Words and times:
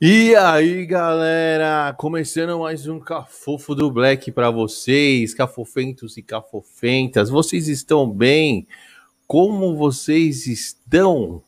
E 0.00 0.32
aí, 0.36 0.86
galera, 0.86 1.92
começando 1.92 2.56
mais 2.60 2.86
um 2.86 3.00
Cafofo 3.00 3.74
do 3.74 3.90
Black 3.90 4.30
para 4.30 4.48
vocês, 4.48 5.34
cafofentos 5.34 6.16
e 6.16 6.22
cafofentas. 6.22 7.28
Vocês 7.28 7.66
estão 7.66 8.08
bem? 8.08 8.64
Como 9.26 9.76
vocês 9.76 10.46
estão 10.46 11.42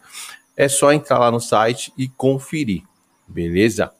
é 0.55 0.69
só 0.69 0.93
entrar 0.93 1.19
lá 1.19 1.31
no 1.31 1.41
site 1.41 1.91
e 1.97 2.09
conferir, 2.09 2.83
beleza? 3.27 3.91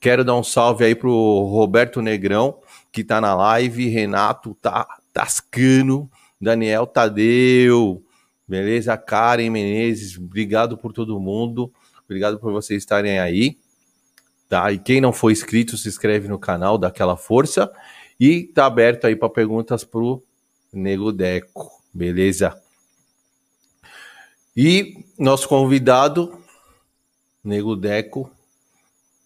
Quero 0.00 0.24
dar 0.24 0.34
um 0.34 0.42
salve 0.42 0.84
aí 0.84 0.96
pro 0.96 1.44
Roberto 1.44 2.02
Negrão, 2.02 2.58
que 2.90 3.04
tá 3.04 3.20
na 3.20 3.32
live, 3.32 3.88
Renato 3.88 4.56
tá 4.60 4.88
Tascano, 5.16 6.10
Daniel 6.38 6.86
Tadeu, 6.86 8.04
beleza? 8.46 8.94
Karen 8.98 9.48
Menezes, 9.48 10.18
obrigado 10.18 10.76
por 10.76 10.92
todo 10.92 11.18
mundo, 11.18 11.72
obrigado 12.04 12.38
por 12.38 12.52
vocês 12.52 12.82
estarem 12.82 13.18
aí, 13.18 13.58
tá? 14.46 14.70
E 14.70 14.78
quem 14.78 15.00
não 15.00 15.14
for 15.14 15.30
inscrito, 15.30 15.78
se 15.78 15.88
inscreve 15.88 16.28
no 16.28 16.38
canal, 16.38 16.76
dá 16.76 16.88
aquela 16.88 17.16
força 17.16 17.72
e 18.20 18.42
tá 18.42 18.66
aberto 18.66 19.06
aí 19.06 19.16
para 19.16 19.30
perguntas 19.30 19.84
pro 19.84 20.22
Nego 20.70 21.10
Deco, 21.10 21.70
beleza? 21.94 22.54
E 24.54 25.02
nosso 25.18 25.48
convidado, 25.48 26.38
Nego 27.42 27.74
Deco, 27.74 28.30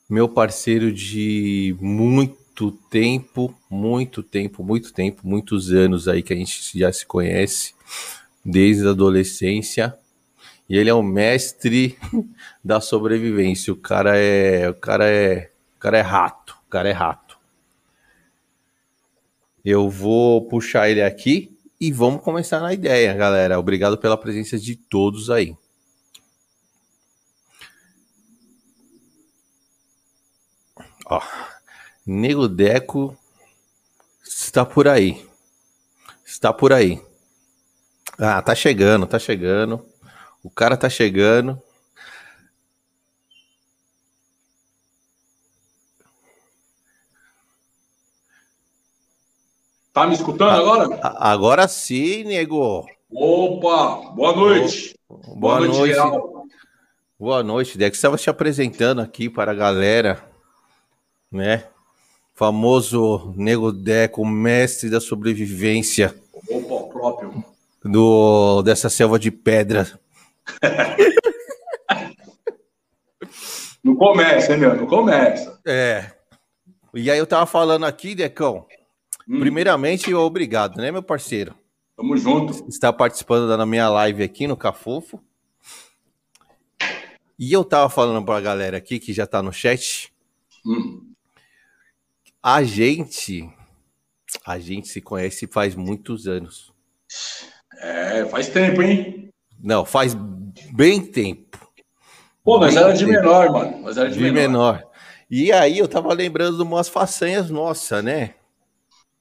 meu 0.08 0.28
parceiro 0.28 0.92
de 0.92 1.76
muito 1.80 2.39
muito 2.50 2.72
tempo, 2.90 3.54
muito 3.70 4.22
tempo, 4.22 4.62
muito 4.62 4.92
tempo, 4.92 5.20
muitos 5.24 5.72
anos 5.72 6.08
aí 6.08 6.22
que 6.22 6.32
a 6.32 6.36
gente 6.36 6.78
já 6.78 6.92
se 6.92 7.06
conhece, 7.06 7.74
desde 8.44 8.86
a 8.86 8.90
adolescência. 8.90 9.96
E 10.68 10.76
ele 10.76 10.90
é 10.90 10.94
o 10.94 11.02
mestre 11.02 11.98
da 12.62 12.80
sobrevivência. 12.80 13.72
O 13.72 13.76
cara 13.76 14.16
é, 14.16 14.68
o 14.68 14.74
cara 14.74 15.08
é, 15.08 15.50
o 15.76 15.78
cara 15.78 15.98
é 15.98 16.02
rato, 16.02 16.58
o 16.66 16.70
cara 16.70 16.88
é 16.88 16.92
rato. 16.92 17.38
Eu 19.64 19.88
vou 19.88 20.46
puxar 20.46 20.90
ele 20.90 21.02
aqui 21.02 21.56
e 21.80 21.92
vamos 21.92 22.22
começar 22.22 22.60
na 22.60 22.72
ideia, 22.74 23.14
galera. 23.14 23.58
Obrigado 23.58 23.96
pela 23.96 24.16
presença 24.16 24.58
de 24.58 24.76
todos 24.76 25.30
aí. 25.30 25.56
Ó. 31.06 31.20
Nego 32.12 32.48
Deco 32.48 33.16
está 34.24 34.66
por 34.66 34.88
aí. 34.88 35.24
Está 36.26 36.52
por 36.52 36.72
aí. 36.72 37.00
Ah, 38.18 38.42
tá 38.42 38.52
chegando, 38.52 39.06
tá 39.06 39.16
chegando. 39.16 39.86
O 40.42 40.50
cara 40.50 40.76
tá 40.76 40.90
chegando. 40.90 41.62
Tá 49.92 50.04
me 50.04 50.14
escutando 50.14 50.50
agora? 50.50 51.00
Agora 51.16 51.68
sim, 51.68 52.24
nego. 52.24 52.88
Opa, 53.08 54.10
boa 54.10 54.34
noite. 54.34 54.98
Boa, 55.08 55.36
boa 55.36 55.60
noite. 55.60 55.94
noite 55.94 56.50
boa 57.16 57.42
noite, 57.44 57.78
Deco. 57.78 57.94
Estava 57.94 58.16
te 58.16 58.28
apresentando 58.28 59.00
aqui 59.00 59.30
para 59.30 59.52
a 59.52 59.54
galera, 59.54 60.28
né? 61.30 61.70
Famoso 62.40 63.34
Nego 63.36 63.70
Deco, 63.70 64.24
mestre 64.24 64.88
da 64.88 64.98
sobrevivência. 64.98 66.18
Opa, 66.48 66.90
próprio. 66.90 67.44
Do, 67.84 68.62
dessa 68.62 68.88
selva 68.88 69.18
de 69.18 69.30
pedra. 69.30 69.86
Não 73.84 73.94
começa, 73.94 74.54
hein, 74.54 74.58
meu? 74.58 74.74
Não 74.74 74.86
começa. 74.86 75.60
É. 75.66 76.12
E 76.94 77.10
aí 77.10 77.18
eu 77.18 77.26
tava 77.26 77.44
falando 77.44 77.84
aqui, 77.84 78.14
Decão. 78.14 78.64
Hum. 79.28 79.40
Primeiramente, 79.40 80.14
obrigado, 80.14 80.78
né, 80.78 80.90
meu 80.90 81.02
parceiro? 81.02 81.54
Tamo 81.94 82.16
junto. 82.16 82.66
Está 82.70 82.90
participando 82.90 83.54
da 83.54 83.66
minha 83.66 83.90
live 83.90 84.22
aqui 84.22 84.46
no 84.46 84.56
Cafofo. 84.56 85.22
E 87.38 87.52
eu 87.52 87.62
tava 87.64 87.90
falando 87.90 88.24
pra 88.24 88.40
galera 88.40 88.78
aqui 88.78 88.98
que 88.98 89.12
já 89.12 89.26
tá 89.26 89.42
no 89.42 89.52
chat. 89.52 90.10
Hum. 90.64 91.09
A 92.42 92.62
gente, 92.62 93.48
a 94.46 94.58
gente 94.58 94.88
se 94.88 95.00
conhece 95.00 95.46
faz 95.46 95.74
muitos 95.74 96.26
anos. 96.26 96.72
É, 97.78 98.24
faz 98.26 98.48
tempo, 98.48 98.80
hein? 98.80 99.28
Não, 99.58 99.84
faz 99.84 100.14
bem 100.72 101.04
tempo. 101.04 101.58
Pô, 102.42 102.58
mas 102.58 102.74
era 102.76 102.92
de 102.92 103.04
tempo. 103.04 103.20
menor, 103.20 103.52
mano. 103.52 103.82
Mas 103.82 103.98
era 103.98 104.08
de, 104.08 104.14
de 104.14 104.22
menor. 104.22 104.40
menor. 104.40 104.90
E 105.30 105.52
aí 105.52 105.78
eu 105.78 105.86
tava 105.86 106.14
lembrando 106.14 106.56
de 106.56 106.62
umas 106.62 106.88
façanhas 106.88 107.50
nossas, 107.50 108.02
né? 108.02 108.34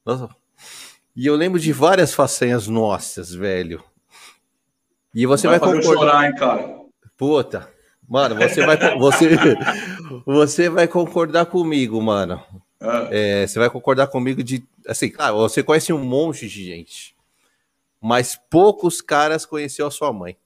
Nossa. 0.05 0.29
E 1.13 1.25
eu 1.25 1.35
lembro 1.35 1.59
de 1.59 1.73
várias 1.73 2.13
façanhas 2.13 2.67
nossas, 2.67 3.33
velho. 3.33 3.83
E 5.13 5.25
você 5.25 5.47
vai, 5.47 5.59
vai 5.59 5.73
concordar. 5.73 5.99
chorar, 5.99 6.25
hein, 6.25 6.35
cara? 6.35 6.79
Puta. 7.17 7.69
Mano, 8.07 8.35
você 8.35 8.65
vai, 8.65 8.97
você, 8.97 9.37
você 10.25 10.69
vai 10.69 10.87
concordar 10.87 11.45
comigo, 11.47 12.01
mano. 12.01 12.41
Ah. 12.81 13.09
É, 13.11 13.45
você 13.45 13.59
vai 13.59 13.69
concordar 13.69 14.07
comigo 14.07 14.43
de. 14.43 14.63
Assim, 14.87 15.09
claro, 15.09 15.37
você 15.37 15.61
conhece 15.61 15.91
um 15.91 16.03
monte 16.03 16.47
de 16.47 16.65
gente, 16.65 17.15
mas 18.01 18.39
poucos 18.49 19.01
caras 19.01 19.45
conheceu 19.45 19.85
a 19.85 19.91
sua 19.91 20.13
mãe. 20.13 20.37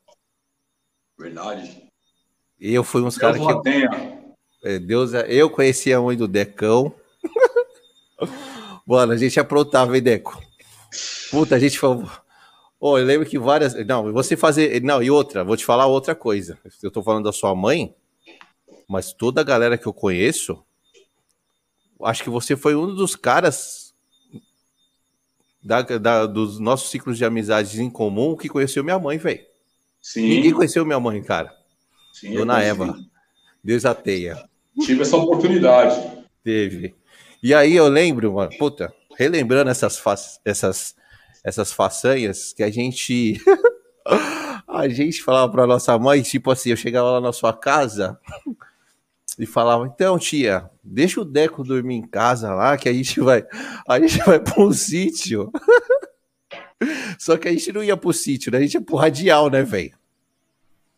Verdade. 1.18 1.84
Eu 2.60 2.84
fui 2.84 3.02
uns 3.02 3.18
caras 3.18 3.40
que. 3.40 3.88
É, 4.64 4.80
Deus, 4.80 5.12
eu 5.28 5.50
conhecia 5.50 5.98
a 5.98 6.02
mãe 6.02 6.16
do 6.16 6.28
Decão. 6.28 6.94
Mano, 8.86 9.14
a 9.14 9.18
gente 9.18 9.40
aprontava, 9.40 9.96
hein, 9.96 10.04
Deco? 10.04 10.42
Puta, 11.30 11.56
a 11.56 11.60
gente 11.60 11.80
falou. 11.80 12.10
Oh, 12.80 12.98
eu 12.98 13.06
lembro 13.06 13.28
que 13.28 13.40
várias. 13.40 13.74
Não, 13.86 14.12
você 14.12 14.36
fazer. 14.36 14.82
Não, 14.82 15.02
e 15.02 15.10
outra, 15.10 15.44
vou 15.44 15.56
te 15.56 15.66
falar 15.66 15.86
outra 15.86 16.14
coisa. 16.14 16.58
Eu 16.82 16.92
tô 16.92 17.02
falando 17.02 17.26
da 17.26 17.32
sua 17.32 17.56
mãe, 17.56 17.96
mas 18.90 19.14
toda 19.14 19.42
a 19.42 19.44
galera 19.44 19.78
que 19.78 19.86
eu 19.86 19.94
conheço 19.94 20.64
acho 22.06 22.24
que 22.24 22.30
você 22.30 22.56
foi 22.56 22.76
um 22.76 22.94
dos 22.94 23.16
caras 23.16 23.94
da, 25.64 25.82
da, 25.82 26.26
dos 26.26 26.60
nossos 26.60 26.90
ciclos 26.90 27.18
de 27.18 27.26
amizades 27.26 27.80
em 27.80 27.90
comum 27.90 28.36
que 28.36 28.50
conheceu 28.50 28.84
minha 28.84 29.00
mãe, 29.00 29.18
velho. 29.18 29.46
Sim. 30.02 30.28
Ninguém 30.28 30.52
conheceu 30.52 30.86
minha 30.86 31.00
mãe, 31.00 31.22
cara. 31.24 31.56
Sim, 32.12 32.34
Dona 32.34 32.62
Eva. 32.62 32.96
Deus 33.64 33.86
a 33.86 33.96
teia. 33.96 34.44
Tive 34.82 35.04
essa 35.04 35.16
oportunidade. 35.16 36.26
Teve. 36.44 36.94
E 37.42 37.54
aí 37.54 37.76
eu 37.76 37.88
lembro, 37.88 38.34
mano, 38.34 38.52
puta, 38.58 38.94
relembrando 39.18 39.70
essas, 39.70 39.98
fa 39.98 40.16
essas, 40.44 40.96
essas 41.44 41.72
façanhas 41.72 42.54
que 42.54 42.64
a 42.64 42.70
gente. 42.70 43.42
a 44.68 44.88
gente 44.90 45.22
falava 45.24 45.52
pra 45.52 45.68
nossa 45.68 45.98
mãe, 45.98 46.22
tipo 46.22 46.52
assim, 46.52 46.72
eu 46.72 46.78
chegava 46.78 47.12
lá 47.12 47.22
na 47.22 47.32
sua 47.32 47.54
casa 47.54 48.20
e 49.40 49.46
falava: 49.46 49.86
então, 49.86 50.18
tia, 50.20 50.70
deixa 50.84 51.22
o 51.22 51.26
Deco 51.26 51.64
dormir 51.64 51.96
em 51.96 52.08
casa 52.08 52.54
lá, 52.54 52.78
que 52.78 52.88
a 52.88 52.94
gente 52.94 53.20
vai, 53.20 53.44
a 53.88 54.00
gente 54.00 54.18
vai 54.20 54.40
para 54.40 54.64
um 54.64 54.72
sítio. 54.72 55.52
Só 57.18 57.38
que 57.38 57.48
a 57.48 57.52
gente 57.52 57.72
não 57.72 57.84
ia 57.84 57.96
pro 57.96 58.12
sítio, 58.12 58.52
né? 58.52 58.58
A 58.58 58.62
gente 58.62 58.74
ia 58.74 58.82
pro 58.82 58.98
radial, 58.98 59.50
né, 59.50 59.64
velho? 59.64 59.94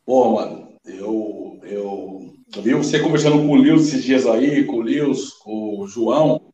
Pô, 0.06 0.32
mano, 0.32 0.70
eu, 0.86 1.60
eu, 1.64 2.34
eu 2.56 2.62
vi 2.62 2.74
você 2.74 3.00
conversando 3.00 3.38
com 3.38 3.50
o 3.50 3.58
Lils 3.58 3.88
esses 3.88 4.04
dias 4.04 4.26
aí, 4.26 4.64
com 4.66 4.78
o 4.78 4.82
Lils, 4.82 5.32
com 5.34 5.80
o 5.80 5.88
João, 5.88 6.54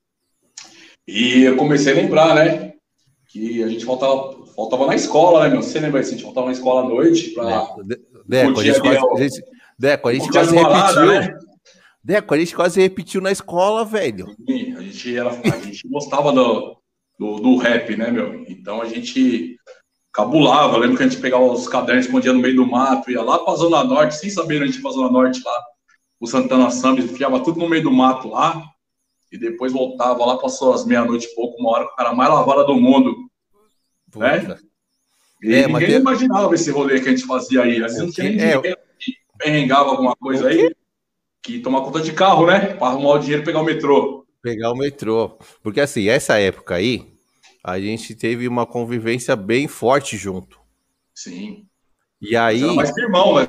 e 1.07 1.43
eu 1.43 1.57
comecei 1.57 1.93
a 1.93 1.95
lembrar, 1.95 2.35
né? 2.35 2.73
Que 3.27 3.63
a 3.63 3.67
gente 3.67 3.85
faltava, 3.85 4.45
faltava 4.55 4.87
na 4.87 4.95
escola, 4.95 5.43
né, 5.43 5.49
meu? 5.49 5.61
Você 5.61 5.79
lembra 5.79 5.99
disso? 6.01 6.13
A 6.13 6.15
gente 6.15 6.25
faltava 6.25 6.47
na 6.47 6.53
escola 6.53 6.81
à 6.85 6.89
noite 6.89 7.29
pra. 7.31 7.75
Deco, 8.27 8.59
a 8.59 8.63
gente 8.63 8.81
quase, 8.81 8.97
a 8.97 9.21
gente, 9.21 9.43
Deco, 9.79 10.07
a 10.07 10.13
gente 10.13 10.29
quase 10.29 10.55
repetiu. 10.55 11.05
Né? 11.05 11.39
Deco, 12.03 12.33
a 12.33 12.39
gente 12.39 12.55
quase 12.55 12.81
repetiu 12.81 13.21
na 13.21 13.31
escola, 13.31 13.85
velho. 13.85 14.35
Sim, 14.47 14.75
a 14.75 14.81
gente, 14.81 15.15
era, 15.15 15.29
a 15.29 15.59
gente 15.59 15.87
gostava 15.87 16.31
do, 16.31 16.77
do, 17.19 17.39
do, 17.39 17.57
rap, 17.57 17.95
né, 17.95 18.09
meu? 18.09 18.43
Então 18.47 18.81
a 18.81 18.85
gente 18.85 19.55
cabulava. 20.11 20.77
lembro 20.77 20.97
que 20.97 21.03
a 21.03 21.07
gente 21.07 21.21
pegava 21.21 21.43
os 21.43 21.67
cadernos, 21.67 22.05
escondia 22.05 22.33
no 22.33 22.39
meio 22.39 22.55
do 22.55 22.65
mato, 22.65 23.11
ia 23.11 23.21
lá 23.21 23.37
pra 23.39 23.55
Zona 23.55 23.83
Norte, 23.83 24.15
sem 24.15 24.31
saber 24.31 24.55
onde 24.55 24.63
a 24.63 24.67
gente 24.67 24.77
ia 24.77 24.81
pra 24.81 24.91
Zona 24.91 25.11
Norte 25.11 25.41
lá. 25.45 25.63
O 26.19 26.25
Santana 26.25 26.71
Samba, 26.71 27.01
enfiava 27.01 27.39
tudo 27.43 27.59
no 27.59 27.69
meio 27.69 27.83
do 27.83 27.91
mato 27.91 28.29
lá. 28.29 28.63
E 29.31 29.37
depois 29.37 29.71
voltava 29.71 30.25
lá, 30.25 30.37
passou 30.37 30.73
as 30.73 30.85
meia-noite 30.85 31.27
e 31.27 31.35
pouco, 31.35 31.57
uma 31.59 31.69
hora, 31.69 31.85
a 31.85 31.95
cara 31.95 32.13
mais 32.13 32.29
lavada 32.29 32.65
do 32.65 32.75
mundo. 32.75 33.15
Puta. 34.11 34.37
Né? 34.37 34.57
E 35.43 35.53
é, 35.53 35.67
ninguém 35.67 35.95
imaginava 35.95 36.53
esse 36.53 36.69
rolê 36.69 36.99
que 36.99 37.07
a 37.07 37.11
gente 37.11 37.25
fazia 37.25 37.61
aí. 37.61 37.79
Vezes 37.79 37.99
não 37.99 38.11
tinha 38.11 38.27
é, 38.27 38.55
ninguém 38.55 38.75
que 38.99 39.13
perrengava 39.37 39.89
alguma 39.89 40.15
coisa 40.15 40.49
aí 40.49 40.75
que 41.41 41.59
tomar 41.59 41.81
conta 41.81 42.01
de 42.01 42.13
carro, 42.13 42.45
né? 42.45 42.73
Para 42.75 42.87
arrumar 42.87 43.11
o 43.11 43.19
dinheiro 43.19 43.41
e 43.41 43.45
pegar 43.45 43.61
o 43.61 43.65
metrô. 43.65 44.25
Pegar 44.41 44.71
o 44.71 44.75
metrô. 44.75 45.37
Porque 45.63 45.81
assim, 45.81 46.07
essa 46.07 46.39
época 46.39 46.75
aí, 46.75 47.11
a 47.63 47.79
gente 47.79 48.15
teve 48.15 48.47
uma 48.47 48.65
convivência 48.65 49.35
bem 49.35 49.67
forte 49.67 50.17
junto. 50.17 50.59
Sim. 51.13 51.65
E 52.21 52.35
aí. 52.35 52.63
Era 52.63 52.73
mais 52.73 52.91
que 52.91 53.01
irmão, 53.01 53.35
né? 53.35 53.47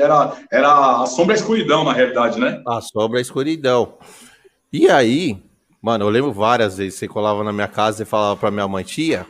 Era, 0.00 0.36
era 0.52 1.02
a 1.02 1.06
sombra 1.06 1.34
e 1.34 1.36
a 1.36 1.40
escuridão, 1.40 1.84
na 1.84 1.92
realidade, 1.92 2.38
né? 2.38 2.62
A 2.66 2.80
sombra 2.80 3.18
e 3.18 3.20
a 3.20 3.22
escuridão. 3.22 3.98
E 4.72 4.88
aí, 4.88 5.42
mano, 5.82 6.04
eu 6.04 6.10
lembro 6.10 6.32
várias 6.32 6.76
vezes, 6.76 6.98
você 6.98 7.08
colava 7.08 7.42
na 7.42 7.52
minha 7.52 7.66
casa 7.66 8.02
e 8.02 8.06
falava 8.06 8.38
pra 8.38 8.50
minha 8.50 8.68
mãe, 8.68 8.84
tia, 8.84 9.26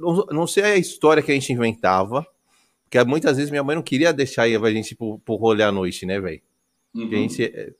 não, 0.00 0.26
não 0.30 0.46
sei 0.46 0.64
a 0.64 0.76
história 0.76 1.22
que 1.22 1.30
a 1.30 1.34
gente 1.34 1.52
inventava, 1.52 2.26
porque 2.94 3.10
muitas 3.10 3.36
vezes 3.36 3.50
minha 3.50 3.64
mãe 3.64 3.74
não 3.74 3.82
queria 3.82 4.12
deixar 4.12 4.44
a 4.44 4.70
gente 4.70 4.92
ir 4.92 4.94
pro, 4.94 5.18
pro 5.18 5.34
rolê 5.34 5.64
à 5.64 5.72
noite, 5.72 6.06
né, 6.06 6.20
velho? 6.20 6.40
Uhum. 6.94 7.08
A, 7.08 7.14
gente, 7.16 7.74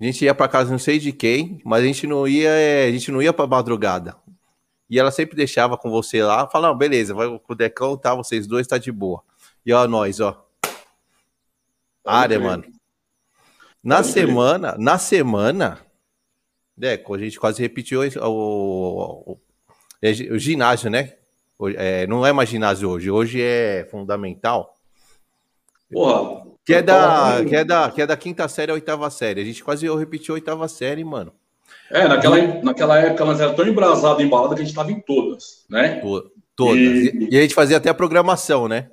a 0.00 0.04
gente 0.04 0.24
ia 0.24 0.34
pra 0.34 0.48
casa 0.48 0.70
não 0.70 0.78
sei 0.78 0.98
de 0.98 1.12
quem, 1.12 1.60
mas 1.62 1.82
a 1.82 1.86
gente 1.86 2.06
não 2.06 2.26
ia, 2.26 2.50
a 2.88 2.90
gente 2.90 3.12
não 3.12 3.20
ia 3.20 3.34
pra 3.34 3.46
madrugada. 3.46 4.16
E 4.88 4.98
ela 4.98 5.10
sempre 5.10 5.36
deixava 5.36 5.76
com 5.76 5.90
você 5.90 6.22
lá, 6.22 6.48
falava, 6.48 6.74
beleza, 6.74 7.12
vai 7.12 7.38
pro 7.38 7.54
decão, 7.54 7.98
tá, 7.98 8.14
vocês 8.14 8.46
dois 8.46 8.66
tá 8.66 8.78
de 8.78 8.90
boa. 8.90 9.22
E 9.66 9.74
ó, 9.74 9.86
nós, 9.86 10.20
ó. 10.20 10.46
Área, 12.02 12.40
mano. 12.40 12.64
Na 13.82 14.02
semana, 14.02 14.74
na 14.78 14.96
semana, 14.96 15.84
Deco, 16.74 17.14
a 17.14 17.18
gente 17.18 17.38
quase 17.38 17.60
repetiu 17.60 18.00
o, 18.00 18.26
o, 18.26 19.32
o, 19.32 19.40
o 20.32 20.38
ginásio, 20.38 20.88
né? 20.88 21.14
É, 21.76 22.06
não 22.06 22.24
é 22.24 22.32
mais 22.32 22.48
ginásio 22.48 22.90
hoje, 22.90 23.10
hoje 23.10 23.40
é 23.40 23.86
fundamental. 23.90 24.74
Porra. 25.90 26.44
Que 26.64 26.74
é, 26.74 26.82
da, 26.82 27.44
que, 27.46 27.54
é 27.54 27.64
da, 27.64 27.90
que 27.90 28.02
é 28.02 28.06
da 28.06 28.16
quinta 28.16 28.48
série 28.48 28.70
à 28.70 28.74
oitava 28.74 29.10
série. 29.10 29.42
A 29.42 29.44
gente 29.44 29.62
quase 29.62 29.86
repetiu 29.96 30.34
a 30.34 30.36
oitava 30.36 30.66
série, 30.66 31.04
mano. 31.04 31.32
É, 31.90 32.08
naquela, 32.08 32.38
naquela 32.62 32.98
época 32.98 33.24
nós 33.24 33.38
era 33.38 33.52
tão 33.52 33.66
embrasado 33.66 34.22
em 34.22 34.28
balada 34.28 34.54
que 34.54 34.62
a 34.62 34.64
gente 34.64 34.74
tava 34.74 34.90
em 34.90 35.00
todas, 35.00 35.64
né? 35.68 36.00
Todas. 36.56 36.78
E... 36.78 37.28
e, 37.30 37.38
a 37.38 37.42
gente 37.42 37.54
fazia 37.54 37.76
até 37.76 37.90
a 37.90 37.94
programação, 37.94 38.66
né? 38.66 38.88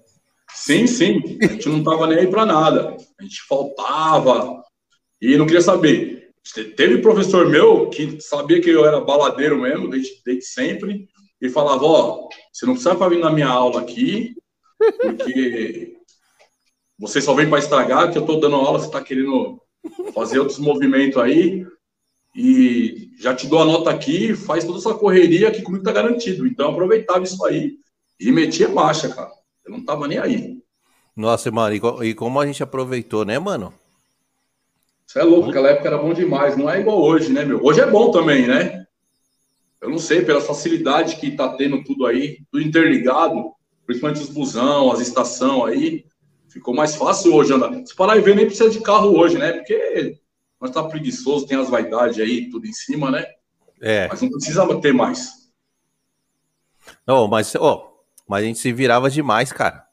Sim, 0.54 0.86
sim. 0.86 1.22
A 1.42 1.48
gente 1.48 1.70
não 1.70 1.82
tava 1.82 2.08
nem 2.08 2.20
aí 2.20 2.28
pra 2.28 2.46
nada. 2.46 2.98
A 3.18 3.24
gente 3.24 3.42
faltava 3.48 4.62
e 5.22 5.38
não 5.38 5.46
queria 5.46 5.62
saber. 5.62 6.30
Teve 6.76 6.98
professor 6.98 7.48
meu 7.48 7.90
que 7.90 8.20
sabia 8.20 8.60
que 8.60 8.70
eu 8.70 8.86
era 8.86 9.00
baladeiro 9.00 9.62
mesmo, 9.62 9.90
desde, 9.90 10.22
desde 10.26 10.46
sempre, 10.46 11.08
e 11.42 11.50
falava: 11.50 11.84
Ó, 11.84 12.30
você 12.52 12.66
não 12.66 12.74
precisa 12.74 13.10
vir 13.10 13.20
na 13.20 13.32
minha 13.32 13.48
aula 13.48 13.82
aqui, 13.82 14.36
porque 15.02 15.98
você 17.00 17.20
só 17.20 17.34
vem 17.34 17.50
para 17.50 17.60
estragar, 17.60 18.12
que 18.12 18.18
eu 18.18 18.22
estou 18.22 18.40
dando 18.40 18.56
aula, 18.56 18.80
você 18.80 18.86
está 18.86 19.02
querendo 19.02 19.60
fazer 20.14 20.40
outros 20.40 20.60
movimentos 20.60 21.18
aí, 21.18 21.66
e 22.36 23.10
já 23.20 23.36
te 23.36 23.48
dou 23.48 23.60
a 23.60 23.66
nota 23.66 23.90
aqui, 23.90 24.36
faz 24.36 24.64
toda 24.64 24.78
essa 24.78 24.94
correria 24.94 25.52
que 25.52 25.64
comigo 25.64 25.84
tá 25.84 25.92
garantido. 25.92 26.46
Então 26.46 26.72
aproveitava 26.72 27.24
isso 27.24 27.44
aí 27.46 27.74
e 28.20 28.32
metia 28.32 28.70
marcha, 28.70 29.10
cara. 29.10 29.32
Eu 29.66 29.72
não 29.72 29.84
tava 29.84 30.08
nem 30.08 30.18
aí. 30.18 30.62
Nossa, 31.16 31.52
mano, 31.52 31.76
e 32.04 32.14
como 32.14 32.40
a 32.40 32.46
gente 32.46 32.64
aproveitou, 32.64 33.26
né, 33.26 33.38
mano? 33.38 33.74
Você 35.06 35.20
é 35.20 35.24
louco, 35.24 35.50
aquela 35.50 35.70
época 35.70 35.88
era 35.90 35.98
bom 35.98 36.14
demais. 36.14 36.56
Não 36.56 36.70
é 36.70 36.80
igual 36.80 37.02
hoje, 37.02 37.34
né, 37.34 37.44
meu? 37.44 37.60
Hoje 37.62 37.82
é 37.82 37.86
bom 37.86 38.12
também, 38.12 38.48
né? 38.48 38.86
Eu 39.82 39.90
não 39.90 39.98
sei, 39.98 40.24
pela 40.24 40.40
facilidade 40.40 41.16
que 41.16 41.28
está 41.28 41.50
tendo 41.56 41.84
tudo 41.84 42.06
aí, 42.06 42.40
tudo 42.52 42.64
interligado, 42.64 43.52
principalmente 43.86 44.22
os 44.22 44.30
busão, 44.30 44.92
as 44.92 45.00
estação 45.00 45.66
aí, 45.66 46.06
ficou 46.48 46.74
mais 46.74 46.96
fácil 46.96 47.34
hoje 47.34 47.54
andar. 47.54 47.74
Se 47.86 47.96
parar 47.96 48.18
e 48.18 48.22
ver, 48.22 48.36
nem 48.36 48.46
precisa 48.46 48.70
de 48.70 48.80
carro 48.82 49.18
hoje, 49.18 49.38
né? 49.38 49.54
Porque 49.54 50.20
nós 50.60 50.72
tá 50.72 50.84
preguiçoso, 50.84 51.48
tem 51.48 51.58
as 51.58 51.70
vaidades 51.70 52.20
aí, 52.20 52.50
tudo 52.50 52.68
em 52.68 52.74
cima, 52.74 53.10
né? 53.10 53.26
É. 53.82 54.08
Mas 54.08 54.22
não 54.22 54.30
precisa 54.30 54.80
ter 54.80 54.94
mais. 54.94 55.52
Não, 57.06 57.28
mas, 57.28 57.56
ó, 57.56 57.92
mas 58.28 58.44
a 58.44 58.46
gente 58.46 58.60
se 58.60 58.72
virava 58.72 59.10
demais, 59.10 59.52
cara. 59.52 59.88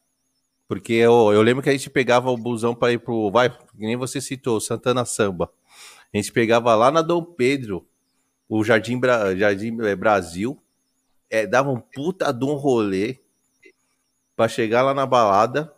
Porque 0.68 1.06
ó, 1.06 1.32
eu 1.32 1.40
lembro 1.40 1.62
que 1.62 1.70
a 1.70 1.72
gente 1.72 1.88
pegava 1.88 2.30
o 2.30 2.36
busão 2.36 2.74
para 2.74 2.92
ir 2.92 2.98
pro. 2.98 3.30
Vai, 3.30 3.48
que 3.48 3.56
nem 3.78 3.96
você 3.96 4.20
citou, 4.20 4.60
Santana 4.60 5.06
Samba. 5.06 5.50
A 6.12 6.16
gente 6.16 6.30
pegava 6.30 6.74
lá 6.74 6.90
na 6.90 7.00
Dom 7.00 7.22
Pedro, 7.22 7.86
o 8.48 8.64
Jardim, 8.64 8.98
Bra... 8.98 9.36
Jardim 9.36 9.80
é, 9.82 9.94
Brasil, 9.94 10.60
é, 11.28 11.46
dava 11.46 11.70
um 11.70 11.80
puta 11.80 12.32
de 12.32 12.44
um 12.44 12.54
rolê 12.54 13.18
para 14.34 14.48
chegar 14.48 14.82
lá 14.82 14.94
na 14.94 15.04
balada. 15.04 15.72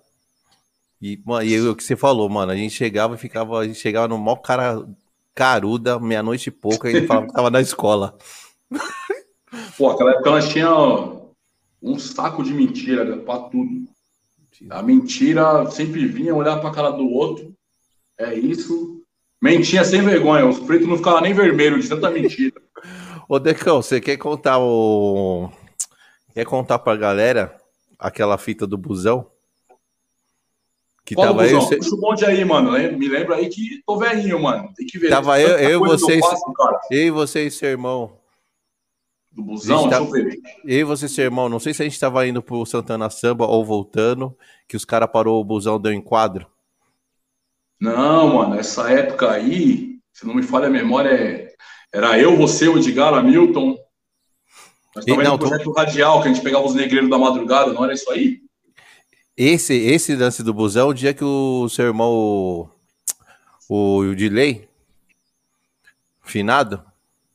E, 1.02 1.20
e 1.44 1.60
o 1.60 1.74
que 1.74 1.82
você 1.82 1.96
falou, 1.96 2.28
mano, 2.28 2.52
a 2.52 2.56
gente 2.56 2.74
chegava 2.74 3.14
e 3.14 3.18
ficava, 3.18 3.58
a 3.58 3.66
gente 3.66 3.78
chegava 3.78 4.06
no 4.06 4.18
maior 4.18 4.36
cara 4.36 4.86
caruda, 5.34 5.98
meia-noite 5.98 6.48
e 6.48 6.52
pouco, 6.52 6.86
e 6.86 6.90
ele 6.90 7.06
falava 7.06 7.26
que 7.26 7.32
tava 7.32 7.50
na 7.50 7.60
escola. 7.60 8.16
Pô, 9.76 9.90
aquela 9.90 10.12
época 10.12 10.30
nós 10.30 10.48
tinha 10.48 10.70
um 11.82 11.98
saco 11.98 12.42
de 12.42 12.52
mentira 12.52 13.16
para 13.18 13.40
tudo. 13.48 13.88
A 14.68 14.82
mentira 14.82 15.70
sempre 15.70 16.04
vinha 16.06 16.34
olhar 16.34 16.60
para 16.60 16.70
cara 16.70 16.90
do 16.90 17.08
outro. 17.08 17.54
É 18.18 18.34
isso, 18.34 18.99
Mentinha 19.40 19.84
sem 19.84 20.02
vergonha, 20.02 20.46
os 20.46 20.58
pretos 20.58 20.86
não 20.86 20.98
ficavam 20.98 21.22
nem 21.22 21.32
vermelhos 21.32 21.84
de 21.84 21.88
tanta 21.88 22.10
mentira. 22.10 22.60
Ô, 23.28 23.38
Decão, 23.38 23.80
você 23.80 24.00
quer 24.00 24.16
contar 24.16 24.58
o. 24.58 25.50
Quer 26.34 26.44
contar 26.44 26.78
pra 26.80 26.96
galera 26.96 27.56
aquela 27.98 28.36
fita 28.36 28.66
do 28.66 28.76
busão? 28.76 29.30
Que 31.04 31.14
Qual 31.14 31.28
tava 31.28 31.42
busão? 31.44 31.60
Você... 31.60 31.76
Puxa 31.76 31.94
o 31.94 32.00
bonde 32.00 32.24
aí, 32.24 32.44
mano. 32.44 32.72
Me 32.98 33.08
lembra 33.08 33.36
aí 33.36 33.48
que 33.48 33.82
tô 33.86 33.96
velhinho, 33.96 34.42
mano. 34.42 34.72
Tem 34.76 34.86
que 34.86 34.98
ver. 34.98 35.10
Tava 35.10 35.40
eu, 35.40 35.56
eu, 35.58 35.80
vocês, 35.80 36.20
eu 36.90 37.06
e 37.06 37.10
você 37.10 37.46
e 37.46 37.50
seu 37.50 37.70
irmão. 37.70 38.18
Do 39.32 39.42
busão? 39.42 39.88
Tá... 39.88 40.00
Deixa 40.00 40.18
eu 40.18 40.24
ver. 40.26 40.40
Eu 40.64 40.78
e 40.78 40.84
você 40.84 41.06
e 41.06 41.08
seu 41.08 41.24
irmão. 41.24 41.48
Não 41.48 41.60
sei 41.60 41.72
se 41.72 41.82
a 41.82 41.84
gente 41.84 41.98
tava 41.98 42.26
indo 42.26 42.42
pro 42.42 42.66
Santana 42.66 43.08
Samba 43.08 43.46
ou 43.46 43.64
voltando, 43.64 44.36
que 44.68 44.76
os 44.76 44.84
caras 44.84 45.08
parou 45.10 45.40
o 45.40 45.44
busão, 45.44 45.80
deu 45.80 45.92
enquadro. 45.92 46.46
Não, 47.80 48.34
mano, 48.34 48.56
essa 48.56 48.90
época 48.90 49.30
aí, 49.30 49.98
se 50.12 50.26
não 50.26 50.34
me 50.34 50.42
falha 50.42 50.66
a 50.66 50.70
memória, 50.70 51.08
é, 51.08 51.54
era 51.92 52.18
eu, 52.18 52.36
você, 52.36 52.68
o 52.68 52.76
Edgar, 52.76 53.14
Hamilton. 53.14 53.78
Nós 54.94 55.06
estávamos 55.06 55.32
no 55.32 55.38
projeto 55.38 55.64
tô... 55.64 55.72
radial, 55.72 56.20
que 56.20 56.28
a 56.28 56.32
gente 56.32 56.44
pegava 56.44 56.66
os 56.66 56.74
negreiros 56.74 57.08
da 57.08 57.16
madrugada, 57.16 57.72
não 57.72 57.84
era 57.84 57.94
isso 57.94 58.10
aí? 58.10 58.40
Esse, 59.36 59.74
esse 59.74 60.14
lance 60.14 60.42
do 60.42 60.52
busão, 60.52 60.88
o 60.88 60.94
dia 60.94 61.14
que 61.14 61.24
o 61.24 61.68
seu 61.70 61.86
irmão, 61.86 62.12
o, 62.12 62.68
o 63.68 64.14
Dilei, 64.14 64.68
finado, 66.22 66.84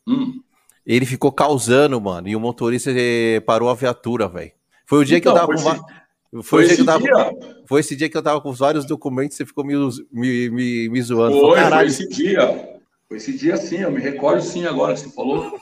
hum. 0.08 0.40
ele 0.86 1.06
ficou 1.08 1.32
causando, 1.32 2.00
mano, 2.00 2.28
e 2.28 2.36
o 2.36 2.40
motorista 2.40 2.92
eh, 2.92 3.40
parou 3.40 3.70
a 3.70 3.74
viatura, 3.74 4.28
velho. 4.28 4.52
Foi 4.86 5.00
o 5.00 5.06
dia 5.06 5.18
então, 5.18 5.34
que 5.34 5.40
eu 5.40 5.56
então, 5.56 5.64
tava 5.64 6.05
com... 6.36 6.44
Foi, 6.44 6.65
esse 6.65 6.84
tava, 6.84 7.06
foi, 7.65 7.80
esse 7.80 7.96
dia 7.96 8.10
que 8.10 8.18
eu 8.18 8.24
tava 8.24 8.42
com 8.42 8.51
vários 8.51 8.86
documentos, 8.86 9.38
você 9.38 9.46
ficou 9.46 9.63
me, 9.63 9.74
me, 10.12 10.50
me, 10.50 10.89
me 10.89 11.01
zoando. 11.01 11.39
Foi, 11.39 11.60
foi 11.60 11.86
esse 11.86 12.08
dia. 12.10 12.80
Foi 13.08 13.18
esse 13.18 13.38
dia 13.38 13.56
sim, 13.58 13.77
eu 13.77 13.92
me 13.92 14.01
recordo 14.01 14.42
sim 14.42 14.65
agora 14.65 14.94
que 14.94 15.01
você 15.01 15.10
falou. 15.10 15.58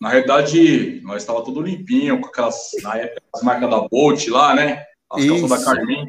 Na 0.00 0.10
realidade, 0.10 1.00
nós 1.02 1.22
estava 1.22 1.42
tudo 1.42 1.62
limpinho, 1.62 2.20
com 2.20 2.28
aquelas, 2.28 2.70
na 2.82 2.96
época, 2.96 3.22
as 3.34 3.42
marcas 3.42 3.70
da 3.70 3.80
Bolt 3.88 4.28
lá, 4.28 4.54
né? 4.54 4.84
As 5.10 5.22
Isso. 5.22 5.40
calças 5.40 5.50
da 5.50 5.64
Carmin. 5.64 6.04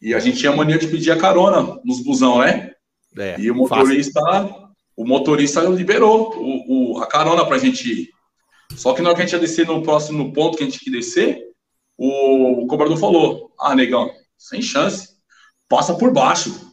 E 0.00 0.14
a 0.14 0.18
gente 0.18 0.38
tinha 0.38 0.54
mania 0.54 0.78
de 0.78 0.86
pedir 0.86 1.10
a 1.10 1.18
carona 1.18 1.80
nos 1.84 2.02
busão, 2.02 2.38
né? 2.38 2.72
É, 3.16 3.38
e 3.38 3.50
o 3.50 3.54
motorista, 3.54 4.20
fácil. 4.20 4.54
o 4.96 5.06
motorista 5.06 5.60
liberou 5.62 6.34
o, 6.36 6.96
o, 6.96 6.98
a 6.98 7.06
carona 7.06 7.46
pra 7.46 7.58
gente 7.58 7.90
ir. 7.90 8.08
Só 8.76 8.92
que 8.92 9.00
na 9.00 9.08
hora 9.08 9.16
que 9.16 9.22
a 9.22 9.24
gente 9.24 9.34
ia 9.34 9.38
descer 9.38 9.66
no 9.66 9.82
próximo 9.82 10.32
ponto 10.32 10.56
que 10.58 10.64
a 10.64 10.66
gente 10.66 10.78
tinha 10.78 10.92
que 10.92 10.98
descer, 10.98 11.53
o, 11.96 12.66
cobrador 12.66 12.96
falou: 12.96 13.52
Ah, 13.58 13.74
negão, 13.74 14.10
sem 14.36 14.60
chance, 14.60 15.16
passa 15.68 15.94
por 15.94 16.12
baixo. 16.12 16.72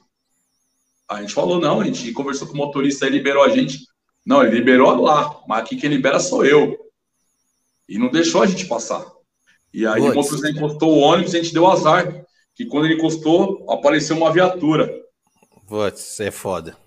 A 1.09 1.21
gente 1.21 1.33
falou: 1.33 1.59
Não, 1.59 1.81
a 1.81 1.85
gente 1.85 2.11
conversou 2.11 2.47
com 2.47 2.53
o 2.53 2.57
motorista, 2.57 3.05
ele 3.05 3.17
liberou 3.17 3.43
a 3.43 3.49
gente. 3.49 3.79
Não, 4.25 4.43
ele 4.43 4.55
liberou 4.55 5.01
lá, 5.01 5.41
mas 5.47 5.59
aqui 5.59 5.75
quem 5.75 5.89
libera 5.89 6.19
sou 6.19 6.45
eu. 6.45 6.77
E 7.87 7.97
não 7.97 8.09
deixou 8.09 8.41
a 8.41 8.47
gente 8.47 8.67
passar. 8.67 9.05
E 9.73 9.85
aí 9.85 10.01
o 10.01 10.13
motorista 10.13 10.49
encostou 10.49 10.95
o 10.95 10.99
ônibus 10.99 11.33
e 11.33 11.37
a 11.37 11.43
gente 11.43 11.53
deu 11.53 11.67
azar. 11.67 12.23
Que 12.53 12.65
quando 12.65 12.85
ele 12.85 12.95
encostou, 12.95 13.65
apareceu 13.69 14.17
uma 14.17 14.31
viatura. 14.31 14.93
Putz, 15.67 16.19
é 16.19 16.29
foda. 16.29 16.77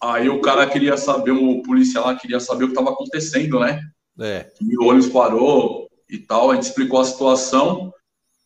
Aí 0.00 0.28
o 0.28 0.40
cara 0.40 0.66
queria 0.66 0.98
saber, 0.98 1.30
o 1.30 1.62
policial 1.62 2.04
lá 2.04 2.14
queria 2.14 2.38
saber 2.38 2.64
o 2.64 2.66
que 2.68 2.72
estava 2.72 2.90
acontecendo, 2.90 3.58
né? 3.58 3.80
É. 4.20 4.52
E 4.60 4.78
o 4.78 4.84
ônibus 4.84 5.08
parou 5.08 5.83
e 6.08 6.18
tal, 6.18 6.50
a 6.50 6.54
gente 6.54 6.64
explicou 6.64 7.00
a 7.00 7.04
situação. 7.04 7.92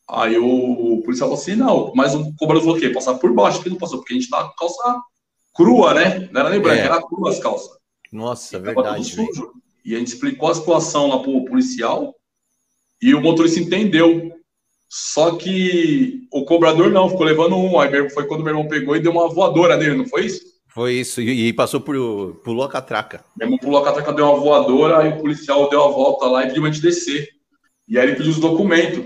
Aí 0.09 0.39
o, 0.39 1.03
policial 1.05 1.29
falou 1.29 1.43
assim: 1.43 1.55
não, 1.55 1.93
mas 1.95 2.15
o 2.15 2.35
cobrador 2.37 2.63
falou 2.63 2.77
o 2.77 2.81
quê? 2.81 2.91
Passar 2.91 3.15
por 3.15 3.33
baixo, 3.35 3.63
que 3.63 3.71
não 3.71 3.77
passou, 3.77 3.99
porque 3.99 4.15
a 4.15 4.17
gente 4.17 4.31
tá 4.31 4.45
com 4.45 4.55
calça 4.57 5.01
crua, 5.55 5.95
né? 5.95 6.29
Não 6.33 6.41
era 6.41 6.51
nem 6.51 6.61
branca, 6.61 6.81
é. 6.81 6.85
era 6.85 7.03
crua 7.03 7.31
as 7.31 7.39
calças. 7.39 7.77
Nossa, 8.13 8.57
e 8.57 8.61
verdade. 8.61 9.17
E 9.85 9.95
a 9.95 9.99
gente 9.99 10.09
explicou 10.09 10.51
a 10.51 10.55
situação 10.55 11.09
lá 11.09 11.19
pro 11.19 11.45
policial 11.45 12.15
e 13.03 13.15
o 13.15 13.21
motorista 13.21 13.61
entendeu. 13.61 14.33
Só 14.89 15.37
que 15.37 16.27
o 16.33 16.45
cobrador 16.45 16.91
não, 16.91 17.11
ficou 17.11 17.27
levando 17.27 17.57
um. 17.57 17.79
Aí 17.79 18.09
foi 18.11 18.27
quando 18.27 18.43
meu 18.43 18.53
irmão 18.53 18.69
pegou 18.69 18.97
e 18.97 19.01
deu 19.01 19.13
uma 19.13 19.29
voadora 19.29 19.77
nele, 19.77 19.97
não 19.97 20.07
foi 20.07 20.27
isso? 20.27 20.41
Foi 20.69 20.95
isso, 20.95 21.21
e, 21.21 21.49
e 21.49 21.53
passou 21.53 21.81
por. 21.81 21.97
pulou 22.45 22.65
a 22.65 22.69
catraca. 22.69 23.25
Meu 23.37 23.47
irmão 23.47 23.59
pulou 23.59 23.81
a 23.81 23.85
catraca, 23.85 24.13
deu 24.13 24.27
uma 24.27 24.39
voadora, 24.39 24.99
aí 24.99 25.09
o 25.09 25.19
policial 25.19 25.69
deu 25.69 25.83
a 25.83 25.89
volta 25.89 26.27
lá 26.27 26.45
e 26.45 26.47
pediu 26.49 26.65
a 26.65 26.71
gente 26.71 26.83
descer. 26.83 27.29
E 27.89 27.99
aí 27.99 28.07
ele 28.07 28.17
pediu 28.17 28.33
os 28.33 28.39
documentos. 28.39 29.05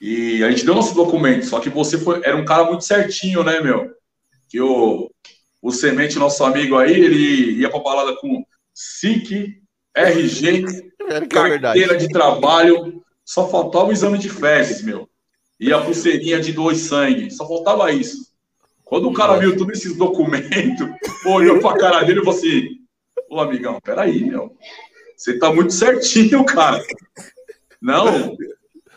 E 0.00 0.42
a 0.44 0.50
gente 0.50 0.64
deu 0.64 0.74
nosso 0.74 0.94
documento, 0.94 1.44
só 1.46 1.60
que 1.60 1.68
você 1.68 1.98
foi, 1.98 2.20
era 2.24 2.36
um 2.36 2.44
cara 2.44 2.64
muito 2.64 2.84
certinho, 2.84 3.42
né, 3.44 3.60
meu? 3.60 3.90
Que 4.48 4.60
o, 4.60 5.10
o 5.60 5.70
Semente, 5.70 6.18
nosso 6.18 6.42
amigo 6.42 6.78
aí, 6.78 6.92
ele 6.92 7.60
ia 7.60 7.70
pra 7.70 7.80
balada 7.80 8.16
com 8.16 8.44
SIC, 8.74 9.60
RG, 9.94 10.64
é 11.08 11.26
carteira 11.26 11.96
de 11.96 12.08
trabalho, 12.08 13.02
só 13.24 13.48
faltava 13.48 13.86
o 13.86 13.92
exame 13.92 14.18
de 14.18 14.30
fezes, 14.30 14.82
meu. 14.82 15.08
E 15.58 15.72
a 15.72 15.80
pulseirinha 15.80 16.40
de 16.40 16.52
dois 16.52 16.78
sangue. 16.78 17.30
Só 17.30 17.46
faltava 17.46 17.92
isso. 17.92 18.30
Quando 18.84 19.08
o 19.08 19.12
cara 19.12 19.36
viu 19.36 19.56
todos 19.56 19.78
esses 19.78 19.96
documentos, 19.96 20.88
olhou 21.26 21.60
pra 21.60 21.76
cara 21.76 22.02
dele 22.02 22.20
e 22.20 22.24
falou 22.24 22.38
assim: 22.38 22.62
Ô 23.28 23.38
amigão, 23.38 23.78
peraí, 23.80 24.24
meu. 24.24 24.56
Você 25.16 25.38
tá 25.38 25.52
muito 25.52 25.72
certinho, 25.74 26.44
cara. 26.44 26.82
Não. 27.80 28.36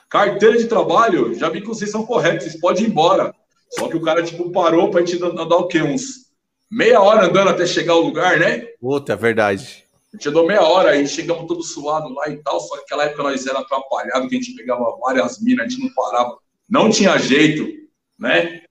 Carteira 0.09 0.57
de 0.57 0.65
trabalho, 0.65 1.33
já 1.33 1.49
vi 1.49 1.61
que 1.61 1.67
vocês 1.67 1.89
são 1.89 2.05
corretos, 2.05 2.43
vocês 2.43 2.59
podem 2.59 2.83
ir 2.83 2.89
embora. 2.89 3.33
Só 3.71 3.87
que 3.87 3.97
o 3.97 4.01
cara, 4.01 4.21
tipo, 4.21 4.51
parou 4.51 4.91
pra 4.91 5.01
gente 5.01 5.21
andar 5.23 5.55
o 5.55 5.67
quê? 5.67 5.81
Uns 5.81 6.23
meia 6.69 7.01
hora 7.01 7.25
andando 7.25 7.49
até 7.49 7.65
chegar 7.65 7.93
ao 7.93 8.01
lugar, 8.01 8.39
né? 8.39 8.67
Puta, 8.79 9.13
é 9.13 9.15
verdade. 9.15 9.83
A 10.13 10.17
gente 10.17 10.29
andou 10.29 10.45
meia 10.45 10.61
hora, 10.61 10.91
aí 10.91 11.07
chegamos 11.07 11.47
todos 11.47 11.71
suados 11.71 12.13
lá 12.13 12.29
e 12.29 12.37
tal, 12.37 12.59
só 12.59 12.75
que 12.75 12.81
naquela 12.81 13.05
época 13.05 13.23
nós 13.23 13.45
era 13.47 13.59
atrapalhado, 13.59 14.27
que 14.27 14.35
a 14.35 14.39
gente 14.39 14.55
pegava 14.55 14.95
várias 14.99 15.39
minas, 15.41 15.65
a 15.65 15.69
gente 15.69 15.81
não 15.81 15.93
parava, 15.93 16.37
não 16.69 16.89
tinha 16.89 17.17
jeito, 17.17 17.67
né? 18.19 18.61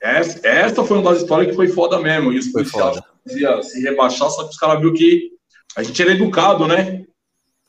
Essa, 0.00 0.46
essa 0.46 0.84
foi 0.84 0.98
uma 0.98 1.10
das 1.10 1.22
histórias 1.22 1.50
que 1.50 1.56
foi 1.56 1.68
foda 1.68 1.98
mesmo, 1.98 2.32
e 2.32 2.38
os 2.38 2.48
policiais 2.48 3.00
se 3.62 3.80
rebaixar, 3.82 4.30
só 4.30 4.44
que 4.44 4.50
os 4.50 4.58
caras 4.58 4.80
viram 4.80 4.94
que 4.94 5.30
a 5.76 5.82
gente 5.82 6.00
era 6.00 6.12
educado, 6.12 6.66
né? 6.66 7.04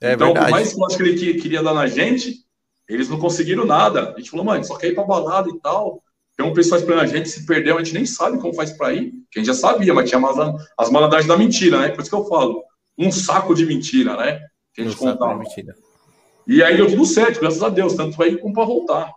É 0.03 0.13
então, 0.13 0.33
verdade. 0.33 0.47
por 0.47 0.79
mais 0.79 0.95
que 0.95 1.15
que 1.15 1.29
ele 1.29 1.41
queria 1.41 1.63
dar 1.63 1.73
na 1.73 1.87
gente, 1.87 2.43
eles 2.89 3.07
não 3.07 3.17
conseguiram 3.17 3.65
nada. 3.65 4.11
A 4.13 4.17
gente 4.17 4.29
falou, 4.29 4.45
mano, 4.45 4.63
só 4.65 4.75
quer 4.75 4.87
ir 4.87 4.95
pra 4.95 5.05
balada 5.05 5.49
e 5.49 5.57
tal. 5.61 6.03
Tem 6.35 6.45
um 6.45 6.53
pessoal 6.53 6.81
esperando 6.81 7.03
a 7.03 7.07
gente, 7.07 7.29
se 7.29 7.45
perdeu, 7.45 7.77
a 7.77 7.83
gente 7.83 7.93
nem 7.93 8.05
sabe 8.05 8.37
como 8.37 8.53
faz 8.53 8.71
para 8.71 8.93
ir. 8.93 9.13
Que 9.31 9.39
a 9.39 9.43
gente 9.43 9.47
já 9.47 9.53
sabia, 9.53 9.93
mas 9.93 10.09
tinha 10.09 10.19
as, 10.19 10.37
as 10.77 10.89
malandragens 10.89 11.27
da 11.27 11.37
mentira, 11.37 11.79
né? 11.79 11.89
Por 11.89 12.01
isso 12.01 12.09
que 12.09 12.15
eu 12.15 12.25
falo. 12.25 12.61
Um 12.97 13.11
saco 13.11 13.55
de 13.55 13.65
mentira, 13.65 14.17
né? 14.17 14.41
Que 14.73 14.81
a 14.81 14.83
gente 14.83 14.95
um 14.95 15.11
contava. 15.11 15.37
Mentira. 15.37 15.73
E 16.45 16.61
aí 16.61 16.75
deu 16.75 16.89
tudo 16.89 17.05
certo, 17.05 17.39
graças 17.39 17.63
a 17.63 17.69
Deus, 17.69 17.93
tanto 17.93 18.21
aí 18.21 18.37
como 18.37 18.53
para 18.53 18.65
voltar. 18.65 19.13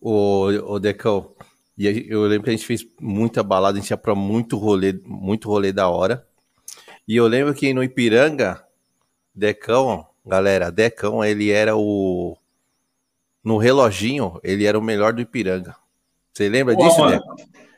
O, 0.00 0.46
o 0.72 0.80
Decão, 0.80 1.32
e 1.78 2.06
eu 2.08 2.22
lembro 2.24 2.44
que 2.44 2.50
a 2.50 2.52
gente 2.52 2.66
fez 2.66 2.84
muita 3.00 3.42
balada, 3.42 3.78
a 3.78 3.80
gente 3.80 3.90
ia 3.90 3.96
pra 3.96 4.14
muito 4.14 4.56
rolê, 4.56 4.92
muito 5.04 5.48
rolê 5.48 5.72
da 5.72 5.88
hora. 5.88 6.26
E 7.06 7.16
eu 7.16 7.28
lembro 7.28 7.54
que 7.54 7.72
no 7.72 7.84
Ipiranga, 7.84 8.63
Decão, 9.34 10.06
galera, 10.24 10.70
Decão, 10.70 11.24
ele 11.24 11.50
era 11.50 11.76
o. 11.76 12.36
No 13.42 13.58
reloginho, 13.58 14.40
ele 14.42 14.64
era 14.64 14.78
o 14.78 14.82
melhor 14.82 15.12
do 15.12 15.20
Ipiranga. 15.20 15.76
Você 16.32 16.48
lembra 16.48 16.74
Pô, 16.74 16.82
disso, 16.82 17.00
mano, 17.00 17.20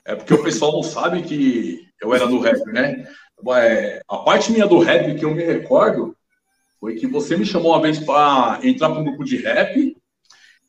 É 0.04 0.14
porque 0.14 0.34
o 0.34 0.42
pessoal 0.42 0.72
não 0.72 0.82
sabe 0.82 1.22
que 1.22 1.88
eu 2.00 2.14
era 2.14 2.26
do 2.26 2.38
rap, 2.38 2.64
né? 2.66 3.06
É, 3.54 4.00
a 4.08 4.18
parte 4.18 4.52
minha 4.52 4.66
do 4.66 4.78
rap 4.78 5.14
que 5.14 5.24
eu 5.24 5.34
me 5.34 5.44
recordo 5.44 6.16
foi 6.80 6.94
que 6.94 7.06
você 7.06 7.36
me 7.36 7.44
chamou 7.44 7.72
uma 7.72 7.82
vez 7.82 7.98
para 7.98 8.60
entrar 8.62 8.90
para 8.90 9.00
um 9.00 9.04
grupo 9.04 9.24
de 9.24 9.36
rap, 9.36 9.96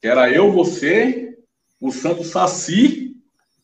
que 0.01 0.07
era 0.07 0.29
eu, 0.31 0.51
você, 0.51 1.37
o 1.79 1.91
Santo 1.91 2.23
Saci. 2.23 3.15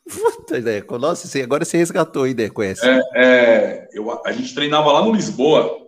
Puta 0.08 0.58
ideia. 0.58 0.86
Nossa, 1.00 1.42
agora 1.42 1.66
você 1.66 1.78
resgatou 1.78 2.24
a 2.24 2.30
ideia, 2.30 2.52
conhece? 2.52 2.86
É, 2.86 3.02
é, 3.16 3.90
eu, 3.94 4.22
a 4.26 4.32
gente 4.32 4.54
treinava 4.54 4.92
lá 4.92 5.04
no 5.04 5.14
Lisboa. 5.14 5.83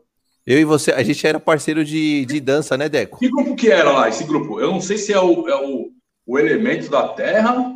Eu 0.46 0.60
e 0.60 0.66
você, 0.66 0.92
a 0.92 1.02
gente 1.02 1.26
era 1.26 1.40
parceiro 1.40 1.84
de, 1.84 2.26
de 2.26 2.40
dança, 2.40 2.78
né, 2.78 2.88
Deco? 2.88 3.18
Que 3.18 3.30
grupo 3.30 3.56
que 3.56 3.72
era 3.72 3.92
lá, 3.92 4.08
esse 4.08 4.24
grupo? 4.24 4.60
Eu 4.60 4.72
não 4.72 4.80
sei 4.80 4.98
se 4.98 5.12
é 5.12 5.20
o, 5.20 5.50
é 5.50 5.56
o, 5.56 5.92
o 6.26 6.38
Elemento 6.38 6.90
da 6.90 7.08
Terra 7.10 7.76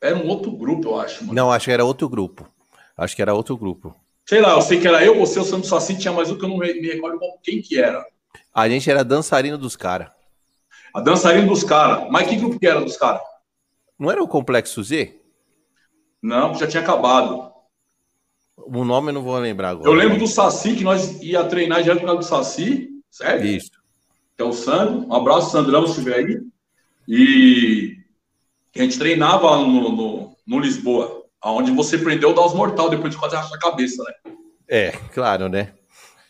era 0.00 0.16
um 0.16 0.28
outro 0.28 0.50
grupo, 0.52 0.88
eu 0.88 1.00
acho. 1.00 1.24
Mano. 1.24 1.34
Não, 1.34 1.52
acho 1.52 1.66
que 1.66 1.72
era 1.72 1.84
outro 1.84 2.08
grupo. 2.08 2.48
Acho 2.96 3.14
que 3.14 3.22
era 3.22 3.34
outro 3.34 3.56
grupo. 3.56 3.94
Sei 4.28 4.40
lá, 4.40 4.52
eu 4.52 4.62
sei 4.62 4.80
que 4.80 4.86
era 4.86 5.04
eu, 5.04 5.16
você, 5.16 5.38
o 5.38 5.44
Santos 5.44 5.68
Saci, 5.68 5.96
tinha 5.96 6.12
mais 6.12 6.30
um 6.30 6.36
que 6.36 6.44
eu 6.44 6.48
não 6.48 6.58
me 6.58 6.72
recordo 6.72 7.18
quem 7.42 7.62
que 7.62 7.80
era. 7.80 8.04
A 8.52 8.68
gente 8.68 8.90
era 8.90 9.04
dançarino 9.04 9.56
dos 9.56 9.76
caras. 9.76 10.10
A 10.94 11.00
dançarino 11.00 11.48
dos 11.48 11.64
caras. 11.64 12.08
Mas 12.10 12.28
que 12.28 12.36
grupo 12.36 12.58
que 12.58 12.66
era 12.66 12.80
dos 12.80 12.96
caras? 12.96 13.22
Não 13.98 14.10
era 14.10 14.22
o 14.22 14.28
Complexo 14.28 14.82
Z? 14.82 15.14
Não, 16.22 16.54
já 16.54 16.66
tinha 16.66 16.82
acabado. 16.82 17.52
O 18.72 18.84
nome 18.84 19.10
eu 19.10 19.14
não 19.14 19.22
vou 19.22 19.38
lembrar 19.38 19.70
agora. 19.70 19.88
Eu 19.88 19.94
lembro 19.94 20.18
do 20.18 20.26
Saci, 20.26 20.74
que 20.74 20.84
nós 20.84 21.22
ia 21.22 21.44
treinar 21.44 21.82
direto 21.82 22.00
com 22.00 22.06
o 22.06 22.16
do 22.16 22.24
Saci, 22.24 22.88
certo? 23.10 23.44
Isso. 23.44 23.70
Que 24.36 24.42
é 24.42 24.44
o 24.44 24.52
Sandro. 24.52 25.06
Um 25.08 25.14
abraço, 25.14 25.50
Sandrão, 25.50 25.86
se 25.86 25.98
estiver 25.98 26.16
aí. 26.16 26.40
E 27.08 27.96
a 28.76 28.82
gente 28.82 28.98
treinava 28.98 29.56
no, 29.56 29.90
no, 29.90 30.36
no 30.46 30.58
Lisboa, 30.60 31.24
onde 31.44 31.72
você 31.72 31.96
prendeu 31.96 32.30
o 32.30 32.34
Daos 32.34 32.54
Mortal 32.54 32.90
depois 32.90 33.12
de 33.12 33.18
quase 33.18 33.34
rachar 33.34 33.54
a 33.54 33.58
cabeça, 33.58 34.02
né? 34.04 34.32
É, 34.68 34.90
claro, 35.12 35.48
né? 35.48 35.72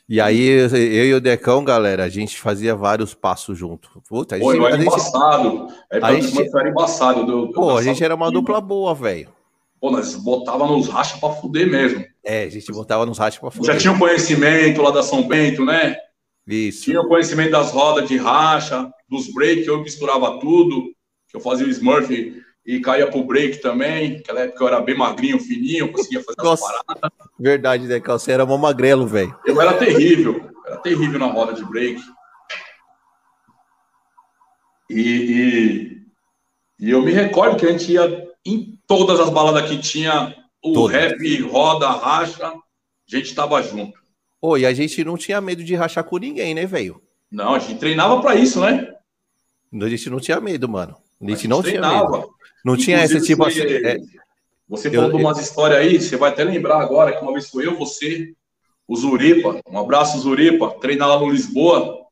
E 0.08 0.22
aí, 0.22 0.40
eu 0.40 1.04
e 1.04 1.14
o 1.14 1.20
Decão, 1.20 1.62
galera, 1.62 2.04
a 2.04 2.08
gente 2.08 2.40
fazia 2.40 2.74
vários 2.74 3.12
passos 3.12 3.58
junto. 3.58 4.02
Puta, 4.08 4.36
a 4.36 4.38
gente, 4.38 4.46
Pô, 4.46 4.66
era 4.66 4.74
a 4.74 4.78
gente, 4.78 4.86
embaçado. 4.86 5.68
É, 5.92 5.98
a 6.00 6.14
gente 6.14 6.56
era 6.56 6.68
embaçado. 6.70 7.26
Deu, 7.26 7.52
Pô, 7.52 7.76
a 7.76 7.82
gente 7.82 8.02
era 8.02 8.14
uma 8.14 8.30
dupla 8.30 8.58
boa, 8.58 8.94
velho. 8.94 9.28
Pô, 9.78 9.90
nós 9.90 10.14
botava 10.14 10.66
nos 10.66 10.88
rachas 10.88 11.20
pra 11.20 11.30
fuder 11.30 11.70
mesmo. 11.70 12.04
É, 12.30 12.44
a 12.44 12.50
gente 12.50 12.70
botava 12.70 13.06
nos 13.06 13.16
rachas 13.16 13.40
pra 13.40 13.50
fuder. 13.50 13.72
Já 13.72 13.80
tinha 13.80 13.94
o 13.94 13.98
conhecimento 13.98 14.82
lá 14.82 14.90
da 14.90 15.02
São 15.02 15.26
Bento, 15.26 15.64
né? 15.64 15.96
Isso. 16.46 16.84
Tinha 16.84 17.00
o 17.00 17.08
conhecimento 17.08 17.52
das 17.52 17.70
rodas 17.70 18.06
de 18.06 18.18
racha, 18.18 18.92
dos 19.08 19.32
break, 19.32 19.66
eu 19.66 19.80
misturava 19.80 20.38
tudo 20.38 20.92
que 21.26 21.36
eu 21.38 21.40
fazia 21.40 21.66
o 21.66 21.70
Smurf 21.70 22.42
e 22.66 22.80
caía 22.80 23.10
pro 23.10 23.24
break 23.24 23.62
também. 23.62 24.18
Naquela 24.18 24.40
época 24.40 24.62
eu 24.62 24.68
era 24.68 24.80
bem 24.82 24.94
magrinho, 24.94 25.40
fininho, 25.40 25.90
conseguia 25.90 26.22
fazer 26.22 26.36
Nossa, 26.42 26.66
as 26.66 26.82
paradas. 26.84 27.18
Verdade, 27.40 27.86
né, 27.86 27.98
Você 27.98 28.32
era 28.32 28.44
mó 28.44 28.58
magrelo, 28.58 29.06
velho. 29.06 29.34
Eu 29.46 29.58
era 29.58 29.72
terrível, 29.72 30.50
era 30.66 30.76
terrível 30.76 31.18
na 31.18 31.26
roda 31.26 31.54
de 31.54 31.64
break. 31.64 31.98
E, 34.90 35.00
e, 35.00 36.02
e, 36.78 36.90
eu 36.90 37.00
me 37.00 37.12
recordo 37.12 37.56
que 37.56 37.64
a 37.64 37.72
gente 37.72 37.90
ia 37.90 38.28
em 38.44 38.78
todas 38.86 39.18
as 39.18 39.30
baladas 39.30 39.66
que 39.66 39.78
tinha 39.78 40.34
o 40.62 40.72
Todas. 40.72 40.96
rap, 40.96 41.40
roda, 41.42 41.88
racha, 41.90 42.46
a 42.46 42.60
gente 43.06 43.34
tava 43.34 43.62
junto. 43.62 43.98
Pô, 44.40 44.56
e 44.56 44.64
a 44.64 44.72
gente 44.72 45.02
não 45.04 45.16
tinha 45.16 45.40
medo 45.40 45.64
de 45.64 45.74
rachar 45.74 46.04
com 46.04 46.18
ninguém, 46.18 46.54
né, 46.54 46.66
velho? 46.66 47.02
Não, 47.30 47.54
a 47.54 47.58
gente 47.58 47.78
treinava 47.78 48.20
para 48.20 48.34
isso, 48.36 48.60
né? 48.60 48.94
A 49.72 49.88
gente 49.88 50.08
não 50.08 50.20
tinha 50.20 50.40
medo, 50.40 50.68
mano. 50.68 50.96
A 51.20 51.30
gente 51.30 51.48
não 51.48 51.62
tinha 51.62 51.80
medo. 51.80 52.30
Não 52.64 52.76
tinha 52.76 53.04
esse 53.04 53.20
tipo 53.20 53.44
assim. 53.44 53.60
É... 53.60 53.98
Você 54.68 54.90
falou 54.90 55.06
eu, 55.06 55.16
de 55.16 55.22
umas 55.22 55.38
histórias 55.38 55.80
aí, 55.80 56.00
você 56.00 56.16
vai 56.16 56.30
até 56.30 56.44
lembrar 56.44 56.80
agora 56.80 57.12
que 57.12 57.22
uma 57.22 57.32
vez 57.32 57.48
foi 57.48 57.66
eu, 57.66 57.76
você, 57.76 58.34
o 58.86 58.94
Zuripa, 58.96 59.60
um 59.66 59.78
abraço, 59.78 60.18
Zuripa, 60.18 60.70
treinar 60.78 61.08
lá 61.08 61.18
no 61.18 61.30
Lisboa, 61.30 62.06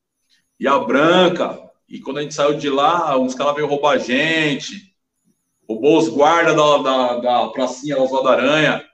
e 0.59 0.67
a 0.67 0.79
Branca, 0.79 1.61
e 1.87 2.01
quando 2.01 2.19
a 2.19 2.23
gente 2.23 2.35
saiu 2.35 2.57
de 2.57 2.71
lá, 2.71 3.19
uns 3.19 3.35
caras 3.35 3.55
veio 3.55 3.67
roubar 3.67 3.93
a 3.93 3.99
gente, 3.99 4.95
roubou 5.69 5.99
os 5.99 6.09
guardas 6.09 6.57
da, 6.57 6.79
da, 6.79 7.17
da 7.19 7.49
pracinha 7.49 7.97
da 7.97 8.31
Aranha. 8.31 8.85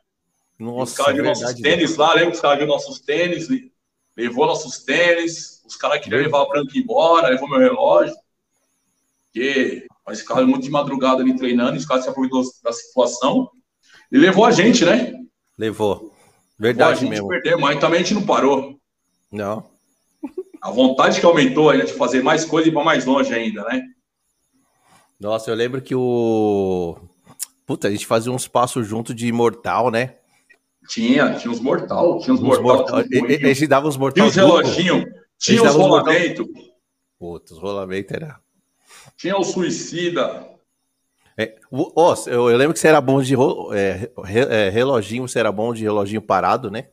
Nossa, 0.58 0.92
os 0.92 0.96
caras 0.96 1.14
viram 1.14 1.28
nossos 1.28 1.54
tênis 1.54 1.96
lá, 1.96 2.14
lembra 2.14 2.30
que 2.30 2.36
os 2.36 2.40
caras 2.40 2.58
viram 2.58 2.72
nossos 2.72 3.00
tênis? 3.00 3.48
levou 4.16 4.46
nossos 4.46 4.84
tênis, 4.84 5.62
os 5.66 5.76
caras 5.76 6.02
queriam 6.02 6.22
levar 6.22 6.42
a 6.42 6.48
branca 6.48 6.76
embora, 6.76 7.28
levou 7.28 7.48
meu 7.48 7.58
relógio. 7.58 8.14
Porque 9.24 9.86
nós 10.06 10.20
ficávamos 10.20 10.50
muito 10.50 10.64
de 10.64 10.70
madrugada 10.70 11.22
ali 11.22 11.34
treinando, 11.36 11.76
os 11.76 11.86
caras 11.86 12.04
se 12.04 12.10
aproveitou 12.10 12.42
da 12.62 12.72
situação. 12.72 13.50
E 14.10 14.18
levou 14.18 14.44
a 14.44 14.50
gente, 14.50 14.84
né? 14.84 15.14
Levou. 15.56 16.12
Verdade 16.58 17.06
levou 17.06 17.30
a 17.30 17.34
gente 17.34 17.44
mesmo. 17.44 17.60
mas 17.60 17.80
também 17.80 18.00
a 18.00 18.02
gente 18.02 18.14
não 18.14 18.26
parou. 18.26 18.78
Não. 19.30 19.70
A 20.60 20.70
vontade 20.70 21.18
que 21.18 21.26
aumentou 21.26 21.70
a 21.70 21.76
gente 21.76 21.94
fazer 21.94 22.22
mais 22.22 22.44
coisa 22.44 22.68
e 22.68 22.70
ir 22.70 22.74
para 22.74 22.84
mais 22.84 23.04
longe 23.04 23.32
ainda, 23.34 23.64
né? 23.64 23.82
Nossa, 25.22 25.52
eu 25.52 25.54
lembro 25.54 25.80
que 25.80 25.94
o. 25.94 26.96
Puta, 27.64 27.86
a 27.86 27.90
gente 27.92 28.04
fazia 28.04 28.32
uns 28.32 28.48
passos 28.48 28.88
junto 28.88 29.14
de 29.14 29.28
imortal, 29.28 29.88
né? 29.88 30.16
Tinha, 30.88 31.34
tinha 31.34 31.52
uns 31.52 31.60
mortal, 31.60 32.18
tinha 32.18 32.34
uns, 32.34 32.40
uns 32.40 32.58
mortal. 32.58 32.96
mortal. 32.96 32.98
A 32.98 33.54
gente 33.54 33.66
dava 33.68 33.86
os 33.86 33.96
mortal. 33.96 34.14
Tinha 34.14 34.26
os 34.26 34.34
reloginhos, 34.34 35.04
tinha 35.38 35.62
os 35.62 35.74
rolamentos. 35.76 36.44
Puta, 37.20 37.54
os 37.54 37.60
rolamentos 37.60 38.12
era. 38.12 38.40
Tinha 39.16 39.38
o 39.38 39.44
suicida. 39.44 40.44
É, 41.38 41.54
oh, 41.70 42.14
eu, 42.26 42.50
eu, 42.50 42.56
lembro 42.56 42.74
que 42.74 42.80
você 42.80 42.88
era 42.88 43.00
bom 43.00 43.22
de 43.22 43.36
é, 43.74 44.10
é, 44.50 44.70
reloginho, 44.70 45.28
você 45.28 45.38
era 45.38 45.52
bom 45.52 45.72
de 45.72 45.84
reloginho 45.84 46.20
parado, 46.20 46.68
né? 46.68 46.88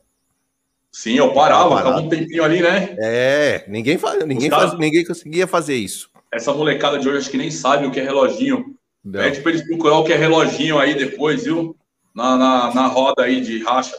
Sim, 0.92 1.14
eu 1.14 1.34
parava, 1.34 1.76
ficava 1.76 2.00
um 2.00 2.08
tempinho 2.08 2.44
ali, 2.44 2.62
né? 2.62 2.94
É, 2.96 3.64
ninguém, 3.66 3.98
faz, 3.98 4.24
ninguém, 4.24 4.48
faz, 4.48 4.78
ninguém 4.78 5.04
conseguia 5.04 5.48
fazer 5.48 5.74
isso. 5.74 6.10
Essa 6.32 6.52
molecada 6.52 6.98
de 6.98 7.08
hoje 7.08 7.18
acho 7.18 7.30
que 7.30 7.36
nem 7.36 7.50
sabe 7.50 7.86
o 7.86 7.90
que 7.90 8.00
é 8.00 8.04
reloginho. 8.04 8.76
Não. 9.04 9.20
Pede 9.20 9.40
pra 9.40 9.50
eles 9.50 9.66
procurar 9.66 9.98
o 9.98 10.04
que 10.04 10.12
é 10.12 10.16
reloginho 10.16 10.78
aí 10.78 10.94
depois, 10.94 11.44
viu? 11.44 11.76
Na, 12.14 12.36
na, 12.36 12.74
na 12.74 12.86
roda 12.86 13.24
aí 13.24 13.40
de 13.40 13.62
racha. 13.62 13.96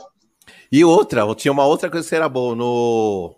E 0.72 0.86
outra, 0.86 1.24
tinha 1.36 1.52
uma 1.52 1.66
outra 1.66 1.90
coisa 1.90 2.08
que 2.08 2.16
era 2.16 2.30
bom 2.30 2.56
no. 2.56 3.36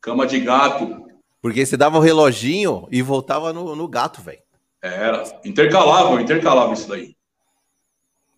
Cama 0.00 0.26
de 0.26 0.40
gato. 0.40 1.06
Porque 1.40 1.64
você 1.64 1.76
dava 1.76 1.98
o 1.98 2.02
reloginho 2.02 2.86
e 2.90 3.00
voltava 3.00 3.52
no, 3.52 3.74
no 3.74 3.88
gato, 3.88 4.20
velho. 4.20 4.42
Era. 4.82 5.22
Intercalava, 5.44 6.20
intercalava 6.20 6.72
isso 6.72 6.88
daí. 6.88 7.16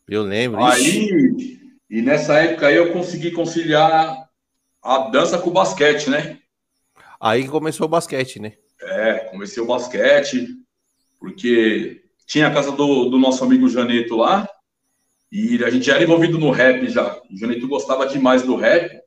Eu 0.08 0.22
lembro. 0.22 0.62
Aí, 0.62 1.58
e 1.88 2.02
nessa 2.02 2.34
época 2.34 2.66
aí 2.66 2.76
eu 2.76 2.92
consegui 2.92 3.30
conciliar 3.30 4.28
a 4.82 4.98
dança 5.10 5.38
com 5.38 5.50
o 5.50 5.52
basquete, 5.52 6.10
né? 6.10 6.39
Aí 7.20 7.46
começou 7.46 7.86
o 7.86 7.90
basquete, 7.90 8.40
né? 8.40 8.54
É, 8.82 9.18
comecei 9.30 9.62
o 9.62 9.66
basquete, 9.66 10.48
porque 11.18 12.02
tinha 12.26 12.46
a 12.46 12.54
casa 12.54 12.72
do, 12.72 13.10
do 13.10 13.18
nosso 13.18 13.44
amigo 13.44 13.68
Janeto 13.68 14.16
lá, 14.16 14.48
e 15.30 15.62
a 15.62 15.70
gente 15.70 15.86
já 15.86 15.94
era 15.94 16.04
envolvido 16.04 16.38
no 16.38 16.50
rap 16.50 16.88
já. 16.88 17.20
O 17.30 17.36
Janeto 17.36 17.68
gostava 17.68 18.06
demais 18.06 18.42
do 18.42 18.56
rap. 18.56 18.98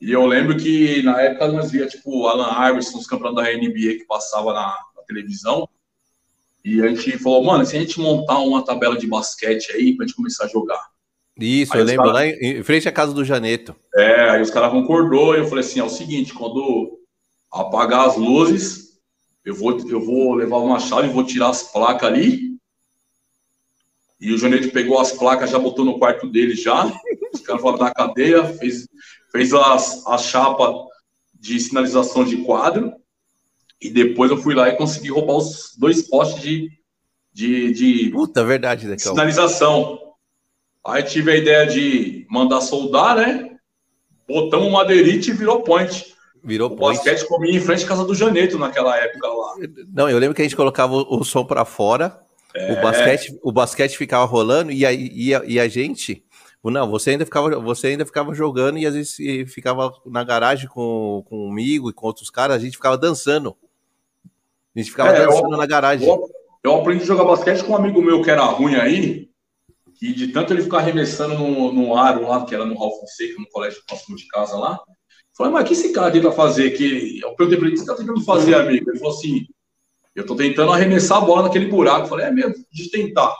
E 0.00 0.12
eu 0.12 0.24
lembro 0.26 0.56
que 0.56 1.02
na 1.02 1.20
época 1.20 1.48
nós 1.48 1.70
via, 1.70 1.86
tipo, 1.86 2.26
Alan 2.26 2.70
Iverson, 2.70 2.98
os 2.98 3.06
campeões 3.06 3.34
da 3.34 3.42
NBA 3.42 3.98
que 3.98 4.06
passava 4.06 4.52
na, 4.52 4.76
na, 4.96 5.02
televisão. 5.06 5.68
E 6.64 6.80
a 6.82 6.88
gente 6.88 7.18
falou, 7.18 7.42
mano, 7.42 7.64
se 7.64 7.76
a 7.76 7.80
gente 7.80 7.98
montar 7.98 8.38
uma 8.38 8.64
tabela 8.64 8.96
de 8.96 9.06
basquete 9.06 9.72
aí 9.72 9.96
pra 9.96 10.06
gente 10.06 10.14
começar 10.14 10.44
a 10.44 10.48
jogar. 10.48 10.80
Isso, 11.38 11.72
aí 11.72 11.80
eu 11.80 11.86
lembro, 11.86 12.04
cara... 12.04 12.14
lá 12.14 12.26
em 12.26 12.62
frente 12.62 12.88
à 12.88 12.92
casa 12.92 13.12
do 13.12 13.24
Janeto. 13.24 13.74
É, 13.94 14.30
aí 14.30 14.42
os 14.42 14.50
caras 14.50 14.70
concordou, 14.70 15.34
e 15.34 15.38
eu 15.38 15.46
falei 15.46 15.64
assim, 15.64 15.80
é 15.80 15.84
o 15.84 15.88
seguinte, 15.88 16.34
quando 16.34 16.99
apagar 17.52 18.06
as 18.06 18.16
luzes, 18.16 19.00
eu 19.44 19.54
vou, 19.54 19.78
eu 19.88 20.04
vou 20.04 20.34
levar 20.34 20.58
uma 20.58 20.78
chave, 20.78 21.08
vou 21.08 21.24
tirar 21.24 21.48
as 21.48 21.62
placas 21.62 22.08
ali, 22.08 22.50
e 24.20 24.32
o 24.32 24.38
Janeto 24.38 24.70
pegou 24.70 25.00
as 25.00 25.12
placas, 25.12 25.50
já 25.50 25.58
botou 25.58 25.84
no 25.84 25.98
quarto 25.98 26.28
dele 26.28 26.54
já, 26.54 26.86
os 27.32 27.40
caras 27.40 27.62
foram 27.62 27.78
na 27.78 27.92
cadeia, 27.92 28.44
fez, 28.44 28.86
fez 29.32 29.52
as, 29.52 30.06
a 30.06 30.18
chapa 30.18 30.72
de 31.34 31.58
sinalização 31.58 32.24
de 32.24 32.38
quadro, 32.38 32.92
e 33.80 33.88
depois 33.90 34.30
eu 34.30 34.36
fui 34.36 34.54
lá 34.54 34.68
e 34.68 34.76
consegui 34.76 35.10
roubar 35.10 35.38
os 35.38 35.74
dois 35.78 36.06
postes 36.06 36.42
de, 36.42 36.70
de, 37.32 37.72
de 37.72 38.10
Puta, 38.10 38.44
verdade, 38.44 38.86
Decão. 38.86 39.12
sinalização. 39.12 39.98
Aí 40.86 41.02
tive 41.02 41.32
a 41.32 41.36
ideia 41.36 41.66
de 41.66 42.26
mandar 42.28 42.60
soldar, 42.60 43.16
né? 43.16 43.58
Botamos 44.28 44.70
madeirite 44.70 45.30
e 45.30 45.34
virou 45.34 45.62
point. 45.62 46.09
Virou 46.42 46.70
o 46.70 46.76
point. 46.76 46.96
basquete 46.96 47.26
comia 47.26 47.56
em 47.56 47.60
frente 47.60 47.84
à 47.84 47.88
casa 47.88 48.04
do 48.04 48.14
Janeto 48.14 48.58
naquela 48.58 48.96
época 48.96 49.28
lá. 49.28 49.54
Não, 49.92 50.08
eu 50.08 50.18
lembro 50.18 50.34
que 50.34 50.42
a 50.42 50.44
gente 50.44 50.56
colocava 50.56 50.94
o, 50.94 51.20
o 51.20 51.24
som 51.24 51.44
para 51.44 51.64
fora, 51.64 52.20
é. 52.54 52.72
o, 52.72 52.82
basquete, 52.82 53.38
o 53.42 53.52
basquete 53.52 53.96
ficava 53.96 54.24
rolando 54.24 54.72
e 54.72 54.86
a, 54.86 54.92
e 54.92 55.34
a, 55.34 55.42
e 55.44 55.60
a 55.60 55.68
gente. 55.68 56.24
Não, 56.62 56.90
você 56.90 57.10
ainda 57.10 57.24
ficava, 57.24 57.58
você 57.58 57.88
ainda 57.88 58.04
ficava 58.04 58.34
jogando 58.34 58.78
e 58.78 58.86
às 58.86 58.94
vezes 58.94 59.16
ficava 59.52 59.92
na 60.06 60.22
garagem 60.22 60.68
com, 60.68 61.24
comigo 61.26 61.88
e 61.88 61.92
com 61.92 62.06
outros 62.06 62.30
caras, 62.30 62.56
a 62.56 62.58
gente 62.58 62.76
ficava 62.76 62.98
dançando. 62.98 63.56
A 64.74 64.78
gente 64.78 64.90
ficava 64.90 65.10
é, 65.10 65.26
dançando 65.26 65.52
eu, 65.52 65.58
na 65.58 65.66
garagem. 65.66 66.06
Eu, 66.06 66.28
eu 66.62 66.76
aprendi 66.76 67.02
a 67.02 67.06
jogar 67.06 67.24
basquete 67.24 67.64
com 67.64 67.72
um 67.72 67.76
amigo 67.76 68.02
meu 68.02 68.22
que 68.22 68.30
era 68.30 68.44
ruim 68.44 68.74
aí, 68.76 69.30
e 70.00 70.12
de 70.12 70.28
tanto 70.28 70.52
ele 70.52 70.62
ficar 70.62 70.78
arremessando 70.78 71.34
no, 71.34 71.72
no 71.72 71.96
aro 71.96 72.28
lá, 72.28 72.44
que 72.44 72.54
era 72.54 72.64
no 72.64 72.78
Ralph 72.78 73.00
Fonseca, 73.00 73.38
no 73.38 73.48
colégio 73.48 73.82
próximo 73.86 74.16
de 74.16 74.26
casa 74.28 74.56
lá, 74.56 74.80
falei, 75.40 75.52
mas 75.54 75.64
o 75.64 75.66
que 75.66 75.72
esse 75.72 75.92
cara 75.92 76.10
tenta 76.10 76.30
fazer? 76.30 76.70
Que... 76.72 77.20
Eu 77.22 77.34
perguntei 77.34 77.58
para 77.58 77.68
ele, 77.68 77.76
o 77.76 77.78
que 77.78 77.84
você 77.84 77.90
está 77.90 77.94
tentando 77.96 78.20
fazer, 78.22 78.54
amigo? 78.54 78.90
Ele 78.90 78.98
falou 78.98 79.16
assim, 79.16 79.46
eu 80.14 80.22
estou 80.22 80.36
tentando 80.36 80.72
arremessar 80.72 81.18
a 81.18 81.22
bola 81.22 81.44
naquele 81.44 81.66
buraco. 81.66 82.04
Eu 82.04 82.08
falei, 82.08 82.26
é 82.26 82.30
mesmo, 82.30 82.54
de 82.70 82.90
tentar. 82.90 83.34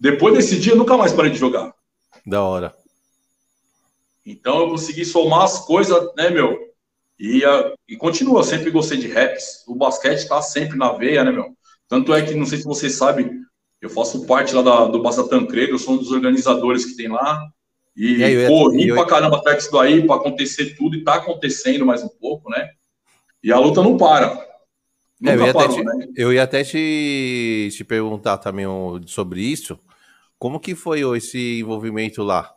Depois 0.00 0.34
desse 0.34 0.58
dia, 0.58 0.72
eu 0.72 0.76
nunca 0.76 0.96
mais 0.96 1.12
parei 1.12 1.30
de 1.30 1.38
jogar. 1.38 1.72
Da 2.26 2.42
hora. 2.42 2.74
Então 4.24 4.60
eu 4.60 4.70
consegui 4.70 5.04
somar 5.04 5.42
as 5.42 5.66
coisas, 5.66 6.10
né, 6.16 6.30
meu? 6.30 6.56
E, 7.18 7.44
uh, 7.44 7.74
e 7.88 7.96
continua, 7.96 8.40
eu 8.40 8.44
sempre 8.44 8.70
gostei 8.70 8.98
de 8.98 9.08
raps. 9.08 9.64
O 9.66 9.74
basquete 9.74 10.18
está 10.18 10.40
sempre 10.40 10.78
na 10.78 10.92
veia, 10.92 11.22
né, 11.22 11.30
meu? 11.30 11.54
Tanto 11.88 12.14
é 12.14 12.22
que, 12.22 12.34
não 12.34 12.46
sei 12.46 12.58
se 12.58 12.64
vocês 12.64 12.94
sabem, 12.94 13.42
eu 13.80 13.90
faço 13.90 14.24
parte 14.26 14.54
lá 14.54 14.62
da, 14.62 14.84
do 14.86 15.02
Basta 15.02 15.28
Tancredo, 15.28 15.72
eu 15.72 15.78
sou 15.78 15.94
um 15.94 15.98
dos 15.98 16.10
organizadores 16.10 16.84
que 16.84 16.96
tem 16.96 17.08
lá. 17.08 17.46
E, 17.96 18.22
e 18.22 18.46
corri 18.48 18.88
eu... 18.88 18.96
pra 18.96 19.06
caramba 19.06 19.36
atrás 19.36 19.58
disso 19.58 19.72
daí, 19.72 20.06
para 20.06 20.16
acontecer 20.16 20.74
tudo, 20.76 20.96
e 20.96 21.04
tá 21.04 21.14
acontecendo 21.14 21.84
mais 21.84 22.02
um 22.02 22.08
pouco, 22.08 22.50
né? 22.50 22.70
E 23.42 23.52
a 23.52 23.58
luta 23.58 23.82
não 23.82 23.96
para. 23.96 24.32
É, 25.24 25.34
eu, 25.34 25.46
ia 25.46 25.52
parou, 25.52 25.76
te, 25.76 25.84
né? 25.84 26.08
eu, 26.16 26.32
ia 26.32 26.42
até 26.42 26.64
te, 26.64 27.68
te 27.70 27.84
perguntar 27.84 28.38
também 28.38 28.66
sobre 29.06 29.40
isso. 29.40 29.78
Como 30.38 30.58
que 30.58 30.74
foi 30.74 31.02
esse 31.16 31.60
envolvimento 31.60 32.22
lá? 32.22 32.52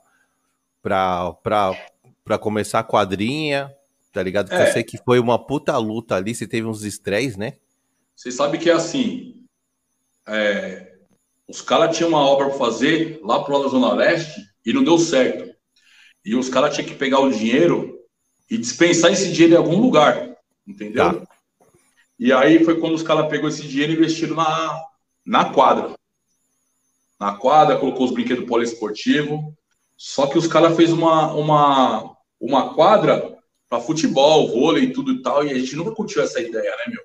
Para 0.81 2.39
começar 2.39 2.79
a 2.79 2.83
quadrinha, 2.83 3.71
tá 4.11 4.23
ligado? 4.23 4.51
É. 4.51 4.67
Eu 4.67 4.73
sei 4.73 4.83
que 4.83 4.97
foi 4.97 5.19
uma 5.19 5.37
puta 5.37 5.77
luta 5.77 6.15
ali, 6.15 6.33
você 6.33 6.47
teve 6.47 6.65
uns 6.65 6.83
estresses, 6.83 7.37
né? 7.37 7.57
Você 8.15 8.31
sabe 8.31 8.57
que 8.57 8.69
é 8.69 8.73
assim. 8.73 9.43
É, 10.27 10.93
os 11.47 11.61
caras 11.61 11.95
tinham 11.95 12.09
uma 12.09 12.25
obra 12.25 12.47
para 12.49 12.57
fazer 12.57 13.19
lá 13.23 13.43
pro 13.43 13.53
lado 13.53 13.65
da 13.65 13.69
Zona 13.69 13.93
Leste 13.93 14.54
e 14.65 14.73
não 14.73 14.83
deu 14.83 14.97
certo. 14.97 15.53
E 16.23 16.35
os 16.35 16.49
caras 16.49 16.73
tinham 16.73 16.87
que 16.87 16.95
pegar 16.95 17.19
o 17.19 17.31
dinheiro 17.31 17.99
e 18.49 18.57
dispensar 18.57 19.11
esse 19.11 19.31
dinheiro 19.31 19.53
em 19.53 19.57
algum 19.57 19.79
lugar, 19.79 20.35
entendeu? 20.67 21.21
Tá. 21.21 21.27
E 22.17 22.31
aí 22.31 22.63
foi 22.63 22.79
quando 22.79 22.93
os 22.93 23.03
caras 23.03 23.29
pegou 23.29 23.49
esse 23.49 23.67
dinheiro 23.67 23.93
e 23.93 23.95
investiram 23.95 24.35
na, 24.35 24.81
na 25.25 25.45
quadra. 25.53 25.93
Na 27.19 27.35
quadra, 27.35 27.77
colocou 27.77 28.05
os 28.05 28.11
brinquedos 28.11 28.45
poliesportivos. 28.45 29.39
Só 29.97 30.27
que 30.27 30.37
os 30.37 30.47
caras 30.47 30.75
fez 30.75 30.91
uma, 30.91 31.33
uma, 31.33 32.15
uma 32.39 32.73
quadra 32.73 33.37
para 33.69 33.81
futebol, 33.81 34.47
vôlei 34.49 34.85
e 34.85 34.93
tudo 34.93 35.11
e 35.11 35.21
tal, 35.21 35.45
e 35.45 35.51
a 35.51 35.57
gente 35.57 35.75
nunca 35.75 35.91
curtiu 35.91 36.21
essa 36.21 36.39
ideia, 36.39 36.71
né, 36.71 36.93
meu? 36.93 37.03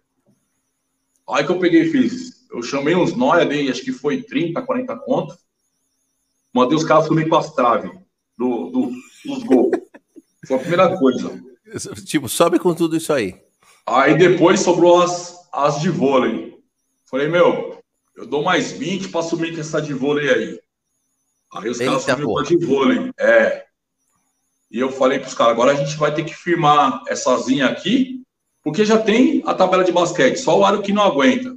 Aí 1.30 1.44
que 1.44 1.50
eu 1.50 1.58
peguei 1.58 1.82
e 1.82 1.90
fiz, 1.90 2.48
eu 2.50 2.62
chamei 2.62 2.94
uns 2.94 3.14
nóia, 3.14 3.46
dei, 3.46 3.70
acho 3.70 3.82
que 3.82 3.92
foi 3.92 4.22
30, 4.22 4.60
40 4.62 4.96
conto. 4.98 5.38
Mandei 6.52 6.76
os 6.76 6.84
caras 6.84 7.06
subir 7.06 7.28
com 7.28 7.36
as 7.36 7.52
traves 7.52 7.90
do, 8.36 8.70
do, 8.70 8.92
dos 9.24 9.42
gols. 9.44 9.70
Foi 10.46 10.56
a 10.56 10.60
primeira 10.60 10.98
coisa. 10.98 11.40
Tipo, 12.04 12.28
sobe 12.28 12.58
com 12.58 12.74
tudo 12.74 12.96
isso 12.96 13.12
aí. 13.12 13.40
Aí 13.86 14.16
depois 14.16 14.60
sobrou 14.60 15.02
as, 15.02 15.48
as 15.52 15.80
de 15.80 15.90
vôlei. 15.90 16.58
Falei, 17.08 17.28
meu, 17.28 17.78
eu 18.16 18.26
dou 18.26 18.42
mais 18.42 18.72
20 18.72 19.08
para 19.08 19.22
subir 19.22 19.54
com 19.54 19.60
essa 19.60 19.80
de 19.80 19.92
vôlei 19.92 20.30
aí. 20.30 20.60
Aí 21.52 21.68
os 21.68 21.80
Eita, 21.80 21.92
caras 21.92 22.04
subiram 22.04 22.32
com 22.32 22.38
a 22.38 22.42
de 22.44 22.56
vôlei. 22.64 23.10
É. 23.18 23.64
E 24.70 24.78
eu 24.78 24.90
falei 24.92 25.18
para 25.18 25.28
os 25.28 25.34
caras, 25.34 25.52
agora 25.52 25.72
a 25.72 25.74
gente 25.74 25.96
vai 25.96 26.14
ter 26.14 26.24
que 26.24 26.34
firmar 26.34 27.02
essazinha 27.08 27.66
aqui, 27.66 28.22
porque 28.62 28.84
já 28.84 28.98
tem 28.98 29.42
a 29.44 29.52
tabela 29.52 29.82
de 29.82 29.90
basquete, 29.90 30.36
só 30.36 30.58
o 30.58 30.64
aro 30.64 30.82
que 30.82 30.92
não 30.92 31.02
aguenta. 31.02 31.56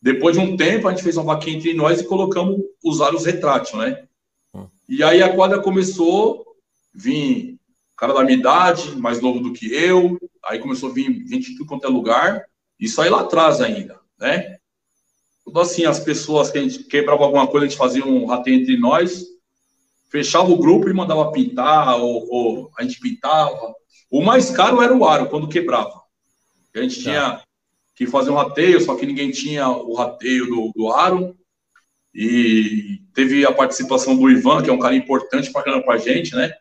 Depois 0.00 0.36
de 0.36 0.42
um 0.42 0.54
tempo, 0.54 0.86
a 0.86 0.90
gente 0.90 1.02
fez 1.02 1.16
uma 1.16 1.34
vaquinha 1.34 1.56
entre 1.56 1.72
nós 1.72 2.00
e 2.00 2.04
colocamos 2.04 2.60
os 2.84 3.24
retrátil, 3.24 3.78
né? 3.78 4.06
E 4.88 5.02
aí 5.02 5.22
a 5.22 5.34
quadra 5.34 5.60
começou, 5.60 6.44
vir 6.92 7.58
cara 7.96 8.12
da 8.12 8.24
minha 8.24 8.36
idade, 8.36 8.96
mais 8.96 9.20
novo 9.20 9.40
do 9.40 9.52
que 9.52 9.72
eu, 9.72 10.18
aí 10.44 10.58
começou 10.58 10.90
a 10.90 10.92
vir 10.92 11.24
gente 11.26 11.50
de 11.50 11.56
tudo 11.56 11.68
quanto 11.68 11.86
é 11.86 11.88
lugar, 11.88 12.44
isso 12.78 13.00
aí 13.00 13.08
lá 13.08 13.20
atrás 13.20 13.60
ainda, 13.60 13.98
né? 14.18 14.58
Tudo 15.44 15.60
assim, 15.60 15.84
as 15.84 16.00
pessoas 16.00 16.50
que 16.50 16.58
a 16.58 16.62
gente 16.62 16.84
quebrava 16.84 17.24
alguma 17.24 17.46
coisa, 17.46 17.66
a 17.66 17.68
gente 17.68 17.78
fazia 17.78 18.04
um 18.04 18.26
rateio 18.26 18.60
entre 18.60 18.76
nós, 18.76 19.24
fechava 20.10 20.50
o 20.50 20.58
grupo 20.58 20.88
e 20.88 20.94
mandava 20.94 21.30
pintar, 21.32 21.96
ou, 21.98 22.26
ou 22.30 22.70
a 22.78 22.82
gente 22.82 23.00
pintava. 23.00 23.74
O 24.10 24.22
mais 24.22 24.50
caro 24.50 24.82
era 24.82 24.94
o 24.94 25.04
aro, 25.04 25.28
quando 25.28 25.48
quebrava. 25.48 26.02
A 26.74 26.80
gente 26.80 26.96
tá. 26.96 27.02
tinha 27.02 27.42
que 27.94 28.06
fazer 28.06 28.30
um 28.30 28.36
rateio, 28.36 28.80
só 28.80 28.96
que 28.96 29.06
ninguém 29.06 29.30
tinha 29.30 29.68
o 29.68 29.94
rateio 29.94 30.46
do, 30.46 30.72
do 30.74 30.92
aro. 30.92 31.36
E 32.14 33.02
teve 33.12 33.44
a 33.44 33.52
participação 33.52 34.16
do 34.16 34.30
Ivan, 34.30 34.62
que 34.62 34.70
é 34.70 34.72
um 34.72 34.78
cara 34.78 34.94
importante 34.94 35.50
para 35.52 35.82
a 35.94 35.98
gente, 35.98 36.34
né? 36.34 36.52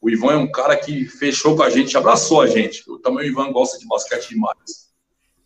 O 0.00 0.10
Ivan 0.10 0.32
é 0.32 0.36
um 0.36 0.50
cara 0.50 0.76
que 0.76 1.04
fechou 1.04 1.54
com 1.54 1.62
a 1.62 1.70
gente, 1.70 1.96
abraçou 1.96 2.40
a 2.40 2.46
gente. 2.48 2.82
Eu, 2.88 2.98
também 2.98 3.24
o 3.24 3.30
Ivan 3.30 3.52
gosta 3.52 3.78
de 3.78 3.86
basquete 3.86 4.30
demais. 4.30 4.90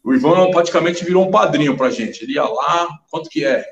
O 0.02 0.14
Ivan 0.14 0.50
praticamente 0.50 1.04
virou 1.04 1.26
um 1.26 1.30
padrinho 1.30 1.76
pra 1.76 1.90
gente. 1.90 2.22
Ele 2.22 2.34
ia 2.34 2.44
lá, 2.44 2.88
quanto 3.10 3.28
que 3.28 3.44
é? 3.44 3.66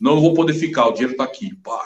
Não 0.00 0.20
vou 0.20 0.32
poder 0.32 0.54
ficar, 0.54 0.86
o 0.86 0.92
dinheiro 0.92 1.16
tá 1.16 1.24
aqui. 1.24 1.54
Pá. 1.56 1.84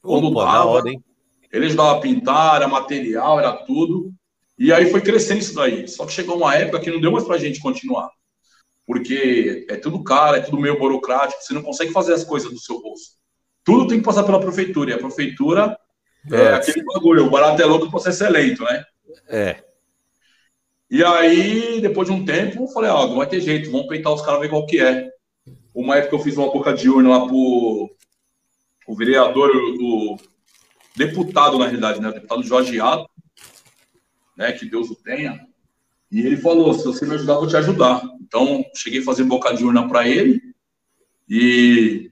Quando 0.00 0.28
Opa, 0.28 0.44
dava, 0.44 0.64
hora, 0.64 0.90
hein? 0.90 1.04
ele 1.52 1.66
ajudava 1.66 1.98
a 1.98 2.00
pintar, 2.00 2.56
era 2.56 2.68
material, 2.68 3.38
era 3.38 3.52
tudo. 3.52 4.12
E 4.58 4.72
aí 4.72 4.90
foi 4.90 5.00
crescendo 5.00 5.40
isso 5.40 5.54
daí. 5.54 5.86
Só 5.86 6.06
que 6.06 6.12
chegou 6.12 6.36
uma 6.36 6.54
época 6.54 6.80
que 6.80 6.90
não 6.90 7.00
deu 7.00 7.12
mais 7.12 7.24
pra 7.24 7.36
gente 7.36 7.60
continuar. 7.60 8.10
Porque 8.86 9.66
é 9.68 9.76
tudo 9.76 10.02
caro, 10.04 10.36
é 10.36 10.40
tudo 10.40 10.60
meio 10.60 10.78
burocrático, 10.78 11.42
você 11.42 11.54
não 11.54 11.62
consegue 11.62 11.92
fazer 11.92 12.12
as 12.12 12.24
coisas 12.24 12.50
do 12.50 12.58
seu 12.58 12.80
bolso. 12.82 13.12
Tudo 13.64 13.86
tem 13.86 13.98
que 13.98 14.04
passar 14.04 14.24
pela 14.24 14.40
prefeitura. 14.40 14.90
E 14.90 14.94
a 14.94 14.98
prefeitura 14.98 15.78
é, 16.30 16.36
é 16.36 16.54
aquele 16.54 16.84
bagulho, 16.84 17.26
o 17.26 17.30
barato 17.30 17.60
é 17.60 17.64
louco, 17.64 17.86
o 17.86 17.90
processo 17.90 18.24
é 18.24 18.30
lento, 18.30 18.62
né? 18.64 18.84
É. 19.28 19.64
E 20.90 21.02
aí, 21.02 21.80
depois 21.80 22.08
de 22.08 22.14
um 22.14 22.24
tempo, 22.24 22.62
eu 22.62 22.68
falei, 22.68 22.90
ó, 22.90 23.02
ah, 23.02 23.06
não 23.06 23.16
vai 23.16 23.26
ter 23.26 23.40
jeito, 23.40 23.70
vamos 23.70 23.88
peitar 23.88 24.12
os 24.12 24.22
caras, 24.22 24.40
ver 24.40 24.50
qual 24.50 24.66
que 24.66 24.80
é. 24.80 25.10
Uma 25.74 25.96
época 25.96 26.14
eu 26.14 26.20
fiz 26.20 26.36
uma 26.36 26.52
boca 26.52 26.72
de 26.72 26.88
urna 26.88 27.08
lá 27.08 27.26
pro 27.26 27.90
o 28.86 28.94
vereador, 28.94 29.50
o, 29.50 30.12
o 30.12 30.16
deputado, 30.94 31.58
na 31.58 31.64
realidade, 31.64 32.00
né? 32.00 32.08
O 32.08 32.12
deputado 32.12 32.42
Jorge 32.42 32.78
Ato, 32.80 33.08
né? 34.36 34.52
Que 34.52 34.66
Deus 34.66 34.90
o 34.90 34.94
tenha. 34.94 35.40
E 36.12 36.20
ele 36.20 36.36
falou, 36.36 36.72
se 36.74 36.84
você 36.84 37.04
me 37.06 37.14
ajudar, 37.14 37.34
eu 37.34 37.40
vou 37.40 37.48
te 37.48 37.56
ajudar. 37.56 38.02
Então, 38.34 38.64
cheguei 38.74 39.00
a 39.00 39.04
fazer 39.04 39.22
boca 39.22 39.54
de 39.54 39.64
urna 39.64 39.86
para 39.86 40.08
ele. 40.08 40.42
E 41.28 42.10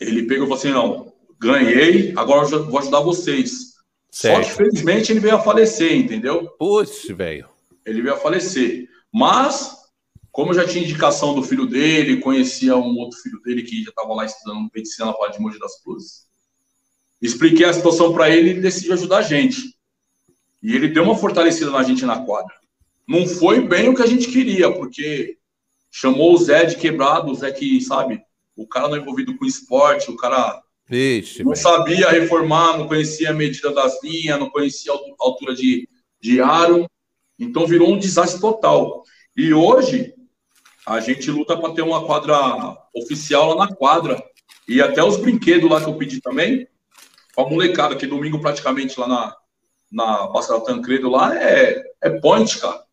ele 0.00 0.24
pegou 0.24 0.46
e 0.46 0.48
falou 0.48 0.54
assim, 0.54 0.70
não, 0.72 1.12
ganhei, 1.38 2.12
agora 2.16 2.48
eu 2.48 2.68
vou 2.68 2.80
ajudar 2.80 2.98
vocês. 3.00 3.74
Certo. 4.10 4.42
Só 4.42 4.50
que, 4.50 4.56
felizmente, 4.56 5.12
ele 5.12 5.20
veio 5.20 5.36
a 5.36 5.40
falecer, 5.40 5.94
entendeu? 5.94 6.48
Putz, 6.58 7.06
velho. 7.06 7.48
Ele 7.86 8.02
veio 8.02 8.16
a 8.16 8.18
falecer. 8.18 8.88
Mas, 9.12 9.76
como 10.32 10.50
eu 10.50 10.54
já 10.56 10.66
tinha 10.66 10.82
indicação 10.82 11.36
do 11.36 11.42
filho 11.44 11.66
dele, 11.66 12.20
conhecia 12.20 12.76
um 12.76 12.96
outro 12.96 13.20
filho 13.20 13.40
dele 13.42 13.62
que 13.62 13.84
já 13.84 13.90
estava 13.90 14.12
lá 14.14 14.24
estudando 14.24 14.68
medicina 14.74 15.06
na 15.06 15.12
parte 15.12 15.36
de 15.36 15.42
Mogi 15.42 15.58
das 15.60 15.80
Cruzes, 15.80 16.26
expliquei 17.22 17.64
a 17.64 17.72
situação 17.72 18.12
para 18.12 18.28
ele 18.28 18.48
e 18.48 18.50
ele 18.50 18.60
decidiu 18.60 18.94
ajudar 18.94 19.18
a 19.18 19.22
gente. 19.22 19.78
E 20.60 20.74
ele 20.74 20.88
deu 20.88 21.04
uma 21.04 21.16
fortalecida 21.16 21.70
na 21.70 21.84
gente 21.84 22.04
na 22.04 22.24
quadra. 22.24 22.57
Não 23.08 23.26
foi 23.26 23.60
bem 23.60 23.88
o 23.88 23.94
que 23.94 24.02
a 24.02 24.06
gente 24.06 24.28
queria, 24.28 24.70
porque 24.70 25.38
chamou 25.90 26.34
o 26.34 26.38
Zé 26.38 26.64
de 26.64 26.76
quebrado, 26.76 27.32
o 27.32 27.34
Zé 27.34 27.50
que, 27.50 27.80
sabe, 27.80 28.20
o 28.54 28.66
cara 28.66 28.88
não 28.88 28.96
é 28.96 28.98
envolvido 28.98 29.36
com 29.38 29.46
esporte, 29.46 30.10
o 30.10 30.16
cara 30.16 30.62
Vixe, 30.88 31.44
não 31.44 31.54
sabia 31.54 32.08
reformar, 32.10 32.78
não 32.78 32.88
conhecia 32.88 33.30
a 33.30 33.34
medida 33.34 33.70
das 33.72 34.02
linhas, 34.02 34.38
não 34.38 34.48
conhecia 34.48 34.92
a 34.92 34.98
altura 35.20 35.54
de, 35.54 35.86
de 36.20 36.40
aro. 36.40 36.86
Então 37.38 37.66
virou 37.66 37.92
um 37.92 37.98
desastre 37.98 38.40
total. 38.40 39.02
E 39.36 39.52
hoje 39.52 40.14
a 40.86 40.98
gente 41.00 41.30
luta 41.30 41.56
para 41.58 41.74
ter 41.74 41.82
uma 41.82 42.06
quadra 42.06 42.76
oficial 42.94 43.54
lá 43.54 43.66
na 43.66 43.74
quadra. 43.74 44.22
E 44.66 44.80
até 44.80 45.04
os 45.04 45.18
brinquedos 45.18 45.70
lá 45.70 45.80
que 45.80 45.88
eu 45.88 45.96
pedi 45.96 46.20
também, 46.22 46.66
com 47.34 47.42
a 47.42 47.48
molecada, 47.48 47.94
que 47.94 48.06
domingo 48.06 48.40
praticamente 48.40 48.98
lá 48.98 49.06
na, 49.06 49.36
na 49.92 50.28
Passada 50.28 50.64
Tancredo 50.64 51.10
lá 51.10 51.36
é, 51.36 51.82
é 52.02 52.10
point, 52.18 52.58
cara. 52.58 52.87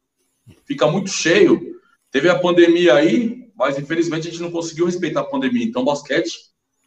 Fica 0.66 0.88
muito 0.88 1.10
cheio. 1.10 1.76
Teve 2.12 2.30
a 2.30 2.40
pandemia 2.40 2.96
aí, 2.96 3.50
mas 3.56 3.78
infelizmente 3.78 4.28
a 4.28 4.32
gente 4.32 4.42
não 4.42 4.52
conseguiu 4.52 4.86
respeitar 4.86 5.22
a 5.22 5.26
pandemia. 5.26 5.64
Então, 5.64 5.86
basquete 5.86 6.34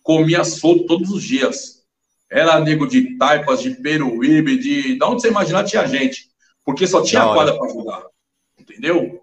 comia 0.03 0.43
solto 0.43 0.87
todos 0.87 1.11
os 1.11 1.23
dias. 1.23 1.83
Era 2.31 2.61
nego 2.61 2.87
de 2.87 3.19
taipas, 3.19 3.61
de 3.61 3.71
peruíbe, 3.73 4.59
de. 4.59 4.97
Da 4.99 5.07
onde 5.07 5.21
você 5.21 5.29
imaginar 5.29 5.65
tinha 5.65 5.87
gente. 5.87 6.31
Porque 6.65 6.87
só 6.87 7.03
tinha 7.03 7.25
quadra 7.25 7.59
para 7.59 7.69
jogar. 7.69 8.07
Entendeu? 8.59 9.23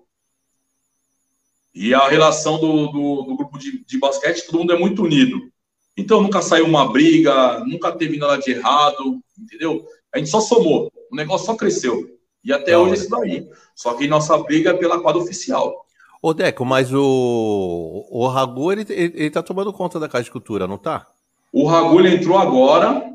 E 1.74 1.94
a 1.94 2.08
relação 2.08 2.60
do, 2.60 2.88
do, 2.88 3.22
do 3.24 3.36
grupo 3.36 3.58
de, 3.58 3.84
de, 3.84 3.98
basquete, 3.98 4.46
todo 4.46 4.60
mundo 4.60 4.74
é 4.74 4.78
muito 4.78 5.04
unido. 5.04 5.52
Então 5.98 6.22
nunca 6.22 6.41
saiu 6.41 6.65
uma 6.65 6.91
briga, 6.91 7.60
nunca 7.65 7.91
teve 7.91 8.18
nada 8.18 8.38
de 8.38 8.52
errado, 8.52 9.20
entendeu? 9.38 9.86
A 10.13 10.18
gente 10.18 10.30
só 10.30 10.39
somou, 10.39 10.91
o 11.12 11.15
negócio 11.15 11.46
só 11.48 11.56
cresceu. 11.56 12.18
E 12.44 12.54
até 12.54 12.74
Não, 12.74 12.84
hoje 12.84 12.94
é 12.94 12.98
isso 12.98 13.10
daí. 13.10 13.50
Só 13.76 13.94
que 13.94 14.08
nossa 14.08 14.38
briga 14.38 14.70
é 14.72 14.74
pela 14.74 15.02
quadra 15.02 15.22
oficial. 15.22 15.86
Ô, 16.22 16.34
Deco, 16.34 16.66
mas 16.66 16.92
o, 16.94 18.08
o 18.10 18.28
Ragu, 18.28 18.72
ele, 18.72 18.86
ele, 18.90 19.14
ele 19.16 19.30
tá 19.30 19.44
tomando 19.44 19.74
conta 19.74 20.00
da 20.00 20.08
Casa 20.08 20.24
de 20.24 20.32
Cultura, 20.32 20.66
não 20.66 20.78
tá? 20.78 21.06
O 21.52 21.68
Ragu, 21.68 22.00
ele 22.00 22.16
entrou 22.16 22.38
agora. 22.38 23.14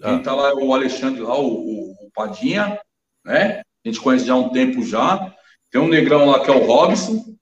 Ah. 0.00 0.10
Quem 0.10 0.22
tá 0.22 0.34
lá 0.34 0.50
é 0.50 0.54
o 0.54 0.72
Alexandre 0.72 1.22
lá, 1.22 1.36
o, 1.36 1.46
o, 1.46 1.92
o, 1.92 2.10
Padinha, 2.14 2.78
né? 3.24 3.62
A 3.84 3.88
gente 3.88 4.00
conhece 4.00 4.26
já 4.26 4.34
há 4.34 4.36
um 4.36 4.50
tempo 4.50 4.84
já. 4.84 5.34
Tem 5.70 5.80
um 5.80 5.88
negrão 5.88 6.26
lá 6.26 6.38
que 6.40 6.50
é 6.50 6.54
o 6.54 6.66
Robson, 6.66 7.34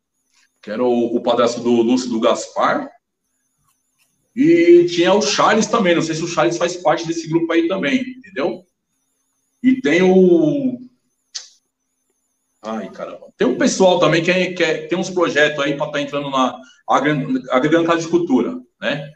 que 0.62 0.70
era 0.70 0.82
o, 0.82 1.16
o 1.16 1.22
padrasto 1.22 1.60
do 1.60 1.70
Lúcio 1.82 2.08
do 2.08 2.20
Gaspar. 2.20 2.88
E 4.34 4.86
tinha 4.86 5.12
o 5.12 5.20
Charles 5.20 5.66
também. 5.66 5.94
Não 5.94 6.02
sei 6.02 6.14
se 6.14 6.22
o 6.22 6.28
Charles 6.28 6.56
faz 6.56 6.76
parte 6.76 7.06
desse 7.06 7.28
grupo 7.28 7.52
aí 7.52 7.68
também, 7.68 8.00
entendeu? 8.00 8.64
E 9.62 9.80
tem 9.80 10.02
o 10.02 10.78
Ai, 12.64 12.90
caramba. 12.90 13.30
Tem 13.36 13.46
um 13.46 13.58
pessoal 13.58 13.98
também 13.98 14.22
que, 14.22 14.30
é, 14.30 14.52
que 14.54 14.62
é, 14.62 14.86
tem 14.86 14.98
uns 14.98 15.10
projetos 15.10 15.60
aí 15.60 15.76
para 15.76 15.86
estar 15.86 15.98
tá 15.98 16.00
entrando 16.00 16.30
na 16.30 16.58
agregando 16.88 17.98
de 17.98 18.08
cultura, 18.08 18.58
né? 18.80 19.10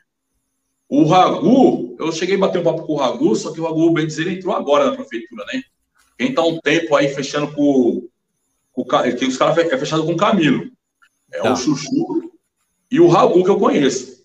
O 0.88 1.04
Ragu, 1.04 1.96
eu 1.98 2.12
cheguei 2.12 2.36
a 2.36 2.38
bater 2.38 2.60
um 2.60 2.62
papo 2.62 2.82
com 2.86 2.94
o 2.94 2.96
Ragu, 2.96 3.34
só 3.36 3.52
que 3.52 3.60
o 3.60 3.64
Ragu, 3.64 3.92
bem 3.92 4.06
dizer, 4.06 4.26
entrou 4.28 4.54
agora 4.54 4.86
na 4.86 4.96
prefeitura, 4.96 5.44
né? 5.52 5.62
Quem 6.18 6.34
tá 6.34 6.42
um 6.42 6.58
tempo 6.60 6.94
aí 6.94 7.08
fechando 7.08 7.52
com, 7.52 8.08
com 8.72 8.84
que 8.84 9.24
os 9.24 9.36
caras 9.36 9.56
é 9.58 9.78
fechado 9.78 10.04
com 10.04 10.12
o 10.12 10.16
Camilo. 10.16 10.70
É 11.32 11.40
tá. 11.42 11.52
o 11.52 11.56
Chuchu 11.56 12.32
e 12.90 13.00
o 13.00 13.08
Ragu 13.08 13.44
que 13.44 13.50
eu 13.50 13.58
conheço. 13.58 14.24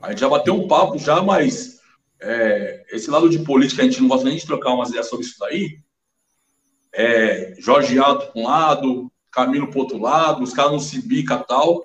A 0.00 0.10
gente 0.10 0.20
já 0.20 0.28
bateu 0.28 0.54
um 0.54 0.68
papo 0.68 0.98
já, 0.98 1.22
mas 1.22 1.78
é, 2.20 2.84
esse 2.90 3.10
lado 3.10 3.28
de 3.28 3.38
política 3.40 3.82
a 3.82 3.84
gente 3.84 4.00
não 4.00 4.08
gosta 4.08 4.26
nem 4.26 4.36
de 4.36 4.46
trocar 4.46 4.74
umas 4.74 4.90
ideias 4.90 5.08
sobre 5.08 5.26
isso 5.26 5.36
daí 5.40 5.78
é, 6.98 7.54
Jorge 7.60 7.96
Alto 7.96 8.32
para 8.32 8.42
um 8.42 8.44
lado, 8.44 9.12
Camilo 9.30 9.68
para 9.68 9.78
outro 9.78 9.98
lado, 9.98 10.42
os 10.42 10.52
caras 10.52 10.72
não 10.72 10.80
se 10.80 11.00
bica 11.00 11.38
tal. 11.38 11.84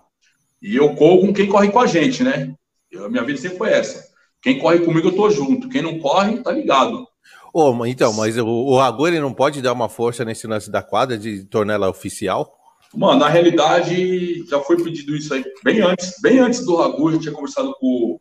E 0.59 0.75
eu 0.75 0.95
corro 0.95 1.21
com 1.21 1.33
quem 1.33 1.47
corre 1.47 1.69
com 1.69 1.79
a 1.79 1.85
gente, 1.85 2.23
né? 2.23 2.55
Eu, 2.91 3.11
minha 3.11 3.23
vida 3.23 3.37
sempre 3.37 3.59
foi 3.59 3.69
essa. 3.69 4.11
Quem 4.41 4.57
corre 4.57 4.79
comigo, 4.79 5.09
eu 5.09 5.15
tô 5.15 5.29
junto. 5.29 5.69
Quem 5.69 5.83
não 5.83 5.99
corre, 5.99 6.41
tá 6.41 6.51
ligado. 6.51 7.07
Oh, 7.53 7.85
então, 7.85 8.11
mas 8.13 8.35
o, 8.39 8.47
o 8.47 9.07
ele 9.07 9.19
não 9.19 9.31
pode 9.31 9.61
dar 9.61 9.73
uma 9.73 9.87
força 9.87 10.25
nesse 10.25 10.47
lance 10.47 10.71
da 10.71 10.81
quadra 10.81 11.15
de 11.15 11.45
tornar 11.45 11.75
ela 11.75 11.89
oficial? 11.89 12.51
Mano, 12.95 13.19
na 13.19 13.29
realidade, 13.29 14.43
já 14.47 14.59
foi 14.61 14.81
pedido 14.81 15.15
isso 15.15 15.31
aí 15.31 15.43
bem 15.63 15.81
antes, 15.81 16.19
bem 16.21 16.39
antes 16.39 16.65
do 16.65 16.75
Ragu, 16.75 17.09
a 17.09 17.11
gente 17.11 17.21
tinha 17.21 17.33
conversado 17.33 17.71
com, 17.79 18.19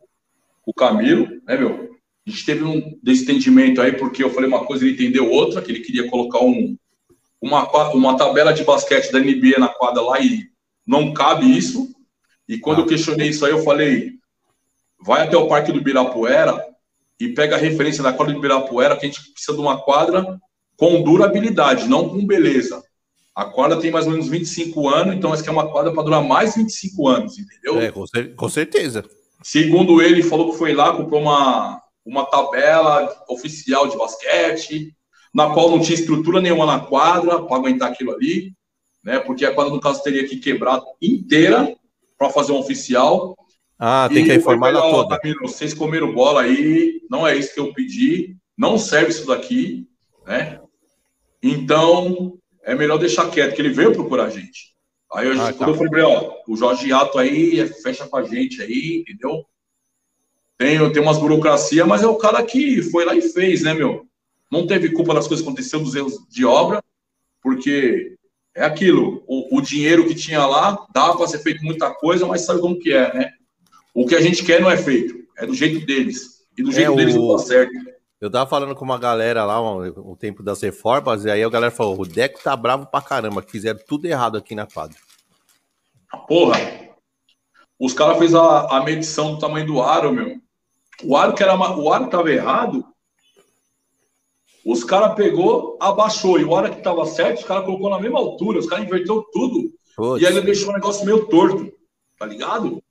com 0.61 0.71
o 0.71 0.73
Camilo, 0.73 1.27
né, 1.47 1.57
meu? 1.57 1.89
A 2.25 2.29
gente 2.29 2.45
teve 2.45 2.63
um 2.63 2.99
desentendimento 3.01 3.81
aí, 3.81 3.93
porque 3.93 4.23
eu 4.23 4.29
falei 4.29 4.47
uma 4.47 4.65
coisa 4.65 4.85
e 4.85 4.89
ele 4.89 4.93
entendeu 4.93 5.29
outra, 5.29 5.61
que 5.61 5.71
ele 5.71 5.81
queria 5.81 6.09
colocar 6.09 6.39
um, 6.39 6.77
uma, 7.43 7.69
uma 7.93 8.15
tabela 8.15 8.53
de 8.53 8.63
basquete 8.63 9.11
da 9.11 9.19
NBA 9.19 9.59
na 9.59 9.67
quadra 9.67 10.01
lá 10.01 10.19
e 10.21 10.45
não 10.87 11.13
cabe 11.13 11.45
isso. 11.45 11.93
E 12.47 12.57
quando 12.57 12.79
ah. 12.79 12.81
eu 12.81 12.87
questionei 12.87 13.27
isso 13.27 13.45
aí, 13.45 13.51
eu 13.51 13.63
falei: 13.63 14.13
vai 15.01 15.23
até 15.23 15.35
o 15.35 15.47
Parque 15.47 15.71
do 15.71 15.79
Ibirapuera 15.79 16.65
e 17.19 17.29
pega 17.29 17.57
a 17.57 17.59
referência 17.59 18.01
da 18.01 18.13
quadra 18.13 18.33
do 18.33 18.39
Ibirapuera, 18.39 18.95
que 18.95 19.05
a 19.05 19.09
gente 19.09 19.33
precisa 19.33 19.53
de 19.53 19.61
uma 19.61 19.77
quadra 19.77 20.39
com 20.77 21.03
durabilidade, 21.03 21.87
não 21.87 22.07
com 22.07 22.25
beleza. 22.25 22.81
A 23.35 23.45
quadra 23.45 23.79
tem 23.79 23.91
mais 23.91 24.05
ou 24.05 24.13
menos 24.13 24.29
25 24.29 24.87
anos, 24.87 25.15
então 25.15 25.33
essa 25.33 25.45
é 25.45 25.51
uma 25.51 25.69
quadra 25.69 25.91
para 25.91 26.03
durar 26.03 26.23
mais 26.23 26.55
25 26.55 27.07
anos, 27.07 27.37
entendeu? 27.37 27.81
É, 27.81 27.91
com, 27.91 28.07
cer 28.07 28.35
com 28.35 28.47
certeza. 28.47 29.03
Segundo 29.43 30.01
ele, 30.01 30.23
falou 30.23 30.51
que 30.51 30.57
foi 30.57 30.73
lá, 30.73 30.95
comprou 30.95 31.21
uma, 31.21 31.81
uma 32.05 32.25
tabela 32.25 33.13
oficial 33.27 33.87
de 33.87 33.97
basquete, 33.97 34.95
na 35.33 35.53
qual 35.53 35.71
não 35.71 35.79
tinha 35.79 35.97
estrutura 35.97 36.39
nenhuma 36.39 36.65
na 36.65 36.79
quadra 36.79 37.41
para 37.41 37.57
aguentar 37.57 37.91
aquilo 37.91 38.11
ali, 38.11 38.53
né? 39.03 39.19
Porque 39.19 39.45
a 39.45 39.53
quadra, 39.53 39.73
no 39.73 39.79
caso, 39.79 40.03
teria 40.03 40.27
que 40.27 40.37
quebrar 40.37 40.81
inteira 41.01 41.75
para 42.17 42.29
fazer 42.29 42.51
um 42.51 42.59
oficial. 42.59 43.35
Ah, 43.79 44.07
tem 44.07 44.23
e 44.23 44.25
que 44.25 44.31
reformar 44.31 44.69
ela 44.69 44.81
toda. 44.81 45.19
Vocês 45.41 45.73
comeram 45.73 46.13
bola 46.13 46.43
aí, 46.43 47.01
não 47.09 47.27
é 47.27 47.35
isso 47.35 47.53
que 47.53 47.59
eu 47.59 47.73
pedi, 47.73 48.37
não 48.57 48.77
serve 48.77 49.09
isso 49.09 49.25
daqui, 49.25 49.87
né? 50.25 50.61
Então, 51.41 52.37
é 52.63 52.75
melhor 52.75 52.97
deixar 52.97 53.29
quieto, 53.29 53.55
que 53.55 53.61
ele 53.61 53.73
veio 53.73 53.91
procurar 53.91 54.25
a 54.25 54.29
gente. 54.29 54.73
Aí 55.13 55.27
eu, 55.27 55.33
ah, 55.41 55.53
quando 55.53 55.77
tá. 55.77 55.83
eu 55.83 55.89
falei, 55.89 56.03
ó, 56.03 56.33
o 56.47 56.55
Jorge 56.55 56.91
Ato 56.93 57.17
aí, 57.17 57.67
fecha 57.81 58.07
com 58.07 58.17
a 58.17 58.23
gente 58.23 58.61
aí, 58.61 59.01
entendeu? 59.01 59.45
tem, 60.63 60.91
tem 60.91 61.01
umas 61.01 61.17
burocracia, 61.17 61.85
mas 61.85 62.03
é 62.03 62.07
o 62.07 62.15
cara 62.15 62.43
que 62.43 62.81
foi 62.83 63.05
lá 63.05 63.15
e 63.15 63.21
fez, 63.21 63.63
né, 63.63 63.73
meu? 63.73 64.05
Não 64.53 64.67
teve 64.67 64.91
culpa 64.91 65.15
das 65.15 65.27
coisas 65.27 65.43
que 65.43 65.49
aconteceram, 65.49 65.83
dos 65.83 65.95
erros 65.95 66.13
de 66.29 66.45
obra, 66.45 66.79
porque 67.41 68.15
é 68.55 68.63
aquilo, 68.63 69.23
o, 69.25 69.57
o 69.57 69.61
dinheiro 69.61 70.07
que 70.07 70.13
tinha 70.13 70.45
lá, 70.45 70.77
dava 70.93 71.17
para 71.17 71.27
ser 71.27 71.39
feito 71.39 71.65
muita 71.65 71.91
coisa, 71.91 72.27
mas 72.27 72.45
sabe 72.45 72.61
como 72.61 72.77
que 72.77 72.93
é, 72.93 73.11
né? 73.15 73.31
O 73.95 74.05
que 74.05 74.13
a 74.13 74.21
gente 74.21 74.45
quer 74.45 74.61
não 74.61 74.69
é 74.69 74.77
feito, 74.77 75.15
é 75.39 75.47
do 75.47 75.55
jeito 75.55 75.83
deles. 75.87 76.45
E 76.55 76.61
do 76.61 76.71
jeito 76.71 76.93
é, 76.93 76.95
deles 76.95 77.15
o... 77.15 77.19
não 77.19 77.35
tá 77.35 77.43
certo. 77.43 77.73
Eu 78.21 78.29
tava 78.29 78.47
falando 78.47 78.75
com 78.75 78.85
uma 78.85 78.99
galera 78.99 79.43
lá, 79.43 79.59
o 79.59 80.15
tempo 80.15 80.43
das 80.43 80.61
reformas, 80.61 81.25
e 81.25 81.31
aí 81.31 81.43
a 81.43 81.49
galera 81.49 81.71
falou: 81.71 81.99
o 81.99 82.05
Deco 82.05 82.39
tá 82.41 82.55
bravo 82.55 82.85
pra 82.85 83.01
caramba, 83.01 83.41
que 83.41 83.51
fizeram 83.51 83.79
tudo 83.87 84.05
errado 84.05 84.37
aqui 84.37 84.53
na 84.53 84.67
quadra. 84.67 84.95
Porra, 86.27 86.59
os 87.79 87.91
caras 87.91 88.19
fez 88.19 88.35
a, 88.35 88.77
a 88.77 88.83
medição 88.83 89.33
do 89.33 89.39
tamanho 89.39 89.65
do 89.65 89.81
aro, 89.81 90.13
meu. 90.13 90.37
O 91.03 91.17
aro 91.17 91.33
que 91.33 91.41
era 91.41 91.55
o 91.55 91.91
aro 91.91 92.07
tava 92.07 92.31
errado. 92.31 92.92
Os 94.65 94.83
caras 94.83 95.15
pegou, 95.15 95.77
abaixou. 95.79 96.39
E 96.39 96.45
o 96.45 96.55
aro 96.55 96.73
que 96.73 96.81
tava 96.81 97.05
certo, 97.05 97.39
os 97.39 97.45
caras 97.45 97.65
colocou 97.65 97.89
na 97.89 97.99
mesma 97.99 98.19
altura. 98.19 98.59
Os 98.59 98.67
caras 98.67 98.85
inverteu 98.85 99.23
tudo. 99.31 99.71
Putz. 99.95 100.21
E 100.21 100.25
aí 100.25 100.33
ele 100.33 100.45
deixou 100.45 100.69
o 100.69 100.73
negócio 100.73 101.05
meio 101.05 101.25
torto. 101.25 101.71
Tá 102.17 102.25
ligado? 102.25 102.81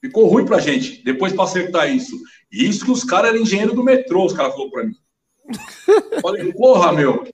Ficou 0.00 0.26
ruim 0.26 0.46
pra 0.46 0.60
gente. 0.60 1.02
Depois 1.04 1.32
pra 1.32 1.44
acertar 1.44 1.94
isso. 1.94 2.16
E 2.50 2.66
isso 2.66 2.84
que 2.84 2.90
os 2.90 3.04
caras 3.04 3.30
eram 3.30 3.42
engenheiro 3.42 3.74
do 3.74 3.84
metrô, 3.84 4.24
os 4.24 4.32
caras 4.32 4.52
falaram 4.52 4.70
pra 4.70 4.84
mim. 4.84 4.94
Falei, 6.22 6.52
porra, 6.52 6.92
meu. 6.92 7.26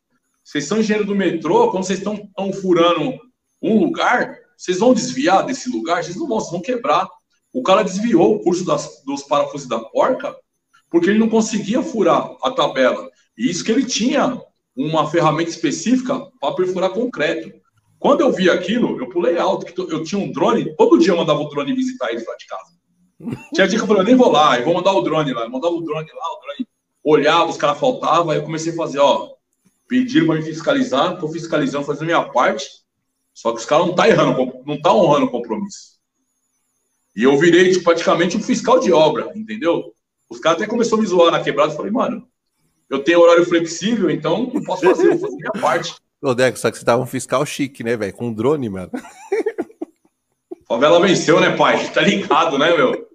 Vocês 0.43 0.65
são 0.65 0.79
engenheiro 0.79 1.07
do 1.07 1.15
metrô, 1.15 1.71
quando 1.71 1.85
vocês 1.85 2.01
estão 2.01 2.53
furando 2.61 3.19
um 3.63 3.79
lugar, 3.81 4.37
vocês 4.57 4.79
vão 4.79 4.93
desviar 4.93 5.45
desse 5.47 5.71
lugar? 5.71 6.05
Vocês 6.05 6.17
não 6.17 6.29
vão, 6.29 6.39
vocês 6.39 6.53
vão 6.53 6.61
quebrar. 6.61 7.09
O 7.53 7.63
cara 7.63 7.83
desviou 7.83 8.35
o 8.35 8.41
curso 8.41 8.65
das, 8.65 9.03
dos 9.05 9.23
parafusos 9.23 9.69
da 9.69 9.79
porca 9.79 10.37
porque 10.95 11.11
ele 11.11 11.19
não 11.19 11.29
conseguia 11.29 11.83
furar 11.83 12.37
a 12.41 12.53
tabela. 12.53 13.11
E 13.37 13.51
isso 13.51 13.65
que 13.65 13.73
ele 13.73 13.85
tinha 13.85 14.41
uma 14.77 15.11
ferramenta 15.11 15.51
específica 15.51 16.25
para 16.41 16.55
perfurar 16.55 16.91
concreto. 16.91 17.53
Quando 17.99 18.21
eu 18.21 18.31
vi 18.31 18.49
aquilo, 18.49 18.97
eu 19.01 19.09
pulei 19.09 19.37
alto, 19.37 19.67
que 19.67 19.77
eu 19.77 20.05
tinha 20.05 20.21
um 20.21 20.31
drone, 20.31 20.73
todo 20.77 20.97
dia 20.97 21.11
eu 21.11 21.17
mandava 21.17 21.41
o 21.41 21.49
drone 21.49 21.75
visitar 21.75 22.13
eles 22.13 22.25
lá 22.25 22.37
de 22.37 22.47
casa. 22.47 22.75
Tinha 23.53 23.67
dia 23.67 23.77
que 23.77 23.83
eu 23.83 23.89
falei, 23.89 24.03
eu 24.03 24.07
nem 24.07 24.15
vou 24.15 24.31
lá, 24.31 24.57
eu 24.57 24.65
vou 24.65 24.75
mandar 24.75 24.93
o 24.93 25.01
drone 25.01 25.33
lá. 25.33 25.43
Eu 25.43 25.51
mandava 25.51 25.75
o 25.75 25.81
drone 25.81 26.09
lá, 26.15 26.33
o 26.33 26.41
drone 26.41 26.69
olhava, 27.03 27.51
os 27.51 27.57
caras 27.57 27.81
faltavam, 27.81 28.31
aí 28.31 28.39
eu 28.39 28.45
comecei 28.45 28.73
a 28.73 28.77
fazer, 28.77 29.01
ó, 29.01 29.31
pediram 29.89 30.29
para 30.29 30.37
me 30.37 30.43
fiscalizar, 30.43 31.15
estou 31.15 31.29
fiscalizando, 31.29 31.87
fazendo 31.87 32.05
a 32.05 32.19
minha 32.19 32.23
parte, 32.31 32.69
só 33.35 33.51
que 33.51 33.59
os 33.59 33.67
caras 33.67 33.89
não 33.89 33.97
tá 33.97 34.09
errando, 34.09 34.63
não 34.65 34.81
tá 34.81 34.95
honrando 34.95 35.27
o 35.27 35.31
compromisso. 35.31 35.99
E 37.17 37.25
eu 37.25 37.37
virei 37.37 37.73
tipo, 37.73 37.83
praticamente 37.83 38.37
um 38.37 38.43
fiscal 38.43 38.79
de 38.79 38.93
obra, 38.93 39.33
entendeu? 39.35 39.94
Os 40.35 40.41
caras 40.41 40.59
até 40.59 40.69
começaram 40.69 40.99
a 40.99 41.01
me 41.03 41.07
zoar 41.07 41.31
na 41.31 41.41
quebrada. 41.41 41.73
Eu 41.73 41.77
falei, 41.77 41.93
mano, 41.93 42.29
eu 42.91 43.03
tenho 43.03 43.21
horário 43.21 43.47
flexível, 43.47 44.11
então 44.11 44.51
não 44.53 44.63
posso 44.63 44.85
fazer, 44.85 45.11
vou 45.11 45.19
fazer 45.19 45.37
minha 45.37 45.63
parte. 45.63 45.95
Ô, 46.21 46.35
Deco, 46.35 46.59
só 46.59 46.71
que 46.71 46.79
você 46.79 46.85
tava 46.85 47.03
um 47.03 47.07
fiscal 47.07 47.47
chique, 47.47 47.85
né, 47.85 47.97
velho? 47.97 48.13
Com 48.13 48.29
um 48.29 48.35
drone, 48.35 48.69
mano. 48.69 48.91
Favela 50.67 51.01
venceu, 51.01 51.41
né, 51.41 51.57
pai? 51.57 51.89
Tá 51.93 52.01
ligado, 52.01 52.59
né, 52.59 52.77
meu? 52.77 53.09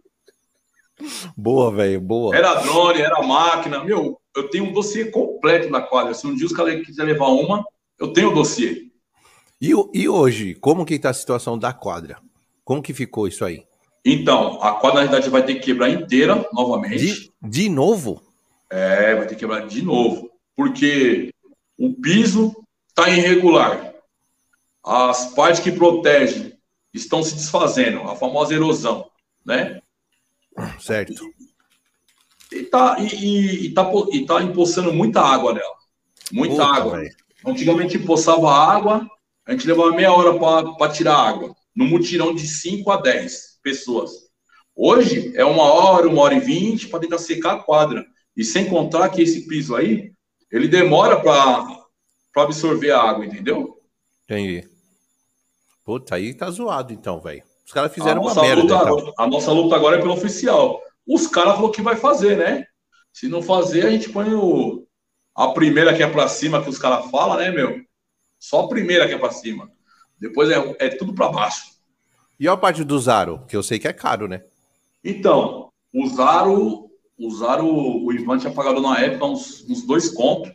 Boa, 1.36 1.72
velho, 1.72 2.00
boa. 2.00 2.36
Era 2.36 2.56
drone, 2.56 3.02
era 3.02 3.22
máquina. 3.22 3.84
Meu, 3.84 4.20
eu 4.36 4.50
tenho 4.50 4.66
um 4.66 4.72
dossiê 4.72 5.06
completo 5.06 5.70
na 5.70 5.82
quadra. 5.82 6.14
Se 6.14 6.26
um 6.26 6.36
dia 6.36 6.46
os 6.46 6.54
caras 6.54 6.86
quiserem 6.86 7.14
levar 7.14 7.28
uma, 7.28 7.66
eu 8.00 8.14
tenho 8.14 8.30
o 8.30 8.34
dossiê. 8.34 8.90
E, 9.62 9.74
e 9.94 10.08
hoje, 10.08 10.56
como 10.56 10.86
que 10.86 10.94
está 10.94 11.10
a 11.10 11.14
situação 11.14 11.58
da 11.58 11.74
quadra? 11.74 12.18
Como 12.64 12.82
que 12.82 12.94
ficou 12.94 13.28
isso 13.28 13.44
aí? 13.44 13.66
Então, 14.04 14.62
a 14.62 14.74
quadra, 14.74 15.02
na 15.02 15.08
verdade, 15.08 15.30
vai 15.30 15.46
ter 15.46 15.56
que 15.56 15.62
quebrar 15.62 15.90
inteira 15.90 16.48
novamente. 16.54 16.98
De, 16.98 17.32
de 17.42 17.70
novo? 17.70 18.22
É, 18.70 19.16
vai 19.16 19.28
ter 19.28 19.36
que 19.36 19.42
quebrar 19.42 19.68
de 19.68 19.82
novo. 19.82 20.32
Porque 20.56 21.34
o 21.78 21.94
piso 21.94 22.56
está 22.88 23.10
irregular. 23.10 23.94
As 24.84 25.34
partes 25.34 25.62
que 25.62 25.72
protegem 25.72 26.58
estão 26.94 27.22
se 27.22 27.36
desfazendo, 27.36 28.02
a 28.02 28.16
famosa 28.16 28.54
erosão, 28.54 29.10
né? 29.46 29.82
Certo. 30.80 31.24
E 32.52 32.58
está 32.58 32.98
e, 33.00 33.08
e, 33.08 33.66
e 33.68 33.74
tá, 33.74 33.92
e 34.12 34.26
tá 34.26 34.42
empoçando 34.42 34.92
muita 34.92 35.22
água 35.22 35.54
nela. 35.54 35.76
Muita 36.32 36.56
Puta, 36.56 36.66
água. 36.66 36.98
Véio. 37.00 37.16
Antigamente 37.46 37.98
empoçava 37.98 38.52
água, 38.52 39.08
a 39.46 39.52
gente 39.52 39.68
levava 39.68 39.92
meia 39.92 40.12
hora 40.12 40.38
para 40.78 40.92
tirar 40.92 41.16
água, 41.16 41.56
no 41.76 41.86
mutirão 41.86 42.34
de 42.34 42.48
5 42.48 42.92
a 42.92 42.98
10 42.98 43.49
pessoas. 43.62 44.12
Hoje 44.76 45.34
é 45.36 45.44
uma 45.44 45.64
hora, 45.64 46.08
uma 46.08 46.22
hora 46.22 46.36
e 46.36 46.40
vinte 46.40 46.88
para 46.88 47.00
tentar 47.00 47.18
secar 47.18 47.56
a 47.56 47.64
quadra. 47.64 48.06
E 48.36 48.44
sem 48.44 48.70
contar 48.70 49.10
que 49.10 49.22
esse 49.22 49.48
piso 49.48 49.76
aí, 49.76 50.14
ele 50.52 50.68
demora 50.68 51.20
para 51.20 51.86
absorver 52.38 52.92
a 52.92 53.02
água, 53.02 53.26
entendeu? 53.26 53.78
Entendi. 54.24 54.68
Puta, 55.84 56.16
aí 56.16 56.34
tá 56.34 56.50
zoado 56.50 56.94
então, 56.94 57.20
velho. 57.20 57.44
Os 57.66 57.74
caras 57.74 57.94
fizeram 57.94 58.22
uma 58.22 58.34
merda. 58.36 58.62
Luta, 58.62 58.76
então. 58.76 59.14
A 59.18 59.28
nossa 59.28 59.52
luta 59.52 59.76
agora 59.76 59.98
é 59.98 60.02
pelo 60.02 60.14
oficial. 60.14 60.82
Os 61.06 61.28
caras 61.28 61.56
falaram 61.56 61.72
que 61.72 61.82
vai 61.82 61.96
fazer, 61.96 62.38
né? 62.38 62.66
Se 63.12 63.28
não 63.28 63.42
fazer, 63.42 63.86
a 63.86 63.90
gente 63.90 64.10
põe 64.10 64.34
o, 64.34 64.88
a 65.36 65.50
primeira 65.50 65.96
que 65.96 66.02
é 66.02 66.08
para 66.08 66.28
cima, 66.28 66.64
que 66.64 66.70
os 66.70 66.78
caras 66.78 67.10
falam, 67.10 67.38
né, 67.38 67.52
meu? 67.52 67.82
Só 68.40 68.62
a 68.62 68.68
primeira 68.70 69.08
que 69.08 69.14
é 69.14 69.18
para 69.18 69.32
cima. 69.32 69.70
Depois 70.18 70.50
é, 70.50 70.76
é 70.80 70.90
tudo 70.90 71.14
para 71.14 71.30
baixo. 71.30 71.64
E 72.40 72.48
a 72.48 72.56
parte 72.56 72.84
do 72.84 72.98
Zaro, 72.98 73.44
que 73.48 73.56
eu 73.56 73.62
sei 73.62 73.78
que 73.78 73.88
é 73.88 73.94
caro, 73.94 74.28
né? 74.28 74.44
Então, 75.04 75.70
o 75.94 76.08
Zaro, 76.08 76.90
o 77.18 77.32
Zaro, 77.32 77.68
o 77.68 78.14
Ivan 78.14 78.38
tinha 78.38 78.54
pagado 78.54 78.80
na 78.82 78.98
época 79.00 79.26
uns, 79.26 79.66
uns 79.70 79.86
dois 79.86 80.10
contos, 80.10 80.54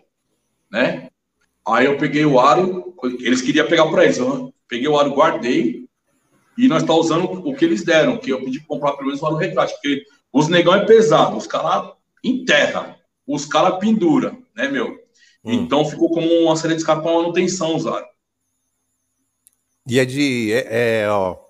né? 0.70 1.08
Aí 1.66 1.86
eu 1.86 1.98
peguei 1.98 2.24
o 2.24 2.40
aro, 2.40 2.94
eles 3.20 3.42
queriam 3.42 3.66
pegar 3.66 3.86
para 3.86 4.04
eles, 4.04 4.18
eu 4.18 4.52
peguei 4.68 4.88
o 4.88 4.98
aro, 4.98 5.14
guardei, 5.14 5.86
e 6.56 6.68
nós 6.68 6.82
estamos 6.82 7.08
tá 7.08 7.14
usando 7.14 7.46
o 7.46 7.54
que 7.54 7.64
eles 7.64 7.84
deram, 7.84 8.18
que 8.18 8.30
eu 8.30 8.42
pedi 8.44 8.60
para 8.60 8.68
comprar 8.68 8.92
pelo 8.92 9.06
menos 9.06 9.22
o 9.22 9.26
aro 9.26 9.36
retrátil, 9.36 9.76
porque 9.76 10.04
os 10.32 10.48
negão 10.48 10.74
é 10.74 10.84
pesado, 10.84 11.36
os 11.36 11.46
caras 11.46 11.92
enterra, 12.22 12.98
os 13.26 13.44
caras 13.44 13.78
pendura, 13.78 14.36
né, 14.54 14.68
meu? 14.68 14.98
Hum. 15.44 15.52
Então 15.52 15.84
ficou 15.84 16.10
como 16.10 16.26
uma 16.26 16.56
série 16.56 16.74
de 16.74 16.80
escape 16.80 17.02
para 17.02 17.12
manutenção 17.12 17.76
usar. 17.76 18.04
E 19.86 19.98
é 19.98 20.04
de. 20.04 20.52
É, 20.52 21.02
é, 21.02 21.10
ó, 21.10 21.43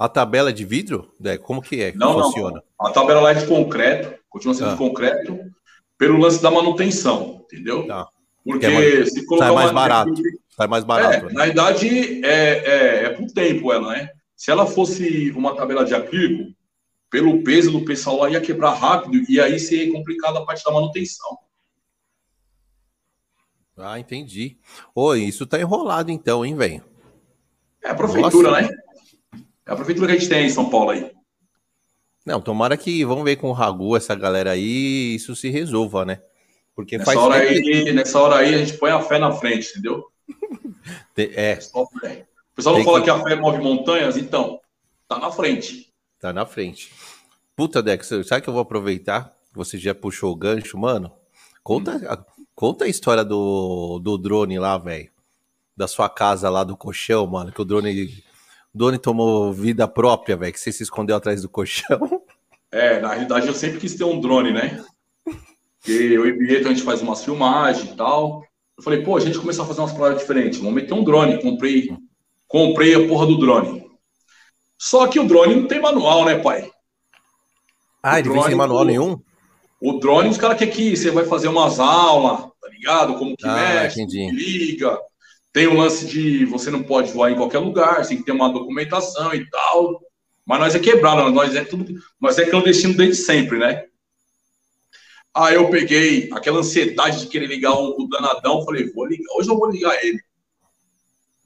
a 0.00 0.08
tabela 0.08 0.48
é 0.48 0.52
de 0.52 0.64
vidro? 0.64 1.14
É, 1.22 1.36
como 1.36 1.60
que 1.60 1.82
é? 1.82 1.92
Não, 1.92 2.14
funciona? 2.14 2.62
Não. 2.80 2.86
A 2.86 2.90
tabela 2.90 3.20
lá 3.20 3.32
é 3.32 3.34
de 3.34 3.46
concreto, 3.46 4.18
continua 4.30 4.54
sendo 4.54 4.68
ah. 4.68 4.72
de 4.72 4.78
concreto, 4.78 5.38
pelo 5.98 6.16
lance 6.16 6.42
da 6.42 6.50
manutenção, 6.50 7.44
entendeu? 7.44 7.86
Tá. 7.86 8.08
Porque 8.42 8.64
é 8.64 8.70
mais, 8.70 9.12
se 9.12 9.26
colocar. 9.26 9.48
Sai 9.48 9.54
mais 9.54 9.72
barato. 9.72 10.22
Sai 10.56 10.66
mais 10.66 10.84
barato. 10.84 11.26
É, 11.26 11.28
né? 11.28 11.32
Na 11.34 11.44
verdade, 11.44 12.24
é, 12.24 12.30
é, 12.30 13.04
é 13.04 13.10
por 13.10 13.26
tempo 13.26 13.70
ela, 13.70 13.92
né? 13.92 14.08
Se 14.34 14.50
ela 14.50 14.66
fosse 14.66 15.30
uma 15.32 15.54
tabela 15.54 15.84
de 15.84 15.94
acrílico, 15.94 16.50
pelo 17.10 17.44
peso 17.44 17.70
do 17.70 17.84
pessoal 17.84 18.20
lá 18.20 18.30
ia 18.30 18.40
quebrar 18.40 18.72
rápido 18.72 19.22
e 19.28 19.38
aí 19.38 19.60
seria 19.60 19.92
complicado 19.92 20.38
a 20.38 20.46
parte 20.46 20.64
da 20.64 20.72
manutenção. 20.72 21.36
Ah, 23.76 24.00
entendi. 24.00 24.56
Oi, 24.94 25.20
isso 25.24 25.46
tá 25.46 25.60
enrolado 25.60 26.10
então, 26.10 26.42
hein, 26.42 26.54
velho? 26.54 26.82
É 27.82 27.90
a 27.90 27.94
prefeitura, 27.94 28.50
Nossa. 28.50 28.62
né? 28.62 28.89
É 29.70 29.72
a 29.72 29.76
prefeitura 29.76 30.08
que 30.08 30.16
a 30.16 30.18
gente 30.18 30.28
tem 30.28 30.46
em 30.46 30.50
São 30.50 30.68
Paulo 30.68 30.90
aí. 30.90 31.12
Não, 32.26 32.40
tomara 32.40 32.76
que 32.76 33.04
vamos 33.04 33.22
ver 33.22 33.36
com 33.36 33.50
o 33.50 33.52
Ragu, 33.52 33.96
essa 33.96 34.16
galera 34.16 34.50
aí, 34.50 35.14
isso 35.14 35.36
se 35.36 35.48
resolva, 35.48 36.04
né? 36.04 36.20
Porque 36.74 36.98
nessa, 36.98 37.16
hora 37.16 37.36
aí, 37.36 37.92
nessa 37.92 38.20
hora 38.20 38.36
aí 38.38 38.52
a 38.52 38.58
gente 38.58 38.76
põe 38.78 38.90
a 38.90 39.00
fé 39.00 39.20
na 39.20 39.30
frente, 39.30 39.70
entendeu? 39.70 40.06
é. 41.16 41.56
O 41.72 41.86
pessoal 42.56 42.78
não 42.78 42.84
fala 42.84 42.98
que... 42.98 43.04
que 43.04 43.10
a 43.10 43.22
fé 43.22 43.36
move 43.36 43.58
montanhas, 43.58 44.16
então, 44.16 44.60
tá 45.06 45.20
na 45.20 45.30
frente. 45.30 45.92
Tá 46.18 46.32
na 46.32 46.44
frente. 46.44 46.92
Puta, 47.54 47.80
Dex, 47.80 48.08
sabe 48.26 48.42
que 48.42 48.48
eu 48.48 48.54
vou 48.54 48.62
aproveitar? 48.62 49.32
Você 49.54 49.78
já 49.78 49.94
puxou 49.94 50.32
o 50.32 50.36
gancho, 50.36 50.76
mano? 50.76 51.12
Conta, 51.62 51.92
hum. 51.92 52.40
Conta 52.56 52.86
a 52.86 52.88
história 52.88 53.24
do, 53.24 54.00
do 54.00 54.18
drone 54.18 54.58
lá, 54.58 54.76
velho. 54.78 55.10
Da 55.76 55.86
sua 55.86 56.08
casa 56.08 56.50
lá 56.50 56.64
do 56.64 56.76
colchão, 56.76 57.24
mano. 57.26 57.52
Que 57.52 57.62
o 57.62 57.64
drone, 57.64 58.22
o 58.74 58.78
drone 58.78 58.98
tomou 58.98 59.52
vida 59.52 59.86
própria, 59.88 60.36
velho. 60.36 60.52
Que 60.52 60.60
você 60.60 60.72
se 60.72 60.82
escondeu 60.82 61.16
atrás 61.16 61.42
do 61.42 61.48
colchão. 61.48 62.22
É, 62.72 63.00
na 63.00 63.08
realidade 63.08 63.48
eu 63.48 63.54
sempre 63.54 63.80
quis 63.80 63.96
ter 63.96 64.04
um 64.04 64.20
drone, 64.20 64.52
né? 64.52 64.80
Porque 65.24 65.90
eu 65.90 66.24
e 66.26 66.32
Bieto 66.32 66.68
a 66.68 66.70
gente 66.70 66.84
faz 66.84 67.02
umas 67.02 67.24
filmagens 67.24 67.90
e 67.90 67.96
tal. 67.96 68.44
Eu 68.78 68.84
falei, 68.84 69.02
pô, 69.02 69.16
a 69.16 69.20
gente 69.20 69.38
começou 69.38 69.64
a 69.64 69.68
fazer 69.68 69.80
umas 69.80 69.92
paradas 69.92 70.20
diferentes. 70.20 70.60
Vamos 70.60 70.74
meter 70.74 70.94
um 70.94 71.02
drone. 71.02 71.42
Comprei, 71.42 71.90
comprei 72.46 72.94
a 72.94 73.08
porra 73.08 73.26
do 73.26 73.38
drone. 73.38 73.90
Só 74.78 75.06
que 75.08 75.18
o 75.18 75.26
drone 75.26 75.56
não 75.56 75.66
tem 75.66 75.80
manual, 75.80 76.24
né, 76.24 76.38
pai? 76.38 76.70
Ah, 78.02 78.14
o 78.14 78.18
ele 78.18 78.30
vem 78.30 78.42
sem 78.44 78.54
manual 78.54 78.84
nenhum? 78.84 79.20
O 79.80 79.98
drone, 79.98 80.28
os 80.28 80.38
caras 80.38 80.58
querem 80.58 80.72
que 80.72 80.96
você 80.96 81.10
vai 81.10 81.24
fazer 81.24 81.48
umas 81.48 81.80
aulas, 81.80 82.50
tá 82.60 82.68
ligado? 82.68 83.18
Como 83.18 83.36
que 83.36 83.46
ah, 83.46 83.54
mexe, 83.54 83.96
como 83.96 84.08
que 84.08 84.30
liga. 84.30 84.98
Tem 85.52 85.66
o 85.66 85.76
lance 85.76 86.06
de 86.06 86.44
você 86.44 86.70
não 86.70 86.82
pode 86.82 87.12
voar 87.12 87.32
em 87.32 87.36
qualquer 87.36 87.58
lugar, 87.58 88.06
tem 88.06 88.18
que 88.18 88.24
ter 88.24 88.32
uma 88.32 88.52
documentação 88.52 89.34
e 89.34 89.48
tal. 89.50 90.00
Mas 90.46 90.60
nós 90.60 90.74
é 90.74 90.78
quebrado, 90.78 91.30
nós 91.30 91.54
é 91.54 91.64
tudo, 91.64 91.94
nós 92.20 92.38
é 92.38 92.46
clandestino 92.46 92.94
desde 92.94 93.22
sempre, 93.22 93.58
né? 93.58 93.84
Aí 95.34 95.54
eu 95.54 95.70
peguei 95.70 96.28
aquela 96.32 96.58
ansiedade 96.58 97.20
de 97.20 97.26
querer 97.28 97.46
ligar 97.46 97.72
o, 97.72 97.96
o 98.00 98.08
danadão, 98.08 98.64
falei, 98.64 98.90
vou 98.92 99.06
ligar, 99.06 99.32
hoje 99.36 99.48
eu 99.48 99.56
vou 99.56 99.70
ligar 99.70 100.04
ele. 100.04 100.20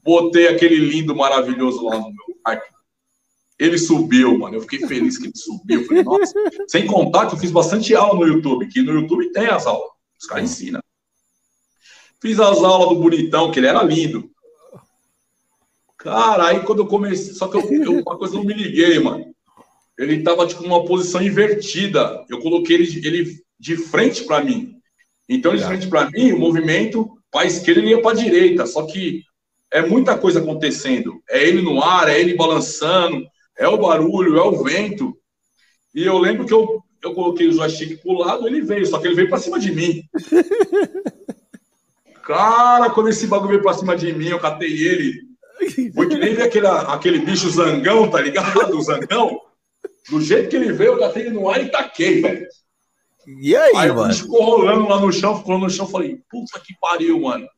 Botei 0.02 0.48
aquele 0.48 0.76
lindo, 0.76 1.14
maravilhoso 1.14 1.84
lá 1.84 1.96
no 1.96 2.12
meu 2.12 2.38
quarto. 2.42 2.74
Ele 3.58 3.78
subiu, 3.78 4.36
mano. 4.38 4.56
Eu 4.56 4.60
fiquei 4.62 4.86
feliz 4.86 5.16
que 5.16 5.26
ele 5.26 5.36
subiu. 5.36 5.86
Falei, 5.86 6.02
nossa. 6.02 6.34
Sem 6.68 6.86
contar 6.86 7.26
que 7.26 7.34
eu 7.34 7.38
fiz 7.38 7.50
bastante 7.50 7.94
aula 7.94 8.18
no 8.18 8.26
YouTube, 8.26 8.66
que 8.68 8.82
no 8.82 8.92
YouTube 8.92 9.32
tem 9.32 9.46
as 9.46 9.66
aulas. 9.66 9.90
Os 10.20 10.26
caras 10.26 10.44
ensinam. 10.44 10.80
Fiz 12.24 12.40
as 12.40 12.64
aulas 12.64 12.88
do 12.88 13.02
bonitão, 13.02 13.50
que 13.50 13.60
ele 13.60 13.66
era 13.66 13.82
lindo. 13.82 14.30
Cara, 15.98 16.46
aí 16.46 16.60
quando 16.60 16.78
eu 16.78 16.86
comecei. 16.86 17.34
Só 17.34 17.48
que 17.48 17.58
eu, 17.58 17.82
eu 17.82 18.00
uma 18.00 18.16
coisa 18.16 18.34
eu 18.34 18.38
não 18.38 18.46
me 18.46 18.54
liguei, 18.54 18.98
mano. 18.98 19.26
Ele 19.98 20.22
tava, 20.22 20.46
tipo, 20.46 20.62
numa 20.62 20.86
posição 20.86 21.22
invertida. 21.22 22.24
Eu 22.30 22.40
coloquei 22.40 22.76
ele, 22.76 23.06
ele 23.06 23.42
de 23.60 23.76
frente 23.76 24.24
para 24.24 24.42
mim. 24.42 24.74
Então, 25.28 25.54
de 25.54 25.62
frente 25.62 25.86
para 25.86 26.10
mim, 26.10 26.32
o 26.32 26.38
movimento 26.38 27.10
para 27.30 27.44
esquerda 27.44 27.82
e 27.82 27.90
ia 27.90 28.00
para 28.00 28.16
direita. 28.16 28.64
Só 28.64 28.86
que 28.86 29.22
é 29.70 29.82
muita 29.82 30.16
coisa 30.16 30.40
acontecendo. 30.40 31.22
É 31.28 31.46
ele 31.46 31.60
no 31.60 31.82
ar, 31.82 32.08
é 32.08 32.18
ele 32.18 32.38
balançando, 32.38 33.22
é 33.54 33.68
o 33.68 33.76
barulho, 33.76 34.38
é 34.38 34.42
o 34.42 34.64
vento. 34.64 35.14
E 35.94 36.06
eu 36.06 36.16
lembro 36.16 36.46
que 36.46 36.54
eu, 36.54 36.82
eu 37.02 37.12
coloquei 37.12 37.48
o 37.48 37.52
joystick 37.52 38.00
pro 38.00 38.16
lado, 38.16 38.46
ele 38.46 38.62
veio, 38.62 38.86
só 38.86 38.98
que 38.98 39.08
ele 39.08 39.14
veio 39.14 39.28
para 39.28 39.40
cima 39.40 39.60
de 39.60 39.70
mim. 39.70 40.02
Cara, 42.26 42.90
quando 42.90 43.10
esse 43.10 43.26
bagulho 43.26 43.50
veio 43.50 43.62
para 43.62 43.74
cima 43.74 43.96
de 43.96 44.12
mim, 44.12 44.28
eu 44.28 44.40
catei 44.40 44.72
ele. 44.72 45.20
Foi 45.94 46.08
que 46.08 46.16
nem 46.16 46.40
aquele, 46.40 46.66
aquele 46.66 47.18
bicho 47.18 47.50
zangão, 47.50 48.10
tá 48.10 48.20
ligado? 48.20 48.76
O 48.76 48.82
zangão. 48.82 49.40
Do 50.08 50.20
jeito 50.20 50.48
que 50.48 50.56
ele 50.56 50.72
veio, 50.72 50.92
eu 50.92 50.98
catei 50.98 51.24
ele 51.24 51.30
no 51.30 51.48
ar 51.48 51.62
e 51.62 51.70
taquei, 51.70 52.22
velho. 52.22 52.46
E 53.26 53.56
aí, 53.56 53.76
aí 53.76 53.92
mano? 53.92 54.12
ficou 54.12 54.42
rolando 54.42 54.88
lá 54.88 55.00
no 55.00 55.12
chão, 55.12 55.38
ficou 55.38 55.58
no 55.58 55.70
chão. 55.70 55.86
Falei, 55.86 56.20
puta 56.30 56.60
que 56.60 56.74
pariu, 56.80 57.20
mano. 57.20 57.48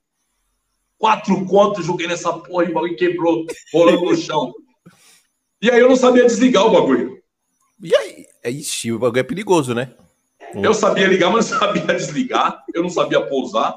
Quatro 0.99 1.45
contos, 1.45 1.85
joguei 1.85 2.07
nessa 2.07 2.33
porra 2.33 2.65
e 2.65 2.71
o 2.71 2.75
bagulho 2.75 2.97
quebrou, 2.97 3.45
rolando 3.73 4.05
no 4.05 4.17
chão. 4.17 4.55
E 5.61 5.71
aí 5.71 5.81
eu 5.81 5.89
não 5.89 5.97
sabia 5.97 6.25
desligar 6.25 6.67
o 6.67 6.71
bagulho. 6.71 7.21
E 7.83 7.95
aí? 7.95 8.27
É, 8.43 8.51
ixi, 8.51 8.93
o 8.93 8.99
bagulho 8.99 9.21
é 9.21 9.25
perigoso, 9.25 9.75
né? 9.75 9.93
Eu 10.55 10.73
sabia 10.73 11.07
ligar, 11.07 11.31
mas 11.31 11.51
não 11.51 11.59
sabia 11.59 11.87
desligar. 11.95 12.65
Eu 12.73 12.83
não 12.83 12.91
sabia 12.91 13.21
pousar. 13.21 13.77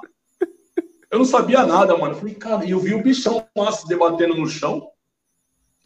Eu 1.11 1.19
não 1.19 1.25
sabia 1.25 1.65
nada, 1.65 1.97
mano. 1.97 2.15
Falei, 2.15 2.35
cara, 2.35 2.65
e 2.65 2.71
eu 2.71 2.79
vi 2.79 2.93
o 2.93 3.01
bichão 3.01 3.45
lá 3.57 3.71
se 3.71 3.87
debatendo 3.87 4.35
no 4.35 4.47
chão. 4.47 4.89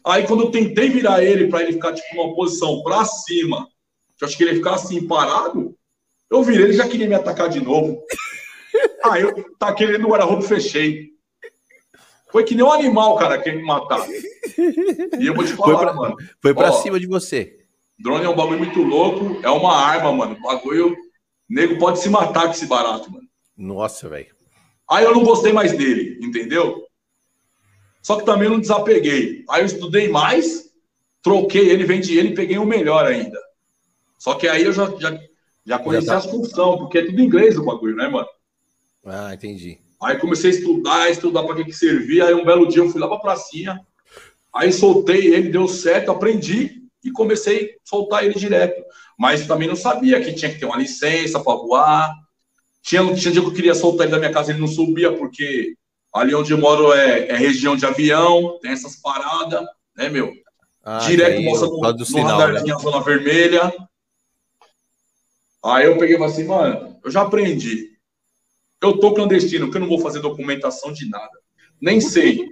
Aí 0.04 0.26
quando 0.26 0.44
eu 0.44 0.50
tentei 0.50 0.90
virar 0.90 1.22
ele 1.22 1.48
para 1.48 1.62
ele 1.62 1.72
ficar 1.72 1.94
tipo 1.94 2.14
numa 2.14 2.34
posição 2.34 2.82
para 2.82 3.04
cima, 3.06 3.66
eu 4.20 4.26
acho 4.26 4.36
que 4.36 4.42
ele 4.42 4.50
ia 4.50 4.56
ficar 4.58 4.74
assim 4.74 5.06
parado, 5.06 5.74
eu 6.30 6.42
virei, 6.42 6.66
ele 6.66 6.72
já 6.74 6.86
queria 6.86 7.08
me 7.08 7.14
atacar 7.14 7.48
de 7.48 7.60
novo. 7.60 8.02
Aí 9.04 9.22
eu 9.22 9.44
taquei 9.58 9.86
ele 9.86 9.98
no 9.98 10.08
guarda-roupa 10.08 10.44
e 10.44 10.48
fechei. 10.48 11.14
Foi 12.30 12.42
que 12.42 12.54
nem 12.54 12.64
um 12.64 12.72
animal, 12.72 13.16
cara, 13.16 13.40
quer 13.40 13.54
me 13.54 13.62
matar. 13.62 14.04
E 15.18 15.26
eu 15.26 15.34
vou 15.34 15.44
te 15.44 15.52
falar, 15.52 15.74
foi 15.74 15.84
pra, 15.84 15.94
mano. 15.94 16.16
Foi 16.42 16.54
pra 16.54 16.70
ó, 16.70 16.72
cima 16.72 16.98
de 16.98 17.06
você. 17.06 17.64
Drone 17.98 18.24
é 18.24 18.28
um 18.28 18.34
bagulho 18.34 18.58
muito 18.58 18.82
louco, 18.82 19.38
é 19.42 19.48
uma 19.48 19.76
arma, 19.76 20.12
mano. 20.12 20.34
O 20.34 20.42
bagulho. 20.42 20.92
O 20.92 20.96
nego 21.48 21.78
pode 21.78 22.00
se 22.00 22.08
matar 22.08 22.46
com 22.46 22.50
esse 22.50 22.66
barato, 22.66 23.12
mano. 23.12 23.28
Nossa, 23.56 24.08
velho. 24.08 24.33
Aí 24.90 25.04
eu 25.04 25.14
não 25.14 25.24
gostei 25.24 25.52
mais 25.52 25.76
dele, 25.76 26.18
entendeu? 26.22 26.86
Só 28.02 28.16
que 28.16 28.26
também 28.26 28.48
não 28.48 28.60
desapeguei. 28.60 29.44
Aí 29.48 29.62
eu 29.62 29.66
estudei 29.66 30.08
mais, 30.08 30.70
troquei 31.22 31.70
ele, 31.70 31.84
vendi 31.84 32.18
ele 32.18 32.28
e 32.30 32.34
peguei 32.34 32.58
o 32.58 32.66
melhor 32.66 33.06
ainda. 33.06 33.38
Só 34.18 34.34
que 34.34 34.46
aí 34.46 34.62
eu 34.62 34.72
já, 34.72 34.86
já 34.98 35.18
já 35.66 35.78
conheci 35.78 36.06
Já 36.06 36.12
tá... 36.12 36.18
as 36.18 36.26
funções, 36.26 36.78
porque 36.78 36.98
é 36.98 37.06
tudo 37.06 37.20
inglês 37.20 37.56
o 37.56 37.64
bagulho, 37.64 37.96
né, 37.96 38.08
mano? 38.08 38.28
Ah, 39.04 39.32
entendi. 39.32 39.78
Aí 40.02 40.18
comecei 40.18 40.50
a 40.50 40.54
estudar, 40.54 41.10
estudar 41.10 41.42
para 41.44 41.56
que, 41.56 41.64
que 41.64 41.72
servia. 41.72 42.26
Aí 42.26 42.34
um 42.34 42.44
belo 42.44 42.68
dia 42.68 42.82
eu 42.82 42.90
fui 42.90 43.00
lá 43.00 43.08
para 43.08 43.18
pracinha. 43.18 43.80
Aí 44.54 44.72
soltei 44.72 45.34
ele, 45.34 45.48
deu 45.48 45.66
certo, 45.66 46.10
aprendi 46.10 46.82
e 47.02 47.10
comecei 47.10 47.70
a 47.70 47.88
soltar 47.88 48.24
ele 48.24 48.34
direto. 48.34 48.82
Mas 49.18 49.46
também 49.46 49.68
não 49.68 49.76
sabia 49.76 50.22
que 50.22 50.34
tinha 50.34 50.52
que 50.52 50.58
ter 50.58 50.66
uma 50.66 50.76
licença 50.76 51.40
para 51.40 51.56
voar. 51.56 52.14
Tinha, 52.84 53.02
tinha 53.14 53.32
dia 53.32 53.40
que 53.40 53.48
eu 53.48 53.54
queria 53.54 53.74
soltar 53.74 54.06
ele 54.06 54.12
da 54.12 54.18
minha 54.18 54.30
casa, 54.30 54.52
ele 54.52 54.60
não 54.60 54.68
subia, 54.68 55.10
porque 55.16 55.74
ali 56.12 56.34
onde 56.34 56.52
eu 56.52 56.58
moro 56.58 56.92
é, 56.92 57.28
é 57.28 57.34
região 57.34 57.74
de 57.74 57.86
avião, 57.86 58.58
tem 58.60 58.72
essas 58.72 58.96
paradas, 58.96 59.64
né, 59.96 60.10
meu? 60.10 60.30
Ah, 60.84 60.98
direto 60.98 61.40
mostra 61.40 61.66
no, 61.66 61.80
no 61.80 62.04
sinal, 62.04 62.38
radarzinho 62.38 62.76
né? 62.76 62.82
zona 62.82 63.02
vermelha. 63.02 63.72
Aí 65.64 65.86
eu 65.86 65.96
peguei 65.96 66.16
e 66.16 66.18
falei 66.18 66.34
assim, 66.34 66.44
mano, 66.46 67.00
eu 67.02 67.10
já 67.10 67.22
aprendi. 67.22 67.94
Eu 68.82 68.98
tô 68.98 69.14
clandestino, 69.14 69.70
que 69.70 69.78
eu 69.78 69.80
não 69.80 69.88
vou 69.88 69.98
fazer 69.98 70.20
documentação 70.20 70.92
de 70.92 71.08
nada. 71.08 71.32
Nem 71.80 72.02
sei. 72.02 72.50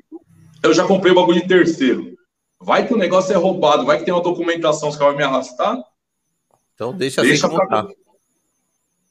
Eu 0.62 0.72
já 0.72 0.86
comprei 0.86 1.12
o 1.12 1.14
bagulho 1.14 1.42
de 1.42 1.46
terceiro. 1.46 2.16
Vai 2.58 2.86
que 2.86 2.94
o 2.94 2.96
negócio 2.96 3.34
é 3.34 3.36
roubado, 3.36 3.84
vai 3.84 3.98
que 3.98 4.06
tem 4.06 4.14
uma 4.14 4.22
documentação, 4.22 4.88
os 4.88 4.96
caras 4.96 5.12
vão 5.12 5.18
me 5.18 5.24
arrastar. 5.24 5.78
Então 6.74 6.94
deixa, 6.94 7.20
deixa 7.20 7.46
assim 7.46 7.54
como 7.54 7.68
pra... 7.68 7.82
tá. 7.82 7.92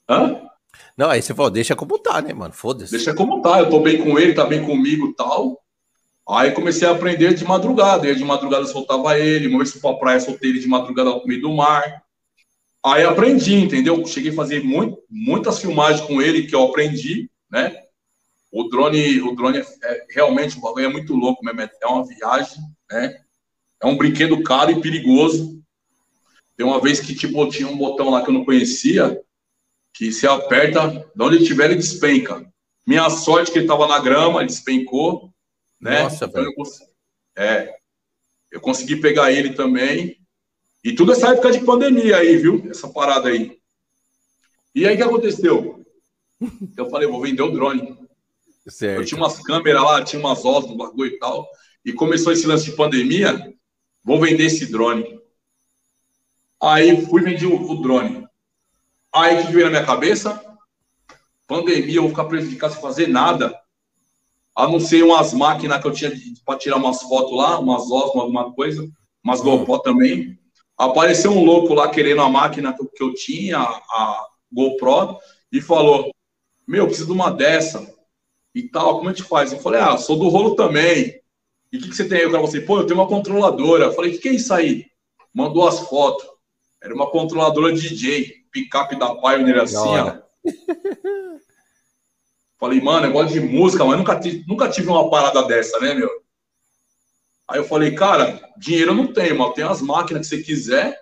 Hã? 0.09 0.50
Não, 0.97 1.09
aí 1.09 1.21
você 1.21 1.33
falou, 1.33 1.51
deixa 1.51 1.75
como 1.75 1.97
tá, 1.97 2.21
né, 2.21 2.33
mano? 2.33 2.53
Foda-se. 2.53 2.91
Deixa 2.91 3.13
como 3.13 3.41
tá. 3.41 3.59
Eu 3.59 3.69
tô 3.69 3.79
bem 3.79 4.03
com 4.03 4.19
ele, 4.19 4.33
tá 4.33 4.45
bem 4.45 4.63
comigo 4.63 5.13
tal. 5.13 5.59
Aí 6.29 6.51
comecei 6.51 6.87
a 6.87 6.91
aprender 6.91 7.33
de 7.33 7.43
madrugada. 7.43 8.07
E 8.07 8.15
de 8.15 8.23
madrugada 8.23 8.65
soltava 8.65 9.17
ele. 9.17 9.47
Uma 9.47 9.59
vez 9.59 9.71
fui 9.71 9.81
pra 9.81 9.93
praia, 9.93 10.19
soltei 10.19 10.49
ele 10.49 10.59
de 10.59 10.67
madrugada 10.67 11.09
no 11.09 11.25
meio 11.25 11.41
do 11.41 11.53
mar. 11.53 12.03
Aí 12.83 13.03
aprendi, 13.03 13.55
entendeu? 13.55 14.03
Cheguei 14.05 14.31
a 14.31 14.35
fazer 14.35 14.63
muito, 14.63 14.97
muitas 15.09 15.59
filmagens 15.59 16.01
com 16.01 16.21
ele 16.21 16.47
que 16.47 16.55
eu 16.55 16.63
aprendi, 16.63 17.29
né? 17.49 17.75
O 18.51 18.63
drone, 18.63 19.21
o 19.21 19.35
drone 19.35 19.59
é, 19.59 19.65
é 19.83 20.05
realmente 20.09 20.57
o 20.57 20.61
bagulho 20.61 20.85
é 20.85 20.89
muito 20.89 21.13
louco 21.13 21.45
mesmo, 21.45 21.61
é 21.61 21.87
uma 21.87 22.05
viagem, 22.05 22.57
né? 22.91 23.21
É 23.81 23.85
um 23.85 23.95
brinquedo 23.95 24.41
caro 24.43 24.71
e 24.71 24.81
perigoso. 24.81 25.61
Tem 26.57 26.65
uma 26.65 26.81
vez 26.81 26.99
que 26.99 27.15
tipo 27.15 27.47
tinha 27.49 27.67
um 27.67 27.77
botão 27.77 28.09
lá 28.09 28.23
que 28.23 28.29
eu 28.29 28.33
não 28.33 28.43
conhecia, 28.43 29.19
que 29.93 30.11
se 30.11 30.25
aperta, 30.25 30.87
de 31.15 31.23
onde 31.23 31.45
tiver 31.45 31.65
ele 31.65 31.75
despenca. 31.75 32.45
Minha 32.85 33.09
sorte 33.09 33.51
que 33.51 33.59
ele 33.59 33.65
estava 33.65 33.87
na 33.87 33.99
grama, 33.99 34.39
ele 34.39 34.47
despencou, 34.47 35.31
né? 35.79 36.03
Nossa, 36.03 36.25
então, 36.25 36.43
eu, 36.43 36.53
é, 37.35 37.73
eu 38.51 38.59
consegui 38.59 38.95
pegar 38.97 39.31
ele 39.31 39.53
também 39.53 40.21
e 40.83 40.93
tudo 40.93 41.11
essa 41.11 41.29
época 41.29 41.51
de 41.51 41.59
pandemia 41.59 42.17
aí, 42.17 42.37
viu? 42.37 42.67
Essa 42.69 42.87
parada 42.89 43.29
aí. 43.29 43.59
E 44.73 44.87
aí 44.87 44.95
o 44.95 44.97
que 44.97 45.03
aconteceu? 45.03 45.85
Eu 46.75 46.89
falei, 46.89 47.07
vou 47.07 47.21
vender 47.21 47.43
o 47.43 47.51
drone. 47.51 47.95
Certo. 48.67 49.01
Eu 49.01 49.05
tinha 49.05 49.19
umas 49.19 49.39
câmeras 49.41 49.83
lá, 49.83 50.03
tinha 50.03 50.19
umas 50.19 50.43
osas 50.43 50.69
no 50.69 50.77
bagulho 50.77 51.11
e 51.11 51.19
tal. 51.19 51.47
E 51.85 51.93
começou 51.93 52.31
esse 52.31 52.47
lance 52.47 52.65
de 52.65 52.75
pandemia, 52.75 53.53
vou 54.03 54.19
vender 54.19 54.45
esse 54.45 54.71
drone. 54.71 55.19
Aí 56.61 57.05
fui 57.05 57.21
vender 57.21 57.45
o, 57.45 57.55
o 57.55 57.81
drone. 57.81 58.27
Aí 59.13 59.41
o 59.41 59.45
que 59.45 59.51
veio 59.51 59.65
na 59.65 59.71
minha 59.71 59.85
cabeça? 59.85 60.41
Pandemia, 61.45 61.95
eu 61.95 62.03
vou 62.03 62.11
ficar 62.11 62.25
preso 62.25 62.49
de 62.49 62.55
casa 62.55 62.75
sem 62.75 62.81
fazer 62.81 63.07
nada. 63.07 63.53
A 64.55 64.67
não 64.67 64.79
ser 64.79 65.03
umas 65.03 65.33
máquinas 65.33 65.81
que 65.81 65.87
eu 65.87 65.91
tinha 65.91 66.11
para 66.45 66.57
tirar 66.57 66.77
umas 66.77 67.01
fotos 67.01 67.35
lá, 67.35 67.59
umas 67.59 67.91
osas, 67.91 68.15
alguma 68.15 68.53
coisa, 68.53 68.87
umas 69.21 69.41
GoPro 69.41 69.79
também. 69.79 70.39
Apareceu 70.77 71.31
um 71.31 71.43
louco 71.43 71.73
lá 71.73 71.89
querendo 71.89 72.21
a 72.21 72.29
máquina 72.29 72.73
que 72.73 73.03
eu 73.03 73.13
tinha, 73.13 73.59
a 73.59 74.27
GoPro, 74.51 75.17
e 75.51 75.59
falou: 75.59 76.09
Meu, 76.65 76.87
preciso 76.87 77.07
de 77.07 77.11
uma 77.11 77.29
dessa 77.29 77.93
e 78.55 78.63
tal, 78.63 78.97
como 78.97 79.09
a 79.09 79.13
gente 79.13 79.27
faz? 79.27 79.51
Eu 79.51 79.59
falei: 79.59 79.81
Ah, 79.81 79.97
sou 79.97 80.17
do 80.17 80.29
rolo 80.29 80.55
também. 80.55 81.19
E 81.71 81.77
o 81.77 81.81
que, 81.81 81.89
que, 81.89 81.95
você 81.95 82.07
tem 82.07 82.19
aí? 82.19 82.23
Eu 82.23 82.31
falei 82.31 82.45
assim: 82.45 82.65
Pô, 82.65 82.79
eu 82.79 82.85
tenho 82.85 82.99
uma 82.99 83.07
controladora. 83.07 83.85
Eu 83.85 83.93
falei: 83.93 84.11
O 84.11 84.13
que, 84.13 84.21
que 84.21 84.29
é 84.29 84.33
isso 84.33 84.53
aí? 84.53 84.85
Mandou 85.33 85.67
as 85.67 85.81
fotos. 85.81 86.30
Era 86.81 86.93
uma 86.93 87.09
controladora 87.09 87.73
DJ, 87.73 88.45
picape 88.51 88.97
da 88.97 89.13
Pioneer 89.15 89.61
assim, 89.61 89.75
ó. 89.75 90.19
Falei, 92.59 92.79
mano, 92.81 93.07
negócio 93.07 93.33
de 93.33 93.39
música, 93.39 93.83
mas 93.83 93.97
nunca, 93.97 94.19
nunca 94.47 94.69
tive 94.69 94.87
uma 94.89 95.09
parada 95.09 95.43
dessa, 95.43 95.79
né, 95.79 95.93
meu? 95.93 96.09
Aí 97.47 97.59
eu 97.59 97.63
falei, 97.63 97.93
cara, 97.93 98.39
dinheiro 98.57 98.91
eu 98.91 98.95
não 98.95 99.11
tenho, 99.11 99.37
mas 99.37 99.47
eu 99.47 99.53
tenho 99.53 99.69
as 99.69 99.81
máquinas 99.81 100.29
que 100.29 100.35
você 100.35 100.43
quiser. 100.43 100.99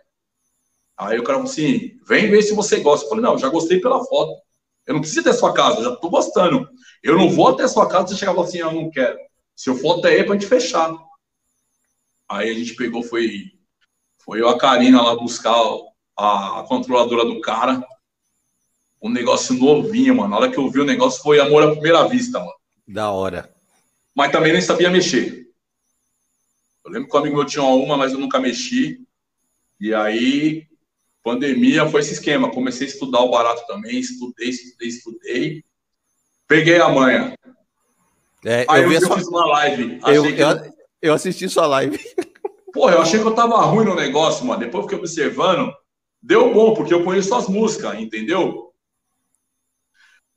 Aí 0.97 1.19
o 1.19 1.23
cara 1.23 1.37
falou 1.37 1.51
assim, 1.51 1.97
vem 2.07 2.29
ver 2.29 2.41
se 2.41 2.53
você 2.53 2.79
gosta. 2.79 3.05
Eu 3.05 3.09
falei, 3.09 3.23
não, 3.23 3.37
já 3.37 3.49
gostei 3.49 3.79
pela 3.79 4.03
foto. 4.03 4.41
Eu 4.85 4.95
não 4.95 5.01
preciso 5.01 5.23
ter 5.23 5.33
sua 5.33 5.53
casa, 5.53 5.83
já 5.83 5.95
tô 5.95 6.09
gostando. 6.09 6.67
Eu 7.03 7.17
não 7.17 7.29
vou 7.29 7.49
até 7.49 7.67
sua 7.67 7.87
casa 7.87 8.07
e 8.07 8.09
você 8.09 8.19
chegar 8.19 8.31
e 8.31 8.35
falar 8.35 8.47
assim, 8.47 8.57
eu 8.57 8.71
não 8.71 8.89
quero. 8.89 9.17
Se 9.55 9.69
eu 9.69 9.75
for 9.75 9.99
até 9.99 10.09
aí, 10.09 10.19
é 10.19 10.23
pra 10.23 10.33
gente 10.33 10.47
fechar. 10.47 10.91
Aí 12.27 12.49
a 12.49 12.53
gente 12.53 12.73
pegou, 12.75 13.03
foi, 13.03 13.51
foi 14.19 14.41
eu 14.41 14.49
a 14.49 14.57
Karina 14.57 15.01
lá 15.01 15.15
buscar 15.15 15.55
a, 16.17 16.63
controladora 16.67 17.25
do 17.25 17.39
cara. 17.41 17.83
Um 19.01 19.09
negócio 19.09 19.55
novinho, 19.55 20.15
mano. 20.15 20.29
Na 20.29 20.37
hora 20.37 20.51
que 20.51 20.57
eu 20.57 20.69
vi 20.69 20.81
o 20.81 20.85
negócio, 20.85 21.21
foi 21.21 21.39
amor 21.39 21.63
à 21.63 21.71
primeira 21.71 22.07
vista, 22.07 22.39
mano. 22.39 22.53
Da 22.87 23.11
hora. 23.11 23.53
Mas 24.13 24.31
também 24.31 24.51
nem 24.51 24.61
sabia 24.61 24.89
mexer. 24.89 25.47
Eu 26.83 26.91
lembro 26.91 27.09
que 27.09 27.15
o 27.15 27.19
amigo 27.19 27.35
meu 27.35 27.45
tinha 27.45 27.63
uma, 27.63 27.95
mas 27.95 28.11
eu 28.11 28.19
nunca 28.19 28.39
mexi. 28.39 28.99
E 29.79 29.93
aí, 29.93 30.67
pandemia 31.23 31.87
foi 31.87 32.01
esse 32.01 32.13
esquema. 32.13 32.51
Comecei 32.51 32.87
a 32.87 32.89
estudar 32.89 33.21
o 33.21 33.31
barato 33.31 33.65
também, 33.67 33.99
estudei, 33.99 34.49
estudei, 34.49 34.87
estudei. 34.87 35.63
Peguei 36.47 36.81
a 36.81 36.89
manha. 36.89 37.33
É, 38.43 38.65
aí 38.67 38.83
eu, 38.83 38.89
vi 38.89 38.95
eu 38.95 39.15
fiz 39.15 39.27
uma 39.27 39.45
live. 39.45 39.99
Eu, 40.07 40.23
que... 40.23 40.41
eu, 40.41 40.73
eu, 41.01 41.13
assisti 41.13 41.47
sua 41.47 41.67
live. 41.67 41.99
Porra, 42.73 42.93
eu 42.93 43.01
achei 43.01 43.19
que 43.19 43.25
eu 43.25 43.35
tava 43.35 43.61
ruim 43.61 43.85
no 43.85 43.95
negócio, 43.95 44.45
mano. 44.45 44.59
Depois 44.59 44.83
fiquei 44.83 44.97
observando. 44.97 45.73
Deu 46.21 46.53
bom, 46.53 46.73
porque 46.73 46.93
eu 46.93 47.03
conheço 47.03 47.33
as 47.33 47.47
músicas, 47.47 47.99
entendeu? 47.99 48.73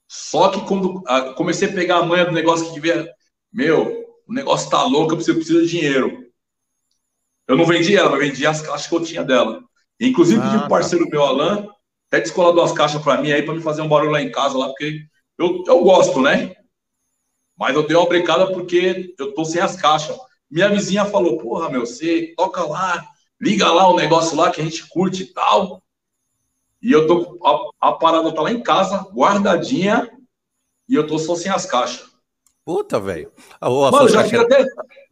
Só 0.09 0.51
que 0.51 0.61
quando 0.67 1.03
ah, 1.07 1.33
comecei 1.35 1.69
a 1.69 1.73
pegar 1.73 1.99
a 1.99 2.05
manha 2.05 2.25
do 2.25 2.33
negócio 2.33 2.67
que 2.67 2.75
devia. 2.75 3.11
Meu, 3.53 4.03
o 4.27 4.33
negócio 4.33 4.71
tá 4.71 4.83
louco, 4.85 5.13
eu 5.13 5.17
preciso, 5.17 5.39
preciso 5.39 5.63
de 5.63 5.69
dinheiro. 5.69 6.27
Eu 7.49 7.57
não 7.57 7.67
vendi 7.67 7.97
ela, 7.97 8.11
mas 8.11 8.21
vendi 8.21 8.47
as 8.47 8.63
caixas 8.63 8.87
que 8.87 8.95
eu 8.95 9.03
tinha 9.03 9.25
dela. 9.25 9.63
Inclusive, 10.01 10.41
ah, 10.41 10.45
pedi 10.45 10.53
pro 10.55 10.63
tá. 10.63 10.69
parceiro 10.69 11.09
meu, 11.09 11.23
Alan, 11.23 11.69
até 12.09 12.21
descolar 12.21 12.53
duas 12.53 12.73
caixas 12.73 13.03
para 13.03 13.21
mim 13.21 13.33
aí, 13.33 13.43
para 13.43 13.55
me 13.55 13.61
fazer 13.61 13.83
um 13.83 13.89
barulho 13.89 14.11
lá 14.11 14.23
em 14.23 14.31
casa, 14.31 14.57
lá, 14.57 14.69
porque 14.69 15.01
eu, 15.39 15.63
eu 15.67 15.83
gosto, 15.83 16.21
né? 16.21 16.55
Mas 17.57 17.75
eu 17.75 17.87
dei 17.87 17.97
uma 17.97 18.09
brecada 18.09 18.53
porque 18.53 19.15
eu 19.19 19.35
tô 19.35 19.45
sem 19.45 19.61
as 19.61 19.77
caixas. 19.77 20.17
Minha 20.53 20.69
vizinha 20.69 21.07
falou, 21.07 21.39
porra, 21.39 21.71
meu, 21.71 21.87
você 21.87 22.35
toca 22.37 22.63
lá, 22.63 23.03
liga 23.41 23.73
lá 23.73 23.89
o 23.89 23.97
negócio 23.97 24.37
lá 24.37 24.51
que 24.51 24.61
a 24.61 24.65
gente 24.65 24.87
curte 24.87 25.23
e 25.23 25.27
tal. 25.27 25.83
E 26.83 26.93
eu 26.93 27.07
tô. 27.07 27.39
A, 27.81 27.89
a, 27.89 27.93
parada 27.93 28.31
tá 28.35 28.43
lá 28.43 28.53
em 28.53 28.63
casa, 28.63 28.99
guardadinha, 29.15 30.11
e 30.87 30.95
eu 30.95 31.07
tô 31.07 31.19
só 31.19 31.35
sem 31.35 31.51
as 31.51 31.65
caixas. 31.65 32.07
Puta, 32.67 33.01
velho. 33.01 33.33
Mano, 33.63 34.09
já 34.11 34.25
fiz 34.25 34.41
até. 34.41 34.67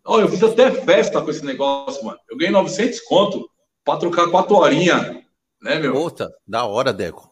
Ó, 0.05 0.21
eu 0.21 0.29
fiz 0.29 0.43
até 0.43 0.71
festa 0.73 1.23
com 1.23 1.31
esse 1.31 1.45
negócio, 1.45 2.05
mano. 2.05 2.19
Eu 2.31 2.37
ganhei 2.37 2.53
900 2.53 3.01
conto 3.01 3.51
pra 3.83 3.97
trocar 3.97 4.31
quatro 4.31 4.57
horinhas, 4.57 5.23
né, 5.63 5.79
meu? 5.79 5.95
Puta, 5.95 6.31
da 6.47 6.67
hora, 6.67 6.93
Deco. 6.93 7.31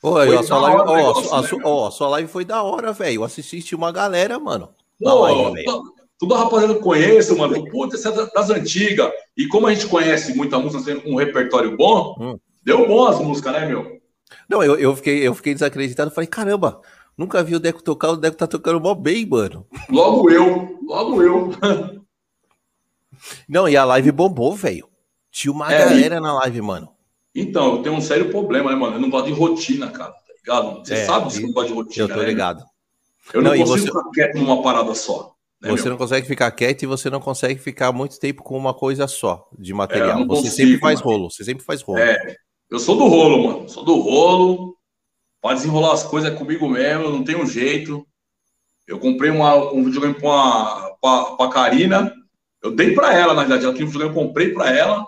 Ô, 0.00 0.16
a, 0.18 0.42
sua 0.44 0.58
live, 0.60 0.80
ó, 0.82 0.96
negócio, 0.96 1.34
a, 1.34 1.42
né, 1.42 1.48
ó, 1.64 1.88
a 1.88 1.90
sua 1.90 2.08
live 2.10 2.30
foi 2.30 2.44
da 2.44 2.62
hora, 2.62 2.92
velho. 2.92 3.24
Assististe 3.24 3.74
uma 3.74 3.90
galera, 3.90 4.38
mano. 4.38 4.72
Pô, 5.00 5.22
live, 5.22 5.64
tudo 6.18 6.34
a 6.34 6.38
rapaziada 6.38 6.74
que 6.74 6.80
conheço, 6.80 7.36
mano. 7.38 7.64
Puta, 7.70 7.96
essa 7.96 8.08
é 8.08 8.26
das 8.34 8.50
antigas. 8.50 9.10
E 9.36 9.46
como 9.46 9.66
a 9.66 9.74
gente 9.74 9.86
conhece 9.86 10.34
muita 10.34 10.58
música, 10.58 11.00
com 11.00 11.12
um 11.12 11.16
repertório 11.16 11.76
bom, 11.76 12.16
hum. 12.18 12.38
Deu 12.68 12.86
bom 12.86 13.06
as 13.06 13.18
músicas, 13.18 13.54
né, 13.54 13.66
meu? 13.66 13.98
Não, 14.46 14.62
eu, 14.62 14.78
eu, 14.78 14.94
fiquei, 14.94 15.26
eu 15.26 15.34
fiquei 15.34 15.54
desacreditado. 15.54 16.10
Falei, 16.10 16.28
caramba, 16.28 16.82
nunca 17.16 17.42
vi 17.42 17.54
o 17.54 17.60
Deco 17.60 17.82
tocar, 17.82 18.10
o 18.10 18.16
Deco 18.18 18.36
tá 18.36 18.46
tocando 18.46 18.78
mó 18.78 18.94
bem, 18.94 19.24
mano. 19.24 19.66
Logo 19.88 20.30
eu, 20.30 20.78
logo 20.86 21.22
eu. 21.22 21.50
Não, 23.48 23.66
e 23.66 23.74
a 23.74 23.86
live 23.86 24.12
bombou, 24.12 24.54
velho. 24.54 24.86
Tinha 25.30 25.50
uma 25.50 25.72
é, 25.72 25.78
galera 25.78 26.16
e... 26.16 26.20
na 26.20 26.34
live, 26.40 26.60
mano. 26.60 26.90
Então, 27.34 27.76
eu 27.76 27.82
tenho 27.82 27.96
um 27.96 28.02
sério 28.02 28.30
problema, 28.30 28.70
né, 28.70 28.76
mano? 28.76 28.96
Eu 28.96 29.00
não 29.00 29.08
gosto 29.08 29.26
de 29.26 29.32
rotina, 29.32 29.90
cara, 29.90 30.12
tá 30.12 30.34
ligado? 30.36 30.86
Você 30.86 30.92
é, 30.92 31.06
sabe 31.06 31.32
que 31.32 31.38
eu 31.38 31.42
não 31.46 31.52
gosto 31.52 31.68
de 31.68 31.74
rotina. 31.74 32.04
Eu 32.04 32.08
tô 32.08 32.20
né, 32.20 32.26
ligado. 32.26 32.64
Eu 33.32 33.40
não, 33.40 33.52
não 33.52 33.58
consigo 33.58 33.78
você... 33.78 33.86
ficar 33.86 34.10
quieto 34.10 34.36
numa 34.36 34.62
parada 34.62 34.94
só. 34.94 35.34
Né, 35.60 35.70
você 35.70 35.84
meu? 35.84 35.90
não 35.90 35.98
consegue 35.98 36.26
ficar 36.26 36.50
quieto 36.52 36.82
e 36.82 36.86
você 36.86 37.10
não 37.10 37.20
consegue 37.20 37.60
ficar 37.60 37.92
muito 37.92 38.18
tempo 38.20 38.42
com 38.42 38.56
uma 38.56 38.72
coisa 38.72 39.08
só 39.08 39.48
de 39.58 39.74
material. 39.74 40.20
É, 40.20 40.24
você 40.24 40.26
consigo, 40.26 40.54
sempre 40.54 40.78
faz 40.78 41.00
mano. 41.00 41.10
rolo, 41.10 41.30
você 41.30 41.44
sempre 41.44 41.64
faz 41.64 41.82
rolo. 41.82 41.98
É, 41.98 42.36
eu 42.70 42.78
sou 42.78 42.96
do 42.96 43.06
rolo, 43.06 43.44
mano. 43.44 43.68
Sou 43.68 43.84
do 43.84 43.96
rolo. 43.96 44.76
Pode 45.40 45.56
desenrolar 45.56 45.94
as 45.94 46.02
coisas 46.02 46.36
comigo 46.36 46.68
mesmo, 46.68 47.10
não 47.10 47.24
tem 47.24 47.36
um 47.36 47.46
jeito. 47.46 48.06
Eu 48.86 48.98
comprei 48.98 49.30
uma, 49.30 49.72
um 49.72 49.84
videogame 49.84 50.14
pra, 50.14 50.96
pra, 51.00 51.24
pra 51.36 51.48
Karina. 51.48 52.12
Eu 52.62 52.74
dei 52.74 52.94
pra 52.94 53.12
ela, 53.12 53.34
na 53.34 53.42
verdade. 53.42 53.64
Ela 53.64 53.74
tinha 53.74 53.86
um 53.86 53.90
videogame, 53.90 54.16
eu 54.16 54.22
comprei 54.22 54.52
pra 54.52 54.70
ela. 54.70 55.04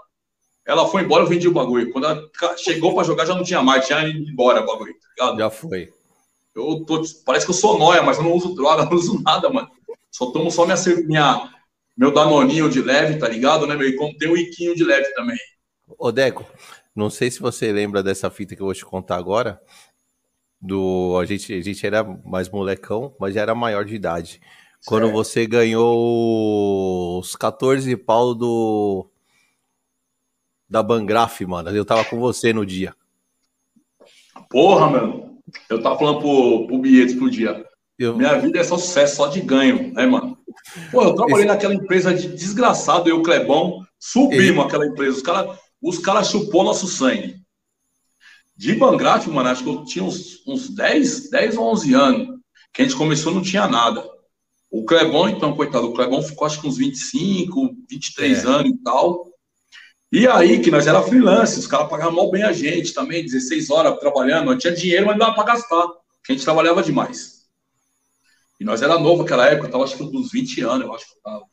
Ela 0.66 0.86
foi 0.86 1.03
embora, 1.03 1.24
eu 1.24 1.28
vendi 1.28 1.48
o 1.48 1.53
bagulho. 1.53 1.90
Quando 1.92 2.07
ela 2.07 2.28
chegou 2.57 2.94
pra 2.94 3.05
jogar, 3.05 3.26
já 3.26 3.34
não 3.34 3.42
tinha 3.42 3.62
mais. 3.62 3.86
Tinha 3.86 4.07
ido 4.07 4.30
embora 4.30 4.62
o 4.62 4.66
bagulho, 4.66 4.94
tá? 5.16 5.34
Já 5.36 5.51
foi. 5.51 5.92
Eu 6.55 6.84
tô, 6.84 7.03
parece 7.24 7.46
que 7.46 7.51
eu 7.51 7.57
sou 7.57 7.78
nóia, 7.78 8.03
mas 8.03 8.18
eu 8.18 8.24
não 8.24 8.32
uso 8.32 8.55
droga, 8.55 8.84
não 8.86 8.92
uso 8.92 9.22
nada, 9.22 9.48
mano. 9.48 9.68
Só 10.11 10.31
tomo 10.31 10.51
só 10.51 10.65
minha, 10.65 10.77
minha, 11.07 11.55
meu 11.97 12.13
danoninho 12.13 12.69
de 12.69 12.83
leve, 12.83 13.19
tá 13.19 13.29
ligado, 13.29 13.67
né, 13.67 13.77
meu? 13.77 13.89
E 13.89 14.17
tem 14.19 14.29
um 14.29 14.37
iquinho 14.37 14.75
de 14.75 14.85
leve 14.85 15.13
também. 15.15 15.39
Ô, 15.99 16.11
Deco, 16.11 16.47
não 16.95 17.11
sei 17.11 17.31
se 17.31 17.41
você 17.41 17.73
lembra 17.73 18.03
dessa 18.03 18.31
fita 18.31 18.55
que 18.55 18.63
eu 18.63 18.67
vou 18.67 18.75
te 18.75 18.85
contar 18.85 19.17
agora. 19.17 19.61
Do 20.61 21.19
a 21.19 21.25
gente, 21.25 21.55
a 21.55 21.63
gente 21.63 21.87
era 21.87 22.05
mais 22.05 22.51
molecão, 22.51 23.15
mas 23.19 23.35
já 23.35 23.41
era 23.41 23.55
maior 23.55 23.85
de 23.85 23.95
idade. 23.95 24.41
Quando 24.87 25.11
você 25.11 25.47
ganhou 25.47 27.19
os 27.19 27.37
14 27.37 27.97
pau 27.97 28.35
do 28.35 29.11
da 30.69 30.83
Bangraf, 30.83 31.41
mano. 31.47 31.71
Eu 31.71 31.85
tava 31.85 32.05
com 32.05 32.19
você 32.19 32.53
no 32.53 32.65
dia. 32.65 32.95
Porra, 34.49 34.89
mano. 34.89 35.39
Eu 35.69 35.83
tava 35.83 35.99
falando 35.99 36.21
pro, 36.21 36.67
pro 36.69 36.79
Bietes 36.79 37.17
pro 37.17 37.31
dia. 37.31 37.67
Eu... 38.01 38.16
Minha 38.16 38.38
vida 38.38 38.59
é 38.59 38.64
só 38.64 38.78
sucesso, 38.78 39.16
só 39.16 39.26
de 39.26 39.40
ganho, 39.42 39.92
né, 39.92 40.07
mano? 40.07 40.38
Pô, 40.90 41.03
eu 41.03 41.14
trabalhei 41.14 41.40
Esse... 41.40 41.48
naquela 41.48 41.74
empresa 41.74 42.14
de 42.14 42.28
desgraçado, 42.28 43.09
eu 43.09 43.16
e 43.16 43.20
o 43.20 43.22
Clebão, 43.22 43.84
subimos 43.98 44.64
aquela 44.64 44.86
empresa. 44.86 45.18
Os 45.18 45.22
caras 45.22 45.59
os 45.82 45.98
caras 45.98 46.28
chupou 46.28 46.64
nosso 46.64 46.86
sangue. 46.86 47.40
De 48.57 48.74
Bangraf, 48.74 49.26
mano, 49.28 49.48
acho 49.48 49.64
que 49.64 49.70
eu 49.70 49.84
tinha 49.84 50.05
uns, 50.05 50.46
uns 50.46 50.68
10, 50.68 51.30
10 51.30 51.57
ou 51.57 51.72
11 51.72 51.94
anos, 51.94 52.40
que 52.72 52.82
a 52.82 52.84
gente 52.84 52.96
começou 52.96 53.32
não 53.32 53.40
tinha 53.40 53.66
nada. 53.66 54.05
O 54.70 54.84
Clebão, 54.84 55.28
então, 55.28 55.57
coitado, 55.57 55.88
o 55.88 55.94
Clebão 55.94 56.22
ficou 56.22 56.46
acho 56.46 56.61
que 56.61 56.68
uns 56.68 56.76
25, 56.76 57.74
23 57.88 58.44
é. 58.44 58.46
anos 58.46 58.72
e 58.72 58.76
tal. 58.78 59.30
E 60.12 60.26
aí, 60.26 60.61
que 60.61 60.70
nós 60.70 60.86
era 60.86 61.03
freelance, 61.03 61.59
os 61.59 61.66
caras 61.66 61.88
pagavam 61.88 62.16
mal 62.16 62.30
bem 62.30 62.42
a 62.42 62.53
gente 62.53 62.92
também, 62.92 63.24
16 63.24 63.70
horas 63.70 63.98
trabalhando, 63.98 64.46
não 64.46 64.59
tinha 64.59 64.74
dinheiro, 64.74 65.07
mas 65.07 65.16
não 65.16 65.26
dava 65.26 65.36
para 65.36 65.55
gastar, 65.55 65.86
porque 65.86 66.30
a 66.30 66.32
gente 66.32 66.44
trabalhava 66.44 66.82
demais. 66.82 67.39
E 68.61 68.65
nós 68.65 68.83
era 68.83 68.99
novo 68.99 69.23
naquela 69.23 69.47
época, 69.47 69.69
eu 69.69 69.71
tava 69.73 69.85
acho 69.85 69.97
que 69.97 70.03
uns 70.03 70.31
20 70.31 70.61
anos, 70.61 70.87
eu 70.87 70.95
acho 70.95 71.07
que 71.07 71.17
eu 71.17 71.23
tava. 71.23 71.45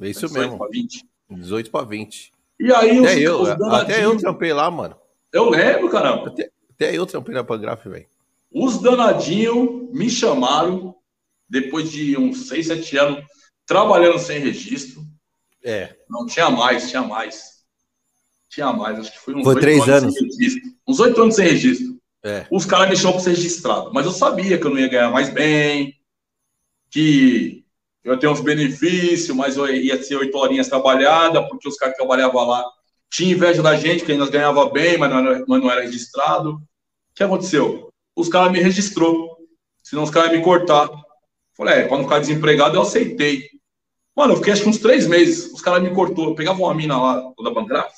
É 0.00 0.08
isso 0.08 0.32
mesmo. 0.32 0.58
20. 0.68 1.06
18 1.30 1.70
para 1.70 1.86
20. 1.86 2.32
E 2.58 2.72
aí 2.72 2.98
até 2.98 3.14
os, 3.14 3.20
eu, 3.20 3.40
os 3.40 3.48
até 3.48 4.04
eu 4.04 4.16
trampei 4.16 4.52
lá, 4.52 4.68
mano. 4.68 4.96
Eu 5.32 5.48
lembro, 5.48 5.88
caramba. 5.88 6.28
Até, 6.28 6.50
até 6.70 6.96
eu 6.96 7.06
trampei 7.06 7.32
na 7.32 7.44
Pangraf, 7.44 7.88
velho. 7.88 8.06
Os 8.50 8.82
danadinhos 8.82 9.88
me 9.92 10.10
chamaram 10.10 10.94
depois 11.48 11.90
de 11.90 12.18
uns 12.18 12.48
6, 12.48 12.66
7 12.66 12.98
anos 12.98 13.24
trabalhando 13.64 14.18
sem 14.18 14.40
registro. 14.40 15.02
É. 15.64 15.96
Não 16.10 16.26
tinha 16.26 16.50
mais, 16.50 16.90
tinha 16.90 17.02
mais. 17.02 17.62
Tinha 18.48 18.72
mais, 18.72 18.98
acho 18.98 19.12
que 19.12 19.18
foi 19.18 19.34
uns 19.34 19.44
foi 19.44 19.54
8 19.54 19.68
anos. 19.68 19.88
anos. 19.88 20.14
Uns 20.86 21.00
8 21.00 21.22
anos 21.22 21.34
sem 21.36 21.46
registro. 21.46 21.98
É. 22.24 22.46
Os 22.50 22.66
caras 22.66 22.90
me 22.90 22.96
chamam 22.96 23.12
para 23.12 23.22
ser 23.22 23.30
registrado. 23.30 23.92
Mas 23.94 24.06
eu 24.06 24.12
sabia 24.12 24.58
que 24.58 24.66
eu 24.66 24.70
não 24.70 24.78
ia 24.78 24.88
ganhar 24.88 25.10
mais 25.10 25.30
bem, 25.30 25.94
que 26.92 27.64
eu 28.04 28.18
tenho 28.18 28.32
uns 28.32 28.40
benefícios, 28.40 29.34
mas 29.36 29.56
eu 29.56 29.66
ia 29.74 30.00
ser 30.02 30.16
oito 30.16 30.36
horinhas 30.36 30.68
trabalhada, 30.68 31.46
porque 31.48 31.68
os 31.68 31.76
caras 31.76 31.94
que 31.94 32.00
trabalhavam 32.00 32.46
lá 32.46 32.64
tinham 33.10 33.32
inveja 33.32 33.62
da 33.62 33.74
gente, 33.74 34.04
que 34.04 34.14
nós 34.14 34.30
ganhava 34.30 34.68
bem, 34.70 34.98
mas 34.98 35.10
não 35.10 35.18
era, 35.18 35.44
mas 35.48 35.62
não 35.62 35.70
era 35.70 35.82
registrado. 35.82 36.52
O 36.52 37.14
que 37.14 37.22
aconteceu? 37.22 37.88
Os 38.14 38.28
caras 38.28 38.52
me 38.52 38.60
registrou, 38.60 39.38
senão 39.82 40.02
os 40.02 40.10
caras 40.10 40.30
iam 40.30 40.38
me 40.38 40.44
cortar. 40.44 40.88
Falei, 41.56 41.74
é, 41.74 41.88
para 41.88 41.96
não 41.96 42.04
ficar 42.04 42.18
desempregado, 42.18 42.76
eu 42.76 42.82
aceitei. 42.82 43.48
Mano, 44.14 44.34
eu 44.34 44.36
fiquei 44.36 44.52
acho 44.52 44.62
que 44.62 44.68
uns 44.68 44.78
três 44.78 45.06
meses. 45.06 45.52
Os 45.52 45.62
caras 45.62 45.82
me 45.82 45.94
cortou. 45.94 46.30
Eu 46.30 46.34
pegava 46.34 46.58
uma 46.58 46.74
mina 46.74 47.00
lá, 47.00 47.32
da 47.42 47.50
Bangraf, 47.50 47.92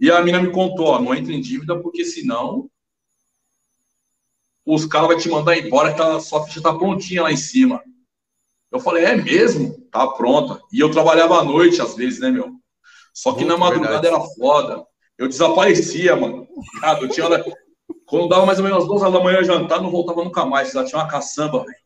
e 0.00 0.10
a 0.10 0.20
mina 0.22 0.40
me 0.40 0.50
contou, 0.50 0.86
ó, 0.86 1.00
não 1.00 1.14
entra 1.14 1.32
em 1.32 1.40
dívida, 1.40 1.80
porque 1.80 2.04
senão 2.04 2.68
os 4.64 4.84
caras 4.84 5.08
vão 5.08 5.18
te 5.18 5.28
mandar 5.28 5.56
embora, 5.56 6.16
a 6.16 6.20
sua 6.20 6.44
ficha 6.44 6.60
tá 6.60 6.74
prontinha 6.74 7.22
lá 7.22 7.32
em 7.32 7.36
cima. 7.36 7.82
Eu 8.72 8.80
falei, 8.80 9.04
é 9.04 9.16
mesmo? 9.16 9.74
Tá 9.90 10.06
pronta. 10.06 10.60
E 10.72 10.80
eu 10.80 10.90
trabalhava 10.90 11.38
à 11.38 11.44
noite, 11.44 11.80
às 11.80 11.94
vezes, 11.94 12.20
né, 12.20 12.30
meu? 12.30 12.50
Só 13.14 13.32
que 13.32 13.44
Muito 13.44 13.50
na 13.50 13.56
madrugada 13.56 14.00
verdade. 14.00 14.14
era 14.14 14.34
foda. 14.36 14.84
Eu 15.16 15.28
desaparecia, 15.28 16.14
mano. 16.16 16.46
Cara, 16.80 17.00
eu 17.00 17.08
tinha... 17.08 17.26
Quando 18.04 18.28
dava 18.28 18.44
mais 18.44 18.58
ou 18.58 18.64
menos 18.64 18.82
as 18.82 18.88
duas 18.88 19.02
horas 19.02 19.14
da 19.14 19.20
manhã 19.20 19.42
jantar, 19.42 19.80
não 19.80 19.90
voltava 19.90 20.22
nunca 20.22 20.44
mais. 20.44 20.72
Já 20.72 20.84
tinha 20.84 21.00
uma 21.00 21.08
caçamba, 21.08 21.64
velho. 21.64 21.76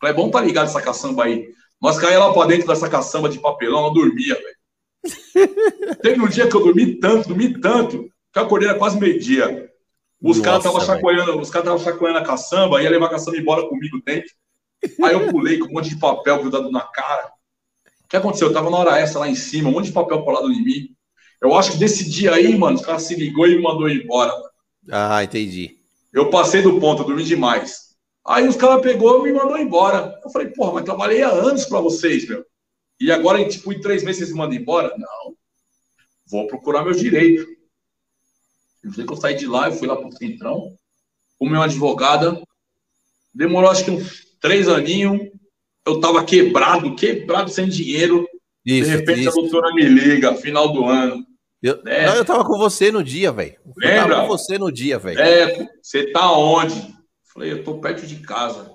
Falei, 0.00 0.14
é 0.14 0.16
bom 0.16 0.30
tá 0.30 0.40
ligado 0.40 0.66
essa 0.66 0.82
caçamba 0.82 1.24
aí. 1.24 1.48
Nós 1.80 1.98
caía 1.98 2.18
lá 2.18 2.32
pra 2.32 2.46
dentro 2.46 2.66
dessa 2.66 2.88
caçamba 2.88 3.28
de 3.28 3.40
papelão, 3.40 3.86
eu 3.86 3.92
dormia, 3.92 4.34
velho. 4.34 4.62
Teve 6.02 6.20
um 6.20 6.28
dia 6.28 6.48
que 6.48 6.56
eu 6.56 6.62
dormi 6.62 6.98
tanto, 7.00 7.28
dormi 7.28 7.60
tanto, 7.60 8.08
que 8.32 8.38
eu 8.38 8.42
acordei 8.44 8.68
era 8.68 8.78
quase 8.78 8.98
meio-dia. 8.98 9.68
Os 10.22 10.40
caras 10.40 10.60
estavam 10.64 10.80
chacoalhando, 10.80 11.40
os 11.40 11.50
caras 11.50 11.68
estavam 11.68 11.78
chacoalhando 11.78 12.20
a 12.20 12.24
caçamba, 12.24 12.80
ia 12.80 12.88
levar 12.88 13.06
a 13.06 13.10
caçamba 13.10 13.36
embora 13.36 13.68
comigo 13.68 14.00
dentro. 14.04 14.30
Aí 15.04 15.12
eu 15.12 15.30
pulei 15.30 15.58
com 15.58 15.66
um 15.66 15.72
monte 15.72 15.90
de 15.90 15.96
papel 15.96 16.38
grudado 16.38 16.70
na 16.70 16.80
cara. 16.80 17.32
O 18.04 18.08
que 18.08 18.16
aconteceu? 18.16 18.48
Eu 18.48 18.52
tava 18.52 18.70
na 18.70 18.78
hora 18.78 18.98
essa 18.98 19.18
lá 19.18 19.28
em 19.28 19.34
cima, 19.34 19.68
um 19.68 19.72
monte 19.72 19.86
de 19.86 19.92
papel 19.92 20.22
colado 20.22 20.50
em 20.52 20.62
mim. 20.62 20.96
Eu 21.40 21.54
acho 21.54 21.72
que 21.72 21.78
desse 21.78 22.08
dia 22.08 22.34
aí, 22.34 22.56
mano, 22.56 22.76
os 22.76 22.84
caras 22.84 23.02
se 23.02 23.14
ligou 23.14 23.46
e 23.46 23.56
me 23.56 23.62
mandou 23.62 23.88
embora. 23.88 24.32
Ah, 24.90 25.22
entendi. 25.22 25.78
Eu 26.12 26.30
passei 26.30 26.62
do 26.62 26.78
ponto, 26.78 27.02
eu 27.02 27.06
dormi 27.06 27.24
demais. 27.24 27.96
Aí 28.24 28.46
os 28.46 28.56
caras 28.56 28.82
pegou 28.82 29.26
e 29.26 29.32
me 29.32 29.38
mandou 29.38 29.58
embora. 29.58 30.20
Eu 30.22 30.30
falei, 30.30 30.48
porra, 30.48 30.74
mas 30.74 30.84
trabalhei 30.84 31.22
há 31.22 31.30
anos 31.30 31.64
para 31.64 31.80
vocês, 31.80 32.28
meu. 32.28 32.44
E 33.00 33.10
agora, 33.10 33.46
tipo, 33.48 33.72
em 33.72 33.80
três 33.80 34.04
meses 34.04 34.18
vocês 34.18 34.30
me 34.30 34.38
mandam 34.38 34.56
embora? 34.56 34.94
Não. 34.96 35.34
vou 36.26 36.46
procurar 36.46 36.84
meu 36.84 36.94
direito. 36.94 37.44
Eu 38.82 38.92
que 38.92 39.12
eu 39.12 39.16
saí 39.16 39.34
de 39.34 39.46
lá, 39.46 39.68
eu 39.68 39.72
fui 39.72 39.86
lá 39.86 39.96
pro 39.96 40.12
Centrão, 40.12 40.76
com 41.38 41.48
minha 41.48 41.62
advogada, 41.62 42.40
demorou 43.32 43.70
acho 43.70 43.84
que 43.84 43.90
uns 43.90 44.21
três 44.42 44.68
aninhos, 44.68 45.30
eu 45.86 46.00
tava 46.00 46.22
quebrado, 46.24 46.94
quebrado 46.94 47.50
sem 47.50 47.68
dinheiro, 47.68 48.28
isso, 48.66 48.90
de 48.90 48.96
repente 48.96 49.20
isso. 49.20 49.30
a 49.30 49.32
doutora 49.32 49.74
me 49.74 49.84
liga, 49.84 50.34
final 50.34 50.72
do 50.72 50.84
ano. 50.84 51.24
Eu, 51.62 51.80
é. 51.86 52.06
não, 52.06 52.16
eu 52.16 52.24
tava 52.24 52.44
com 52.44 52.58
você 52.58 52.90
no 52.90 53.04
dia, 53.04 53.30
velho. 53.32 53.56
Lembra? 53.76 53.96
Eu 53.96 54.08
tava 54.08 54.22
com 54.22 54.28
você 54.28 54.58
no 54.58 54.72
dia, 54.72 54.98
velho. 54.98 55.20
É, 55.20 55.68
você 55.80 56.10
tá 56.10 56.30
onde? 56.32 56.92
Falei, 57.32 57.52
eu 57.52 57.62
tô 57.62 57.78
perto 57.78 58.04
de 58.04 58.16
casa. 58.16 58.70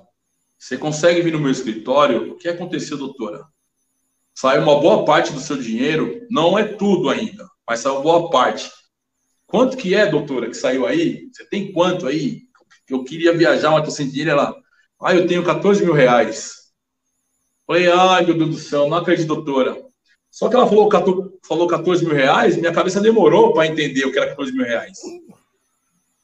Você 0.58 0.78
consegue 0.78 1.22
vir 1.22 1.34
no 1.34 1.40
meu 1.40 1.52
escritório? 1.52 2.32
O 2.32 2.38
que 2.38 2.48
aconteceu, 2.48 2.98
doutora? 2.98 3.46
Saiu 4.34 4.62
uma 4.62 4.80
boa 4.80 5.04
parte 5.04 5.34
do 5.34 5.40
seu 5.40 5.58
dinheiro, 5.58 6.26
não 6.30 6.58
é 6.58 6.64
tudo 6.64 7.10
ainda, 7.10 7.48
mas 7.68 7.82
saiu 7.82 8.02
boa 8.02 8.30
parte. 8.30 8.70
Quanto 9.46 9.78
que 9.78 9.94
é, 9.96 10.06
doutora, 10.06 10.48
que 10.48 10.54
saiu 10.54 10.86
aí? 10.86 11.28
Você 11.32 11.46
tem 11.46 11.72
quanto 11.72 12.08
aí? 12.08 12.44
Eu 12.90 13.04
queria 13.04 13.36
viajar, 13.36 13.72
mas 13.72 13.84
tô 13.84 13.92
sem 13.92 14.10
dinheiro. 14.10 14.32
Ela, 14.32 14.56
ah, 15.00 15.16
eu 15.16 15.28
tenho 15.28 15.44
14 15.44 15.84
mil 15.84 15.94
reais. 15.94 16.58
Falei, 17.66 17.92
ai, 17.92 18.26
meu 18.26 18.38
Deus 18.38 18.50
do 18.50 18.58
céu, 18.58 18.88
não 18.90 18.98
acredito, 18.98 19.28
doutora. 19.28 19.78
Só 20.32 20.50
que 20.50 20.56
ela 20.56 20.68
falou 20.68 20.88
14, 20.90 21.30
falou 21.48 21.68
14 21.68 22.06
mil 22.06 22.16
reais, 22.16 22.58
minha 22.58 22.72
cabeça 22.72 23.02
demorou 23.02 23.54
para 23.54 23.68
entender 23.68 24.06
o 24.06 24.12
que 24.12 24.18
era 24.18 24.30
14 24.30 24.52
mil 24.54 24.66
reais. 24.66 24.98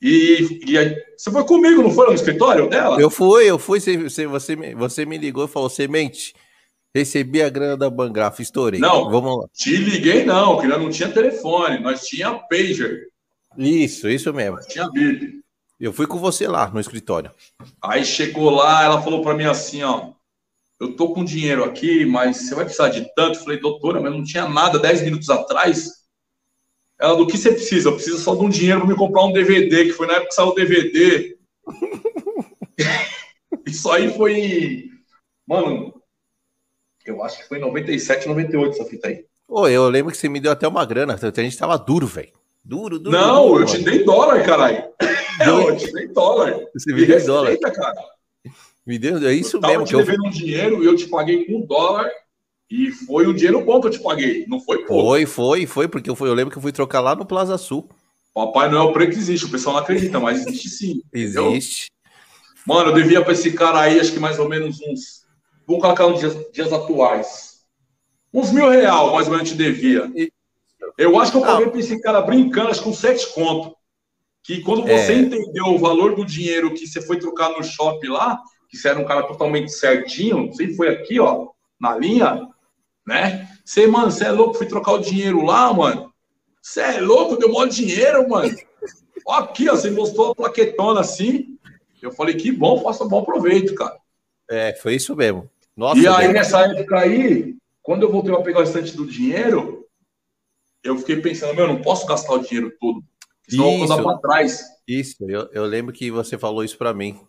E, 0.02 0.62
e 0.68 0.78
aí, 0.78 0.96
você 1.18 1.32
foi 1.32 1.44
comigo, 1.46 1.82
não 1.82 1.92
foi 1.92 2.08
no 2.08 2.14
escritório 2.14 2.70
dela? 2.70 3.00
Eu 3.00 3.10
fui, 3.10 3.50
eu 3.50 3.58
fui. 3.58 3.80
Você, 3.80 4.26
você, 4.28 4.66
você 4.76 5.06
me 5.06 5.18
ligou 5.18 5.46
e 5.46 5.48
falou: 5.48 5.70
Semente, 5.70 6.34
recebi 6.94 7.42
a 7.42 7.50
grana 7.50 7.78
da 7.78 7.90
Bangraf, 7.90 8.40
estourei. 8.42 8.82
Não, 8.82 9.10
vamos 9.10 9.40
lá. 9.40 9.48
Te 9.54 9.78
liguei, 9.78 10.26
não, 10.26 10.60
que 10.60 10.68
não 10.68 10.90
tinha 10.90 11.10
telefone, 11.10 11.80
nós 11.80 12.06
tinha 12.06 12.34
pager. 12.34 13.08
Isso, 13.58 14.10
isso 14.10 14.34
mesmo. 14.34 14.58
Nós 14.58 14.68
tinha 14.68 14.90
bip. 14.90 15.43
Eu 15.84 15.92
fui 15.92 16.08
com 16.08 16.18
você 16.18 16.48
lá 16.48 16.70
no 16.70 16.80
escritório. 16.80 17.30
Aí 17.82 18.06
chegou 18.06 18.50
lá, 18.50 18.86
ela 18.86 19.02
falou 19.02 19.22
para 19.22 19.34
mim 19.34 19.44
assim: 19.44 19.84
ó, 19.84 20.12
eu 20.80 20.96
tô 20.96 21.14
com 21.14 21.26
dinheiro 21.26 21.62
aqui, 21.62 22.06
mas 22.06 22.38
você 22.38 22.56
vai 22.56 22.64
precisar 22.64 22.88
de 22.88 23.14
tanto? 23.14 23.38
Eu 23.38 23.44
falei, 23.44 23.60
doutora, 23.60 24.00
mas 24.00 24.14
não 24.14 24.24
tinha 24.24 24.48
nada 24.48 24.80
10 24.80 25.02
minutos 25.02 25.30
atrás. 25.30 25.90
Ela, 26.98 27.18
do 27.18 27.28
que 27.28 27.38
você 27.38 27.52
precisa? 27.52 27.90
Eu 27.90 27.96
preciso 27.96 28.18
só 28.18 28.34
de 28.34 28.46
um 28.46 28.50
dinheiro 28.50 28.80
para 28.80 28.88
me 28.88 28.96
comprar 28.96 29.26
um 29.26 29.34
DVD, 29.34 29.84
que 29.84 29.92
foi 29.92 30.08
na 30.08 30.14
época 30.14 30.30
que 30.30 30.36
saiu 30.36 30.48
o 30.48 30.56
DVD. 30.56 31.38
Isso 33.68 33.92
aí 33.92 34.16
foi. 34.16 34.86
Mano, 35.46 36.02
eu 37.06 37.22
acho 37.22 37.40
que 37.40 37.48
foi 37.50 37.58
em 37.58 37.62
97, 37.62 38.30
98 38.30 38.74
essa 38.74 38.90
fita 38.90 39.10
aí. 39.10 39.26
Pô, 39.46 39.68
eu 39.68 39.90
lembro 39.90 40.14
que 40.14 40.18
você 40.18 40.30
me 40.30 40.40
deu 40.40 40.54
até 40.54 40.66
uma 40.66 40.86
grana. 40.86 41.20
A 41.22 41.42
gente 41.42 41.58
tava 41.58 41.78
duro, 41.78 42.08
velho. 42.08 42.32
Duro, 42.64 42.98
duro. 42.98 43.18
Não, 43.18 43.50
duro, 43.50 43.64
eu 43.64 43.68
mano. 43.68 43.78
te 43.78 43.84
dei 43.84 44.06
dólar, 44.06 44.46
caralho. 44.46 44.86
Eu 45.40 45.78
te 45.78 45.92
dei 45.92 46.08
dólar. 46.08 46.60
Você 46.74 46.94
me 46.94 47.06
deu 47.06 47.26
dólar. 47.26 47.58
Cara. 47.58 47.94
Me 48.86 49.00
deu, 49.00 49.18
é 49.28 49.34
isso 49.34 49.58
eu 49.58 49.62
mesmo. 49.62 49.86
que 49.86 49.96
eu 49.96 50.00
devendo 50.00 50.26
um 50.26 50.30
dinheiro 50.30 50.84
e 50.84 50.86
eu 50.86 50.96
te 50.96 51.08
paguei 51.08 51.46
com 51.46 51.60
um 51.60 51.66
dólar 51.66 52.10
e 52.70 52.92
foi 52.92 53.28
um 53.28 53.34
dinheiro 53.34 53.64
bom 53.64 53.80
que 53.80 53.88
eu 53.88 53.92
te 53.92 54.00
paguei, 54.00 54.46
não 54.48 54.60
foi 54.60 54.80
pouco. 54.80 55.10
Foi, 55.10 55.26
foi, 55.26 55.66
foi, 55.66 55.88
porque 55.88 56.10
eu, 56.10 56.16
fui, 56.16 56.28
eu 56.28 56.34
lembro 56.34 56.52
que 56.52 56.58
eu 56.58 56.62
fui 56.62 56.72
trocar 56.72 57.00
lá 57.00 57.16
no 57.16 57.26
Plaza 57.26 57.58
Sul. 57.58 57.88
Papai 58.34 58.70
Noel 58.70 58.92
preto 58.92 59.12
existe, 59.12 59.46
o 59.46 59.52
pessoal 59.52 59.76
não 59.76 59.84
acredita, 59.84 60.20
mas 60.20 60.46
existe 60.46 60.70
sim. 60.70 61.02
Existe. 61.14 61.92
Entendeu? 61.92 62.04
Mano, 62.66 62.90
eu 62.90 62.96
devia 62.96 63.22
para 63.22 63.34
esse 63.34 63.52
cara 63.54 63.82
aí, 63.82 64.00
acho 64.00 64.12
que 64.12 64.20
mais 64.20 64.40
ou 64.40 64.50
menos 64.50 64.82
uns. 64.82 65.24
Vamos 65.68 65.82
colocar 65.82 66.08
nos 66.08 66.20
dias, 66.20 66.36
dias 66.52 66.74
atuais. 66.74 67.62
Uns 68.34 68.52
mil 68.52 68.70
real, 68.70 69.14
mais 69.14 69.28
ou 69.28 69.34
menos, 69.34 69.50
te 69.50 69.56
devia. 69.56 70.12
Eu 70.98 71.20
acho 71.20 71.32
que 71.32 71.38
eu 71.38 71.42
paguei 71.42 71.68
para 71.68 71.80
esse 71.80 72.02
cara 72.02 72.22
brincando, 72.22 72.70
acho 72.70 72.80
que 72.80 72.86
com 72.86 72.94
sete 72.94 73.32
conto. 73.34 73.76
Que 74.44 74.62
quando 74.62 74.84
você 74.84 75.14
é. 75.14 75.18
entendeu 75.20 75.68
o 75.68 75.80
valor 75.80 76.16
do 76.16 76.26
dinheiro 76.26 76.74
que 76.74 76.86
você 76.86 77.02
foi 77.02 77.18
trocar 77.18 77.50
no 77.50 77.64
shopping 77.64 78.10
lá, 78.10 78.42
que 78.70 78.78
você 78.78 78.90
era 78.90 79.00
um 79.00 79.06
cara 79.06 79.24
totalmente 79.24 79.72
certinho, 79.72 80.48
você 80.48 80.74
foi 80.76 80.90
aqui, 80.90 81.20
ó, 81.20 81.50
na 81.80 81.98
linha, 81.98 82.48
né? 83.08 83.48
Você, 83.64 83.88
mano, 83.88 84.12
você 84.12 84.26
é 84.26 84.32
louco, 84.32 84.56
fui 84.56 84.68
trocar 84.68 84.94
o 84.94 85.02
dinheiro 85.02 85.44
lá, 85.44 85.74
mano. 85.74 86.14
Você 86.62 86.82
é 86.82 87.00
louco, 87.00 87.38
deu 87.38 87.52
maior 87.52 87.68
dinheiro, 87.68 88.28
mano. 88.28 88.54
Ó, 89.26 89.34
aqui, 89.36 89.70
ó, 89.70 89.76
você 89.76 89.90
mostrou 89.90 90.32
a 90.32 90.36
plaquetona 90.36 91.00
assim. 91.00 91.58
Eu 92.02 92.12
falei, 92.12 92.36
que 92.36 92.52
bom, 92.52 92.82
faça 92.82 93.06
bom 93.06 93.24
proveito, 93.24 93.74
cara. 93.76 93.98
É, 94.50 94.74
foi 94.74 94.96
isso 94.96 95.16
mesmo. 95.16 95.50
Nossa, 95.76 96.00
e 96.00 96.08
aí, 96.08 96.24
Deus. 96.24 96.34
nessa 96.34 96.62
época 96.62 97.00
aí, 97.00 97.56
quando 97.82 98.04
eu 98.04 98.12
voltei 98.12 98.34
a 98.34 98.42
pegar 98.42 98.60
o 98.60 98.64
restante 98.64 98.96
do 98.96 99.06
dinheiro, 99.06 99.88
eu 100.84 100.98
fiquei 100.98 101.22
pensando, 101.22 101.56
meu, 101.56 101.66
eu 101.66 101.74
não 101.74 101.82
posso 101.82 102.06
gastar 102.06 102.34
o 102.34 102.40
dinheiro 102.40 102.74
todo. 102.80 103.04
Senão 103.50 103.70
isso, 103.70 103.84
eu 103.84 103.88
vou 103.88 103.98
dar 103.98 104.04
pra 104.04 104.18
trás. 104.18 104.62
Isso, 104.88 105.16
eu, 105.22 105.50
eu 105.52 105.66
lembro 105.66 105.94
que 105.94 106.10
você 106.12 106.38
falou 106.38 106.64
isso 106.64 106.78
para 106.78 106.94
mim. 106.94 107.20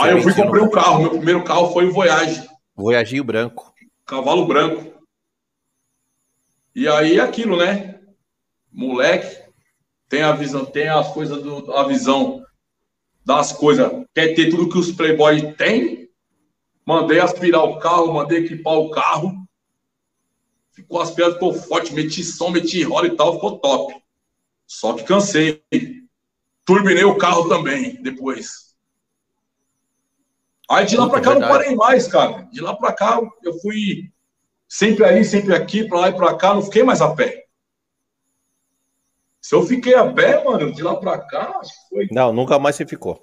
Aí 0.00 0.12
eu 0.12 0.22
fui 0.22 0.34
comprei 0.34 0.62
um 0.62 0.70
carro. 0.70 1.00
Meu 1.00 1.10
primeiro 1.10 1.44
carro 1.44 1.72
foi 1.72 1.86
o 1.86 1.92
Voyage. 1.92 2.48
Voyaginho 2.74 3.24
branco. 3.24 3.72
Cavalo 4.06 4.46
branco. 4.46 4.92
E 6.74 6.88
aí 6.88 7.20
aquilo, 7.20 7.56
né? 7.56 8.00
Moleque 8.72 9.42
tem 10.08 10.22
a 10.22 10.32
visão, 10.32 10.64
tem 10.64 10.88
as 10.88 11.12
coisas 11.12 11.42
do 11.42 11.72
a 11.72 11.86
visão 11.86 12.42
das 13.24 13.52
coisas, 13.52 13.90
quer 14.14 14.34
ter 14.34 14.50
tudo 14.50 14.68
que 14.68 14.78
os 14.78 14.92
playboy 14.92 15.54
tem. 15.54 16.08
Mandei 16.84 17.20
aspirar 17.20 17.62
o 17.64 17.78
carro, 17.78 18.12
mandei 18.12 18.40
equipar 18.40 18.74
o 18.74 18.90
carro. 18.90 19.32
Ficou 20.72 21.00
aspirado, 21.00 21.34
ficou 21.34 21.54
forte, 21.54 21.94
meti 21.94 22.24
som, 22.24 22.50
meti 22.50 22.82
roda 22.82 23.06
e 23.06 23.16
tal, 23.16 23.34
ficou 23.34 23.58
top. 23.58 23.94
Só 24.72 24.94
que 24.94 25.04
cansei. 25.04 25.62
Turbinei 26.64 27.04
o 27.04 27.18
carro 27.18 27.46
também 27.46 28.02
depois. 28.02 28.74
Aí 30.70 30.86
de 30.86 30.96
lá 30.96 31.10
para 31.10 31.20
cá 31.20 31.34
não 31.34 31.46
parei 31.46 31.74
mais, 31.76 32.08
cara. 32.08 32.48
De 32.50 32.62
lá 32.62 32.74
para 32.74 32.94
cá 32.94 33.20
eu 33.42 33.52
fui 33.60 34.10
sempre 34.66 35.04
ali, 35.04 35.24
sempre 35.26 35.54
aqui, 35.54 35.86
para 35.86 36.00
lá 36.00 36.08
e 36.08 36.14
para 36.14 36.34
cá, 36.34 36.54
não 36.54 36.62
fiquei 36.62 36.82
mais 36.82 37.02
a 37.02 37.14
pé. 37.14 37.44
Se 39.42 39.54
eu 39.54 39.62
fiquei 39.66 39.94
a 39.94 40.10
pé, 40.10 40.42
mano, 40.42 40.72
de 40.72 40.82
lá 40.82 40.96
para 40.96 41.18
cá, 41.18 41.58
acho 41.60 41.70
que 41.70 41.88
foi. 41.90 42.08
Não, 42.10 42.32
nunca 42.32 42.58
mais 42.58 42.74
você 42.74 42.86
ficou. 42.86 43.22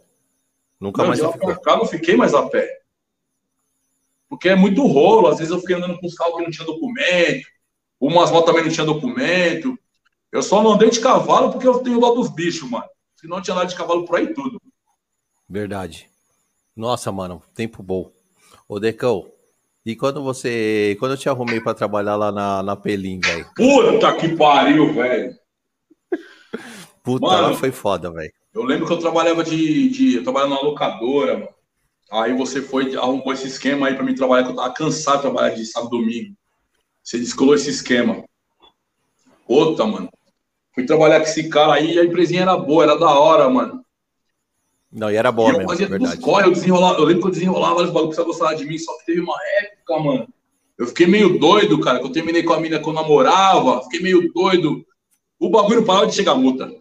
Nunca 0.79 1.01
não, 1.01 1.07
mais 1.07 1.19
de 1.19 1.25
lá 1.25 1.35
para 1.35 1.59
cá 1.59 1.77
não 1.77 1.87
fiquei 1.87 2.15
mais 2.15 2.35
a 2.35 2.47
pé. 2.47 2.81
Porque 4.29 4.49
é 4.49 4.55
muito 4.55 4.85
rolo, 4.85 5.27
às 5.27 5.39
vezes 5.39 5.51
eu 5.51 5.59
fiquei 5.59 5.75
andando 5.75 5.99
com 5.99 6.05
os 6.05 6.13
carros 6.13 6.35
que 6.35 6.43
não 6.43 6.51
tinha 6.51 6.67
documento, 6.67 7.47
umas 7.99 8.29
motos 8.29 8.45
também 8.45 8.63
não 8.63 8.71
tinha 8.71 8.85
documento. 8.85 9.75
Eu 10.31 10.43
só 10.43 10.61
não 10.61 10.73
andei 10.73 10.89
de 10.89 10.99
cavalo 10.99 11.51
porque 11.51 11.67
eu 11.67 11.79
tenho 11.79 11.99
dó 11.99 12.13
dos 12.13 12.29
bichos, 12.29 12.69
mano. 12.69 12.85
Se 13.15 13.27
não 13.27 13.41
tinha 13.41 13.55
nada 13.55 13.67
de 13.67 13.75
cavalo 13.75 14.05
por 14.05 14.17
aí 14.17 14.33
tudo. 14.33 14.61
Verdade. 15.47 16.09
Nossa, 16.75 17.11
mano, 17.11 17.41
tempo 17.53 17.81
bom. 17.81 18.11
Ô, 18.67 18.79
Decão, 18.79 19.29
e 19.85 19.95
quando 19.95 20.21
você. 20.21 20.95
Quando 20.99 21.13
eu 21.13 21.17
te 21.17 21.27
arrumei 21.27 21.59
para 21.59 21.73
trabalhar 21.73 22.15
lá 22.15 22.31
na, 22.31 22.61
na 22.61 22.75
Pelim, 22.75 23.19
velho? 23.19 23.45
Puta 23.55 24.15
que 24.15 24.35
pariu, 24.35 24.93
velho. 24.93 25.35
Puta, 27.03 27.25
mano, 27.25 27.55
foi 27.55 27.71
foda, 27.71 28.11
velho. 28.11 28.31
Eu 28.53 28.63
lembro 28.63 28.85
que 28.85 28.93
eu 28.93 28.99
trabalhava 28.99 29.43
de. 29.43 29.89
de 29.89 30.15
eu 30.17 30.23
trabalhava 30.23 30.55
na 30.55 30.61
locadora, 30.61 31.33
mano. 31.39 31.59
Aí 32.11 32.35
você 32.35 32.61
foi, 32.61 32.95
arrumou 32.95 33.33
esse 33.33 33.47
esquema 33.47 33.87
aí 33.87 33.95
para 33.95 34.03
mim 34.03 34.15
trabalhar, 34.15 34.43
que 34.43 34.51
eu 34.51 34.55
tava 34.55 34.73
cansado 34.73 35.17
de 35.17 35.21
trabalhar 35.21 35.55
de 35.55 35.65
sábado 35.65 35.95
e 35.95 35.99
domingo. 35.99 36.35
Você 37.03 37.19
descolou 37.19 37.53
esse 37.53 37.69
esquema. 37.69 38.23
Puta, 39.47 39.85
mano. 39.85 40.09
Fui 40.79 40.85
trabalhar 40.85 41.19
com 41.19 41.25
esse 41.25 41.49
cara 41.49 41.73
aí 41.73 41.95
e 41.95 41.99
a 41.99 42.05
empresinha 42.05 42.43
era 42.43 42.55
boa, 42.55 42.83
era 42.83 42.97
da 42.97 43.09
hora, 43.09 43.49
mano. 43.49 43.83
Não, 44.89 45.11
e 45.11 45.15
era 45.17 45.29
boa 45.29 45.49
e 45.49 45.51
mesmo, 45.51 45.63
eu 45.63 45.67
fazia 45.67 45.89
verdade. 45.89 46.21
Corre, 46.21 46.45
eu, 46.45 46.53
desenrolava, 46.53 46.99
eu 46.99 47.03
lembro 47.03 47.23
que 47.23 47.27
eu 47.27 47.31
desenrolava 47.31 47.83
os 47.83 47.89
bagulhos 47.89 48.15
pra 48.15 48.23
gostar 48.23 48.53
de 48.53 48.63
mim, 48.63 48.77
só 48.77 48.97
que 48.97 49.07
teve 49.07 49.19
uma 49.19 49.35
época, 49.61 49.99
mano. 49.99 50.27
Eu 50.77 50.87
fiquei 50.87 51.05
meio 51.05 51.37
doido, 51.37 51.81
cara, 51.81 51.99
que 51.99 52.05
eu 52.05 52.11
terminei 52.13 52.43
com 52.43 52.53
a 52.53 52.61
mina 52.61 52.79
que 52.79 52.87
eu 52.87 52.93
namorava, 52.93 53.83
fiquei 53.83 53.99
meio 53.99 54.31
doido. 54.31 54.85
O 55.37 55.49
bagulho 55.49 55.85
parava 55.85 56.07
de 56.07 56.15
chegar 56.15 56.33
multa. 56.35 56.71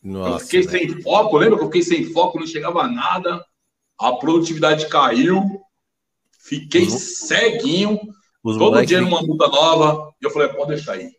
Nossa, 0.00 0.30
eu 0.30 0.38
fiquei 0.38 0.62
sem 0.62 1.02
foco, 1.02 1.36
lembra 1.36 1.56
que 1.58 1.64
eu 1.64 1.66
fiquei 1.66 1.82
sem 1.82 2.04
foco, 2.12 2.38
não 2.38 2.46
chegava 2.46 2.86
nada. 2.86 3.44
A 3.98 4.12
produtividade 4.12 4.86
caiu. 4.88 5.42
Fiquei 6.38 6.84
uhum. 6.84 6.90
ceguinho. 6.90 8.00
Os 8.44 8.56
todo 8.56 8.86
dia 8.86 9.00
numa 9.00 9.20
multa 9.20 9.48
nova. 9.48 10.14
E 10.22 10.24
eu 10.24 10.30
falei, 10.30 10.48
pode 10.50 10.68
deixar 10.68 10.92
aí. 10.92 11.10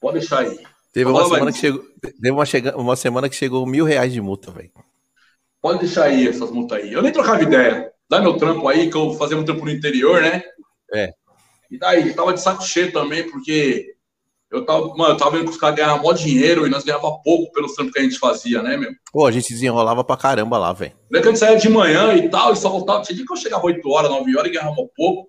Pode 0.00 0.18
deixar 0.18 0.40
aí. 0.40 0.58
Teve 0.92 1.10
uma, 1.10 1.24
semana 1.24 1.52
que 1.52 1.58
chegou, 1.58 1.84
teve 2.00 2.30
uma, 2.30 2.46
chega, 2.46 2.76
uma 2.78 2.96
semana 2.96 3.28
que 3.28 3.36
chegou 3.36 3.66
mil 3.66 3.84
reais 3.84 4.12
de 4.12 4.20
multa, 4.20 4.50
velho. 4.50 4.70
Pode 5.60 5.80
deixar 5.80 6.04
aí 6.04 6.26
essas 6.26 6.50
multas 6.50 6.78
aí. 6.78 6.92
Eu 6.92 7.02
nem 7.02 7.12
trocava 7.12 7.42
ideia. 7.42 7.92
Dá 8.08 8.20
meu 8.20 8.36
trampo 8.36 8.66
aí, 8.68 8.88
que 8.88 8.96
eu 8.96 9.12
fazia 9.14 9.36
um 9.36 9.44
trampo 9.44 9.64
no 9.64 9.70
interior, 9.70 10.22
né? 10.22 10.42
É. 10.94 11.10
E 11.70 11.78
daí, 11.78 12.14
tava 12.14 12.32
de 12.32 12.40
saco 12.40 12.62
cheio 12.62 12.92
também, 12.92 13.28
porque 13.28 13.96
eu 14.50 14.64
tava, 14.64 14.88
mano, 14.96 15.14
eu 15.14 15.16
tava 15.16 15.32
vendo 15.32 15.44
que 15.44 15.50
os 15.50 15.56
caras 15.56 15.76
ganhavam 15.76 16.02
mó 16.02 16.12
dinheiro 16.12 16.66
e 16.66 16.70
nós 16.70 16.84
ganhava 16.84 17.18
pouco 17.22 17.52
pelos 17.52 17.74
trampos 17.74 17.92
que 17.92 17.98
a 17.98 18.02
gente 18.02 18.18
fazia, 18.18 18.62
né, 18.62 18.76
meu? 18.76 18.92
Pô, 19.12 19.26
a 19.26 19.32
gente 19.32 19.52
desenrolava 19.52 20.04
pra 20.04 20.16
caramba 20.16 20.56
lá, 20.56 20.72
velho. 20.72 20.92
Lembra 21.10 21.22
que 21.22 21.28
a 21.28 21.30
gente 21.32 21.40
saía 21.40 21.58
de 21.58 21.68
manhã 21.68 22.14
e 22.14 22.28
tal, 22.28 22.52
e 22.52 22.56
só 22.56 22.70
voltava. 22.70 23.02
Tinha 23.02 23.16
dia 23.16 23.26
que 23.26 23.32
eu 23.32 23.36
chegava 23.36 23.66
8 23.66 23.86
horas, 23.90 24.10
9 24.10 24.36
horas 24.38 24.50
e 24.50 24.54
ganhava 24.54 24.76
pouco. 24.96 25.26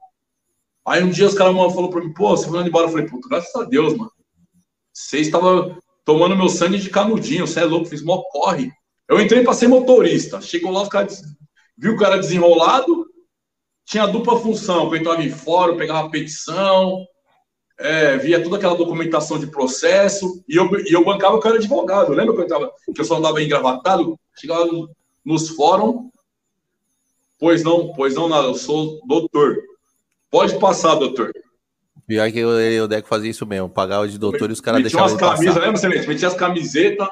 Aí 0.86 1.04
um 1.04 1.10
dia 1.10 1.26
os 1.26 1.34
caras 1.34 1.54
falaram 1.54 1.90
pra 1.90 2.02
mim, 2.02 2.14
pô, 2.14 2.30
você 2.30 2.48
foi 2.48 2.62
embora. 2.62 2.86
Eu 2.86 2.92
falei, 2.92 3.08
puta, 3.08 3.28
graças 3.28 3.54
a 3.56 3.64
Deus, 3.64 3.98
mano. 3.98 4.12
Você 4.98 5.20
estava 5.20 5.78
tomando 6.04 6.36
meu 6.36 6.50
sangue 6.50 6.80
de 6.80 6.90
canudinho, 6.90 7.46
você 7.46 7.60
é 7.60 7.64
louco, 7.64 7.86
fiz 7.86 8.02
mó 8.02 8.24
corre. 8.32 8.72
Eu 9.08 9.22
entrei 9.22 9.44
para 9.44 9.54
ser 9.54 9.68
motorista. 9.68 10.42
Chegou 10.42 10.72
lá, 10.72 10.82
os 10.82 10.90
caras 10.90 11.22
viu 11.78 11.94
o 11.94 11.98
cara 11.98 12.18
desenrolado, 12.18 13.06
tinha 13.86 14.08
dupla 14.08 14.40
função, 14.40 14.88
eu 14.88 14.96
entrava 14.96 15.24
em 15.24 15.30
fórum, 15.30 15.78
pegava 15.78 16.10
petição, 16.10 17.06
é, 17.78 18.18
via 18.18 18.42
toda 18.42 18.58
aquela 18.58 18.76
documentação 18.76 19.38
de 19.38 19.46
processo, 19.46 20.44
e 20.50 20.56
eu, 20.56 20.68
e 20.80 20.92
eu 20.92 21.06
bancava 21.06 21.36
o 21.36 21.40
cara 21.40 21.58
advogado. 21.58 22.12
Lembra 22.12 22.34
que 22.34 22.42
eu, 22.42 22.48
tava, 22.48 22.72
que 22.94 23.00
eu 23.00 23.06
só 23.06 23.18
andava 23.18 23.42
engravatado? 23.42 24.20
Chegava 24.36 24.68
nos 25.24 25.50
fóruns, 25.50 26.10
pois 27.38 27.64
não, 27.64 27.94
pois 27.94 28.16
não 28.16 28.28
nada, 28.28 28.48
eu 28.48 28.56
sou 28.56 29.00
doutor. 29.06 29.58
Pode 30.32 30.58
passar, 30.58 30.96
doutor. 30.96 31.32
Pior 32.08 32.32
que 32.32 32.40
eu, 32.40 32.50
eu 32.52 32.88
Deco 32.88 33.08
fazia 33.08 33.30
isso 33.30 33.46
mesmo, 33.46 33.68
pagava 33.68 34.08
de 34.08 34.18
doutor 34.18 34.50
e 34.50 34.54
os 34.54 34.62
caras 34.62 34.82
deixavam 34.82 35.10
umas 35.10 35.20
camisas, 35.20 35.56
lembra, 35.56 35.76
Celeste? 35.76 36.08
Metia 36.08 36.30
as 36.30 36.34
camisetas, 36.36 37.08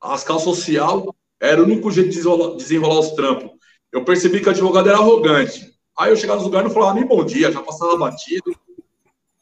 as 0.00 0.22
calças 0.22 0.44
social, 0.44 1.12
era 1.40 1.60
o 1.60 1.64
único 1.64 1.90
jeito 1.90 2.10
de 2.10 2.56
desenrolar, 2.56 3.00
os 3.00 3.10
trampos. 3.10 3.50
Eu 3.90 4.04
percebi 4.04 4.40
que 4.40 4.46
o 4.46 4.50
advogado 4.50 4.88
era 4.88 4.98
arrogante. 4.98 5.74
Aí 5.98 6.12
eu 6.12 6.16
chegava 6.16 6.36
nos 6.36 6.44
lugares 6.44 6.66
e 6.66 6.68
não 6.68 6.74
falava 6.74 6.94
nem 6.94 7.04
bom 7.04 7.24
dia, 7.24 7.50
já 7.50 7.60
passava 7.60 7.96
batido, 7.96 8.54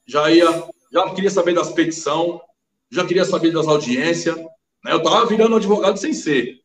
já 0.07 0.31
ia, 0.31 0.47
já 0.91 1.11
queria 1.11 1.31
saber 1.31 1.55
das 1.55 1.71
petições, 1.71 2.41
já 2.91 3.05
queria 3.05 3.27
saber 3.27 3.53
das 3.53 3.69
audiências. 3.69 4.35
Né? 4.37 4.93
Eu 4.93 5.03
tava 5.03 5.27
virando 5.27 5.57
advogado 5.57 5.99
sem 5.99 6.15
ser. 6.15 6.61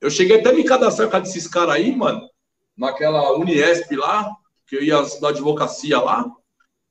Eu 0.00 0.10
cheguei 0.10 0.40
até 0.40 0.52
me 0.52 0.64
cadastrar 0.64 1.08
com 1.08 1.20
desses 1.20 1.46
caras 1.46 1.76
aí, 1.76 1.94
mano, 1.94 2.28
naquela 2.76 3.38
Uniesp 3.38 3.94
lá, 3.94 4.34
que 4.66 4.74
eu 4.74 4.82
ia 4.82 5.00
da 5.20 5.28
advocacia 5.28 6.00
lá. 6.00 6.28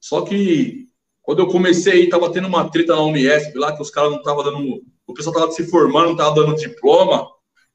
Só 0.02 0.22
que 0.22 0.90
quando 1.22 1.40
eu 1.40 1.48
comecei 1.48 1.94
aí, 1.94 2.10
tava 2.10 2.32
tendo 2.32 2.48
uma 2.48 2.70
treta 2.70 2.96
na 2.96 3.04
Uniesp 3.04 3.56
lá, 3.56 3.74
que 3.74 3.82
os 3.82 3.92
caras 3.92 4.12
não 4.12 4.18
estavam 4.18 4.44
dando. 4.44 4.82
O 5.08 5.14
pessoal 5.14 5.36
tava 5.36 5.52
se 5.52 5.66
formando, 5.68 6.10
não 6.10 6.16
tava 6.16 6.36
dando 6.36 6.56
diploma. 6.56 7.28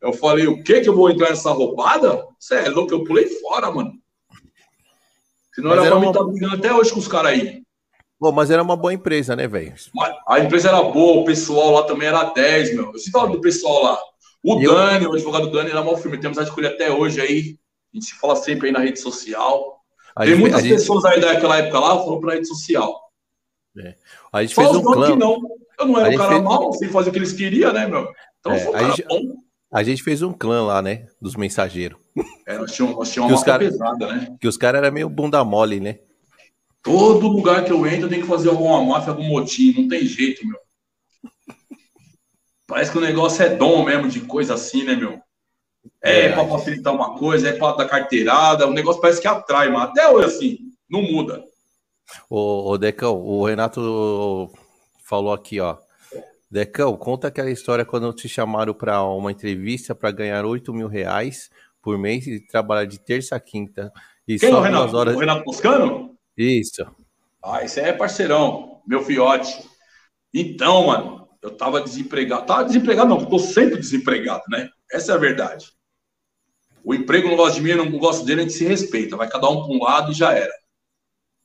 Eu 0.03 0.13
falei, 0.13 0.47
o 0.47 0.63
que 0.63 0.81
que 0.81 0.89
eu 0.89 0.95
vou 0.95 1.09
entrar 1.09 1.31
nessa 1.31 1.51
roubada? 1.53 2.27
Você 2.39 2.57
é 2.57 2.69
louco, 2.69 2.93
eu 2.93 3.05
pulei 3.05 3.27
fora, 3.41 3.71
mano. 3.71 3.93
Senão 5.55 5.71
mas 5.71 5.79
era, 5.79 5.87
era 5.87 5.91
pra 5.91 5.97
uma... 5.97 6.01
mim 6.01 6.11
estar 6.11 6.21
tá 6.21 6.27
brigando 6.27 6.55
até 6.57 6.75
hoje 6.75 6.93
com 6.93 6.99
os 6.99 7.09
caras 7.09 7.33
aí. 7.33 7.63
Bom, 8.21 8.33
mas 8.33 8.51
era 8.51 8.63
uma 8.63 8.77
boa 8.77 8.93
empresa, 8.93 9.37
né, 9.37 9.47
velho? 9.47 9.75
A 10.27 10.41
empresa 10.41 10.69
era 10.69 10.83
boa, 10.83 11.21
o 11.21 11.25
pessoal 11.25 11.71
lá 11.73 11.83
também 11.85 12.09
era 12.09 12.25
10, 12.25 12.75
meu. 12.75 12.87
Eu 12.93 12.99
sempre 12.99 13.13
falo 13.13 13.33
do 13.33 13.41
pessoal 13.41 13.83
lá. 13.83 13.99
O 14.43 14.61
eu... 14.61 14.75
Dani, 14.75 15.07
o 15.07 15.13
advogado 15.13 15.51
Dani, 15.51 15.71
era 15.71 15.83
mal 15.83 15.97
firme. 15.97 16.19
Temos 16.19 16.39
a 16.39 16.43
escolha 16.43 16.71
até 16.71 16.91
hoje 16.91 17.21
aí. 17.21 17.59
A 17.93 17.97
gente 17.97 18.07
se 18.07 18.19
fala 18.19 18.37
sempre 18.37 18.67
aí 18.67 18.73
na 18.73 18.81
rede 18.81 18.99
social. 18.99 19.76
Tem 20.19 20.29
gente, 20.29 20.41
muitas 20.41 20.63
pessoas 20.63 21.03
gente... 21.03 21.15
aí 21.15 21.21
daquela 21.21 21.59
época 21.59 21.79
lá 21.79 22.03
foram 22.03 22.21
pra 22.21 22.35
rede 22.35 22.49
social. 22.49 23.01
É. 23.79 23.95
A 24.33 24.43
gente 24.43 24.55
Só 24.55 24.63
fez 24.63 24.77
um 24.77 24.83
clã. 24.83 25.13
Que 25.13 25.17
não. 25.17 25.39
Eu 25.79 25.87
não 25.87 26.01
era 26.01 26.09
um 26.09 26.17
cara 26.17 26.31
fez... 26.31 26.43
mal, 26.43 26.73
sem 26.73 26.89
fazer 26.89 27.11
o 27.11 27.13
que 27.13 27.19
eles 27.19 27.33
queriam, 27.33 27.73
né, 27.73 27.87
meu? 27.87 28.09
Então 28.41 28.53
é, 28.53 28.57
eu 28.57 28.65
sou 28.65 28.73
um 28.73 28.77
a 28.77 28.83
gente... 28.91 29.03
bom. 29.07 29.47
A 29.71 29.83
gente 29.83 30.03
fez 30.03 30.23
um 30.23 30.33
clã 30.33 30.63
lá, 30.63 30.81
né? 30.81 31.07
Dos 31.21 31.35
mensageiros. 31.35 31.99
É, 32.47 32.57
nós 32.57 32.73
tínhamos, 32.73 32.97
nós 32.97 33.13
tínhamos 33.13 33.35
uma 33.35 33.45
cara, 33.45 33.59
pesada, 33.59 34.07
né? 34.07 34.37
Que 34.41 34.49
os 34.49 34.57
caras 34.57 34.83
eram 34.83 34.95
meio 34.95 35.09
bunda 35.09 35.45
mole, 35.45 35.81
né? 35.81 35.99
Todo 36.83 37.29
lugar 37.29 37.65
que 37.65 37.73
eu 37.73 37.87
entro 37.87 38.07
eu 38.07 38.09
tenho 38.09 38.23
que 38.23 38.29
fazer 38.29 38.49
alguma 38.49 38.83
máfia, 38.83 39.11
algum 39.11 39.25
motim. 39.25 39.75
Não 39.77 39.89
tem 39.89 40.07
jeito, 40.07 40.47
meu. 40.47 40.59
Parece 42.67 42.91
que 42.91 42.99
o 42.99 43.03
negócio 43.03 43.45
é 43.45 43.49
dom 43.49 43.85
mesmo, 43.85 44.09
de 44.09 44.21
coisa 44.21 44.55
assim, 44.55 44.85
né, 44.85 44.97
meu? 44.97 45.21
É, 46.03 46.27
é 46.27 46.33
para 46.33 46.49
facilitar 46.49 46.95
uma 46.95 47.19
coisa, 47.19 47.49
é 47.49 47.53
para 47.53 47.77
dar 47.77 47.89
carteirada. 47.89 48.67
O 48.67 48.73
negócio 48.73 49.01
parece 49.01 49.21
que 49.21 49.29
atrai, 49.29 49.69
mas 49.71 49.91
até 49.91 50.09
hoje, 50.09 50.27
assim, 50.27 50.59
não 50.89 51.03
muda. 51.03 51.45
Ô, 52.31 52.71
ô 52.71 52.79
Decão, 52.79 53.17
o 53.21 53.45
Renato 53.45 54.51
falou 55.05 55.33
aqui, 55.33 55.61
ó. 55.61 55.77
Decão, 56.51 56.97
conta 56.97 57.29
aquela 57.29 57.51
história 57.51 57.85
quando 57.85 58.13
te 58.13 58.29
chamaram 58.29 58.73
para 58.73 59.03
uma 59.03 59.33
entrevista 59.33 59.95
para 59.95 60.11
ganhar 60.13 60.45
8 60.45 60.73
mil 60.73 60.89
reais 60.89 61.51
por 61.83 61.99
mês 61.99 62.27
e 62.27 62.41
trabalhar 62.41 62.85
de 62.85 62.99
terça 62.99 63.37
a 63.37 63.41
quinta. 63.41 63.93
E 64.27 64.39
Quem 64.39 64.51
só 64.51 64.57
é 64.57 64.59
o 64.61 64.63
Renato? 64.63 64.97
Horas... 64.97 65.17
O 65.17 65.19
Renato 65.19 65.45
Toscano? 65.45 66.17
Isso. 66.37 66.87
Ah, 67.43 67.65
esse 67.65 67.81
é 67.81 67.93
parceirão, 67.93 68.81
meu 68.87 69.03
fiote. 69.03 69.65
Então, 70.35 70.89
mano, 70.89 71.29
eu 71.43 71.51
tava 71.51 71.81
desempregado. 71.81 72.45
Tava 72.45 72.65
desempregado, 72.65 73.09
não, 73.09 73.25
tô 73.25 73.39
sempre 73.39 73.79
desempregado, 73.79 74.43
né? 74.49 74.69
Essa 74.91 75.13
é 75.13 75.15
a 75.15 75.19
verdade. 75.19 75.76
O 76.87 76.95
emprego 76.95 77.27
não 77.27 77.35
gosta 77.35 77.57
de 77.57 77.63
mim, 77.63 77.71
eu 77.71 77.85
não 77.85 77.99
gosto 77.99 78.25
dele, 78.25 78.43
a 78.43 78.45
gente 78.45 78.55
se 78.55 78.65
respeita. 78.65 79.17
Vai 79.17 79.29
cada 79.29 79.51
um 79.51 79.67
para 79.67 79.75
um 79.75 79.83
lado 79.83 80.13
e 80.13 80.15
já 80.15 80.33
era. 80.33 80.53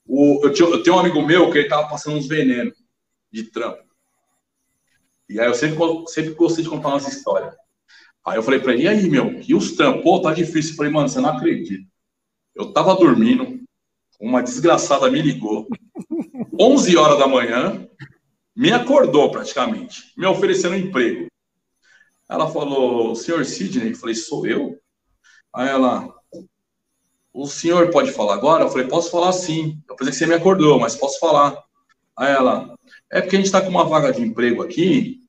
O, 0.05 0.39
eu, 0.43 0.53
tinha, 0.53 0.69
eu 0.69 0.83
tenho 0.83 0.95
um 0.95 0.99
amigo 0.99 1.19
meu 1.25 1.49
que 1.49 1.57
ele 1.57 1.67
tava 1.67 1.89
passando 1.89 2.15
uns 2.15 2.27
venenos 2.27 2.77
de 3.31 3.45
trampo. 3.45 3.83
E 5.27 5.39
aí 5.39 5.47
eu 5.47 5.55
sempre, 5.55 5.79
sempre 6.09 6.35
gostei 6.35 6.63
de 6.63 6.69
contar 6.69 6.89
umas 6.89 7.07
histórias. 7.07 7.55
Aí 8.23 8.37
eu 8.37 8.43
falei 8.43 8.59
para 8.59 8.73
ele, 8.73 8.83
e 8.83 8.87
aí, 8.87 9.09
meu? 9.09 9.41
E 9.41 9.55
os 9.55 9.71
trampos? 9.71 10.03
Pô, 10.03 10.21
tá 10.21 10.31
difícil. 10.31 10.73
Eu 10.73 10.77
falei, 10.77 10.91
mano, 10.91 11.09
você 11.09 11.19
não 11.19 11.29
acredita. 11.29 11.89
Eu 12.53 12.71
tava 12.71 12.93
dormindo, 12.93 13.59
uma 14.19 14.43
desgraçada 14.43 15.09
me 15.09 15.23
ligou, 15.23 15.67
11 16.59 16.95
horas 16.97 17.17
da 17.17 17.27
manhã, 17.27 17.89
me 18.55 18.71
acordou 18.71 19.31
praticamente, 19.31 20.13
me 20.15 20.27
oferecendo 20.27 20.75
um 20.75 20.77
emprego. 20.77 21.25
Ela 22.29 22.47
falou, 22.47 23.15
senhor 23.15 23.43
Sidney? 23.43 23.89
Eu 23.89 23.95
falei, 23.95 24.13
sou 24.13 24.45
eu? 24.45 24.80
Aí 25.53 25.67
ela, 25.67 26.13
o 27.33 27.47
senhor 27.47 27.89
pode 27.89 28.11
falar 28.11 28.35
agora? 28.35 28.63
Eu 28.63 28.69
falei, 28.69 28.87
posso 28.87 29.11
falar 29.11 29.31
sim. 29.33 29.81
Eu 29.89 29.95
pensei 29.95 30.11
que 30.11 30.17
você 30.19 30.27
me 30.27 30.33
acordou, 30.33 30.79
mas 30.79 30.95
posso 30.95 31.19
falar. 31.19 31.57
Aí 32.17 32.31
ela, 32.31 32.75
é 33.09 33.21
porque 33.21 33.35
a 33.35 33.39
gente 33.39 33.47
está 33.47 33.61
com 33.61 33.69
uma 33.69 33.85
vaga 33.85 34.11
de 34.11 34.21
emprego 34.21 34.61
aqui 34.63 35.21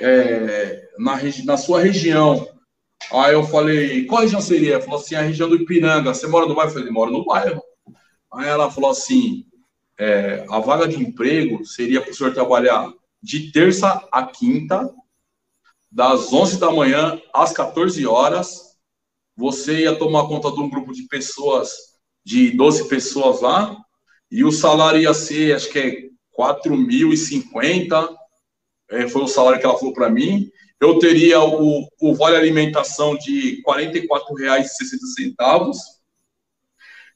é, 0.00 0.88
na, 0.98 1.18
na 1.44 1.56
sua 1.56 1.80
região. 1.80 2.46
Aí 3.12 3.32
eu 3.32 3.42
falei, 3.44 4.04
qual 4.06 4.22
região 4.22 4.40
seria? 4.40 4.74
Ela 4.74 4.82
falou 4.82 5.00
assim, 5.00 5.14
a 5.14 5.22
região 5.22 5.48
do 5.48 5.56
Ipiranga. 5.56 6.12
Você 6.12 6.26
mora 6.26 6.46
no 6.46 6.54
bairro? 6.54 6.70
Eu 6.70 6.74
falei, 6.74 6.90
moro 6.90 7.10
no 7.10 7.24
bairro. 7.24 7.62
Aí 8.32 8.46
ela 8.46 8.70
falou 8.70 8.90
assim, 8.90 9.46
é, 9.98 10.44
a 10.50 10.60
vaga 10.60 10.86
de 10.86 11.00
emprego 11.00 11.64
seria 11.64 12.00
para 12.00 12.10
o 12.10 12.14
senhor 12.14 12.32
trabalhar 12.32 12.92
de 13.22 13.50
terça 13.50 14.06
a 14.12 14.24
quinta, 14.24 14.92
das 15.90 16.32
11 16.32 16.60
da 16.60 16.70
manhã 16.70 17.20
às 17.34 17.52
14 17.52 18.06
horas. 18.06 18.67
Você 19.38 19.82
ia 19.82 19.94
tomar 19.94 20.26
conta 20.26 20.50
de 20.50 20.60
um 20.60 20.68
grupo 20.68 20.92
de 20.92 21.04
pessoas, 21.04 21.70
de 22.24 22.50
12 22.50 22.88
pessoas 22.88 23.40
lá, 23.40 23.76
e 24.28 24.44
o 24.44 24.50
salário 24.50 25.00
ia 25.00 25.14
ser, 25.14 25.54
acho 25.54 25.70
que 25.70 25.78
é 25.78 26.08
4.050 26.36 28.18
é, 28.90 29.06
foi 29.06 29.22
o 29.22 29.28
salário 29.28 29.60
que 29.60 29.66
ela 29.66 29.78
falou 29.78 29.94
para 29.94 30.10
mim. 30.10 30.50
Eu 30.80 30.98
teria 30.98 31.40
o, 31.40 31.86
o 32.00 32.14
vale 32.14 32.36
alimentação 32.36 33.16
de 33.16 33.62
R$ 33.66 33.90
44,60. 33.92 35.76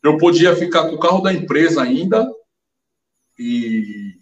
Eu 0.02 0.18
podia 0.18 0.54
ficar 0.54 0.88
com 0.88 0.96
o 0.96 1.00
carro 1.00 1.22
da 1.22 1.32
empresa 1.32 1.82
ainda. 1.82 2.30
E, 3.38 4.18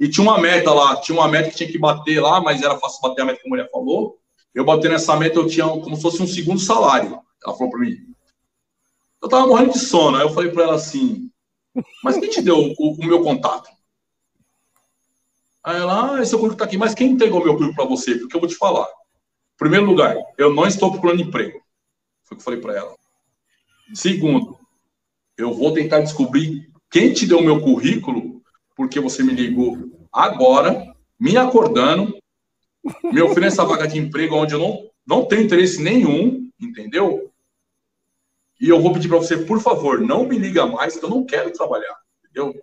e 0.00 0.08
tinha 0.08 0.24
uma 0.24 0.40
meta 0.40 0.72
lá, 0.72 0.96
tinha 1.00 1.16
uma 1.16 1.28
meta 1.28 1.50
que 1.50 1.56
tinha 1.56 1.70
que 1.70 1.78
bater 1.78 2.20
lá, 2.20 2.40
mas 2.40 2.62
era 2.62 2.78
fácil 2.78 3.00
bater 3.02 3.22
a 3.22 3.26
meta 3.26 3.40
que 3.40 3.46
a 3.46 3.50
mulher 3.50 3.70
falou. 3.70 4.18
Eu 4.54 4.64
bater 4.64 4.90
nessa 4.90 5.16
meta, 5.16 5.38
eu 5.38 5.46
tinha 5.46 5.66
como 5.66 5.96
se 5.96 6.02
fosse 6.02 6.22
um 6.22 6.26
segundo 6.26 6.60
salário. 6.60 7.20
Ela 7.44 7.56
falou 7.56 7.70
para 7.70 7.80
mim. 7.80 7.96
Eu 9.22 9.28
tava 9.28 9.46
morrendo 9.46 9.72
de 9.72 9.78
sono. 9.78 10.16
Aí 10.16 10.22
eu 10.22 10.30
falei 10.30 10.50
para 10.50 10.64
ela 10.64 10.74
assim: 10.74 11.30
Mas 12.02 12.18
quem 12.18 12.28
te 12.28 12.42
deu 12.42 12.58
o, 12.58 12.92
o 12.92 13.06
meu 13.06 13.22
contato? 13.22 13.70
Aí 15.64 15.76
ela, 15.76 16.16
ah, 16.16 16.22
esse 16.22 16.34
é 16.34 16.36
o 16.36 16.40
currículo 16.40 16.54
está 16.54 16.64
aqui, 16.64 16.76
mas 16.76 16.92
quem 16.92 17.12
entregou 17.12 17.42
meu 17.42 17.54
currículo 17.54 17.76
para 17.76 17.84
você? 17.84 18.16
Porque 18.16 18.34
eu 18.34 18.40
vou 18.40 18.48
te 18.48 18.56
falar. 18.56 18.88
Primeiro 19.56 19.86
lugar, 19.86 20.16
eu 20.36 20.52
não 20.52 20.66
estou 20.66 20.90
procurando 20.90 21.22
emprego. 21.22 21.62
Foi 22.24 22.34
o 22.34 22.38
que 22.38 22.40
eu 22.40 22.44
falei 22.44 22.60
para 22.60 22.76
ela. 22.76 22.96
Segundo, 23.94 24.58
eu 25.36 25.54
vou 25.54 25.72
tentar 25.72 26.00
descobrir 26.00 26.68
quem 26.90 27.12
te 27.12 27.26
deu 27.26 27.38
o 27.38 27.44
meu 27.44 27.60
currículo, 27.60 28.42
porque 28.74 28.98
você 28.98 29.22
me 29.22 29.32
ligou 29.32 29.78
agora, 30.12 30.92
me 31.18 31.36
acordando, 31.36 32.18
me 33.04 33.22
oferece 33.22 33.54
essa 33.54 33.64
vaga 33.64 33.86
de 33.86 33.98
emprego 33.98 34.36
onde 34.36 34.54
eu 34.54 34.58
não, 34.58 34.90
não 35.06 35.24
tenho 35.24 35.42
interesse 35.42 35.82
nenhum, 35.82 36.50
entendeu? 36.60 37.30
E 38.60 38.68
eu 38.68 38.80
vou 38.80 38.92
pedir 38.92 39.08
para 39.08 39.18
você, 39.18 39.36
por 39.36 39.60
favor, 39.60 40.00
não 40.00 40.24
me 40.24 40.38
liga 40.38 40.66
mais, 40.66 40.96
que 40.96 41.04
eu 41.04 41.10
não 41.10 41.24
quero 41.24 41.52
trabalhar, 41.52 41.96
entendeu? 42.20 42.54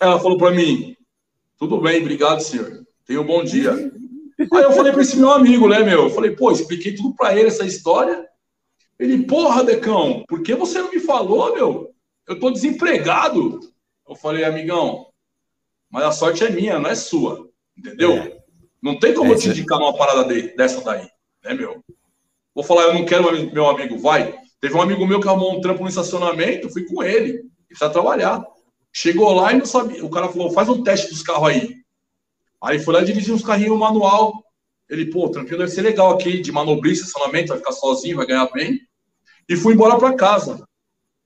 Ela 0.00 0.18
falou 0.18 0.38
para 0.38 0.50
mim, 0.50 0.96
tudo 1.58 1.80
bem, 1.80 2.00
obrigado, 2.00 2.40
senhor. 2.40 2.86
Tenha 3.04 3.20
um 3.20 3.26
bom 3.26 3.44
dia. 3.44 3.72
Aí 3.72 4.62
eu 4.62 4.72
falei 4.72 4.92
para 4.92 5.02
esse 5.02 5.16
meu 5.16 5.30
amigo, 5.30 5.68
né, 5.68 5.80
meu? 5.80 6.04
Eu 6.04 6.10
falei, 6.10 6.30
pô, 6.30 6.50
expliquei 6.50 6.94
tudo 6.94 7.14
para 7.14 7.34
ele 7.34 7.48
essa 7.48 7.64
história. 7.64 8.26
Ele, 8.98 9.24
porra, 9.24 9.64
Decão, 9.64 10.24
por 10.26 10.42
que 10.42 10.54
você 10.54 10.80
não 10.80 10.90
me 10.90 11.00
falou, 11.00 11.54
meu? 11.54 11.94
Eu 12.26 12.40
tô 12.40 12.50
desempregado. 12.50 13.60
Eu 14.08 14.14
falei, 14.14 14.44
amigão, 14.44 15.06
mas 15.90 16.04
a 16.04 16.12
sorte 16.12 16.44
é 16.44 16.50
minha, 16.50 16.78
não 16.78 16.90
é 16.90 16.94
sua. 16.94 17.45
Entendeu? 17.76 18.12
É. 18.14 18.36
Não 18.82 18.98
tem 18.98 19.14
como 19.14 19.32
é, 19.32 19.36
te 19.36 19.48
indicar 19.48 19.78
uma 19.78 19.96
parada 19.96 20.24
de, 20.24 20.54
dessa 20.56 20.80
daí, 20.82 21.08
né, 21.44 21.54
meu? 21.54 21.82
Vou 22.54 22.64
falar, 22.64 22.84
eu 22.84 22.94
não 22.94 23.04
quero, 23.04 23.30
meu 23.52 23.68
amigo, 23.68 23.98
vai. 23.98 24.38
Teve 24.60 24.74
um 24.74 24.82
amigo 24.82 25.06
meu 25.06 25.20
que 25.20 25.28
arrumou 25.28 25.56
um 25.56 25.60
trampo 25.60 25.82
no 25.82 25.88
estacionamento, 25.88 26.70
fui 26.70 26.84
com 26.84 27.02
ele. 27.02 27.30
Ele 27.30 27.50
precisa 27.68 27.90
trabalhar. 27.90 28.44
Chegou 28.92 29.30
lá 29.32 29.52
e 29.52 29.58
não 29.58 29.66
sabia. 29.66 30.04
O 30.04 30.10
cara 30.10 30.28
falou: 30.28 30.50
faz 30.50 30.68
um 30.68 30.82
teste 30.82 31.10
dos 31.10 31.22
carros 31.22 31.48
aí. 31.48 31.76
Aí 32.62 32.78
foi 32.78 32.94
lá 32.94 33.02
dirigir 33.02 33.34
uns 33.34 33.44
carrinhos 33.44 33.78
manual. 33.78 34.42
Ele, 34.88 35.10
pô, 35.10 35.28
tranquilo, 35.28 35.58
deve 35.58 35.70
ser 35.72 35.82
legal 35.82 36.12
aqui, 36.12 36.40
de 36.40 36.50
manobrista, 36.50 37.04
estacionamento, 37.04 37.48
vai 37.48 37.58
ficar 37.58 37.72
sozinho, 37.72 38.16
vai 38.16 38.26
ganhar 38.26 38.48
bem. 38.52 38.80
E 39.48 39.56
fui 39.56 39.74
embora 39.74 39.98
para 39.98 40.14
casa. 40.14 40.66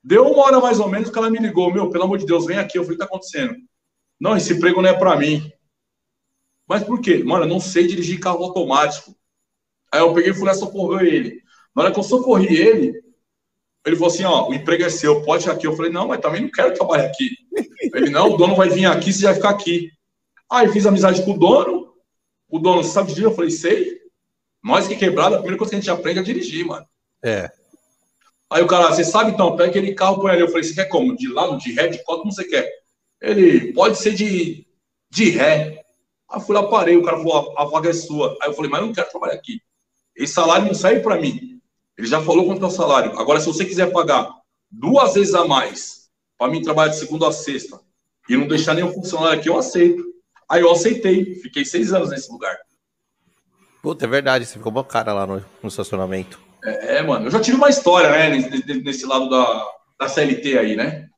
Deu 0.02 0.26
uma 0.26 0.44
hora 0.44 0.60
mais 0.60 0.80
ou 0.80 0.88
menos, 0.88 1.10
o 1.10 1.12
cara 1.12 1.30
me 1.30 1.38
ligou: 1.38 1.72
Meu, 1.72 1.90
pelo 1.90 2.04
amor 2.04 2.18
de 2.18 2.26
Deus, 2.26 2.46
vem 2.46 2.58
aqui. 2.58 2.76
Eu 2.76 2.82
falei: 2.82 2.96
O 2.96 2.98
que 2.98 3.06
tá 3.06 3.08
acontecendo? 3.08 3.54
Não, 4.18 4.36
esse 4.36 4.52
emprego 4.52 4.82
não 4.82 4.90
é 4.90 4.94
para 4.94 5.16
mim. 5.16 5.50
Mas 6.70 6.84
por 6.84 7.00
quê? 7.00 7.24
Mano, 7.24 7.46
eu 7.46 7.48
não 7.48 7.58
sei 7.58 7.84
dirigir 7.84 8.20
carro 8.20 8.44
automático. 8.44 9.12
Aí 9.92 9.98
eu 9.98 10.14
peguei 10.14 10.30
e 10.30 10.34
fui 10.34 10.44
lá 10.44 10.54
socorrer 10.54 11.12
ele. 11.12 11.42
Na 11.74 11.82
hora 11.82 11.92
que 11.92 11.98
eu 11.98 12.04
socorri 12.04 12.56
ele, 12.56 13.02
ele 13.84 13.96
falou 13.96 14.06
assim: 14.06 14.22
Ó, 14.22 14.48
o 14.48 14.54
emprego 14.54 14.84
é 14.84 14.88
seu, 14.88 15.20
pode 15.22 15.48
ir 15.48 15.50
aqui. 15.50 15.66
Eu 15.66 15.74
falei: 15.74 15.90
Não, 15.90 16.06
mas 16.06 16.20
também 16.20 16.42
não 16.42 16.48
quero 16.48 16.72
trabalhar 16.72 17.06
aqui. 17.06 17.28
Ele: 17.92 18.10
Não, 18.10 18.30
o 18.30 18.36
dono 18.36 18.54
vai 18.54 18.68
vir 18.68 18.84
aqui, 18.84 19.12
você 19.12 19.24
vai 19.24 19.34
ficar 19.34 19.50
aqui. 19.50 19.90
Aí 20.48 20.68
fiz 20.68 20.86
amizade 20.86 21.24
com 21.24 21.32
o 21.32 21.38
dono. 21.40 21.92
O 22.48 22.60
dono 22.60 22.84
sabe 22.84 23.08
dirigir? 23.08 23.24
Eu 23.24 23.34
falei: 23.34 23.50
Sei. 23.50 23.98
Nós 24.62 24.86
que 24.86 24.94
quebrado, 24.94 25.34
a 25.34 25.38
primeira 25.38 25.58
coisa 25.58 25.70
que 25.70 25.76
a 25.76 25.80
gente 25.80 25.90
aprende 25.90 26.20
é 26.20 26.22
dirigir, 26.22 26.64
mano. 26.64 26.86
É. 27.20 27.50
Aí 28.48 28.62
o 28.62 28.68
cara, 28.68 28.94
você 28.94 29.02
sabe 29.02 29.32
então, 29.32 29.56
pega 29.56 29.70
aquele 29.70 29.92
carro, 29.92 30.20
põe 30.20 30.30
ali. 30.30 30.42
Eu 30.42 30.48
falei: 30.48 30.62
Você 30.62 30.74
quer 30.74 30.84
como? 30.84 31.16
De 31.16 31.26
lado, 31.26 31.58
de 31.58 31.72
ré, 31.72 31.88
de 31.88 32.00
cota, 32.04 32.20
como 32.20 32.32
você 32.32 32.44
quer? 32.44 32.70
Ele, 33.20 33.72
pode 33.72 33.98
ser 33.98 34.14
de, 34.14 34.64
de 35.10 35.30
ré. 35.30 35.79
Aí 36.30 36.40
fui 36.40 36.54
lá, 36.54 36.68
parei, 36.68 36.96
o 36.96 37.02
cara 37.02 37.16
falou, 37.16 37.54
a, 37.58 37.64
vaga 37.64 37.90
é 37.90 37.92
sua. 37.92 38.36
Aí 38.40 38.48
eu 38.48 38.54
falei, 38.54 38.70
mas 38.70 38.80
eu 38.80 38.86
não 38.86 38.94
quero 38.94 39.10
trabalhar 39.10 39.34
aqui. 39.34 39.60
Esse 40.14 40.32
salário 40.32 40.66
não 40.66 40.74
serve 40.74 41.00
para 41.00 41.20
mim. 41.20 41.60
Ele 41.98 42.06
já 42.06 42.22
falou 42.22 42.46
quanto 42.46 42.64
é 42.64 42.68
o 42.68 42.70
salário. 42.70 43.18
Agora, 43.18 43.40
se 43.40 43.46
você 43.46 43.64
quiser 43.64 43.92
pagar 43.92 44.30
duas 44.70 45.14
vezes 45.14 45.34
a 45.34 45.44
mais 45.44 46.08
para 46.38 46.50
mim 46.50 46.62
trabalhar 46.62 46.92
de 46.92 46.98
segunda 46.98 47.28
a 47.28 47.32
sexta 47.32 47.80
e 48.28 48.36
não 48.36 48.46
deixar 48.46 48.74
nenhum 48.74 48.92
funcionário 48.92 49.38
aqui, 49.38 49.48
eu 49.48 49.58
aceito. 49.58 50.04
Aí 50.48 50.62
eu 50.62 50.70
aceitei. 50.70 51.34
Fiquei 51.34 51.64
seis 51.64 51.92
anos 51.92 52.10
nesse 52.10 52.30
lugar. 52.30 52.56
Puta, 53.82 54.04
é 54.04 54.08
verdade. 54.08 54.46
Você 54.46 54.54
ficou 54.54 54.72
bom 54.72 54.84
cara 54.84 55.12
lá 55.12 55.26
no, 55.26 55.44
no 55.62 55.68
estacionamento. 55.68 56.40
É, 56.64 56.98
é, 56.98 57.02
mano. 57.02 57.26
Eu 57.26 57.30
já 57.30 57.40
tive 57.40 57.56
uma 57.56 57.68
história, 57.68 58.10
né, 58.10 58.30
nesse, 58.30 58.82
nesse 58.82 59.06
lado 59.06 59.28
da, 59.28 59.66
da 59.98 60.08
CLT 60.08 60.58
aí, 60.58 60.76
né? 60.76 61.09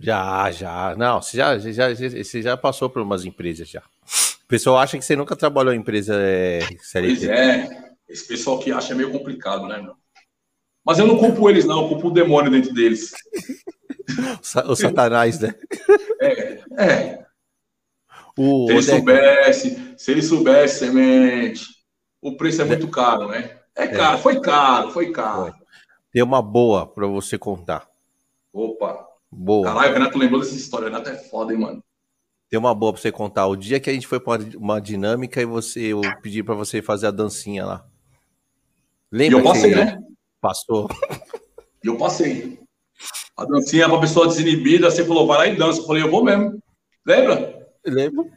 Já, 0.00 0.50
já. 0.50 0.96
Não, 0.96 1.20
você 1.20 1.36
já, 1.36 1.58
já, 1.58 1.94
você 1.94 2.40
já 2.42 2.56
passou 2.56 2.88
por 2.88 3.02
umas 3.02 3.26
empresas 3.26 3.68
já. 3.68 3.80
O 3.80 4.48
pessoal 4.48 4.78
acha 4.78 4.98
que 4.98 5.04
você 5.04 5.14
nunca 5.14 5.36
trabalhou 5.36 5.74
em 5.74 5.78
empresa 5.78 6.14
é. 6.16 6.60
Pois 6.92 7.22
é. 7.22 7.68
Esse 8.08 8.26
pessoal 8.26 8.58
que 8.58 8.72
acha 8.72 8.94
é 8.94 8.96
meio 8.96 9.12
complicado, 9.12 9.68
né, 9.68 9.80
meu? 9.80 9.94
Mas 10.84 10.98
eu 10.98 11.06
não 11.06 11.18
culpo 11.18 11.48
eles, 11.48 11.66
não. 11.66 11.82
Eu 11.82 11.88
culpo 11.90 12.08
o 12.08 12.12
demônio 12.12 12.50
dentro 12.50 12.72
deles. 12.72 13.12
o 14.66 14.74
satanás, 14.74 15.38
né? 15.38 15.54
É, 16.20 16.82
é. 16.82 17.26
O, 18.36 18.66
se 18.66 18.72
ele 18.72 18.82
soubesse, 18.82 19.94
se 19.98 20.10
ele 20.10 20.22
soubesse, 20.22 20.78
semente, 20.78 21.66
o 22.22 22.36
preço 22.36 22.62
é 22.62 22.64
muito 22.64 22.88
caro, 22.88 23.28
né? 23.28 23.58
É, 23.76 23.84
é. 23.84 23.88
caro, 23.88 24.16
é. 24.16 24.20
foi 24.20 24.40
caro, 24.40 24.90
foi 24.90 25.12
caro. 25.12 25.54
Tem 26.10 26.22
uma 26.22 26.40
boa 26.40 26.86
para 26.86 27.06
você 27.06 27.36
contar. 27.36 27.86
Opa. 28.52 29.09
Boa. 29.30 29.64
Caralho, 29.64 29.90
o 29.90 29.92
Renato 29.94 30.18
lembrou 30.18 30.40
dessa 30.40 30.54
história. 30.54 30.86
O 30.86 30.90
Renato 30.90 31.08
é 31.08 31.16
foda, 31.16 31.52
hein, 31.52 31.60
mano. 31.60 31.84
Tem 32.48 32.58
uma 32.58 32.74
boa 32.74 32.92
pra 32.92 33.00
você 33.00 33.12
contar. 33.12 33.46
O 33.46 33.54
dia 33.54 33.78
que 33.78 33.88
a 33.88 33.92
gente 33.92 34.06
foi 34.06 34.18
pra 34.18 34.40
uma 34.56 34.80
dinâmica 34.80 35.40
e 35.40 35.44
você, 35.44 35.92
eu 35.92 36.00
pedi 36.20 36.42
pra 36.42 36.54
você 36.54 36.82
fazer 36.82 37.06
a 37.06 37.12
dancinha 37.12 37.64
lá. 37.64 37.86
Lembra? 39.12 39.38
E 39.38 39.40
eu 39.40 39.44
passei, 39.44 39.74
né? 39.74 39.98
Passou. 40.40 40.88
E 41.82 41.86
eu 41.86 41.96
passei. 41.96 42.58
A 43.36 43.44
dancinha 43.44 43.88
pra 43.88 44.00
pessoa 44.00 44.26
desinibida, 44.26 44.90
você 44.90 45.04
falou, 45.04 45.26
vai 45.26 45.38
lá 45.38 45.46
e 45.46 45.56
dança. 45.56 45.80
Eu 45.80 45.86
falei, 45.86 46.02
eu 46.02 46.10
vou 46.10 46.24
mesmo. 46.24 46.60
Lembra? 47.06 47.68
Lembro. 47.86 48.30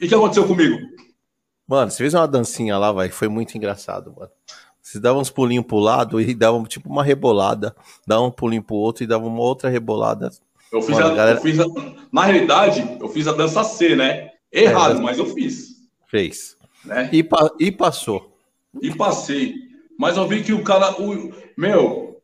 E 0.00 0.06
o 0.06 0.08
que 0.08 0.14
aconteceu 0.14 0.46
comigo? 0.46 0.76
Mano, 1.66 1.90
você 1.90 1.98
fez 1.98 2.14
uma 2.14 2.28
dancinha 2.28 2.76
lá, 2.76 2.92
vai, 2.92 3.10
foi 3.10 3.28
muito 3.28 3.56
engraçado, 3.56 4.14
mano. 4.14 4.30
Você 4.90 4.98
dava 4.98 5.20
uns 5.20 5.30
pulinhos 5.30 5.64
pro 5.64 5.78
lado 5.78 6.20
e 6.20 6.34
dava 6.34 6.60
tipo 6.64 6.88
uma 6.88 7.04
rebolada, 7.04 7.76
dava 8.04 8.22
um 8.22 8.30
pulinho 8.30 8.60
pro 8.60 8.74
outro 8.74 9.04
e 9.04 9.06
dava 9.06 9.24
uma 9.24 9.40
outra 9.40 9.70
rebolada. 9.70 10.32
Eu 10.72 10.82
fiz, 10.82 10.96
Mano, 10.96 11.12
a, 11.12 11.14
galera... 11.14 11.38
eu 11.38 11.42
fiz 11.42 11.60
a, 11.60 11.64
na 12.12 12.24
realidade, 12.24 12.98
eu 13.00 13.08
fiz 13.08 13.28
a 13.28 13.32
dança 13.32 13.62
C, 13.62 13.94
né? 13.94 14.30
Errado, 14.52 14.98
é, 14.98 15.00
mas 15.00 15.16
eu 15.16 15.26
fiz. 15.26 15.76
Fez. 16.08 16.56
Né? 16.84 17.08
E, 17.12 17.22
pa, 17.22 17.52
e 17.60 17.70
passou. 17.70 18.36
E 18.82 18.92
passei. 18.92 19.54
Mas 19.96 20.16
eu 20.16 20.26
vi 20.26 20.42
que 20.42 20.52
o 20.52 20.64
cara, 20.64 21.00
o, 21.00 21.32
meu, 21.56 22.20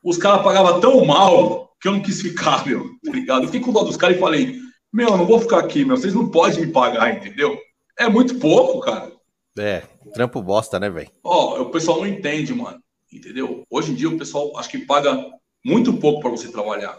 os 0.00 0.16
caras 0.16 0.44
pagavam 0.44 0.78
tão 0.78 1.04
mal 1.04 1.74
que 1.80 1.88
eu 1.88 1.92
não 1.92 2.00
quis 2.00 2.22
ficar, 2.22 2.64
meu. 2.64 2.88
Tá 3.04 3.10
ligado? 3.10 3.42
Eu 3.42 3.46
fiquei 3.48 3.60
com 3.60 3.72
dó 3.72 3.82
dos 3.82 3.96
caras 3.96 4.16
e 4.16 4.20
falei, 4.20 4.60
meu, 4.92 5.08
eu 5.08 5.18
não 5.18 5.26
vou 5.26 5.40
ficar 5.40 5.58
aqui, 5.58 5.84
meu. 5.84 5.96
Vocês 5.96 6.14
não 6.14 6.30
podem 6.30 6.66
me 6.66 6.70
pagar, 6.70 7.16
entendeu? 7.16 7.58
É 7.98 8.08
muito 8.08 8.38
pouco, 8.38 8.78
cara. 8.78 9.12
É, 9.58 9.82
trampo 10.14 10.40
bosta, 10.40 10.80
né, 10.80 10.88
velho? 10.88 11.10
Ó, 11.22 11.60
o 11.60 11.70
pessoal 11.70 11.98
não 11.98 12.06
entende, 12.06 12.54
mano. 12.54 12.80
Entendeu? 13.12 13.64
Hoje 13.70 13.92
em 13.92 13.94
dia 13.94 14.08
o 14.08 14.16
pessoal 14.16 14.56
acho 14.56 14.70
que 14.70 14.78
paga 14.78 15.22
muito 15.64 15.92
pouco 15.94 16.20
para 16.20 16.30
você 16.30 16.50
trabalhar. 16.50 16.98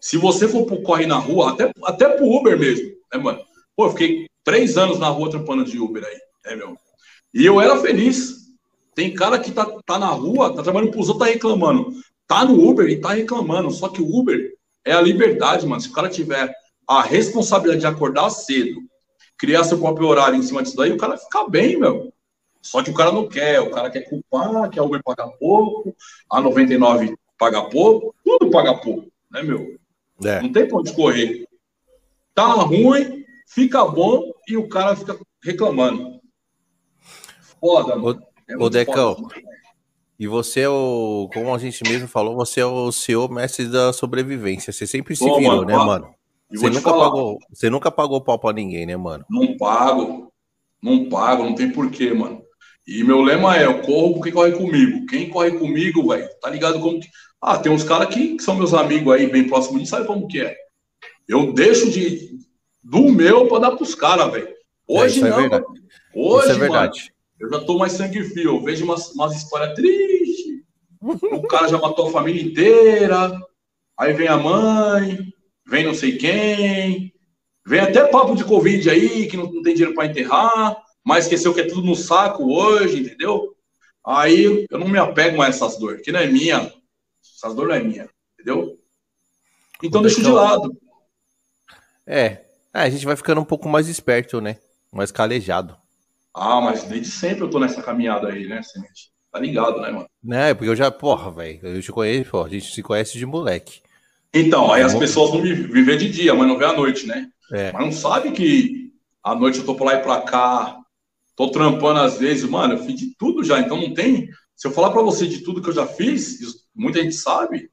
Se 0.00 0.16
você 0.16 0.46
for 0.46 0.66
pro 0.66 0.82
corre 0.82 1.06
na 1.06 1.16
rua, 1.16 1.52
até, 1.52 1.72
até 1.82 2.08
pro 2.08 2.30
Uber 2.30 2.58
mesmo, 2.58 2.90
né, 3.12 3.18
mano? 3.18 3.40
Pô, 3.76 3.86
eu 3.86 3.90
fiquei 3.90 4.26
três 4.44 4.76
anos 4.76 4.98
na 4.98 5.08
rua 5.08 5.30
trampando 5.30 5.64
de 5.64 5.78
Uber 5.78 6.04
aí, 6.04 6.18
né, 6.44 6.56
meu? 6.56 6.78
E 7.32 7.44
eu 7.44 7.60
era 7.60 7.80
feliz. 7.80 8.44
Tem 8.94 9.12
cara 9.12 9.38
que 9.38 9.50
tá, 9.50 9.66
tá 9.84 9.98
na 9.98 10.08
rua, 10.08 10.54
tá 10.54 10.62
trabalhando 10.62 10.92
pros 10.92 11.08
outros, 11.08 11.26
tá 11.26 11.32
reclamando. 11.32 11.90
Tá 12.26 12.44
no 12.44 12.68
Uber 12.68 12.88
e 12.88 13.00
tá 13.00 13.14
reclamando. 13.14 13.70
Só 13.70 13.88
que 13.88 14.00
o 14.00 14.08
Uber 14.08 14.52
é 14.84 14.92
a 14.92 15.00
liberdade, 15.00 15.66
mano. 15.66 15.80
Se 15.80 15.88
o 15.88 15.92
cara 15.92 16.08
tiver 16.08 16.54
a 16.86 17.02
responsabilidade 17.02 17.80
de 17.80 17.86
acordar 17.86 18.30
cedo, 18.30 18.80
criar 19.36 19.64
seu 19.64 19.78
próprio 19.78 20.06
horário 20.06 20.38
em 20.38 20.42
cima 20.42 20.62
disso 20.62 20.76
daí, 20.76 20.92
o 20.92 20.96
cara 20.96 21.16
fica 21.16 21.48
bem, 21.48 21.76
meu. 21.76 22.13
Só 22.64 22.82
que 22.82 22.90
o 22.90 22.94
cara 22.94 23.12
não 23.12 23.28
quer, 23.28 23.60
o 23.60 23.70
cara 23.70 23.90
quer 23.90 24.08
culpar, 24.08 24.70
que 24.70 24.78
a 24.78 24.82
Uber 24.82 25.02
paga 25.04 25.28
pouco, 25.28 25.94
a 26.32 26.40
99 26.40 27.14
paga 27.38 27.62
pouco, 27.68 28.14
tudo 28.24 28.50
paga 28.50 28.74
pouco, 28.74 29.06
né, 29.30 29.42
meu? 29.42 29.76
É. 30.24 30.40
Não 30.40 30.50
tem 30.50 30.66
pra 30.66 30.78
onde 30.78 30.94
correr. 30.94 31.46
Tá 32.34 32.46
ruim, 32.46 33.22
fica 33.46 33.84
bom 33.84 34.32
e 34.48 34.56
o 34.56 34.66
cara 34.66 34.96
fica 34.96 35.18
reclamando. 35.42 36.20
Foda, 37.60 37.96
mano. 37.96 38.22
É 38.48 38.56
ô, 38.56 38.70
Decão, 38.70 39.14
foda, 39.14 39.34
e 40.18 40.26
você 40.26 40.60
é 40.60 40.68
o, 40.68 41.28
como 41.34 41.54
a 41.54 41.58
gente 41.58 41.82
mesmo 41.86 42.08
falou, 42.08 42.34
você 42.34 42.60
é 42.60 42.66
o 42.66 42.90
CEO 42.90 43.28
mestre 43.28 43.68
da 43.68 43.92
sobrevivência. 43.92 44.72
Você 44.72 44.86
sempre 44.86 45.14
se 45.14 45.22
virou, 45.22 45.42
mano, 45.42 45.64
né, 45.66 45.76
mano? 45.76 46.14
Você 46.50 46.70
nunca, 46.70 46.90
pagou, 46.90 47.38
você 47.52 47.68
nunca 47.68 47.90
pagou 47.90 48.20
pau 48.22 48.38
pra 48.38 48.54
ninguém, 48.54 48.86
né, 48.86 48.96
mano? 48.96 49.26
Não 49.28 49.54
pago. 49.58 50.32
Não 50.80 51.08
pago, 51.10 51.44
não 51.44 51.54
tem 51.54 51.70
porquê, 51.70 52.14
mano. 52.14 52.44
E 52.86 53.02
meu 53.02 53.22
lema 53.22 53.56
é: 53.56 53.64
eu 53.64 53.80
corro 53.82 54.14
porque 54.14 54.32
corre 54.32 54.52
comigo. 54.52 55.06
Quem 55.06 55.30
corre 55.30 55.52
comigo, 55.52 56.08
velho, 56.08 56.28
tá 56.40 56.50
ligado 56.50 56.80
como 56.80 57.00
que. 57.00 57.08
Ah, 57.40 57.58
tem 57.58 57.70
uns 57.70 57.84
caras 57.84 58.12
que, 58.12 58.36
que, 58.36 58.42
são 58.42 58.56
meus 58.56 58.72
amigos 58.72 59.12
aí, 59.12 59.26
bem 59.26 59.46
próximos 59.46 59.82
de 59.82 59.88
sabe 59.88 60.06
como 60.06 60.26
que 60.28 60.40
é. 60.40 60.56
Eu 61.28 61.52
deixo 61.52 61.90
de 61.90 62.38
do 62.82 63.10
meu 63.10 63.46
pra 63.48 63.58
dar 63.58 63.72
pros 63.72 63.94
caras, 63.94 64.30
velho. 64.32 64.48
Hoje 64.86 65.20
é, 65.20 65.28
não. 65.28 65.40
É 65.40 65.62
Hoje, 66.14 66.50
é 66.50 66.54
verdade. 66.54 67.00
Mano, 67.00 67.52
eu 67.52 67.58
já 67.58 67.66
tô 67.66 67.78
mais 67.78 67.92
sangue 67.92 68.22
frio. 68.24 68.56
Eu 68.56 68.62
vejo 68.62 68.84
umas, 68.84 69.10
umas 69.14 69.34
histórias 69.34 69.74
tristes. 69.74 70.62
o 71.00 71.42
cara 71.42 71.68
já 71.68 71.78
matou 71.78 72.08
a 72.08 72.12
família 72.12 72.42
inteira. 72.42 73.32
Aí 73.98 74.12
vem 74.12 74.26
a 74.26 74.36
mãe, 74.36 75.32
vem 75.66 75.84
não 75.84 75.94
sei 75.94 76.16
quem, 76.16 77.12
vem 77.64 77.80
até 77.80 78.04
papo 78.08 78.34
de 78.34 78.44
Covid 78.44 78.90
aí, 78.90 79.26
que 79.28 79.36
não, 79.36 79.52
não 79.52 79.62
tem 79.62 79.74
dinheiro 79.74 79.94
para 79.94 80.06
enterrar, 80.06 80.76
mas 81.04 81.24
esqueceu 81.24 81.52
que 81.52 81.60
é 81.60 81.66
tudo 81.66 81.82
no 81.82 81.94
saco 81.94 82.50
hoje, 82.50 83.00
entendeu? 83.00 83.54
Aí 84.04 84.66
eu 84.70 84.78
não 84.78 84.88
me 84.88 84.98
apego 84.98 85.36
mais 85.36 85.54
a 85.54 85.66
essas 85.66 85.78
dores, 85.78 86.02
que 86.02 86.10
não 86.10 86.20
é 86.20 86.26
minha. 86.26 86.72
Essas 87.36 87.54
dores 87.54 87.68
não 87.68 87.76
é 87.76 87.82
minha, 87.82 88.08
entendeu? 88.34 88.78
Então 89.82 90.02
deixa 90.02 90.22
de 90.22 90.30
lado. 90.30 90.76
É. 92.06 92.44
é, 92.72 92.80
a 92.80 92.90
gente 92.90 93.04
vai 93.04 93.16
ficando 93.16 93.40
um 93.40 93.44
pouco 93.44 93.68
mais 93.68 93.88
esperto, 93.88 94.40
né? 94.40 94.58
Mais 94.92 95.10
calejado. 95.10 95.76
Ah, 96.32 96.60
mas 96.60 96.84
desde 96.84 97.10
sempre 97.10 97.44
eu 97.44 97.50
tô 97.50 97.58
nessa 97.58 97.82
caminhada 97.82 98.28
aí, 98.28 98.46
né, 98.46 98.62
Semente? 98.62 99.12
Tá 99.30 99.38
ligado, 99.38 99.80
né, 99.80 99.90
mano? 99.90 100.08
Né, 100.22 100.54
porque 100.54 100.68
eu 100.68 100.76
já, 100.76 100.90
porra, 100.90 101.30
velho, 101.30 101.60
eu 101.62 101.82
te 101.82 101.90
conheço, 101.90 102.30
porra, 102.30 102.46
a 102.46 102.50
gente 102.50 102.72
se 102.72 102.82
conhece 102.82 103.18
de 103.18 103.26
moleque. 103.26 103.82
Então, 104.32 104.72
aí 104.72 104.82
as 104.82 104.94
pessoas 104.94 105.30
vão 105.30 105.40
me 105.40 105.54
viver 105.54 105.96
de 105.96 106.10
dia, 106.10 106.34
mas 106.34 106.46
não 106.46 106.58
vê 106.58 106.64
à 106.64 106.72
noite, 106.72 107.06
né? 107.06 107.28
É. 107.52 107.72
Mas 107.72 107.84
não 107.84 107.92
sabe 107.92 108.32
que 108.32 108.92
à 109.22 109.34
noite 109.34 109.58
eu 109.58 109.64
tô 109.64 109.74
por 109.74 109.84
lá 109.84 109.94
e 109.94 110.02
pra 110.02 110.22
cá, 110.22 110.83
tô 111.36 111.50
trampando 111.50 112.00
às 112.00 112.18
vezes, 112.18 112.48
mano, 112.48 112.74
eu 112.74 112.84
fiz 112.84 112.94
de 112.94 113.14
tudo 113.16 113.42
já, 113.44 113.60
então 113.60 113.80
não 113.80 113.92
tem. 113.92 114.28
Se 114.54 114.68
eu 114.68 114.72
falar 114.72 114.90
para 114.90 115.02
você 115.02 115.26
de 115.26 115.40
tudo 115.40 115.60
que 115.60 115.68
eu 115.68 115.74
já 115.74 115.86
fiz, 115.86 116.38
muita 116.74 117.02
gente 117.02 117.14
sabe, 117.14 117.70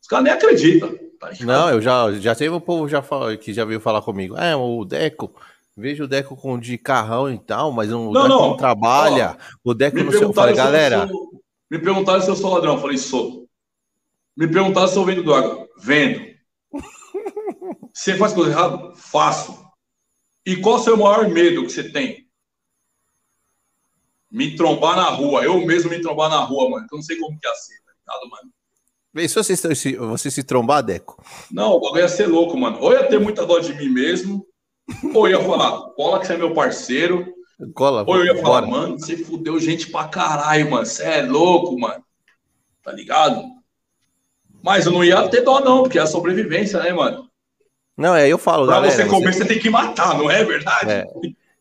os 0.00 0.08
caras 0.08 0.24
nem 0.24 0.32
acreditam. 0.32 0.94
Tá 1.18 1.30
não, 1.40 1.70
eu 1.70 1.80
já, 1.80 2.12
já 2.12 2.34
teve 2.34 2.54
um 2.54 2.60
povo 2.60 2.88
já 2.88 3.00
fala, 3.00 3.36
que 3.36 3.52
já 3.52 3.64
veio 3.64 3.80
falar 3.80 4.02
comigo. 4.02 4.36
É, 4.36 4.54
o 4.54 4.84
Deco, 4.84 5.34
vejo 5.76 6.04
o 6.04 6.08
Deco 6.08 6.36
com 6.36 6.58
de 6.58 6.76
carrão 6.76 7.32
e 7.32 7.38
tal, 7.38 7.72
mas 7.72 7.90
o 7.90 8.12
não, 8.12 8.12
Deco 8.12 8.28
não, 8.28 8.48
não 8.50 8.56
trabalha. 8.56 9.36
Ó, 9.64 9.70
o 9.70 9.74
Deco 9.74 10.02
não 10.02 10.12
sei. 10.12 10.24
Eu 10.24 10.32
falei, 10.32 10.54
galera. 10.54 11.08
Sou, 11.08 11.42
me 11.70 11.78
perguntaram 11.78 12.20
se 12.20 12.28
eu 12.28 12.36
sou 12.36 12.52
ladrão. 12.52 12.74
Eu 12.74 12.80
falei, 12.80 12.98
sou. 12.98 13.48
Me 14.36 14.46
perguntaram 14.46 14.88
se 14.88 14.96
eu 14.96 15.04
vendo 15.04 15.22
droga. 15.22 15.66
Vendo. 15.78 16.34
Você 17.92 18.16
faz 18.16 18.32
coisa 18.32 18.50
errada? 18.50 18.92
Faço. 18.96 19.64
E 20.44 20.56
qual 20.56 20.76
o 20.76 20.80
seu 20.80 20.96
maior 20.96 21.28
medo 21.28 21.62
que 21.62 21.72
você 21.72 21.90
tem? 21.90 22.23
Me 24.34 24.56
trombar 24.56 24.96
na 24.96 25.04
rua. 25.04 25.44
Eu 25.44 25.64
mesmo 25.64 25.88
me 25.88 26.00
trombar 26.00 26.28
na 26.28 26.40
rua, 26.40 26.68
mano. 26.68 26.86
Eu 26.90 26.96
não 26.96 27.02
sei 27.04 27.16
como 27.18 27.38
que 27.38 27.46
ia 27.46 27.54
ser, 27.54 27.76
tá 27.86 27.92
ligado, 28.00 28.28
mano? 28.28 28.52
Vê 29.14 29.28
se 29.28 29.34
você, 29.36 29.76
se 29.76 29.96
você 29.96 30.28
se 30.28 30.42
trombar, 30.42 30.82
Deco. 30.82 31.24
Não, 31.52 31.74
o 31.74 31.80
bagulho 31.80 32.00
ia 32.00 32.08
ser 32.08 32.26
louco, 32.26 32.58
mano. 32.58 32.78
Ou 32.80 32.92
ia 32.92 33.06
ter 33.06 33.20
muita 33.20 33.46
dó 33.46 33.60
de 33.60 33.72
mim 33.74 33.88
mesmo, 33.88 34.44
ou 35.14 35.28
ia 35.28 35.40
falar, 35.40 35.82
cola 35.94 36.18
que 36.18 36.26
você 36.26 36.34
é 36.34 36.36
meu 36.36 36.52
parceiro. 36.52 37.32
Cola, 37.74 38.02
ou 38.04 38.16
eu 38.16 38.24
ia 38.24 38.42
falar, 38.42 38.62
bora. 38.62 38.66
mano, 38.66 38.98
você 38.98 39.16
fudeu 39.16 39.60
gente 39.60 39.88
pra 39.88 40.08
caralho, 40.08 40.68
mano. 40.68 40.84
Você 40.84 41.04
é 41.04 41.22
louco, 41.22 41.78
mano. 41.78 42.02
Tá 42.82 42.90
ligado? 42.90 43.40
Mas 44.60 44.84
eu 44.86 44.90
não 44.90 45.04
ia 45.04 45.28
ter 45.28 45.42
dó, 45.42 45.60
não, 45.60 45.84
porque 45.84 45.96
é 45.98 46.02
a 46.02 46.08
sobrevivência, 46.08 46.82
né, 46.82 46.92
mano? 46.92 47.30
Não, 47.96 48.16
é, 48.16 48.26
eu 48.26 48.36
falo, 48.36 48.66
pra 48.66 48.74
galera. 48.74 48.96
Pra 48.96 49.04
você 49.04 49.08
comer, 49.08 49.32
você... 49.32 49.38
você... 49.44 49.48
tem 49.48 49.60
que 49.60 49.70
matar, 49.70 50.18
não 50.18 50.28
é 50.28 50.42
verdade? 50.42 50.90
É. 50.90 51.06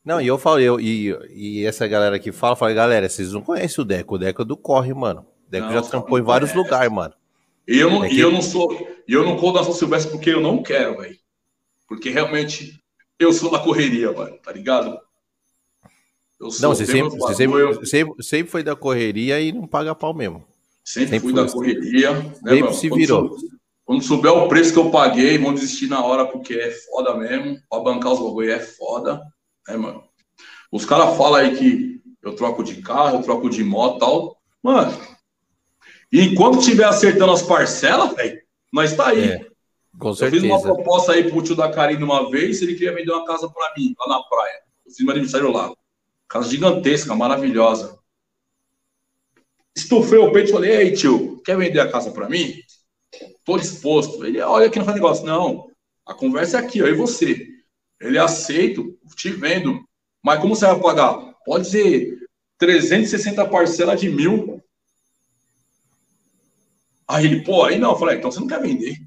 Não, 0.03 0.19
e 0.19 0.27
eu 0.27 0.37
falo, 0.37 0.59
eu, 0.59 0.79
e, 0.79 1.15
e 1.33 1.65
essa 1.65 1.87
galera 1.87 2.19
que 2.19 2.31
fala, 2.31 2.55
fala, 2.55 2.73
galera, 2.73 3.07
vocês 3.07 3.31
não 3.31 3.41
conhecem 3.41 3.81
o 3.81 3.85
Deco, 3.85 4.15
o 4.15 4.17
Deco 4.17 4.41
é 4.41 4.45
do 4.45 4.57
corre, 4.57 4.93
mano. 4.93 5.25
O 5.47 5.49
Deco 5.49 5.67
não, 5.67 5.73
já 5.73 5.81
trampou 5.81 6.19
em 6.19 6.21
vários 6.21 6.53
lugares, 6.53 6.91
mano. 6.91 7.13
E 7.65 7.79
eu 7.79 7.89
não, 7.89 8.03
é 8.03 8.09
que... 8.09 8.19
eu 8.19 8.29
não 8.29 8.41
sou, 8.41 8.85
e 9.07 9.13
eu 9.13 9.23
não 9.23 9.37
corro 9.37 9.63
São 9.63 9.73
Silvestre 9.73 10.11
porque 10.11 10.29
eu 10.31 10.41
não 10.41 10.61
quero, 10.61 10.97
velho. 10.97 11.17
Porque 11.87 12.09
realmente 12.09 12.83
eu 13.17 13.31
sou 13.31 13.49
da 13.49 13.59
correria, 13.59 14.11
mano, 14.11 14.37
tá 14.43 14.51
ligado? 14.51 14.99
Eu 16.39 16.51
sou, 16.51 16.67
não, 16.67 16.75
você 16.75 16.85
sempre, 16.85 17.17
você 17.17 17.35
sempre, 17.35 17.85
sempre, 17.85 18.23
sempre, 18.23 18.51
foi 18.51 18.63
da 18.63 18.75
correria 18.75 19.39
e 19.39 19.53
não 19.53 19.65
paga 19.65 19.95
pau 19.95 20.13
mesmo. 20.13 20.45
Sempre, 20.83 21.11
sempre 21.11 21.27
fui 21.29 21.33
da 21.33 21.43
assim. 21.43 21.53
correria. 21.53 22.11
Né, 22.11 22.55
sempre 22.55 22.73
se 22.73 22.89
virou. 22.89 23.29
Quando, 23.29 23.41
quando 23.85 24.03
souber 24.03 24.33
o 24.33 24.49
preço 24.49 24.73
que 24.73 24.79
eu 24.79 24.91
paguei, 24.91 25.37
vão 25.37 25.53
desistir 25.53 25.87
na 25.87 26.03
hora 26.03 26.25
porque 26.25 26.55
é 26.55 26.71
foda 26.71 27.15
mesmo. 27.15 27.57
Pra 27.69 27.79
bancar 27.79 28.11
os 28.11 28.19
bagulho 28.19 28.51
é 28.51 28.59
foda, 28.59 29.21
né, 29.67 29.77
mano? 29.77 30.03
Os 30.71 30.85
caras 30.85 31.15
falam 31.17 31.35
aí 31.35 31.55
que 31.55 32.01
eu 32.21 32.35
troco 32.35 32.63
de 32.63 32.81
carro, 32.81 33.17
eu 33.17 33.23
troco 33.23 33.49
de 33.49 33.63
moto 33.63 33.99
tal. 33.99 34.37
Mano, 34.61 34.97
e 36.11 36.21
enquanto 36.21 36.59
estiver 36.59 36.85
acertando 36.85 37.31
as 37.31 37.41
parcelas, 37.41 38.15
velho, 38.15 38.41
nós 38.71 38.95
tá 38.95 39.09
aí. 39.09 39.31
É, 39.31 39.47
com 39.99 40.13
certeza. 40.13 40.45
Eu 40.45 40.51
fiz 40.51 40.65
uma 40.65 40.75
proposta 40.75 41.13
aí 41.13 41.29
pro 41.29 41.41
tio 41.41 41.55
da 41.55 41.71
Karine 41.71 42.03
uma 42.03 42.29
vez, 42.29 42.61
ele 42.61 42.73
queria 42.73 42.93
vender 42.93 43.11
uma 43.11 43.25
casa 43.25 43.49
para 43.49 43.73
mim, 43.75 43.95
lá 43.99 44.17
na 44.17 44.23
praia. 44.23 44.61
Eu 44.85 44.91
fiz 44.91 44.99
meu 44.99 45.11
aniversário 45.11 45.51
lá. 45.51 45.73
Casa 46.27 46.49
gigantesca, 46.49 47.15
maravilhosa. 47.15 47.99
Estufei 49.75 50.19
o 50.19 50.31
peito 50.31 50.49
e 50.49 50.53
falei, 50.53 50.71
ei, 50.71 50.91
tio, 50.93 51.41
quer 51.43 51.57
vender 51.57 51.79
a 51.79 51.91
casa 51.91 52.11
para 52.11 52.29
mim? 52.29 52.53
Tô 53.43 53.57
disposto. 53.57 54.23
Ele, 54.23 54.39
olha 54.39 54.67
aqui 54.67 54.77
não 54.77 54.85
faz 54.85 54.95
negócio. 54.95 55.25
Não, 55.25 55.67
a 56.05 56.13
conversa 56.13 56.57
é 56.57 56.59
aqui, 56.59 56.79
eu 56.79 56.87
e 56.87 56.93
você. 56.93 57.47
Ele 58.03 58.17
aceito, 58.17 58.97
te 59.15 59.29
vendo. 59.29 59.83
Mas 60.21 60.39
como 60.39 60.55
você 60.55 60.65
vai 60.65 60.79
pagar? 60.79 61.33
Pode 61.45 61.67
ser 61.67 62.17
360 62.57 63.45
parcelas 63.47 63.99
de 63.99 64.09
mil. 64.09 64.61
Aí 67.07 67.25
ele, 67.25 67.43
pô, 67.43 67.63
aí 67.63 67.77
não. 67.77 67.91
Eu 67.91 67.97
falei, 67.97 68.17
então 68.17 68.31
você 68.31 68.39
não 68.39 68.47
quer 68.47 68.61
vender. 68.61 68.97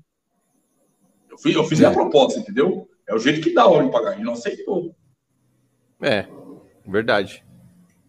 Eu 1.30 1.38
fiz, 1.38 1.54
eu 1.54 1.64
fiz 1.64 1.80
é. 1.80 1.86
a 1.86 1.90
proposta, 1.90 2.40
entendeu? 2.40 2.88
É 3.06 3.14
o 3.14 3.18
jeito 3.18 3.40
que 3.40 3.52
dá 3.52 3.66
hora 3.66 3.84
de 3.84 3.92
pagar. 3.92 4.14
Ele 4.14 4.24
não 4.24 4.32
aceitou. 4.32 4.94
É, 6.00 6.26
verdade. 6.86 7.44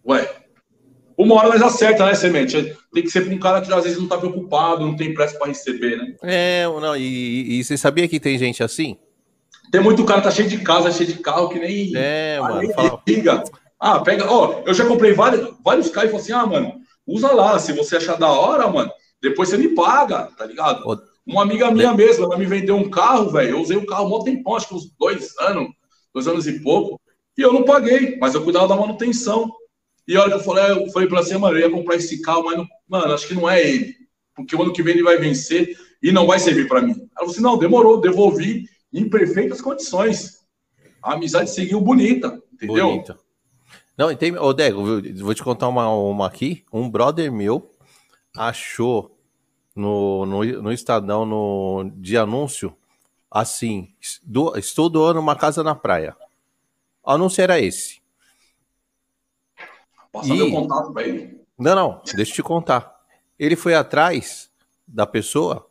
Ué, 0.06 0.26
uma 1.16 1.34
hora 1.34 1.48
nós 1.48 1.62
acerta, 1.62 2.06
né, 2.06 2.14
Semente? 2.14 2.76
Tem 2.92 3.02
que 3.02 3.10
ser 3.10 3.22
para 3.22 3.34
um 3.34 3.38
cara 3.38 3.60
que 3.60 3.72
às 3.72 3.84
vezes 3.84 3.98
não 3.98 4.04
está 4.04 4.16
preocupado, 4.16 4.86
não 4.86 4.96
tem 4.96 5.12
pressa 5.12 5.36
para 5.38 5.48
receber, 5.48 5.96
né? 5.96 6.14
É, 6.22 6.64
não, 6.64 6.96
e, 6.96 7.58
e, 7.58 7.64
você 7.64 7.76
sabia 7.76 8.08
que 8.08 8.20
tem 8.20 8.38
gente 8.38 8.62
assim? 8.62 8.96
Tem 9.70 9.80
muito 9.80 10.04
cara, 10.04 10.20
tá 10.20 10.30
cheio 10.30 10.48
de 10.48 10.58
casa, 10.58 10.90
cheio 10.90 11.12
de 11.12 11.18
carro, 11.18 11.48
que 11.48 11.58
nem. 11.58 11.92
É, 11.94 12.40
mano. 12.40 12.72
Fala... 12.72 13.02
liga. 13.06 13.44
Ah, 13.78 14.00
pega. 14.00 14.30
Ó, 14.30 14.62
eu 14.66 14.74
já 14.74 14.86
comprei 14.86 15.12
vários, 15.12 15.54
vários 15.64 15.88
carros 15.90 16.08
e 16.08 16.12
falei 16.12 16.22
assim: 16.22 16.32
ah, 16.32 16.46
mano, 16.46 16.80
usa 17.06 17.32
lá. 17.32 17.58
Se 17.58 17.72
você 17.72 17.96
achar 17.96 18.16
da 18.16 18.30
hora, 18.30 18.68
mano, 18.68 18.90
depois 19.22 19.48
você 19.48 19.56
me 19.56 19.68
paga, 19.74 20.28
tá 20.36 20.46
ligado? 20.46 20.82
Ô, 20.88 20.98
Uma 21.26 21.42
amiga 21.42 21.70
minha 21.70 21.92
mesmo, 21.92 22.24
ela 22.24 22.38
me 22.38 22.46
vendeu 22.46 22.76
um 22.76 22.90
carro, 22.90 23.30
velho. 23.30 23.50
Eu 23.50 23.60
usei 23.60 23.76
o 23.76 23.86
carro 23.86 24.16
um 24.16 24.24
tempão, 24.24 24.56
acho 24.56 24.68
que 24.68 24.74
uns 24.74 24.90
dois 24.98 25.36
anos, 25.40 25.68
dois 26.12 26.26
anos 26.26 26.46
e 26.46 26.60
pouco. 26.60 27.00
E 27.36 27.42
eu 27.42 27.52
não 27.52 27.64
paguei, 27.64 28.18
mas 28.18 28.34
eu 28.34 28.42
cuidava 28.42 28.68
da 28.68 28.76
manutenção. 28.76 29.50
E 30.06 30.16
a 30.16 30.22
hora 30.22 30.30
que 30.30 30.36
eu 30.36 30.40
falei, 30.40 30.70
eu 30.70 30.90
falei 30.90 31.08
para 31.08 31.22
você, 31.22 31.36
mano, 31.36 31.56
eu 31.56 31.60
ia 31.60 31.70
comprar 31.70 31.96
esse 31.96 32.22
carro, 32.22 32.44
mas, 32.44 32.56
não, 32.56 32.66
mano, 32.88 33.12
acho 33.12 33.28
que 33.28 33.34
não 33.34 33.48
é 33.48 33.62
ele. 33.62 33.94
Porque 34.34 34.56
o 34.56 34.62
ano 34.62 34.72
que 34.72 34.82
vem 34.82 34.94
ele 34.94 35.02
vai 35.02 35.18
vencer 35.18 35.76
e 36.02 36.10
não 36.10 36.26
vai 36.26 36.38
servir 36.38 36.66
para 36.66 36.80
mim. 36.80 36.92
Ela 36.92 37.08
falou 37.16 37.30
assim: 37.30 37.42
não, 37.42 37.58
demorou, 37.58 38.00
devolvi 38.00 38.64
em 38.92 39.08
perfeitas 39.08 39.60
condições. 39.60 40.44
A 41.02 41.14
amizade 41.14 41.50
seguiu 41.50 41.80
bonita, 41.80 42.42
entendeu? 42.52 42.88
Bonita. 42.88 43.18
Não, 43.96 44.14
tem, 44.14 44.36
ô 44.36 44.52
Dego, 44.52 44.84
vou 45.16 45.34
te 45.34 45.42
contar 45.42 45.68
uma, 45.68 45.88
uma 45.90 46.26
aqui. 46.26 46.64
Um 46.72 46.88
brother 46.88 47.32
meu 47.32 47.74
achou 48.36 49.18
no, 49.74 50.24
no, 50.24 50.44
no 50.62 50.72
Estadão, 50.72 51.26
no, 51.26 51.90
de 51.96 52.16
anúncio, 52.16 52.76
assim, 53.30 53.92
do, 54.22 54.56
estou 54.56 54.88
doando 54.88 55.20
uma 55.20 55.36
casa 55.36 55.62
na 55.62 55.74
praia. 55.74 56.16
O 57.02 57.10
anúncio 57.10 57.42
era 57.42 57.60
esse. 57.60 58.00
Passa 60.12 60.28
e... 60.28 60.36
meu 60.36 60.50
contato 60.50 60.92
para 60.92 61.06
ele. 61.06 61.40
Não, 61.58 61.74
não, 61.74 62.02
deixa 62.14 62.32
eu 62.32 62.36
te 62.36 62.42
contar. 62.42 63.00
Ele 63.38 63.56
foi 63.56 63.74
atrás 63.74 64.50
da 64.86 65.06
pessoa 65.06 65.67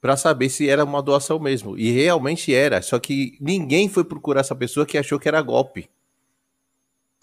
para 0.00 0.16
saber 0.16 0.48
se 0.48 0.68
era 0.68 0.84
uma 0.84 1.02
doação 1.02 1.38
mesmo. 1.38 1.76
E 1.76 1.90
realmente 1.90 2.54
era. 2.54 2.80
Só 2.82 2.98
que 2.98 3.36
ninguém 3.40 3.88
foi 3.88 4.04
procurar 4.04 4.40
essa 4.40 4.54
pessoa 4.54 4.86
que 4.86 4.98
achou 4.98 5.18
que 5.18 5.28
era 5.28 5.42
golpe. 5.42 5.88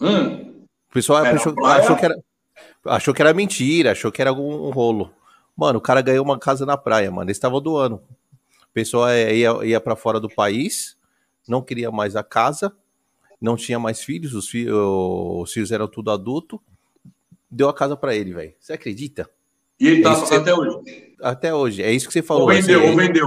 Hum. 0.00 0.64
O 0.90 0.92
pessoal 0.92 1.24
achou, 1.24 1.54
achou, 1.64 1.96
que 1.96 2.04
era, 2.04 2.16
achou 2.84 3.14
que 3.14 3.22
era 3.22 3.34
mentira, 3.34 3.92
achou 3.92 4.12
que 4.12 4.20
era 4.20 4.30
algum 4.30 4.66
um 4.66 4.70
rolo. 4.70 5.10
Mano, 5.56 5.78
o 5.78 5.82
cara 5.82 6.02
ganhou 6.02 6.24
uma 6.24 6.38
casa 6.38 6.66
na 6.66 6.76
praia, 6.76 7.10
mano. 7.10 7.28
Eles 7.28 7.36
estavam 7.36 7.60
doando. 7.60 7.96
O 7.96 8.72
pessoal 8.72 9.08
ia, 9.10 9.64
ia 9.64 9.80
para 9.80 9.96
fora 9.96 10.20
do 10.20 10.28
país, 10.28 10.96
não 11.48 11.62
queria 11.62 11.90
mais 11.90 12.14
a 12.14 12.22
casa 12.22 12.74
não 13.40 13.56
tinha 13.56 13.78
mais 13.78 14.02
filhos, 14.02 14.34
os, 14.34 14.48
fi 14.48 14.68
os 14.70 15.52
filhos 15.52 15.72
eram 15.72 15.88
tudo 15.88 16.10
adulto, 16.10 16.60
deu 17.50 17.68
a 17.68 17.74
casa 17.74 17.96
para 17.96 18.14
ele, 18.14 18.32
velho. 18.32 18.54
Você 18.58 18.72
acredita? 18.72 19.28
E 19.78 19.88
ele 19.88 20.02
tá 20.02 20.12
é 20.12 20.36
até 20.36 20.54
hoje? 20.54 21.14
Até 21.20 21.54
hoje, 21.54 21.82
é 21.82 21.92
isso 21.92 22.06
que 22.06 22.12
você 22.12 22.22
falou. 22.22 22.44
Ou 22.44 22.48
vendeu, 22.48 22.80
assim, 22.80 22.90
ou 22.90 22.96
vendeu. 22.96 23.26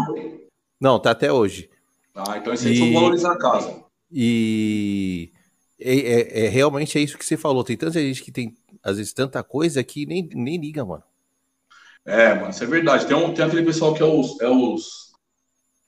Não, 0.79 0.99
tá 0.99 1.11
até 1.11 1.31
hoje. 1.31 1.69
Ah, 2.15 2.37
então 2.37 2.53
esse 2.53 2.69
e... 2.69 2.93
valorizar 2.93 3.33
a 3.33 3.37
casa. 3.37 3.83
E 4.11 5.31
é, 5.79 5.97
é, 5.97 6.45
é, 6.45 6.49
realmente 6.49 6.97
é 6.97 7.01
isso 7.01 7.17
que 7.17 7.25
você 7.25 7.37
falou. 7.37 7.63
Tem 7.63 7.77
tanta 7.77 7.99
gente 7.99 8.23
que 8.23 8.31
tem, 8.31 8.55
às 8.83 8.97
vezes, 8.97 9.13
tanta 9.13 9.43
coisa 9.43 9.83
que 9.83 10.05
nem, 10.05 10.27
nem 10.33 10.57
liga, 10.57 10.83
mano. 10.83 11.03
É, 12.05 12.33
mano, 12.33 12.49
isso 12.49 12.63
é 12.63 12.67
verdade. 12.67 13.05
Tem, 13.05 13.15
um, 13.15 13.33
tem 13.33 13.45
aquele 13.45 13.63
pessoal 13.63 13.93
que 13.93 14.01
é 14.01 14.05
os, 14.05 14.39
é 14.41 14.49
os, 14.49 15.11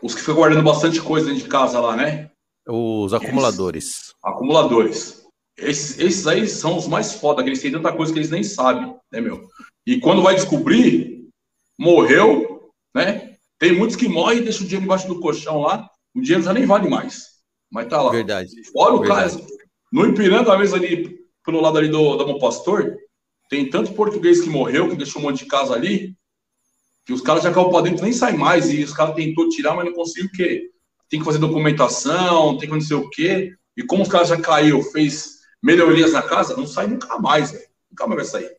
os 0.01 0.13
que 0.13 0.21
ficam 0.21 0.35
guardando 0.35 0.63
bastante 0.63 1.01
coisa 1.01 1.27
dentro 1.27 1.43
de 1.43 1.49
casa 1.49 1.79
lá, 1.79 1.95
né? 1.95 2.29
Os 2.67 3.13
acumuladores. 3.13 4.13
acumuladores. 4.23 5.25
Esses, 5.57 5.99
esses 5.99 6.27
aí 6.27 6.47
são 6.47 6.77
os 6.77 6.87
mais 6.87 7.13
foda, 7.13 7.43
que 7.43 7.49
eles 7.49 7.61
têm 7.61 7.71
tanta 7.71 7.91
coisa 7.91 8.13
que 8.13 8.19
eles 8.19 8.29
nem 8.29 8.43
sabem, 8.43 8.95
né, 9.11 9.19
meu? 9.19 9.47
E 9.85 9.99
quando 9.99 10.21
vai 10.21 10.35
descobrir, 10.35 11.27
morreu, 11.77 12.71
né? 12.93 13.35
Tem 13.59 13.71
muitos 13.71 13.95
que 13.95 14.07
morrem 14.07 14.39
e 14.39 14.43
deixam 14.43 14.63
o 14.63 14.65
dinheiro 14.65 14.85
embaixo 14.85 15.07
do 15.07 15.19
colchão 15.19 15.61
lá, 15.61 15.89
o 16.15 16.21
dinheiro 16.21 16.43
já 16.43 16.53
nem 16.53 16.65
vale 16.65 16.89
mais. 16.89 17.25
Mas 17.71 17.87
tá 17.87 18.01
lá. 18.01 18.11
Verdade. 18.11 18.51
Fora 18.71 18.93
o 18.95 19.01
cara. 19.01 19.29
No 19.91 20.05
Ipiranga, 20.05 20.57
mesmo 20.57 20.75
ali, 20.75 21.19
pelo 21.45 21.61
lado 21.61 21.77
ali 21.77 21.89
do, 21.89 22.15
do 22.15 22.25
Bom 22.25 22.39
Pastor, 22.39 22.97
tem 23.49 23.69
tanto 23.69 23.93
português 23.93 24.41
que 24.41 24.49
morreu, 24.49 24.89
que 24.89 24.95
deixou 24.95 25.21
um 25.21 25.25
monte 25.25 25.39
de 25.39 25.45
casa 25.45 25.73
ali, 25.73 26.15
que 27.05 27.13
os 27.13 27.21
caras 27.21 27.43
já 27.43 27.51
caíram 27.51 27.71
pra 27.71 27.81
dentro 27.81 28.03
nem 28.03 28.13
saem 28.13 28.37
mais. 28.37 28.71
E 28.71 28.83
os 28.83 28.93
caras 28.93 29.15
tentou 29.15 29.49
tirar, 29.49 29.75
mas 29.75 29.85
não 29.85 29.93
conseguiu 29.93 30.25
o 30.27 30.31
quê? 30.31 30.71
tem 31.11 31.19
que 31.19 31.25
fazer 31.25 31.39
documentação, 31.39 32.57
tem 32.57 32.69
que 32.69 32.73
não 32.73 32.81
sei 32.81 32.95
o 32.95 33.09
quê. 33.09 33.53
E 33.75 33.83
como 33.83 34.01
os 34.01 34.07
caras 34.07 34.29
já 34.29 34.39
caiu, 34.39 34.81
fez 34.81 35.41
melhorias 35.61 36.13
na 36.13 36.21
casa, 36.21 36.55
não 36.55 36.65
sai 36.65 36.87
nunca 36.87 37.19
mais, 37.19 37.51
velho. 37.51 37.65
Nunca 37.91 38.07
mais 38.07 38.31
vai 38.31 38.41
sair. 38.41 38.55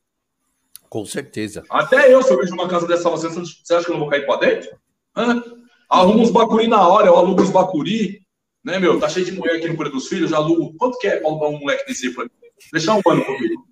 Com 0.93 1.07
certeza. 1.07 1.62
Até 1.70 2.12
eu, 2.12 2.22
se 2.22 2.30
eu 2.30 2.36
vejo 2.36 2.53
uma 2.53 2.68
casa 2.68 2.86
dessa, 2.86 3.09
você, 3.09 3.26
você 3.26 3.74
acha 3.74 3.86
que 3.86 3.90
eu 3.90 3.95
não 3.95 4.01
vou 4.01 4.11
cair 4.11 4.26
para 4.26 4.40
dentro? 4.40 4.76
Hã? 5.16 5.43
Arruma 5.88 6.20
uns 6.20 6.30
bacuri 6.30 6.68
na 6.68 6.86
hora, 6.86 7.07
eu 7.07 7.16
alugo 7.16 7.40
uns 7.40 7.49
bacuri, 7.49 8.20
né, 8.62 8.78
meu? 8.78 9.01
Tá 9.01 9.09
cheio 9.09 9.24
de 9.24 9.32
mulher 9.32 9.57
aqui 9.57 9.68
no 9.68 9.74
Coreia 9.74 9.95
dos 9.95 10.07
Filhos, 10.07 10.28
já 10.28 10.36
alugo. 10.36 10.74
Quanto 10.76 10.99
que 10.99 11.07
é 11.07 11.16
para 11.16 11.30
alugar 11.30 11.49
um 11.49 11.61
moleque 11.61 11.86
desse 11.86 12.09
aí 12.09 12.12
pra 12.12 12.26
Deixar 12.70 12.97
um 12.97 13.01
ano 13.11 13.24
comigo. 13.24 13.64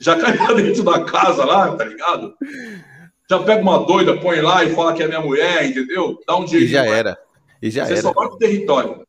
Já 0.00 0.18
cai 0.18 0.36
pra 0.36 0.52
dentro 0.54 0.82
da 0.82 1.04
casa 1.04 1.44
lá, 1.44 1.76
tá 1.76 1.84
ligado? 1.84 2.34
Já 3.30 3.38
pega 3.38 3.62
uma 3.62 3.86
doida, 3.86 4.18
põe 4.18 4.40
lá 4.40 4.64
e 4.64 4.74
fala 4.74 4.94
que 4.94 5.02
é 5.04 5.06
minha 5.06 5.20
mulher, 5.20 5.64
entendeu? 5.64 6.18
Dá 6.26 6.36
um 6.38 6.44
dia. 6.44 6.58
E 6.58 6.66
já 6.66 6.84
era. 6.84 7.16
E 7.62 7.70
já 7.70 7.86
você 7.86 7.92
era. 7.92 8.02
só 8.02 8.12
vai 8.12 8.26
pro 8.26 8.36
território. 8.36 9.06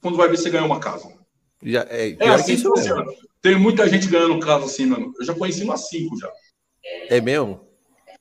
Quando 0.00 0.16
vai 0.16 0.30
ver, 0.30 0.38
você 0.38 0.48
ganhou 0.48 0.64
uma 0.64 0.80
casa. 0.80 1.12
Já, 1.62 1.86
é, 1.90 2.16
é 2.18 2.28
assim 2.30 2.56
que 2.56 2.62
funciona. 2.62 3.04
Tem 3.40 3.56
muita 3.56 3.88
gente 3.88 4.08
ganhando 4.08 4.40
casa 4.40 4.64
assim, 4.64 4.86
mano. 4.86 5.12
Eu 5.18 5.24
já 5.24 5.34
conheci 5.34 5.62
umas 5.62 5.88
cinco 5.88 6.18
já. 6.18 6.30
É 7.08 7.20
mesmo? 7.20 7.60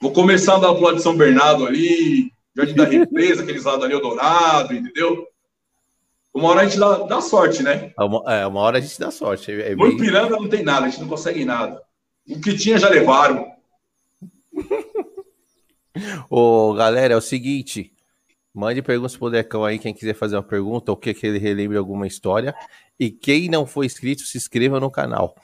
Vou 0.02 0.12
começar 0.12 0.54
a 0.54 0.58
andar 0.58 0.74
pro 0.74 0.84
lado 0.84 0.98
de 0.98 1.04
São 1.04 1.18
Bernardo 1.18 1.66
ali, 1.66 2.32
Jardim 2.56 2.76
da 2.76 2.86
Represa, 2.86 3.42
aqueles 3.42 3.64
lados 3.64 3.84
ali, 3.84 3.94
Eldorado, 3.94 4.74
entendeu? 4.74 5.28
Uma 6.34 6.50
hora 6.50 6.62
a 6.62 6.66
gente 6.66 6.80
dá, 6.80 6.98
dá 7.00 7.20
sorte, 7.20 7.64
né? 7.64 7.92
É 8.00 8.04
uma, 8.04 8.34
é, 8.34 8.46
uma 8.46 8.60
hora 8.62 8.78
a 8.78 8.82
gente 8.82 9.00
dá 9.00 9.10
sorte. 9.10 9.52
É, 9.52 9.72
é 9.72 9.76
bem... 9.76 9.98
Piranga 9.98 10.36
não 10.36 10.48
tem 10.48 10.64
nada, 10.64 10.86
a 10.86 10.90
gente 10.90 11.02
não 11.02 11.08
consegue 11.08 11.44
nada. 11.44 11.82
O 12.30 12.40
que 12.40 12.56
tinha 12.56 12.78
já 12.78 12.90
levaram. 12.90 13.52
Ô, 16.30 16.74
galera, 16.74 17.16
é 17.16 17.18
o 17.18 17.22
seguinte. 17.22 17.92
Mande 18.58 18.82
perguntas 18.82 19.16
pro 19.16 19.30
Decão 19.30 19.64
aí, 19.64 19.78
quem 19.78 19.94
quiser 19.94 20.16
fazer 20.16 20.36
uma 20.36 20.42
pergunta, 20.42 20.92
ou 20.92 20.98
quer 20.98 21.14
que 21.14 21.28
ele 21.28 21.38
relembre 21.38 21.78
alguma 21.78 22.08
história. 22.08 22.56
E 23.00 23.12
quem 23.12 23.50
não 23.50 23.68
for 23.68 23.84
inscrito, 23.84 24.24
se 24.24 24.36
inscreva 24.36 24.80
no 24.80 24.90
canal. 24.90 25.36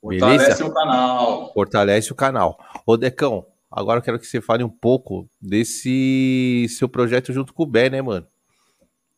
Beleza? 0.00 0.54
Fortalece 0.54 0.62
o 0.62 0.72
canal. 0.72 1.52
Fortalece 1.52 2.12
o 2.12 2.14
canal. 2.14 2.58
Ô, 2.86 2.96
Decão, 2.96 3.44
agora 3.68 3.98
eu 3.98 4.02
quero 4.04 4.20
que 4.20 4.26
você 4.26 4.40
fale 4.40 4.62
um 4.62 4.68
pouco 4.68 5.28
desse 5.42 6.68
seu 6.68 6.88
projeto 6.88 7.32
junto 7.32 7.52
com 7.52 7.64
o 7.64 7.66
Bé, 7.66 7.90
né, 7.90 8.00
mano? 8.00 8.24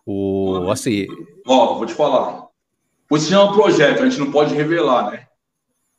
O, 0.07 0.71
assim... 0.71 1.07
Ó, 1.47 1.75
vou 1.75 1.85
te 1.85 1.93
falar. 1.93 2.47
Você 3.11 3.35
é 3.35 3.39
um 3.39 3.53
projeto, 3.53 4.03
a 4.03 4.09
gente 4.09 4.19
não 4.19 4.33
pode 4.33 4.55
revelar, 4.55 5.11
né? 5.11 5.27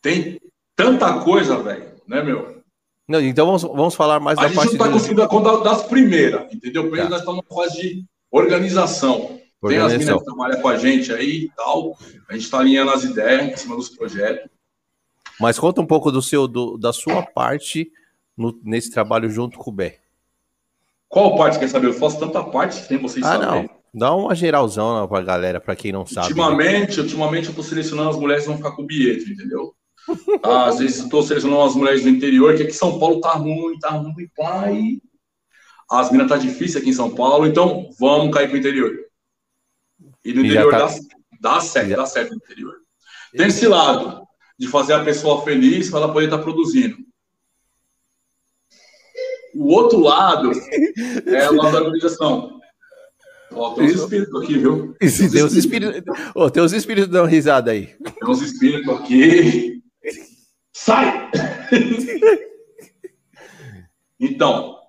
Tem 0.02 0.42
tanta 0.76 1.20
coisa, 1.20 1.62
velho, 1.62 1.92
né, 2.08 2.24
meu? 2.24 2.53
Não, 3.08 3.22
então 3.22 3.46
vamos, 3.46 3.62
vamos 3.64 3.96
falar 3.96 4.20
mais 4.20 4.38
a 4.38 4.44
da 4.44 4.48
parte... 4.48 4.60
A 4.60 4.64
gente 4.64 4.78
não 4.78 4.86
está 4.86 4.94
conseguindo 4.94 5.22
dar 5.22 5.28
conta 5.28 5.64
das 5.64 5.84
primeiras, 5.84 6.54
entendeu? 6.54 6.84
Primeiro 6.84 7.08
tá. 7.08 7.10
nós 7.12 7.20
estamos 7.20 7.44
numa 7.44 7.64
fase 7.64 7.80
de 7.80 8.06
organização. 8.32 9.40
Tem 9.68 9.78
as 9.78 9.94
meninas 9.94 10.20
que 10.20 10.26
trabalham 10.26 10.62
com 10.62 10.68
a 10.68 10.78
gente 10.78 11.14
aí 11.14 11.46
e 11.46 11.50
tal. 11.56 11.98
A 12.30 12.34
gente 12.34 12.44
está 12.44 12.60
alinhando 12.60 12.92
as 12.92 13.04
ideias 13.04 13.54
em 13.54 13.56
cima 13.56 13.76
dos 13.76 13.90
projetos. 13.90 14.50
Mas 15.40 15.58
conta 15.58 15.82
um 15.82 15.86
pouco 15.86 16.12
do 16.12 16.22
seu, 16.22 16.48
do, 16.48 16.78
da 16.78 16.94
sua 16.94 17.24
parte 17.24 17.92
no, 18.38 18.58
nesse 18.64 18.92
trabalho 18.92 19.30
junto 19.30 19.58
com 19.58 19.72
o 19.72 19.74
Bé. 19.74 20.00
Qual 21.08 21.38
parte 21.38 21.60
quer 21.60 21.70
saber? 21.70 21.88
Eu 21.88 21.94
faço 21.94 22.20
tanta 22.20 22.44
parte 22.44 22.82
que 22.82 22.88
tem 22.88 22.98
vocês 22.98 23.26
ah, 23.26 23.34
saberem. 23.34 23.64
Não. 23.64 23.84
Dá 23.94 24.16
uma 24.16 24.34
geralzão 24.34 25.08
pra 25.08 25.22
galera, 25.22 25.62
para 25.62 25.76
quem 25.76 25.92
não 25.92 26.06
sabe. 26.06 26.30
Ultimamente, 26.30 26.98
né? 26.98 27.04
ultimamente 27.04 27.50
eu 27.50 27.56
tô 27.56 27.62
selecionando 27.62 28.10
as 28.10 28.18
mulheres 28.18 28.44
que 28.44 28.50
vão 28.50 28.58
ficar 28.58 28.72
com 28.72 28.82
o 28.82 28.86
bilhete, 28.86 29.32
entendeu? 29.32 29.76
Às 30.44 30.80
vezes 30.80 31.00
eu 31.00 31.10
tô 31.10 31.22
selecionando 31.22 31.62
as 31.62 31.76
mulheres 31.76 32.04
do 32.04 32.10
interior, 32.10 32.56
que 32.56 32.64
aqui 32.64 32.72
em 32.72 32.76
São 32.76 33.00
Paulo 33.00 33.22
tá 33.22 33.34
ruim, 33.34 33.78
tá 33.80 33.90
ruim, 33.90 34.30
pai. 34.36 35.02
As 35.90 36.12
minas 36.12 36.28
tá 36.28 36.38
difícil 36.38 36.80
aqui 36.80 36.90
em 36.90 36.94
São 36.94 37.14
Paulo, 37.14 37.46
então 37.46 37.90
vamos 38.00 38.34
cair 38.34 38.50
pro 38.50 38.58
interior. 38.58 38.92
E 40.26 40.34
no 40.34 40.42
e 40.42 40.46
interior 40.48 40.72
tá... 40.72 40.88
dá, 40.88 40.96
dá 41.42 41.62
certo, 41.62 41.90
já... 41.90 41.96
dá 41.98 42.06
certo 42.06 42.32
no 42.32 42.38
interior. 42.38 42.76
Tem 43.36 43.48
esse 43.48 43.68
lado 43.68 44.24
de 44.58 44.68
fazer 44.68 44.94
a 44.94 45.04
pessoa 45.04 45.44
feliz 45.44 45.90
para 45.90 46.00
ela 46.00 46.14
poder 46.14 46.26
estar 46.26 46.38
tá 46.38 46.44
produzindo. 46.44 46.98
O 49.56 49.68
outro 49.72 50.00
lado 50.00 50.52
é 51.26 51.50
o 51.50 51.56
lado 51.56 51.72
da 51.72 51.84
organização. 51.84 52.60
Ó, 53.52 53.76
tem 53.76 53.86
uns 53.86 53.94
espíritos 53.94 54.42
aqui, 54.42 54.58
viu? 54.58 54.96
Tem, 55.00 55.30
tem 55.30 55.44
uns 55.44 55.54
espíritos. 55.54 56.02
Oh, 56.34 56.50
tem 56.50 56.64
uns 56.64 56.74
espíritos 56.74 57.12
dando 57.12 57.28
risada 57.28 57.72
aí. 57.72 57.86
Tem 57.86 58.28
uns 58.28 58.42
espíritos 58.42 58.90
aqui. 58.96 59.83
Sai! 60.74 61.30
então, 64.20 64.80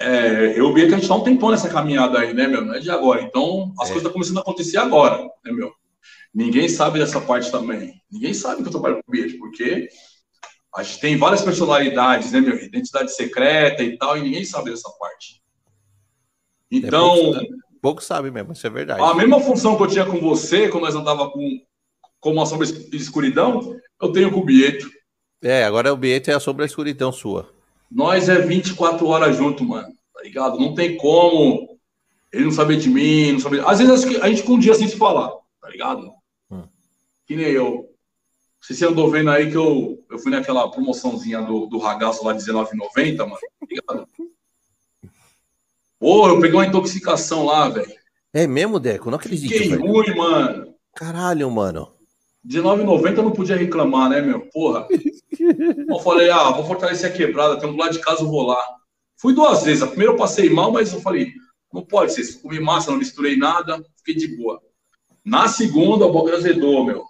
é, 0.00 0.58
eu 0.58 0.74
vi 0.74 0.88
que 0.88 0.94
a 0.94 0.98
gente 0.98 1.06
tá 1.06 1.14
um 1.14 1.22
tempão 1.22 1.50
nessa 1.50 1.68
caminhada 1.68 2.18
aí, 2.18 2.34
né, 2.34 2.48
meu? 2.48 2.64
Não 2.64 2.74
é 2.74 2.80
de 2.80 2.90
agora. 2.90 3.22
Então, 3.22 3.72
as 3.78 3.88
é. 3.88 3.92
coisas 3.92 3.96
estão 3.96 4.12
começando 4.12 4.38
a 4.38 4.40
acontecer 4.40 4.78
agora, 4.78 5.22
né, 5.44 5.52
meu? 5.52 5.72
Ninguém 6.34 6.68
sabe 6.68 6.98
dessa 6.98 7.20
parte 7.20 7.52
também. 7.52 7.94
Ninguém 8.10 8.34
sabe 8.34 8.62
que 8.62 8.68
eu 8.68 8.72
trabalho 8.72 8.96
com 8.96 9.12
bilhete, 9.12 9.38
porque 9.38 9.88
a 10.74 10.82
gente 10.82 11.00
tem 11.00 11.16
várias 11.16 11.42
personalidades, 11.42 12.32
né, 12.32 12.40
meu? 12.40 12.56
Identidade 12.56 13.14
secreta 13.14 13.82
e 13.82 13.96
tal, 13.96 14.16
e 14.16 14.22
ninguém 14.22 14.44
sabe 14.44 14.70
dessa 14.70 14.90
parte. 14.98 15.42
É 16.72 16.76
então. 16.76 17.14
É 17.14 17.38
pouco, 17.38 17.56
pouco, 17.80 18.02
sabe 18.02 18.30
mesmo, 18.30 18.52
isso 18.52 18.66
é 18.66 18.70
verdade. 18.70 19.02
A 19.02 19.14
mesma 19.14 19.40
função 19.40 19.76
que 19.76 19.82
eu 19.84 19.88
tinha 19.88 20.06
com 20.06 20.18
você, 20.18 20.68
quando 20.68 20.84
nós 20.84 20.96
andava 20.96 21.30
com, 21.30 21.60
com 22.18 22.32
uma 22.32 22.46
sombra 22.46 22.66
escuridão, 22.92 23.76
eu 24.00 24.10
tenho 24.10 24.32
com 24.32 24.40
o 24.40 24.44
Bieto. 24.44 24.90
É, 25.42 25.64
agora 25.64 25.92
o 25.92 25.96
Bieto 25.96 26.30
é 26.30 26.34
a 26.34 26.40
sombra 26.40 26.64
de 26.64 26.70
escuridão 26.70 27.10
sua. 27.10 27.52
Nós 27.90 28.28
é 28.28 28.38
24 28.38 29.06
horas 29.06 29.36
junto, 29.36 29.64
mano. 29.64 29.92
Tá 30.14 30.22
ligado? 30.22 30.58
Não 30.58 30.74
tem 30.74 30.96
como 30.96 31.78
ele 32.32 32.44
não 32.44 32.52
saber 32.52 32.76
de 32.76 32.88
mim, 32.88 33.32
não 33.32 33.40
saber. 33.40 33.66
Às 33.66 33.78
vezes 33.80 34.20
a 34.20 34.28
gente 34.28 34.42
com 34.44 34.54
um 34.54 34.58
dia 34.58 34.74
sem 34.74 34.88
se 34.88 34.96
falar, 34.96 35.30
tá 35.60 35.68
ligado? 35.68 36.10
Hum. 36.50 36.62
Que 37.26 37.36
nem 37.36 37.46
eu. 37.46 37.90
Você 38.60 38.86
andou 38.86 39.10
vendo 39.10 39.28
aí 39.30 39.50
que 39.50 39.56
eu, 39.56 40.02
eu 40.08 40.18
fui 40.20 40.30
naquela 40.30 40.70
promoçãozinha 40.70 41.42
do, 41.42 41.66
do 41.66 41.78
ragaço 41.78 42.24
lá 42.24 42.32
de 42.32 42.44
R$19,90, 42.44 43.18
mano. 43.18 43.36
Tá 43.40 43.66
ligado? 43.68 44.08
Pô, 45.98 46.28
eu 46.28 46.40
peguei 46.40 46.56
uma 46.56 46.66
intoxicação 46.66 47.44
lá, 47.44 47.68
velho. 47.68 47.92
É 48.32 48.46
mesmo, 48.46 48.78
Deco? 48.78 49.10
Não 49.10 49.18
acredito. 49.18 49.52
Fiquei 49.52 49.68
velho. 49.68 49.84
ruim, 49.84 50.14
mano. 50.14 50.74
Caralho, 50.94 51.50
mano. 51.50 51.92
R$19,90 52.44 53.16
eu 53.16 53.22
não 53.22 53.30
podia 53.32 53.56
reclamar, 53.56 54.10
né, 54.10 54.20
meu? 54.20 54.48
Porra. 54.52 54.86
eu 55.88 55.98
falei, 56.00 56.30
ah, 56.30 56.50
vou 56.50 56.64
fortalecer 56.64 57.10
a 57.10 57.14
quebrada, 57.14 57.58
tem 57.58 57.68
um 57.68 57.76
lado 57.76 57.92
de 57.92 58.00
casa, 58.00 58.22
eu 58.22 58.28
vou 58.28 58.42
lá. 58.42 58.60
Fui 59.16 59.34
duas 59.34 59.62
vezes. 59.62 59.82
A 59.82 59.86
primeira 59.86 60.12
eu 60.12 60.16
passei 60.16 60.50
mal, 60.50 60.72
mas 60.72 60.92
eu 60.92 61.00
falei, 61.00 61.32
não 61.72 61.84
pode 61.84 62.12
ser. 62.12 62.40
Comi 62.40 62.58
massa, 62.58 62.90
não 62.90 62.98
misturei 62.98 63.36
nada, 63.36 63.82
fiquei 63.98 64.14
de 64.14 64.36
boa. 64.36 64.60
Na 65.24 65.46
segunda, 65.46 66.04
o 66.04 66.12
boca 66.12 66.34
azedou, 66.34 66.84
meu. 66.84 67.04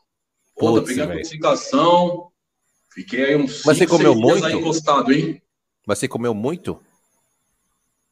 Puta, 0.55 0.87
peguei 0.87 1.03
a 1.03 1.15
intoxicação. 1.15 2.31
Fiquei 2.93 3.25
aí 3.25 3.37
uns 3.37 3.65
Mas 3.65 3.79
você 3.79 3.87
comeu 3.87 4.15
muito? 4.15 4.45
aí 4.45 4.53
encostado, 4.53 5.13
hein? 5.13 5.41
Mas 5.87 5.99
você 5.99 6.07
comeu 6.07 6.35
muito? 6.35 6.79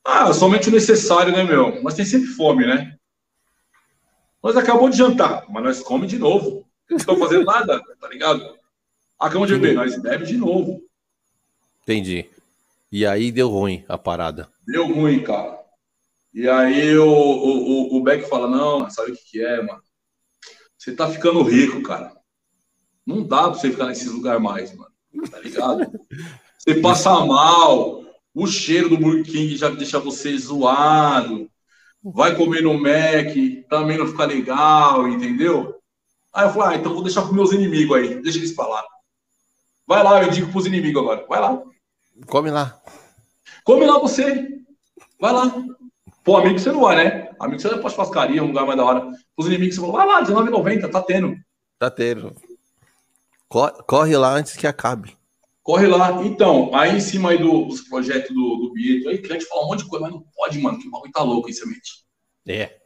Ah, 0.03 0.33
somente 0.33 0.71
o 0.71 0.73
necessário, 0.73 1.33
né, 1.33 1.45
meu? 1.45 1.83
Mas 1.83 1.95
tem 1.95 2.05
sempre 2.05 2.29
fome, 2.29 2.67
né? 2.67 2.97
Nós 4.43 4.57
acabou 4.57 4.89
de 4.89 4.97
jantar, 4.97 5.45
mas 5.51 5.63
nós 5.63 5.81
come 5.81 6.07
de 6.07 6.19
novo. 6.19 6.67
Não 6.91 6.97
estão 6.97 7.17
fazendo 7.17 7.45
nada, 7.45 7.81
tá 8.01 8.09
ligado? 8.09 8.59
Acabamos 9.19 9.49
de 9.49 9.55
beber, 9.55 9.75
nós 9.75 9.97
bebe 10.01 10.27
de 10.27 10.37
novo. 10.37 10.83
Entendi. 11.83 12.27
E 12.91 13.07
aí 13.07 13.31
deu 13.31 13.49
ruim 13.49 13.85
a 13.89 13.97
parada. 13.97 14.49
Deu 14.67 14.87
ruim, 14.87 15.23
cara. 15.23 15.59
E 16.35 16.49
aí 16.49 16.97
o, 16.97 17.07
o, 17.07 17.97
o 17.97 18.03
Beck 18.03 18.29
fala, 18.29 18.49
não, 18.49 18.89
sabe 18.91 19.13
o 19.13 19.17
que, 19.17 19.23
que 19.31 19.45
é, 19.45 19.63
mano? 19.63 19.83
Você 20.77 20.93
tá 20.93 21.09
ficando 21.11 21.43
rico, 21.43 21.83
cara. 21.83 22.13
Não 23.07 23.23
dá 23.23 23.51
pra 23.51 23.55
você 23.55 23.71
ficar 23.71 23.87
nesses 23.87 24.11
lugares 24.11 24.43
mais, 24.43 24.75
mano. 24.75 24.91
Tá 25.31 25.39
ligado? 25.41 25.81
Você 26.59 26.75
passa 26.75 27.25
mal, 27.25 28.05
o 28.35 28.47
cheiro 28.47 28.91
do 28.91 28.99
Burger 28.99 29.25
King 29.25 29.57
já 29.57 29.71
deixa 29.71 29.99
você 29.99 30.37
zoado. 30.37 31.51
Vai 32.05 32.37
comer 32.37 32.63
no 32.63 32.75
Mac, 32.75 33.35
também 33.69 33.97
não 33.97 34.07
fica 34.07 34.27
legal, 34.27 35.09
entendeu? 35.09 35.80
Aí 36.33 36.47
eu 36.47 36.53
falei, 36.53 36.77
ah, 36.77 36.81
então 36.81 36.95
vou 36.95 37.03
deixar 37.03 37.23
pros 37.23 37.35
meus 37.35 37.53
inimigos 37.53 37.97
aí, 37.97 38.23
deixa 38.23 38.39
eles 38.39 38.55
falar. 38.55 38.85
Vai 39.87 40.03
lá, 40.03 40.23
eu 40.23 40.31
digo 40.31 40.53
pros 40.53 40.67
inimigos 40.67 41.03
agora. 41.03 41.27
Vai 41.29 41.41
lá. 41.41 41.63
Come 42.27 42.51
lá. 42.51 42.81
Come 43.65 43.85
lá 43.87 43.99
você. 43.99 44.49
Vai 45.19 45.33
lá. 45.33 45.53
Pô, 46.23 46.37
amigo 46.37 46.59
você 46.59 46.71
não 46.71 46.83
vai, 46.83 46.97
né? 46.97 47.31
Amigo 47.41 47.61
você 47.61 47.69
vai 47.69 47.81
pra 47.81 47.91
churrascaria, 47.91 48.43
um 48.43 48.49
lugar 48.49 48.67
mais 48.67 48.77
da 48.77 48.85
hora. 48.85 49.11
Os 49.37 49.47
inimigos 49.47 49.75
você 49.75 49.81
falou, 49.81 49.97
vai 49.97 50.07
lá, 50.07 50.21
R$19,90, 50.21 50.91
tá 50.91 51.03
tendo. 51.03 51.35
Tá 51.79 51.91
tendo. 51.91 52.35
Corre 53.49 54.17
lá 54.17 54.35
antes 54.35 54.57
que 54.57 54.67
acabe. 54.67 55.17
Corre 55.63 55.87
lá. 55.87 56.23
Então, 56.25 56.75
aí 56.75 56.97
em 56.97 57.01
cima 57.01 57.31
aí 57.31 57.39
do, 57.39 57.65
dos 57.65 57.81
projetos 57.83 58.35
do, 58.35 58.57
do 58.57 58.73
Bieto, 58.73 59.09
aí 59.09 59.19
cliente 59.19 59.45
fala 59.47 59.65
um 59.65 59.69
monte 59.69 59.83
de 59.83 59.89
coisa, 59.89 60.05
mas 60.05 60.15
não 60.15 60.25
pode, 60.37 60.59
mano, 60.61 60.79
que 60.79 60.87
o 60.87 60.91
bagulho 60.91 61.13
tá 61.13 61.23
louco 61.23 61.49
aí, 61.49 61.55
semente. 61.55 62.05
É. 62.47 62.79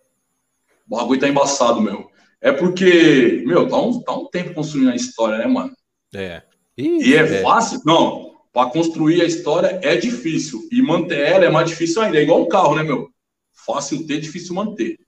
O 0.89 0.97
bagulho 0.97 1.21
tá 1.21 1.29
embaçado, 1.29 1.81
meu. 1.81 2.11
É 2.45 2.53
porque, 2.53 3.43
meu, 3.47 3.67
tá 3.67 3.81
um, 3.81 4.03
tá 4.03 4.15
um 4.15 4.29
tempo 4.29 4.53
construindo 4.53 4.91
a 4.91 4.95
história, 4.95 5.39
né, 5.39 5.47
mano? 5.47 5.75
É. 6.15 6.43
Ih, 6.77 6.99
e 7.03 7.15
é, 7.15 7.21
é, 7.21 7.43
fácil? 7.43 7.81
Não, 7.87 8.39
para 8.53 8.69
construir 8.69 9.23
a 9.23 9.25
história 9.25 9.81
é 9.83 9.97
difícil. 9.97 10.61
E 10.71 10.83
manter 10.83 11.21
ela 11.21 11.47
é 11.47 11.51
mais 11.51 11.71
difícil 11.71 12.03
ainda. 12.03 12.19
É 12.19 12.23
igual 12.23 12.43
um 12.43 12.49
carro, 12.49 12.77
né, 12.77 12.83
meu? 12.83 13.09
Fácil 13.51 14.07
ter, 14.07 14.21
difícil 14.21 14.55
manter. 14.55 14.99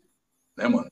Né, 0.57 0.66
mano? 0.66 0.91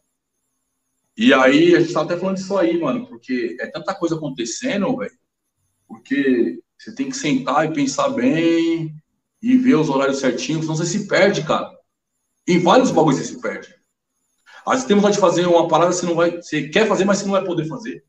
E 1.17 1.33
aí, 1.33 1.75
a 1.75 1.81
gente 1.81 1.95
tá 1.95 2.03
até 2.03 2.15
falando 2.19 2.37
disso 2.37 2.59
aí, 2.59 2.79
mano, 2.79 3.07
porque 3.07 3.57
é 3.59 3.67
tanta 3.69 3.95
coisa 3.95 4.17
acontecendo, 4.17 4.99
velho, 4.99 5.17
porque 5.89 6.61
você 6.77 6.95
tem 6.95 7.09
que 7.09 7.17
sentar 7.17 7.65
e 7.65 7.73
pensar 7.73 8.11
bem 8.11 8.95
e 9.41 9.57
ver 9.57 9.77
os 9.77 9.89
horários 9.89 10.19
certinhos, 10.19 10.63
senão 10.63 10.77
você 10.77 10.85
se 10.85 11.09
perde, 11.09 11.43
cara. 11.43 11.75
Em 12.47 12.59
vários 12.59 12.91
bagulhos 12.91 13.19
você 13.19 13.33
se 13.33 13.41
perde. 13.41 13.75
Às 14.67 14.73
vezes 14.73 14.87
tem 14.87 14.97
vontade 14.97 15.15
de 15.15 15.21
fazer 15.21 15.47
uma 15.47 15.69
parada, 15.69 15.93
você 15.93 16.07
não 16.07 16.15
vai. 16.15 16.31
Você 16.37 16.69
quer 16.69 16.89
fazer, 16.89 17.05
mas 17.05 17.19
você 17.19 17.25
não 17.25 17.33
vai 17.33 17.45
poder 17.45 17.67
fazer. 17.67 18.05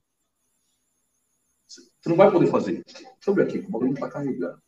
Você 1.67 2.09
não 2.09 2.15
vai 2.15 2.31
poder 2.31 2.47
fazer. 2.47 2.83
Deixa 2.85 3.07
eu 3.27 3.33
ver 3.33 3.43
aqui, 3.43 3.57
o 3.57 3.69
bagulho 3.69 3.91
não 3.91 3.99
tá 3.99 4.09
carregando. 4.09 4.61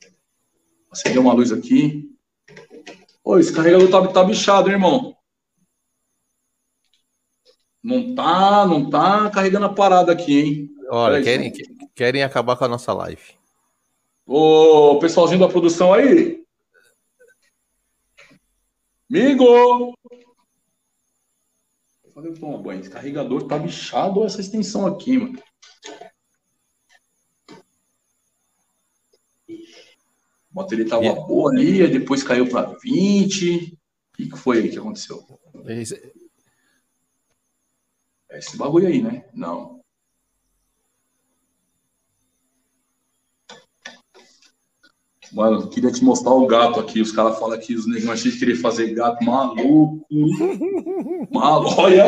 Acendeu 0.92 1.22
uma 1.22 1.34
luz 1.34 1.52
aqui. 1.52 2.10
Ô, 3.24 3.38
esse 3.38 3.54
carregador 3.54 3.90
tá, 3.90 4.08
tá 4.08 4.24
bichado, 4.24 4.68
hein, 4.68 4.74
irmão. 4.74 5.16
Não 7.84 8.16
tá, 8.16 8.66
não 8.66 8.90
tá 8.90 9.30
carregando 9.30 9.68
a 9.68 9.74
parada 9.74 10.12
aqui, 10.12 10.40
hein? 10.40 10.70
Olha, 10.90 11.22
querem, 11.22 11.54
querem 11.96 12.24
acabar 12.24 12.58
com 12.58 12.66
a 12.66 12.68
nossa 12.68 12.92
live. 12.94 13.22
Ô, 14.26 14.98
pessoalzinho 15.00 15.40
da 15.40 15.48
produção 15.48 15.94
aí. 15.94 16.44
Migo! 19.10 19.94
Eu 22.18 22.24
falei, 22.24 22.34
toma 22.34 22.58
banho. 22.58 22.80
Esse 22.80 22.90
carregador 22.90 23.48
tá 23.48 23.60
bichado 23.60 24.26
essa 24.26 24.42
extensão 24.42 24.88
aqui, 24.88 25.20
mano. 25.20 25.40
A 29.48 29.54
bateria 30.50 30.88
tava 30.88 31.04
yeah. 31.04 31.22
boa 31.22 31.52
ali, 31.52 31.88
depois 31.88 32.24
caiu 32.24 32.50
para 32.50 32.76
20. 32.82 33.56
O 34.14 34.18
que, 34.18 34.30
que 34.30 34.38
foi 34.38 34.58
aí 34.58 34.70
que 34.70 34.80
aconteceu? 34.80 35.24
Esse... 35.68 36.12
É 38.30 38.40
esse 38.40 38.58
bagulho 38.58 38.88
aí, 38.88 39.02
né? 39.02 39.30
Não. 39.32 39.77
Mano, 45.32 45.68
queria 45.68 45.92
te 45.92 46.04
mostrar 46.04 46.32
o 46.32 46.48
gato 46.48 46.80
aqui. 46.80 47.02
Os 47.02 47.12
caras 47.12 47.38
falam 47.40 47.60
que 47.60 47.76
os 47.76 47.86
negros 47.88 48.10
acham 48.10 48.32
que 48.32 48.40
querer 48.40 48.56
fazer 48.56 48.94
gato 48.94 49.24
maluco. 49.24 50.06
Maluco, 51.32 51.82
olha. 51.82 52.06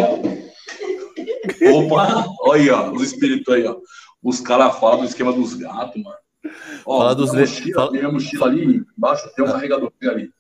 Opa, 1.74 2.26
olha, 2.42 2.92
os 2.92 3.02
espíritos 3.04 3.54
aí, 3.54 3.66
ó. 3.66 3.76
Os 4.24 4.40
caras 4.40 4.78
falam 4.80 5.00
do 5.00 5.06
esquema 5.06 5.34
dos 5.34 5.54
gatos, 5.54 6.02
mano. 6.02 6.18
Ó, 6.86 7.00
fala 7.00 7.16
dos 7.16 7.34
mochila, 7.34 7.74
fala... 7.76 7.92
minha 7.92 8.12
mochila 8.12 8.48
ali 8.48 8.86
embaixo 8.98 9.30
tem 9.36 9.46
um 9.46 9.50
ah. 9.50 9.52
carregador 9.54 9.92
ali. 10.04 10.32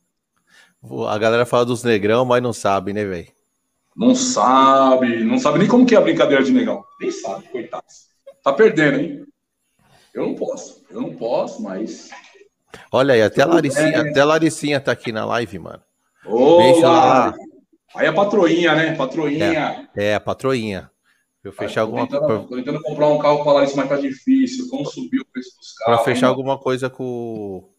A 1.07 1.17
galera 1.17 1.45
fala 1.45 1.65
dos 1.65 1.83
negrão, 1.83 2.23
mas 2.23 2.41
não 2.41 2.53
sabe, 2.53 2.93
né, 2.93 3.03
velho? 3.03 3.27
Não 3.95 4.15
sabe, 4.15 5.23
não 5.25 5.37
sabe 5.37 5.59
nem 5.59 5.67
como 5.67 5.85
que 5.85 5.93
é 5.93 5.97
a 5.97 6.01
brincadeira 6.01 6.41
de 6.41 6.53
negão. 6.53 6.85
Nem 7.01 7.11
sabe, 7.11 7.49
coitado. 7.49 7.83
Tá 8.41 8.53
perdendo, 8.53 8.99
hein? 8.99 9.25
Eu 10.13 10.27
não 10.27 10.35
posso, 10.35 10.85
eu 10.89 11.01
não 11.01 11.15
posso, 11.15 11.61
mas 11.61 12.09
Olha 12.91 13.13
aí, 13.13 13.21
até 13.21 13.41
a 13.41 13.45
Laricinha, 13.45 13.87
é. 13.87 14.09
até 14.09 14.19
a 14.21 14.25
Laricinha 14.25 14.79
tá 14.79 14.91
aqui 14.91 15.11
na 15.11 15.25
live, 15.25 15.59
mano. 15.59 15.81
Olá. 16.25 17.33
Aí 17.95 18.07
a 18.07 18.13
patroinha, 18.13 18.75
né? 18.75 18.95
Patroinha. 18.95 19.89
É, 19.95 20.05
é 20.05 20.15
a 20.15 20.19
patroinha. 20.19 20.89
Eu 21.43 21.53
fechar 21.53 21.81
alguma 21.81 22.05
coisa. 22.05 22.45
Tô 22.47 22.55
tentando 22.55 22.81
comprar 22.81 23.07
um 23.07 23.17
carro 23.17 23.43
para 23.43 23.53
Larissa, 23.53 23.75
mas 23.77 23.89
tá 23.89 23.95
difícil. 23.95 24.67
Como 24.69 24.85
subir 24.85 25.21
o 25.21 25.25
preço 25.25 25.57
dos 25.57 25.73
carros? 25.73 26.03
Para 26.03 26.13
fechar 26.13 26.27
alguma 26.27 26.57
coisa 26.57 26.89
com. 26.89 27.69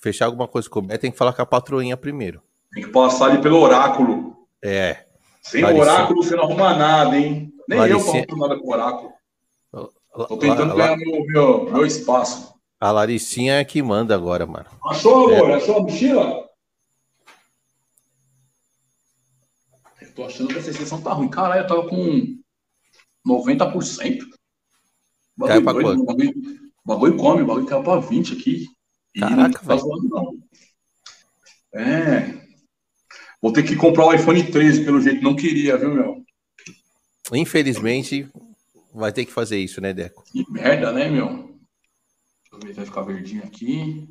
Fechar 0.00 0.26
alguma 0.26 0.48
coisa 0.48 0.68
com 0.68 0.78
o 0.78 0.82
Beto, 0.82 1.00
tem 1.00 1.12
que 1.12 1.18
falar 1.18 1.32
com 1.32 1.42
a 1.42 1.46
patroinha 1.46 1.96
primeiro. 1.96 2.42
Tem 2.72 2.82
que 2.82 2.90
passar 2.90 3.26
ali 3.26 3.42
pelo 3.42 3.58
oráculo. 3.60 4.36
É. 4.62 5.04
Sem 5.42 5.62
Laricinha. 5.62 5.92
oráculo 5.92 6.22
você 6.22 6.36
não 6.36 6.44
arruma 6.44 6.74
nada, 6.74 7.16
hein? 7.16 7.52
Nem 7.68 7.78
Laricinha. 7.78 8.22
eu 8.22 8.28
faço 8.28 8.40
nada 8.40 8.58
com 8.58 8.72
oráculo. 8.72 9.12
Tô 10.28 10.36
tentando 10.36 10.74
ganhar 10.74 10.96
meu, 10.96 11.24
meu, 11.26 11.64
meu 11.72 11.86
espaço. 11.86 12.54
A 12.82 12.90
Laricinha 12.90 13.60
é 13.60 13.64
que 13.64 13.80
manda 13.80 14.12
agora, 14.12 14.44
mano. 14.44 14.66
Achou, 14.84 15.32
amor? 15.32 15.50
É. 15.50 15.54
Achou 15.54 15.76
a 15.76 15.82
mochila? 15.82 16.50
Eu 20.00 20.14
tô 20.16 20.24
achando 20.24 20.48
que 20.48 20.58
essa 20.58 20.70
extensão 20.70 21.00
tá 21.00 21.12
ruim. 21.12 21.28
Caralho, 21.28 21.62
eu 21.62 21.66
tava 21.68 21.88
com 21.88 22.40
90%. 23.24 24.24
Caiu 25.46 25.62
pra 25.62 25.74
quanto? 25.74 26.04
Bagulho, 26.04 26.34
bagulho 26.84 27.16
come, 27.16 27.42
o 27.42 27.46
bagulho 27.46 27.66
caiu 27.66 27.84
pra 27.84 28.00
20 28.00 28.32
aqui. 28.32 28.66
Caraca, 29.16 29.60
não 29.60 29.68
tá 29.68 29.76
zoando, 29.76 30.08
não. 30.08 30.38
É. 31.80 32.34
Vou 33.40 33.52
ter 33.52 33.62
que 33.62 33.76
comprar 33.76 34.06
o 34.06 34.12
iPhone 34.12 34.42
13, 34.42 34.84
pelo 34.84 35.00
jeito. 35.00 35.22
Não 35.22 35.36
queria, 35.36 35.78
viu, 35.78 35.94
meu? 35.94 36.24
Infelizmente, 37.32 38.28
vai 38.92 39.12
ter 39.12 39.24
que 39.24 39.32
fazer 39.32 39.60
isso, 39.60 39.80
né, 39.80 39.92
Deco? 39.92 40.24
Que 40.24 40.44
merda, 40.50 40.90
né, 40.90 41.08
meu? 41.08 41.51
Vai 42.74 42.84
ficar 42.84 43.02
verdinho 43.02 43.42
aqui. 43.44 44.08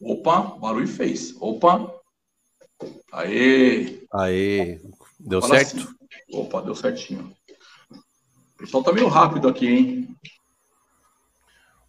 Opa, 0.00 0.42
barulho 0.58 0.88
fez. 0.88 1.34
Opa. 1.40 1.94
Aê. 3.12 4.06
Aê. 4.12 4.80
Deu 5.18 5.40
Fala 5.40 5.58
certo? 5.58 5.76
Assim. 5.76 5.94
Opa, 6.32 6.60
deu 6.60 6.74
certinho. 6.74 7.34
O 7.90 8.56
pessoal 8.58 8.82
tá 8.82 8.92
meio 8.92 9.08
rápido 9.08 9.48
aqui, 9.48 9.66
hein? 9.66 10.16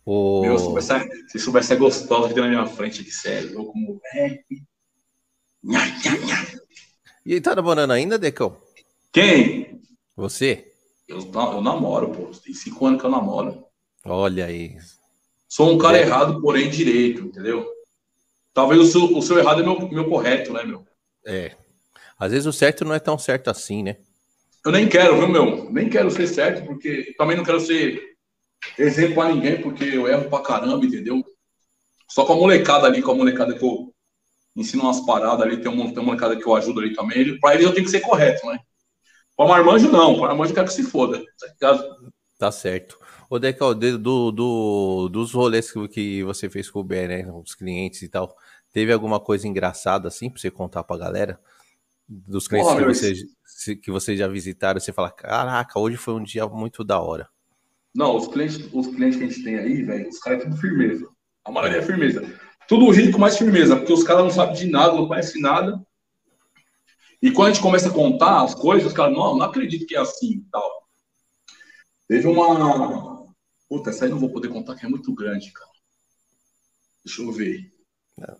O... 0.05 0.41
Meu, 0.43 0.57
se 0.57 0.65
soubesse, 0.65 1.29
se 1.29 1.39
soubesse 1.39 1.73
é 1.73 1.75
gostosa 1.75 2.27
que 2.27 2.35
tem 2.35 2.43
na 2.43 2.49
minha 2.49 2.67
frente 2.67 3.01
aqui, 3.01 3.11
sério. 3.11 3.53
Eu 3.53 3.65
como 3.65 3.99
rap. 4.13 4.45
E 7.25 7.33
ele 7.33 7.41
tá 7.41 7.55
namorando 7.55 7.91
ainda, 7.91 8.19
Decão? 8.19 8.61
Quem? 9.11 9.81
Você? 10.15 10.74
Eu, 11.07 11.19
eu 11.19 11.61
namoro, 11.61 12.09
pô. 12.09 12.31
Tem 12.43 12.53
cinco 12.53 12.85
anos 12.85 12.99
que 12.99 13.05
eu 13.05 13.11
namoro. 13.11 13.65
Olha 14.03 14.45
aí. 14.45 14.77
Sou 15.47 15.71
um 15.71 15.77
cara 15.77 15.97
é. 15.97 16.01
errado, 16.01 16.41
porém 16.41 16.69
direito, 16.69 17.21
entendeu? 17.21 17.65
Talvez 18.53 18.81
o 18.81 18.85
seu, 18.85 19.17
o 19.17 19.21
seu 19.21 19.37
errado 19.37 19.61
é 19.61 19.65
meu, 19.65 19.89
meu 19.89 20.09
correto, 20.09 20.53
né, 20.53 20.63
meu? 20.63 20.85
É. 21.25 21.55
Às 22.17 22.31
vezes 22.31 22.45
o 22.45 22.53
certo 22.53 22.85
não 22.85 22.93
é 22.93 22.99
tão 22.99 23.17
certo 23.17 23.49
assim, 23.49 23.83
né? 23.83 23.97
Eu 24.65 24.71
nem 24.71 24.87
quero, 24.87 25.17
viu, 25.17 25.27
meu? 25.27 25.69
Nem 25.69 25.89
quero 25.89 26.09
ser 26.09 26.27
certo, 26.27 26.65
porque 26.65 27.13
também 27.17 27.37
não 27.37 27.43
quero 27.43 27.59
ser 27.59 28.01
exemplo 28.79 29.15
pra 29.15 29.29
ninguém, 29.31 29.61
porque 29.61 29.83
eu 29.83 30.07
erro 30.07 30.29
pra 30.29 30.39
caramba, 30.41 30.85
entendeu? 30.85 31.23
Só 32.09 32.25
com 32.25 32.33
a 32.33 32.37
molecada 32.37 32.87
ali, 32.87 33.01
com 33.01 33.11
a 33.11 33.15
molecada 33.15 33.53
que 33.53 33.63
eu 33.63 33.93
ensino 34.55 34.83
umas 34.83 35.01
paradas 35.01 35.41
ali, 35.45 35.57
tem 35.57 35.71
uma, 35.71 35.85
tem 35.85 35.97
uma 35.97 36.05
molecada 36.05 36.35
que 36.35 36.45
eu 36.45 36.55
ajudo 36.55 36.79
ali 36.79 36.93
também. 36.93 37.19
Ele, 37.19 37.39
pra 37.39 37.53
eles 37.53 37.65
eu 37.65 37.73
tenho 37.73 37.85
que 37.85 37.91
ser 37.91 37.99
correto, 37.99 38.45
né? 38.47 38.59
Para 39.35 39.47
marmanjo, 39.47 39.91
não. 39.91 40.15
Para 40.15 40.29
marmanjo, 40.29 40.51
eu 40.51 40.55
quero 40.55 40.67
que 40.67 40.73
se 40.73 40.83
foda. 40.83 41.21
Tá 42.37 42.51
certo. 42.51 42.99
Ô, 43.29 43.39
Decal, 43.39 43.73
do, 43.73 44.31
do, 44.31 45.09
dos 45.09 45.31
rolês 45.33 45.71
que, 45.71 45.87
que 45.87 46.23
você 46.23 46.49
fez 46.49 46.69
com 46.69 46.79
o 46.79 46.83
BR, 46.83 47.07
né? 47.07 47.31
Os 47.31 47.55
clientes 47.55 48.01
e 48.01 48.09
tal, 48.09 48.35
teve 48.71 48.91
alguma 48.91 49.19
coisa 49.19 49.47
engraçada 49.47 50.07
assim 50.07 50.29
para 50.29 50.39
você 50.39 50.51
contar 50.51 50.83
pra 50.83 50.97
galera? 50.97 51.39
Dos 52.07 52.47
clientes 52.47 52.71
Porra, 52.71 52.85
que, 52.85 52.93
você, 52.93 53.75
que 53.75 53.91
vocês 53.91 54.19
já 54.19 54.27
visitaram, 54.27 54.79
você 54.79 54.93
fala, 54.93 55.09
caraca, 55.09 55.79
hoje 55.79 55.97
foi 55.97 56.13
um 56.13 56.23
dia 56.23 56.45
muito 56.47 56.83
da 56.83 56.99
hora. 56.99 57.27
Não, 57.95 58.15
os 58.15 58.27
clientes, 58.27 58.69
os 58.73 58.87
clientes 58.87 59.17
que 59.17 59.23
a 59.23 59.27
gente 59.27 59.43
tem 59.43 59.55
aí, 59.57 59.81
velho, 59.81 60.09
os 60.09 60.19
caras 60.19 60.41
é 60.41 60.43
tudo 60.43 60.57
firmeza. 60.57 61.07
A 61.45 61.51
maioria 61.51 61.79
é 61.79 61.81
firmeza. 61.81 62.21
Tudo 62.67 62.91
rico, 62.91 63.19
mais 63.19 63.37
firmeza, 63.37 63.75
porque 63.75 63.93
os 63.93 64.03
caras 64.03 64.23
não 64.23 64.31
sabem 64.31 64.55
de 64.55 64.69
nada, 64.69 64.93
não 64.93 65.07
conhecem 65.07 65.41
nada. 65.41 65.81
E 67.25 67.31
quando 67.31 67.47
a 67.47 67.53
gente 67.53 67.63
começa 67.63 67.89
a 67.89 67.91
contar 67.91 68.43
as 68.43 68.53
coisas, 68.53 68.93
cara, 68.93 69.09
não, 69.09 69.35
não 69.35 69.45
acredito 69.47 69.87
que 69.87 69.95
é 69.95 69.99
assim 69.99 70.45
tal. 70.51 70.87
Teve 72.07 72.27
uma. 72.27 73.25
Puta, 73.67 73.89
essa 73.89 74.05
aí 74.05 74.11
não 74.11 74.19
vou 74.19 74.29
poder 74.29 74.49
contar, 74.49 74.75
que 74.75 74.85
é 74.85 74.89
muito 74.89 75.11
grande, 75.11 75.51
cara. 75.51 75.71
Deixa 77.03 77.23
eu 77.23 77.31
ver. 77.31 77.73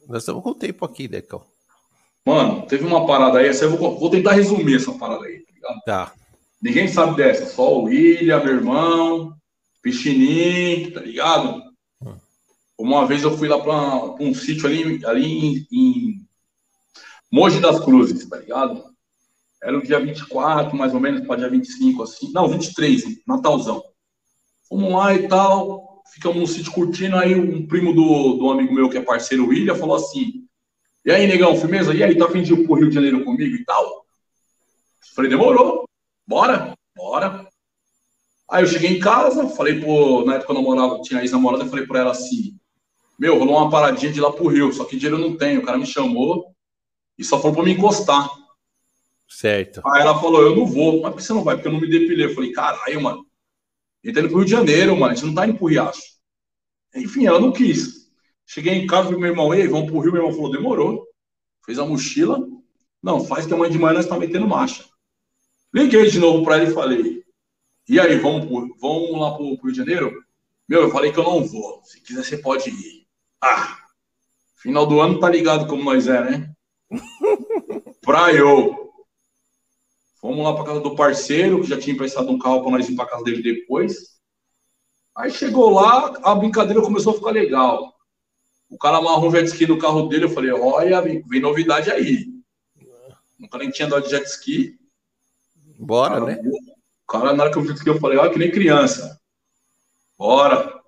Nós 0.07 0.21
estamos 0.21 0.43
com 0.43 0.51
o 0.51 0.55
tempo 0.55 0.85
aqui, 0.85 1.07
Decão. 1.07 1.43
Mano, 2.23 2.67
teve 2.67 2.85
uma 2.85 3.07
parada 3.07 3.39
aí, 3.39 3.47
essa 3.47 3.65
eu 3.65 3.75
vou, 3.75 3.97
vou 3.97 4.11
tentar 4.11 4.33
resumir 4.33 4.75
essa 4.75 4.93
parada 4.93 5.25
aí, 5.25 5.39
tá 5.39 5.51
ligado? 5.51 5.81
Tá. 5.83 6.13
Ninguém 6.61 6.87
sabe 6.87 7.15
dessa, 7.15 7.47
só 7.47 7.79
o 7.79 7.85
William, 7.85 8.43
meu 8.43 8.53
irmão, 8.53 9.35
Pichinim, 9.81 10.91
tá 10.91 11.01
ligado? 11.01 11.59
Hum. 12.03 12.15
Uma 12.77 13.07
vez 13.07 13.23
eu 13.23 13.35
fui 13.35 13.47
lá 13.47 13.59
para 13.59 14.23
um 14.23 14.31
sítio 14.35 14.67
ali, 14.67 15.03
ali 15.07 15.25
em, 15.25 15.67
em 15.71 16.14
Mogi 17.35 17.59
das 17.59 17.83
Cruzes, 17.83 18.29
tá 18.29 18.37
ligado? 18.37 18.81
Era 19.61 19.77
o 19.77 19.83
dia 19.83 19.99
24, 19.99 20.73
mais 20.73 20.93
ou 20.93 21.01
menos, 21.01 21.27
para 21.27 21.35
dia 21.35 21.49
25, 21.49 22.01
assim. 22.01 22.31
Não, 22.31 22.47
23, 22.47 23.03
Natalzão. 23.27 23.83
Fomos 24.69 24.93
lá 24.93 25.13
e 25.13 25.27
tal, 25.27 26.01
ficamos 26.13 26.37
no 26.37 26.47
sítio 26.47 26.71
curtindo. 26.71 27.17
Aí 27.17 27.35
um 27.35 27.67
primo 27.67 27.93
do, 27.93 28.37
do 28.37 28.49
amigo 28.49 28.73
meu, 28.73 28.89
que 28.89 28.97
é 28.97 29.01
parceiro, 29.01 29.49
William, 29.49 29.75
falou 29.75 29.97
assim: 29.97 30.47
E 31.03 31.11
aí, 31.11 31.27
negão, 31.27 31.57
firmeza? 31.57 31.93
E 31.93 32.01
aí, 32.01 32.17
tá 32.17 32.25
ir 32.33 32.65
pro 32.65 32.75
Rio 32.75 32.87
de 32.87 32.95
Janeiro 32.95 33.25
comigo 33.25 33.53
e 33.53 33.65
tal? 33.65 34.05
Falei, 35.13 35.29
demorou, 35.29 35.83
bora, 36.25 36.73
bora. 36.95 37.45
Aí 38.49 38.63
eu 38.63 38.67
cheguei 38.67 38.91
em 38.91 38.99
casa, 38.99 39.49
falei, 39.49 39.81
pô, 39.81 40.23
na 40.23 40.35
época 40.35 40.53
eu 40.53 40.55
namorava, 40.55 41.01
tinha 41.01 41.19
ex-namorada, 41.19 41.65
eu 41.65 41.69
falei 41.69 41.85
pra 41.85 41.99
ela 41.99 42.11
assim: 42.11 42.57
Meu, 43.19 43.37
rolou 43.37 43.57
uma 43.57 43.69
paradinha 43.69 44.09
de 44.09 44.19
ir 44.19 44.21
lá 44.21 44.31
pro 44.31 44.47
Rio, 44.47 44.71
só 44.71 44.85
que 44.85 44.95
dinheiro 44.95 45.21
eu 45.21 45.29
não 45.29 45.35
tenho. 45.35 45.59
O 45.59 45.65
cara 45.65 45.77
me 45.77 45.85
chamou, 45.85 46.54
e 47.17 47.23
só 47.23 47.39
falou 47.39 47.55
para 47.55 47.63
me 47.65 47.73
encostar. 47.73 48.29
Certo. 49.27 49.81
Aí 49.85 50.01
ela 50.01 50.19
falou, 50.19 50.41
eu 50.41 50.55
não 50.55 50.65
vou. 50.65 51.01
Mas 51.01 51.11
por 51.11 51.17
que 51.17 51.23
você 51.23 51.33
não 51.33 51.43
vai? 51.43 51.55
Porque 51.55 51.67
eu 51.67 51.73
não 51.73 51.81
me 51.81 51.89
depilei. 51.89 52.27
Eu 52.27 52.35
falei, 52.35 52.51
caralho, 52.51 53.01
mano. 53.01 53.25
Ele 54.03 54.13
tá 54.13 54.19
indo 54.19 54.29
pro 54.29 54.37
Rio 54.37 54.45
de 54.45 54.51
Janeiro, 54.51 54.95
mano. 54.95 55.11
A 55.11 55.15
gente 55.15 55.25
não 55.25 55.33
tá 55.33 55.47
indo 55.47 55.57
pro 55.57 55.67
Riacho. 55.67 56.01
Enfim, 56.95 57.25
ela 57.25 57.39
não 57.39 57.51
quis. 57.51 58.09
Cheguei 58.45 58.73
em 58.73 58.87
casa, 58.87 59.09
vi 59.09 59.17
meu 59.17 59.29
irmão, 59.29 59.53
ei, 59.53 59.67
vamos 59.67 59.89
pro 59.89 59.99
Rio. 59.99 60.13
Meu 60.13 60.21
irmão 60.21 60.35
falou, 60.35 60.51
demorou. 60.51 61.07
Fez 61.65 61.79
a 61.79 61.85
mochila. 61.85 62.39
Não, 63.01 63.25
faz 63.25 63.45
que 63.45 63.53
amanhã 63.53 63.71
de 63.71 63.79
manhã 63.79 63.95
nós 63.95 64.07
tá 64.07 64.17
metendo 64.17 64.47
marcha. 64.47 64.85
Liguei 65.73 66.09
de 66.09 66.19
novo 66.19 66.43
para 66.43 66.57
ele 66.57 66.71
e 66.71 66.73
falei, 66.73 67.25
e 67.87 67.99
aí, 67.99 68.17
vamos, 68.17 68.45
pro, 68.45 68.75
vamos 68.79 69.19
lá 69.19 69.35
pro, 69.35 69.57
pro 69.57 69.65
Rio 69.65 69.71
de 69.71 69.77
Janeiro? 69.77 70.23
Meu, 70.67 70.81
eu 70.81 70.91
falei 70.91 71.11
que 71.11 71.19
eu 71.19 71.23
não 71.23 71.45
vou. 71.45 71.83
Se 71.83 72.01
quiser, 72.01 72.23
você 72.23 72.37
pode 72.37 72.69
ir. 72.69 73.05
Ah, 73.41 73.77
final 74.55 74.87
do 74.87 74.99
ano 74.99 75.19
tá 75.19 75.29
ligado 75.29 75.67
como 75.67 75.83
nós 75.83 76.07
é, 76.07 76.23
né? 76.23 76.54
Praio. 78.01 78.91
Fomos 80.19 80.43
lá 80.43 80.53
para 80.53 80.65
casa 80.65 80.79
do 80.79 80.95
parceiro, 80.95 81.61
que 81.61 81.67
já 81.67 81.79
tinha 81.79 81.93
emprestado 81.93 82.31
um 82.31 82.39
carro 82.39 82.61
para 82.61 82.71
nós 82.71 82.89
ir 82.89 82.95
para 82.95 83.05
casa 83.05 83.23
dele 83.23 83.43
depois. 83.43 84.15
Aí 85.15 85.31
chegou 85.31 85.69
lá, 85.69 86.13
a 86.23 86.35
brincadeira 86.35 86.81
começou 86.81 87.13
a 87.13 87.15
ficar 87.15 87.31
legal. 87.31 87.93
O 88.69 88.77
cara 88.77 88.97
amarrou 88.97 89.29
um 89.29 89.31
jet 89.31 89.45
ski 89.45 89.67
no 89.67 89.77
carro 89.77 90.07
dele. 90.09 90.25
Eu 90.25 90.29
falei, 90.29 90.51
olha, 90.51 91.01
vem 91.01 91.39
novidade 91.39 91.91
aí. 91.91 92.25
Nunca 93.39 93.57
nem 93.57 93.69
tinha 93.69 93.87
dado 93.87 94.03
de 94.03 94.09
jet 94.09 94.25
ski. 94.25 94.77
Bora, 95.79 96.15
cara, 96.15 96.25
né? 96.25 96.41
O 96.43 97.11
cara, 97.11 97.33
na 97.33 97.43
hora 97.43 97.51
que 97.51 97.57
eu 97.57 97.61
vi 97.61 97.69
jet 97.69 97.77
ski, 97.77 97.89
eu 97.89 97.99
falei, 97.99 98.17
olha, 98.17 98.31
que 98.31 98.39
nem 98.39 98.51
criança. 98.51 99.21
Bora. 100.17 100.81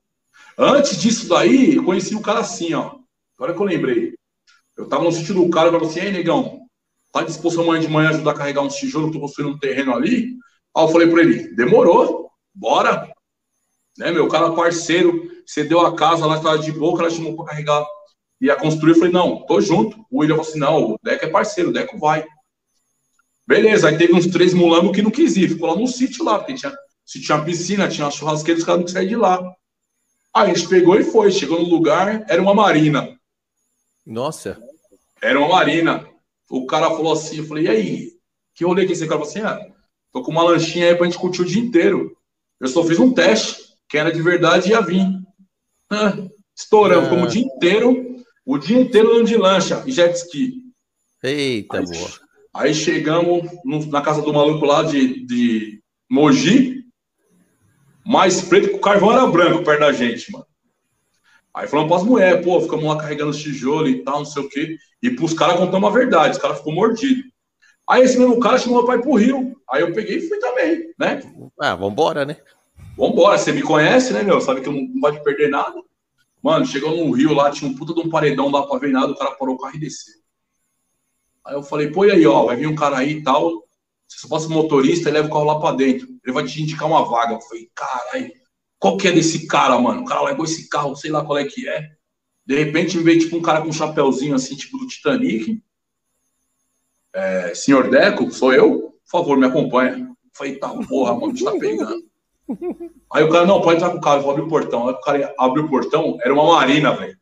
Antes 0.58 1.00
disso 1.00 1.30
daí, 1.30 1.76
eu 1.76 1.86
conheci 1.86 2.16
o 2.16 2.22
cara 2.22 2.40
assim, 2.40 2.74
ó. 2.74 2.98
Agora 3.38 3.54
que 3.54 3.62
eu 3.62 3.66
lembrei. 3.66 4.17
Eu 4.78 4.88
tava 4.88 5.04
no 5.04 5.12
sítio 5.12 5.34
do 5.34 5.50
cara, 5.50 5.70
eu 5.70 5.74
falei 5.74 5.88
assim, 5.88 6.00
ei, 6.00 6.12
negão, 6.12 6.62
tá 7.12 7.24
disposto 7.24 7.60
amanhã 7.62 7.82
de 7.82 7.88
manhã 7.88 8.10
ajudar 8.10 8.32
a 8.32 8.36
carregar 8.36 8.62
uns 8.62 8.76
tijolos 8.76 9.14
eu 9.14 9.20
construí 9.20 9.48
um 9.48 9.58
terreno 9.58 9.94
ali? 9.94 10.36
Aí 10.76 10.84
eu 10.84 10.90
falei 10.90 11.08
pra 11.10 11.22
ele, 11.22 11.56
demorou, 11.56 12.30
bora. 12.54 13.12
Né, 13.98 14.12
meu, 14.12 14.28
cara 14.28 14.52
parceiro, 14.52 15.28
cedeu 15.46 15.80
a 15.82 15.96
casa 15.96 16.26
lá, 16.26 16.38
estava 16.38 16.60
de 16.60 16.72
boa, 16.72 17.00
ela 17.00 17.10
chamou 17.10 17.36
pra 17.36 17.46
carregar, 17.46 17.84
ia 18.40 18.56
construir, 18.56 18.92
eu 18.92 18.96
falei, 18.98 19.12
não, 19.12 19.44
tô 19.48 19.60
junto. 19.60 19.98
O 20.12 20.20
William 20.20 20.36
falou 20.36 20.50
assim, 20.50 20.60
não, 20.60 20.92
o 20.92 21.00
Deco 21.04 21.26
é 21.26 21.30
parceiro, 21.30 21.72
o 21.72 21.74
Deco 21.74 21.98
vai. 21.98 22.24
Beleza, 23.48 23.88
aí 23.88 23.98
teve 23.98 24.14
uns 24.14 24.28
três 24.28 24.54
mulambos 24.54 24.92
que 24.92 25.02
não 25.02 25.10
quis 25.10 25.36
ir, 25.38 25.50
ficou 25.50 25.70
lá 25.70 25.76
no 25.76 25.88
sítio 25.88 26.24
lá, 26.24 26.38
porque 26.38 26.54
tinha, 26.54 26.72
se 27.06 27.22
tinha 27.22 27.42
piscina, 27.42 27.88
tinha 27.88 28.12
churrasqueira, 28.12 28.60
os 28.60 28.66
caras 28.66 28.82
não 28.82 28.88
sair 28.88 29.08
de 29.08 29.16
lá. 29.16 29.42
Aí 30.34 30.52
a 30.52 30.54
gente 30.54 30.68
pegou 30.68 31.00
e 31.00 31.04
foi, 31.04 31.32
chegou 31.32 31.60
no 31.60 31.68
lugar, 31.68 32.26
era 32.30 32.42
uma 32.42 32.54
marina. 32.54 33.18
Nossa. 34.06 34.62
Era 35.28 35.40
uma 35.40 35.50
marina. 35.50 36.08
O 36.50 36.66
cara 36.66 36.90
falou 36.90 37.12
assim, 37.12 37.38
eu 37.38 37.46
falei, 37.46 37.66
e 37.66 37.70
aí? 37.70 38.12
Que 38.56 38.64
rolê 38.64 38.86
que 38.86 38.94
esse 38.94 39.06
cara 39.06 39.20
falou 39.20 39.28
assim, 39.28 39.42
ah, 39.42 39.60
tô 40.14 40.22
com 40.22 40.32
uma 40.32 40.44
lanchinha 40.44 40.88
aí 40.88 40.96
pra 40.96 41.06
gente 41.06 41.20
curtir 41.20 41.42
o 41.42 41.46
dia 41.46 41.62
inteiro. 41.62 42.16
Eu 42.60 42.68
só 42.70 42.84
fiz 42.84 42.98
um 42.98 43.14
teste, 43.14 43.74
que 43.90 43.98
era 43.98 44.12
de 44.12 44.22
verdade 44.22 44.70
e 44.70 44.72
ia 44.72 44.82
vir. 44.82 45.06
Ah, 45.92 46.14
estouramos, 46.56 47.10
como 47.10 47.26
o 47.26 47.28
dia 47.28 47.42
inteiro, 47.42 48.24
o 48.46 48.58
dia 48.58 48.80
inteiro 48.80 49.12
andando 49.12 49.28
de 49.28 49.36
lancha 49.36 49.84
e 49.86 49.92
jet 49.92 50.16
ski. 50.16 50.64
Eita, 51.22 51.80
aí, 51.80 51.86
boa. 51.86 52.10
Aí 52.56 52.74
chegamos 52.74 53.52
no, 53.66 53.86
na 53.88 54.02
casa 54.02 54.22
do 54.22 54.34
maluco 54.34 54.66
lá 54.66 54.84
de, 54.84 55.26
de 55.26 55.82
Mogi, 56.10 56.86
mais 58.06 58.42
preto 58.42 58.70
que 58.70 58.76
o 58.76 58.80
carvão 58.80 59.12
era 59.12 59.28
branco 59.28 59.64
perto 59.64 59.82
da 59.82 59.92
gente, 59.92 60.32
mano. 60.32 60.46
Aí 61.58 61.68
falamos 61.68 61.90
para 61.90 62.02
as 62.04 62.08
mulheres, 62.08 62.46
pô, 62.46 62.62
ficamos 62.62 62.86
lá 62.86 62.98
carregando 63.00 63.32
os 63.32 63.42
tijolos 63.42 63.90
e 63.90 64.04
tal, 64.04 64.20
não 64.20 64.26
sei 64.26 64.44
o 64.44 64.48
quê. 64.48 64.78
E 65.02 65.10
pros 65.10 65.34
caras 65.34 65.58
contamos 65.58 65.90
a 65.90 65.92
verdade, 65.92 66.36
os 66.36 66.38
caras 66.38 66.60
ficou 66.60 66.72
mordido. 66.72 67.24
Aí 67.90 68.04
esse 68.04 68.16
mesmo 68.16 68.40
cara 68.40 68.60
chamou 68.60 68.78
meu 68.78 68.86
pai 68.86 69.02
pro 69.02 69.16
Rio. 69.16 69.60
Aí 69.68 69.82
eu 69.82 69.92
peguei 69.92 70.18
e 70.18 70.28
fui 70.30 70.38
também, 70.38 70.94
né? 71.00 71.20
Ah, 71.60 71.74
vambora, 71.74 72.26
né? 72.26 72.38
Vambora, 72.96 73.40
você 73.40 73.52
me 73.52 73.64
conhece, 73.64 74.14
né, 74.14 74.22
meu? 74.22 74.40
Sabe 74.40 74.62
que 74.62 74.70
eu 74.70 74.72
não, 74.74 74.84
não 74.84 75.00
gosto 75.00 75.18
de 75.18 75.24
perder 75.24 75.50
nada. 75.50 75.82
Mano, 76.44 76.64
chegou 76.64 76.96
no 76.96 77.10
Rio 77.10 77.34
lá, 77.34 77.50
tinha 77.50 77.72
um 77.72 77.74
puta 77.74 77.92
de 77.92 78.02
um 78.02 78.10
paredão 78.10 78.52
lá 78.52 78.68
pra 78.68 78.78
ver 78.78 78.92
nada, 78.92 79.12
o 79.12 79.18
cara 79.18 79.32
parou 79.32 79.56
o 79.56 79.58
carro 79.58 79.76
e 79.78 79.80
desceu. 79.80 80.14
Aí 81.44 81.56
eu 81.56 81.64
falei, 81.64 81.90
pô, 81.90 82.06
e 82.06 82.12
aí, 82.12 82.28
ó, 82.28 82.46
vai 82.46 82.56
vir 82.56 82.68
um 82.68 82.76
cara 82.76 83.00
aí 83.00 83.14
e 83.14 83.24
tal. 83.24 83.64
Se 84.08 84.20
você 84.22 84.28
fosse 84.28 84.48
motorista, 84.48 85.10
ele 85.10 85.18
leva 85.18 85.28
o 85.28 85.32
carro 85.32 85.46
lá 85.46 85.60
pra 85.60 85.72
dentro. 85.72 86.08
Ele 86.24 86.34
vai 86.34 86.44
te 86.44 86.62
indicar 86.62 86.88
uma 86.88 87.04
vaga. 87.04 87.34
Eu 87.34 87.42
falei, 87.42 87.68
caralho, 87.74 88.32
qual 88.80 88.98
que 88.98 89.08
é 89.08 89.12
desse 89.12 89.48
cara, 89.48 89.78
mano? 89.80 90.02
O 90.02 90.06
cara 90.06 90.22
levou 90.22 90.46
esse 90.46 90.70
carro, 90.70 90.96
sei 90.96 91.12
lá 91.12 91.24
qual 91.24 91.38
é 91.38 91.46
que 91.46 91.68
é. 91.68 91.90
De 92.46 92.56
repente 92.56 92.98
me 92.98 93.04
veio 93.04 93.20
tipo 93.20 93.36
um 93.38 93.42
cara 93.42 93.62
com 93.62 93.70
um 93.70 93.74
chapéuzinho 93.74 94.36
assim, 94.36 94.56
tipo 94.56 94.78
do 94.78 94.88
Titanic. 94.88 95.62
É, 97.14 97.54
senhor 97.56 97.90
Deco, 97.90 98.32
sou 98.32 98.54
eu? 98.54 98.94
Por 99.04 99.12
favor, 99.12 99.38
me 99.38 99.46
acompanha. 99.46 99.98
Eu 99.98 100.16
falei, 100.34 100.56
tá, 100.58 100.70
porra, 100.70 101.16
mano, 101.16 101.34
te 101.34 101.44
tá 101.44 101.52
pegando. 101.52 102.04
Aí 103.12 103.24
o 103.24 103.30
cara, 103.30 103.46
não, 103.46 103.62
pode 103.62 103.78
entrar 103.78 103.90
com 103.90 103.98
o 103.98 104.02
carro, 104.02 104.18
eu 104.18 104.22
vou 104.22 104.32
abrir 104.32 104.44
o 104.44 104.48
portão. 104.48 104.88
Aí 104.88 104.94
o 104.94 105.02
cara 105.02 105.36
abriu 105.38 105.66
o 105.66 105.70
portão, 105.70 106.18
era 106.22 106.34
uma 106.34 106.46
marina, 106.46 106.96
velho. 106.96 107.18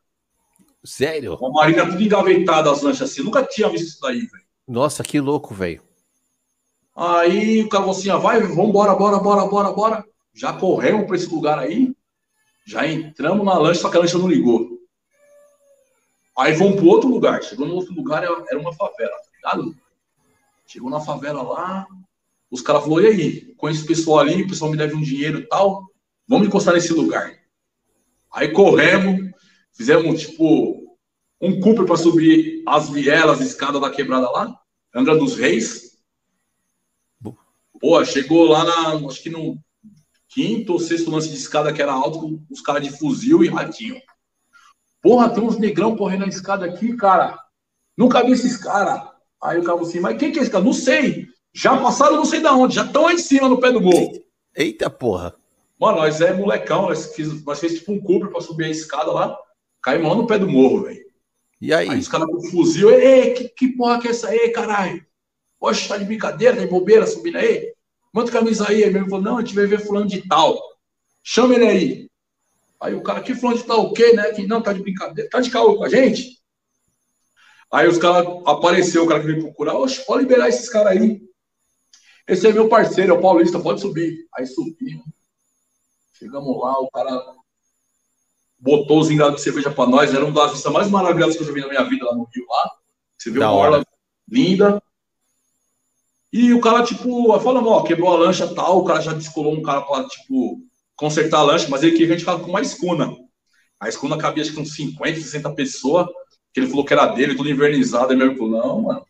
Sério? 0.84 1.36
Uma 1.36 1.50
marina 1.50 1.86
tudo 1.86 2.04
engavetada, 2.04 2.72
as 2.72 2.82
lanchas 2.82 3.10
assim. 3.10 3.22
Eu 3.22 3.26
nunca 3.26 3.44
tinha 3.44 3.70
visto 3.70 3.88
isso 3.88 4.02
daí, 4.02 4.20
velho. 4.20 4.46
Nossa, 4.68 5.04
que 5.04 5.20
louco, 5.20 5.54
velho. 5.54 5.82
Aí 6.96 7.64
o 7.64 7.70
cara 7.70 7.84
falou 7.84 7.98
assim: 7.98 8.10
ah, 8.10 8.18
vai, 8.18 8.42
vambora, 8.42 8.94
bora, 8.96 9.18
bora, 9.20 9.46
bora, 9.48 9.72
bora. 9.72 10.06
Já 10.36 10.52
corremos 10.52 11.08
para 11.08 11.16
esse 11.16 11.34
lugar 11.34 11.58
aí. 11.58 11.96
Já 12.66 12.86
entramos 12.86 13.46
na 13.46 13.58
lancha, 13.58 13.82
só 13.82 13.90
que 13.90 13.96
a 13.96 14.02
lancha 14.02 14.18
não 14.18 14.28
ligou. 14.28 14.78
Aí 16.38 16.54
vamos 16.54 16.76
para 16.76 16.86
outro 16.86 17.10
lugar. 17.10 17.42
Chegou 17.42 17.66
no 17.66 17.76
outro 17.76 17.94
lugar, 17.94 18.24
era 18.24 18.60
uma 18.60 18.74
favela, 18.74 19.12
tá 19.12 19.30
ligado? 19.34 19.76
Chegou 20.68 20.90
na 20.90 21.00
favela 21.00 21.42
lá, 21.42 21.88
os 22.52 22.62
caras 22.62 22.84
falaram: 22.84 23.06
e 23.06 23.08
aí? 23.08 23.42
Conheço 23.56 23.86
o 23.86 23.88
pessoal 23.88 24.20
ali, 24.20 24.44
o 24.44 24.48
pessoal 24.48 24.70
me 24.70 24.78
deve 24.78 24.94
um 24.94 25.02
dinheiro 25.02 25.40
e 25.40 25.48
tal. 25.48 25.86
Vamos 26.28 26.48
encostar 26.48 26.74
nesse 26.74 26.92
lugar. 26.92 27.40
Aí 28.34 28.52
corremos, 28.52 29.32
fizemos 29.72 30.22
tipo 30.22 30.98
um 31.40 31.62
Cooper 31.62 31.86
para 31.86 31.96
subir 31.96 32.64
as 32.68 32.90
vielas, 32.90 33.40
as 33.40 33.48
escadas 33.48 33.80
da 33.80 33.90
quebrada 33.90 34.30
lá, 34.30 34.60
Angra 34.94 35.16
dos 35.16 35.38
Reis. 35.38 35.98
Pô, 37.80 38.04
chegou 38.04 38.46
lá 38.48 38.64
na, 38.64 39.08
acho 39.08 39.22
que 39.22 39.30
no 39.30 39.58
quinto 40.30 40.74
ou 40.74 40.80
sexto 40.80 41.12
lance 41.12 41.30
de 41.30 41.36
escada 41.36 41.72
que 41.72 41.82
era 41.82 41.94
alto, 41.94 42.20
com 42.20 42.44
os 42.52 42.62
caras 42.62 42.84
de 42.84 42.98
fuzil 42.98 43.44
e 43.44 43.48
ratinho. 43.48 44.02
Porra, 45.02 45.30
tem 45.30 45.44
uns 45.44 45.58
negrão 45.58 45.96
correndo 45.96 46.22
na 46.22 46.28
escada 46.28 46.66
aqui, 46.66 46.96
cara. 46.96 47.40
Nunca 47.98 48.24
vi 48.24 48.32
esses 48.32 48.58
caras. 48.58 49.08
Aí 49.42 49.60
o 49.60 49.64
cara 49.64 49.80
assim, 49.80 50.00
mas 50.00 50.18
quem 50.18 50.32
que 50.32 50.40
é 50.40 50.42
esse 50.42 50.52
cara? 50.52 50.64
Não 50.64 50.74
sei. 50.74 51.28
Já 51.54 51.78
passaram 51.78 52.18
não 52.18 52.26
sei 52.26 52.42
da 52.42 52.54
onde, 52.54 52.76
já 52.76 52.86
estão 52.86 53.08
aí 53.08 53.16
em 53.16 53.20
cima 53.20 53.48
no 53.48 53.60
pé 53.60 53.72
do 53.72 53.80
morro. 53.80 54.12
Eita 54.56 54.90
porra. 54.90 55.36
Mano, 55.80 56.00
nós 56.00 56.22
é 56.22 56.34
molecão, 56.34 56.84
nós 56.84 57.14
fez, 57.16 57.44
nós 57.44 57.60
fez 57.60 57.76
tipo 57.76 57.92
um 57.92 58.02
cubro 58.02 58.32
pra 58.32 58.42
subir 58.42 58.66
a 58.66 58.70
escada 58.70 59.12
lá, 59.12 59.38
caímos 59.82 60.10
lá 60.10 60.16
no 60.16 60.28
pé 60.28 60.40
do 60.40 60.50
morro, 60.50 60.84
velho. 60.84 61.06
E 61.62 61.74
aí? 61.74 61.90
Aí 61.90 62.00
os 62.00 62.08
caras 62.08 62.28
com 62.28 62.42
fuzil, 62.50 62.90
ei, 62.90 63.34
que, 63.34 63.50
que 63.50 63.68
porra 63.70 64.00
que 64.00 64.08
é 64.08 64.12
essa 64.12 64.30
aí, 64.30 64.50
caralho? 64.50 65.06
Poxa, 65.60 65.88
tá 65.88 65.98
de 65.98 66.06
brincadeira, 66.06 66.56
tá 66.56 66.62
de 66.64 66.68
bobeira 66.68 67.06
subindo 67.06 67.38
aí? 67.38 67.75
Manda 68.16 68.32
camisa 68.32 68.70
aí. 68.70 68.82
Aí 68.82 68.94
mesmo 68.94 69.10
falou, 69.10 69.26
não, 69.26 69.38
a 69.38 69.42
gente 69.42 69.54
vai 69.54 69.66
ver 69.66 69.86
fulano 69.86 70.08
de 70.08 70.26
tal. 70.26 70.58
Chama 71.22 71.56
ele 71.56 71.68
aí. 71.68 72.10
Aí 72.80 72.96
o 72.96 73.04
cara, 73.04 73.22
que 73.22 73.36
fulano 73.36 73.58
de 73.58 73.66
tal 73.66 73.82
o 73.82 73.94
quê, 73.94 74.14
né? 74.14 74.32
Que 74.32 74.48
não, 74.48 74.62
tá 74.62 74.72
de 74.72 74.82
brincadeira, 74.82 75.30
tá 75.30 75.42
de 75.42 75.50
caô 75.50 75.76
com 75.76 75.84
a 75.84 75.90
gente? 75.90 76.42
Aí 77.70 77.90
os 77.90 77.98
caras, 77.98 78.26
apareceu 78.46 79.04
o 79.04 79.08
cara 79.08 79.20
que 79.20 79.26
veio 79.26 79.42
procurar, 79.42 79.74
oxe, 79.74 80.06
pode 80.06 80.24
liberar 80.24 80.48
esses 80.48 80.70
caras 80.70 80.94
aí. 80.94 81.22
Esse 82.26 82.48
é 82.48 82.54
meu 82.54 82.70
parceiro, 82.70 83.14
é 83.14 83.18
o 83.18 83.22
Paulista, 83.22 83.60
pode 83.60 83.82
subir. 83.82 84.26
Aí 84.34 84.48
subimos. 84.48 85.06
Chegamos 86.14 86.58
lá, 86.62 86.80
o 86.80 86.90
cara 86.90 87.22
botou 88.58 89.02
os 89.02 89.12
engados 89.12 89.38
de 89.38 89.42
cerveja 89.42 89.72
para 89.72 89.90
nós. 89.90 90.14
Era 90.14 90.24
uma 90.24 90.34
das 90.34 90.54
vistas 90.54 90.72
mais 90.72 90.90
maravilhosas 90.90 91.36
que 91.36 91.44
eu 91.44 91.48
já 91.48 91.54
vi 91.54 91.62
na 91.62 91.68
minha 91.68 91.84
vida 91.84 92.06
lá 92.06 92.16
no 92.16 92.30
Rio. 92.34 92.46
Lá. 92.48 92.72
Você 93.18 93.30
viu 93.30 93.42
da 93.42 93.52
uma 93.52 93.60
orla 93.60 93.86
linda. 94.30 94.82
E 96.38 96.54
o 96.54 96.60
cara, 96.60 96.84
tipo, 96.84 97.40
falando, 97.40 97.70
ó, 97.70 97.82
quebrou 97.84 98.12
a 98.12 98.18
lancha 98.18 98.46
tal, 98.54 98.80
o 98.80 98.84
cara 98.84 99.00
já 99.00 99.14
descolou 99.14 99.54
um 99.54 99.62
cara 99.62 99.84
pra, 99.84 100.06
tipo, 100.06 100.60
consertar 100.94 101.40
a 101.40 101.44
lancha, 101.44 101.70
mas 101.70 101.82
ele 101.82 101.94
queria 101.94 102.08
que 102.08 102.14
a 102.14 102.18
gente 102.18 102.44
com 102.44 102.50
uma 102.50 102.60
escuna. 102.60 103.10
A 103.80 103.88
escuna 103.88 104.18
cabia, 104.18 104.44
acho 104.44 104.52
que 104.52 104.60
uns 104.60 104.76
50, 104.76 105.22
60 105.22 105.50
pessoas, 105.54 106.08
que 106.54 106.60
ele 106.60 106.68
falou 106.68 106.84
que 106.84 106.92
era 106.92 107.06
dele, 107.06 107.36
tudo 107.36 107.50
invernizado, 107.50 108.12
e 108.12 108.18
mesmo 108.18 108.36
falou, 108.36 108.52
não, 108.52 108.82
mano, 108.82 109.06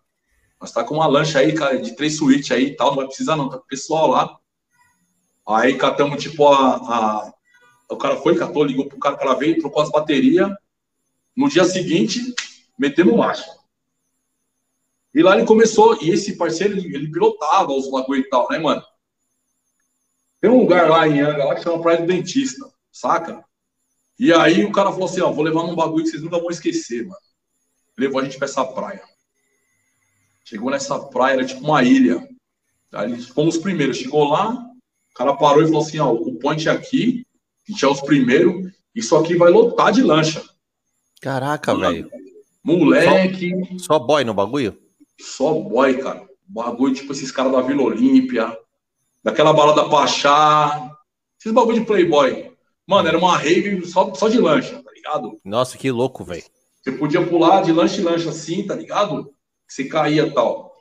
nós 0.62 0.72
tá 0.72 0.84
com 0.84 0.94
uma 0.94 1.08
lancha 1.08 1.40
aí, 1.40 1.52
cara, 1.52 1.82
de 1.82 1.96
três 1.96 2.16
suítes 2.16 2.52
aí 2.52 2.66
e 2.66 2.76
tal, 2.76 2.90
não 2.90 2.98
vai 2.98 3.08
precisar 3.08 3.36
não, 3.36 3.50
tá 3.50 3.58
com 3.58 3.64
o 3.64 3.68
pessoal 3.68 4.08
lá. 4.08 4.38
Aí 5.48 5.76
catamos, 5.80 6.22
tipo, 6.22 6.48
a, 6.48 6.76
a, 6.76 7.34
O 7.90 7.98
cara 7.98 8.18
foi, 8.18 8.38
catou, 8.38 8.64
ligou 8.64 8.86
pro 8.86 9.00
cara, 9.00 9.16
o 9.16 9.18
cara 9.18 9.34
veio, 9.34 9.58
trocou 9.58 9.82
as 9.82 9.90
baterias. 9.90 10.52
No 11.36 11.50
dia 11.50 11.66
seguinte, 11.66 12.22
metemos 12.78 13.18
marcha. 13.18 13.52
E 15.16 15.24
lá 15.24 15.38
ele 15.38 15.48
começou, 15.48 15.98
e 16.04 16.10
esse 16.10 16.36
parceiro, 16.36 16.78
ele, 16.78 16.94
ele 16.94 17.10
pilotava 17.10 17.72
os 17.72 17.90
bagulho 17.90 18.20
e 18.20 18.30
tal, 18.30 18.50
né, 18.50 18.60
mano? 18.60 18.84
Tem 20.42 20.52
um 20.52 20.60
lugar 20.60 20.90
lá 20.90 21.08
em 21.08 21.22
Anga, 21.22 21.46
lá 21.46 21.56
que 21.56 21.64
chama 21.64 21.82
Praia 21.82 22.02
do 22.02 22.06
Dentista, 22.06 22.70
saca? 22.92 23.42
E 24.20 24.34
aí 24.34 24.66
o 24.66 24.74
cara 24.74 24.92
falou 24.92 25.06
assim, 25.06 25.22
ó, 25.22 25.32
vou 25.32 25.46
levar 25.46 25.64
num 25.64 25.74
bagulho 25.74 26.04
que 26.04 26.10
vocês 26.10 26.22
nunca 26.22 26.38
vão 26.38 26.50
esquecer, 26.50 27.04
mano. 27.04 27.16
Levou 27.98 28.20
a 28.20 28.26
gente 28.26 28.38
pra 28.38 28.46
essa 28.46 28.66
praia. 28.66 29.02
Chegou 30.44 30.70
nessa 30.70 31.00
praia, 31.00 31.36
era 31.36 31.46
tipo 31.46 31.62
uma 31.62 31.82
ilha. 31.82 32.28
Aí 32.94 33.18
fomos 33.22 33.56
os 33.56 33.62
primeiros. 33.62 33.98
Chegou 33.98 34.26
lá, 34.26 34.52
o 34.52 35.14
cara 35.16 35.34
parou 35.38 35.64
e 35.64 35.68
falou 35.68 35.82
assim, 35.82 35.98
ó, 35.98 36.12
o 36.12 36.38
point 36.40 36.68
é 36.68 36.72
aqui, 36.72 37.26
a 37.68 37.72
gente 37.72 37.86
é 37.86 37.88
os 37.88 38.02
primeiros, 38.02 38.70
isso 38.94 39.16
aqui 39.16 39.38
vai 39.38 39.50
lotar 39.50 39.94
de 39.94 40.04
lancha. 40.04 40.44
Caraca, 41.22 41.74
velho. 41.74 42.12
Moleque. 42.62 43.52
Só, 43.80 43.98
só 43.98 44.00
boy 44.00 44.26
no 44.26 44.34
bagulho? 44.34 44.85
Só 45.20 45.54
boy, 45.54 45.98
cara. 45.98 46.26
Bagulho 46.48 46.94
tipo 46.94 47.12
esses 47.12 47.32
caras 47.32 47.52
da 47.52 47.62
Vila 47.62 47.84
Olímpia, 47.84 48.56
daquela 49.24 49.52
balada 49.52 49.90
Pachá, 49.90 50.92
esses 51.40 51.52
bagulho 51.52 51.80
de 51.80 51.86
Playboy. 51.86 52.52
Mano, 52.88 53.08
era 53.08 53.18
uma 53.18 53.36
rave 53.36 53.86
só, 53.88 54.14
só 54.14 54.30
de 54.30 54.40
lancha, 54.40 54.82
tá 54.82 54.92
ligado? 54.94 55.40
Nossa, 55.44 55.78
que 55.78 55.90
louco, 55.90 56.24
velho. 56.24 56.44
Você 56.82 56.92
podia 56.92 57.26
pular 57.26 57.62
de 57.62 57.72
lanche 57.72 58.00
em 58.00 58.04
lanche 58.04 58.30
assim, 58.30 58.66
tá 58.66 58.76
ligado? 58.76 59.34
Você 59.68 59.86
caía 59.86 60.32
tal. 60.32 60.76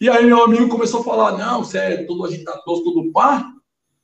E 0.00 0.10
aí 0.10 0.26
meu 0.26 0.42
amigo 0.42 0.68
começou 0.68 1.00
a 1.00 1.04
falar: 1.04 1.38
não, 1.38 1.62
você 1.62 1.78
é 1.78 1.96
todo 2.04 2.24
agitador, 2.24 2.82
tudo 2.82 3.12
pá. 3.12 3.48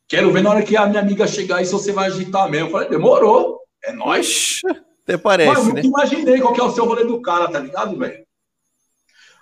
Quero 0.07 0.33
ver 0.33 0.43
na 0.43 0.51
hora 0.51 0.63
que 0.63 0.77
a 0.77 0.87
minha 0.87 1.01
amiga 1.01 1.27
chegar 1.27 1.57
aí 1.57 1.67
se 1.67 1.73
você 1.73 1.93
vai 1.93 2.07
agitar 2.07 2.49
mesmo. 2.49 2.69
Eu 2.69 2.73
falei, 2.73 2.89
demorou, 2.89 3.61
é 3.83 3.93
nóis. 3.93 4.61
Até 5.03 5.17
parece, 5.17 5.53
Mas 5.53 5.69
eu 5.69 5.75
né? 5.75 5.83
imaginei 5.83 6.41
qual 6.41 6.53
que 6.53 6.61
é 6.61 6.65
o 6.65 6.71
seu 6.71 6.85
rolê 6.85 7.05
do 7.05 7.21
cara, 7.21 7.51
tá 7.51 7.59
ligado, 7.59 7.97
velho? 7.97 8.25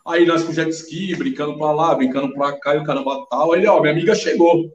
Aí 0.09 0.25
nós 0.25 0.43
com 0.43 0.55
jet 0.55 0.71
ski, 0.71 1.15
brincando 1.15 1.59
pra 1.59 1.71
lá, 1.71 1.95
brincando 1.95 2.33
pra 2.33 2.59
cá, 2.59 2.75
e 2.75 2.79
o 2.79 2.85
caramba 2.85 3.27
tal. 3.29 3.53
Aí 3.53 3.61
ele, 3.61 3.69
ó, 3.69 3.79
minha 3.79 3.93
amiga 3.93 4.15
chegou. 4.15 4.73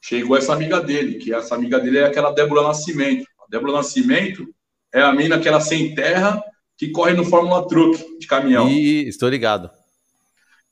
Chegou 0.00 0.36
essa 0.36 0.52
amiga 0.52 0.80
dele, 0.80 1.18
que 1.18 1.32
essa 1.32 1.54
amiga 1.54 1.78
dele 1.78 1.98
é 1.98 2.06
aquela 2.06 2.32
Débora 2.32 2.62
Nascimento. 2.62 3.24
A 3.40 3.46
Débora 3.48 3.74
Nascimento 3.74 4.52
é 4.92 5.00
a 5.00 5.12
mina 5.12 5.38
que 5.38 5.46
era 5.46 5.60
sem 5.60 5.94
terra, 5.94 6.42
que 6.76 6.90
corre 6.90 7.12
no 7.12 7.24
Fórmula 7.24 7.68
Truck 7.68 8.18
de 8.18 8.26
caminhão. 8.26 8.68
Ih, 8.68 9.06
estou 9.06 9.28
ligado. 9.28 9.70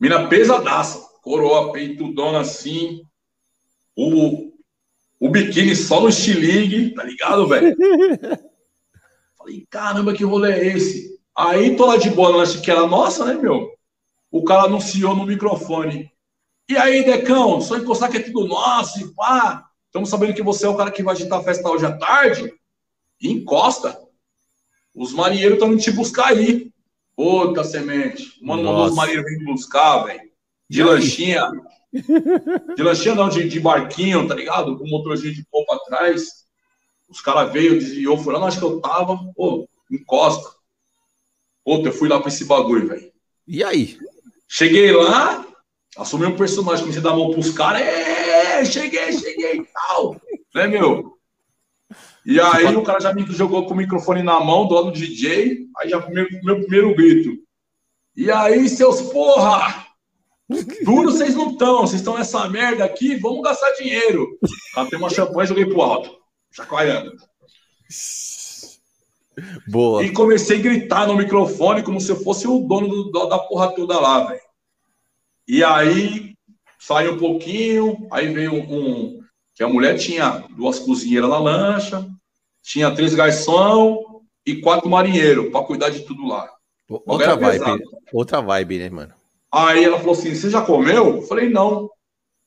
Mina 0.01 0.27
pesadaça, 0.27 0.99
coroa, 1.23 1.71
peitudona 1.71 2.41
assim, 2.41 3.03
o, 3.95 4.51
o 5.21 5.29
biquíni 5.29 5.77
só 5.77 6.01
no 6.01 6.09
estilingue, 6.09 6.95
tá 6.95 7.05
ligado, 7.05 7.47
velho? 7.47 7.77
Falei, 9.39 9.67
caramba, 9.71 10.13
que 10.13 10.25
rolê 10.25 10.53
é 10.53 10.67
esse? 10.75 11.20
Aí 11.41 11.75
tô 11.75 11.87
lá 11.87 11.97
de 11.97 12.11
boa, 12.11 12.37
lanche 12.37 12.61
que 12.61 12.71
era 12.71 12.87
nossa, 12.87 13.25
né, 13.25 13.33
meu? 13.33 13.73
O 14.31 14.45
cara 14.45 14.65
anunciou 14.65 15.17
no 15.17 15.25
microfone. 15.25 16.13
E 16.69 16.77
aí, 16.77 17.03
Decão, 17.03 17.63
só 17.63 17.79
encostar 17.79 18.11
que 18.11 18.19
é 18.19 18.23
tudo 18.23 18.47
nosso 18.47 19.01
e 19.01 19.15
pá. 19.15 19.67
Estamos 19.87 20.11
sabendo 20.11 20.35
que 20.35 20.43
você 20.43 20.67
é 20.67 20.69
o 20.69 20.77
cara 20.77 20.91
que 20.91 21.03
vai 21.03 21.15
agitar 21.15 21.41
a 21.41 21.43
festa 21.43 21.67
hoje 21.71 21.87
à 21.87 21.97
tarde. 21.97 22.53
E 23.23 23.31
encosta. 23.31 23.99
Os 24.95 25.15
marinheiros 25.15 25.55
estão 25.55 25.73
indo 25.73 25.81
te 25.81 25.91
buscar 25.91 26.27
aí. 26.27 26.71
Outra 27.17 27.65
semente. 27.65 28.35
Mano, 28.43 28.63
mandou 28.63 28.85
os 28.85 28.95
marinheiros 28.95 29.31
vir 29.31 29.45
buscar, 29.47 30.05
velho. 30.05 30.21
De 30.69 30.83
lanchinha. 30.83 31.51
De 31.91 32.83
lanchinha 32.83 33.15
não, 33.15 33.31
de, 33.31 33.49
de, 33.49 33.59
barquinho, 33.59 34.29
tá 34.29 34.35
ligado? 34.35 34.77
Com 34.77 34.87
motorzinho 34.87 35.35
de 35.35 35.45
pouco 35.51 35.73
atrás. 35.73 36.45
Os 37.09 37.23
caras 37.23 37.51
veio, 37.51 37.79
desviou, 37.79 38.19
foi 38.19 38.35
lá, 38.35 38.47
acho 38.47 38.59
que 38.59 38.65
eu 38.65 38.79
tava. 38.79 39.19
Pô, 39.35 39.67
encosta. 39.91 40.60
Puta, 41.65 41.89
eu 41.89 41.93
fui 41.93 42.09
lá 42.09 42.19
pra 42.19 42.29
esse 42.29 42.45
bagulho, 42.45 42.89
velho. 42.89 43.11
E 43.47 43.63
aí? 43.63 43.99
Cheguei 44.49 44.93
lá, 44.93 45.47
assumi 45.97 46.27
um 46.27 46.37
personagem, 46.37 46.81
comecei 46.81 47.01
a 47.01 47.05
dar 47.05 47.11
a 47.11 47.17
mão 47.17 47.31
pros 47.31 47.51
caras. 47.51 47.83
É, 47.83 48.65
cheguei, 48.65 49.13
cheguei 49.13 49.57
e 49.59 49.67
tal. 49.67 50.21
Né, 50.55 50.67
meu? 50.67 51.19
E 52.25 52.41
aí 52.41 52.67
o 52.77 52.83
cara 52.83 53.01
já 53.01 53.13
me 53.13 53.25
jogou 53.33 53.67
com 53.67 53.75
o 53.75 53.77
microfone 53.77 54.23
na 54.23 54.39
mão, 54.41 54.67
do 54.67 54.75
lado 54.75 54.91
do 54.91 54.93
DJ, 54.93 55.67
aí 55.79 55.89
já 55.89 55.99
meu, 56.09 56.27
meu 56.43 56.61
primeiro 56.61 56.95
grito. 56.95 57.31
E 58.17 58.31
aí, 58.31 58.69
seus 58.69 59.01
porra! 59.03 59.87
Duro 60.85 61.13
vocês 61.13 61.35
não 61.35 61.53
estão, 61.53 61.81
vocês 61.81 62.01
estão 62.01 62.19
nessa 62.19 62.49
merda 62.49 62.85
aqui, 62.85 63.15
vamos 63.17 63.43
gastar 63.43 63.71
dinheiro. 63.73 64.27
Catei 64.75 64.99
uma 64.99 65.09
champanhe 65.09 65.45
e 65.45 65.49
joguei 65.49 65.67
pro 65.67 65.81
alto, 65.81 66.19
chacoalhando. 66.51 67.13
Boa. 69.69 70.05
E 70.05 70.13
comecei 70.13 70.59
a 70.59 70.63
gritar 70.63 71.07
no 71.07 71.17
microfone 71.17 71.83
como 71.83 72.01
se 72.01 72.11
eu 72.11 72.17
fosse 72.17 72.47
o 72.47 72.61
dono 72.61 72.89
do, 72.89 73.27
da 73.27 73.39
porra 73.39 73.75
toda 73.75 73.99
lá, 73.99 74.27
velho. 74.27 74.41
E 75.47 75.65
aí, 75.65 76.35
saiu 76.79 77.15
um 77.15 77.19
pouquinho, 77.19 78.07
aí 78.11 78.33
veio 78.33 78.55
um, 78.55 79.21
que 79.55 79.63
a 79.63 79.69
mulher 79.69 79.99
tinha 79.99 80.45
duas 80.51 80.79
cozinheiras 80.79 81.29
na 81.29 81.39
lancha, 81.39 82.09
tinha 82.63 82.95
três 82.95 83.15
garçom 83.15 84.23
e 84.47 84.61
quatro 84.61 84.89
marinheiros 84.89 85.51
para 85.51 85.65
cuidar 85.65 85.91
de 85.91 86.01
tudo 86.01 86.27
lá. 86.27 86.51
Outra 86.89 87.37
vibe, 87.37 87.83
outra 88.13 88.41
vibe, 88.41 88.79
né, 88.79 88.91
mano? 88.91 89.15
Aí 89.53 89.85
ela 89.85 89.99
falou 89.99 90.13
assim: 90.13 90.35
Você 90.35 90.51
já 90.51 90.61
comeu? 90.63 91.17
Eu 91.17 91.23
falei: 91.23 91.49
Não. 91.49 91.89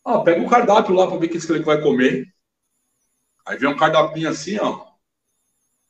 Ah, 0.06 0.20
pega 0.20 0.42
o 0.42 0.50
cardápio 0.50 0.94
lá 0.94 1.08
para 1.08 1.18
ver 1.18 1.28
o 1.28 1.30
que 1.30 1.52
ele 1.52 1.64
vai 1.64 1.82
comer. 1.82 2.26
Aí 3.46 3.58
vem 3.58 3.70
um 3.70 3.78
cardápio 3.78 4.30
assim, 4.30 4.58
ó. 4.60 4.93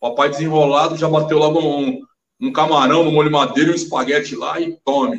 Papai 0.03 0.29
desenrolado 0.29 0.97
já 0.97 1.07
bateu 1.07 1.37
logo 1.37 1.61
um, 1.61 2.01
um 2.37 2.51
camarão 2.51 3.05
no 3.05 3.11
molho 3.13 3.31
madeira 3.31 3.69
e 3.69 3.71
um 3.71 3.75
espaguete 3.75 4.35
lá 4.35 4.59
e 4.59 4.75
tome. 4.83 5.17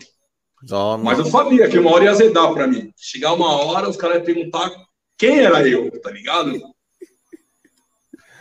tome. 0.68 1.02
Mas 1.02 1.18
eu 1.18 1.24
sabia 1.24 1.66
que 1.70 1.78
uma 1.78 1.90
hora 1.90 2.04
ia 2.04 2.10
azedar 2.10 2.52
para 2.52 2.66
mim. 2.66 2.92
Chegar 2.94 3.32
uma 3.32 3.50
hora, 3.50 3.88
os 3.88 3.96
caras 3.96 4.18
iam 4.18 4.26
perguntar 4.26 4.70
quem 5.16 5.38
era 5.38 5.66
eu, 5.66 5.90
tá 6.02 6.10
ligado? 6.10 6.60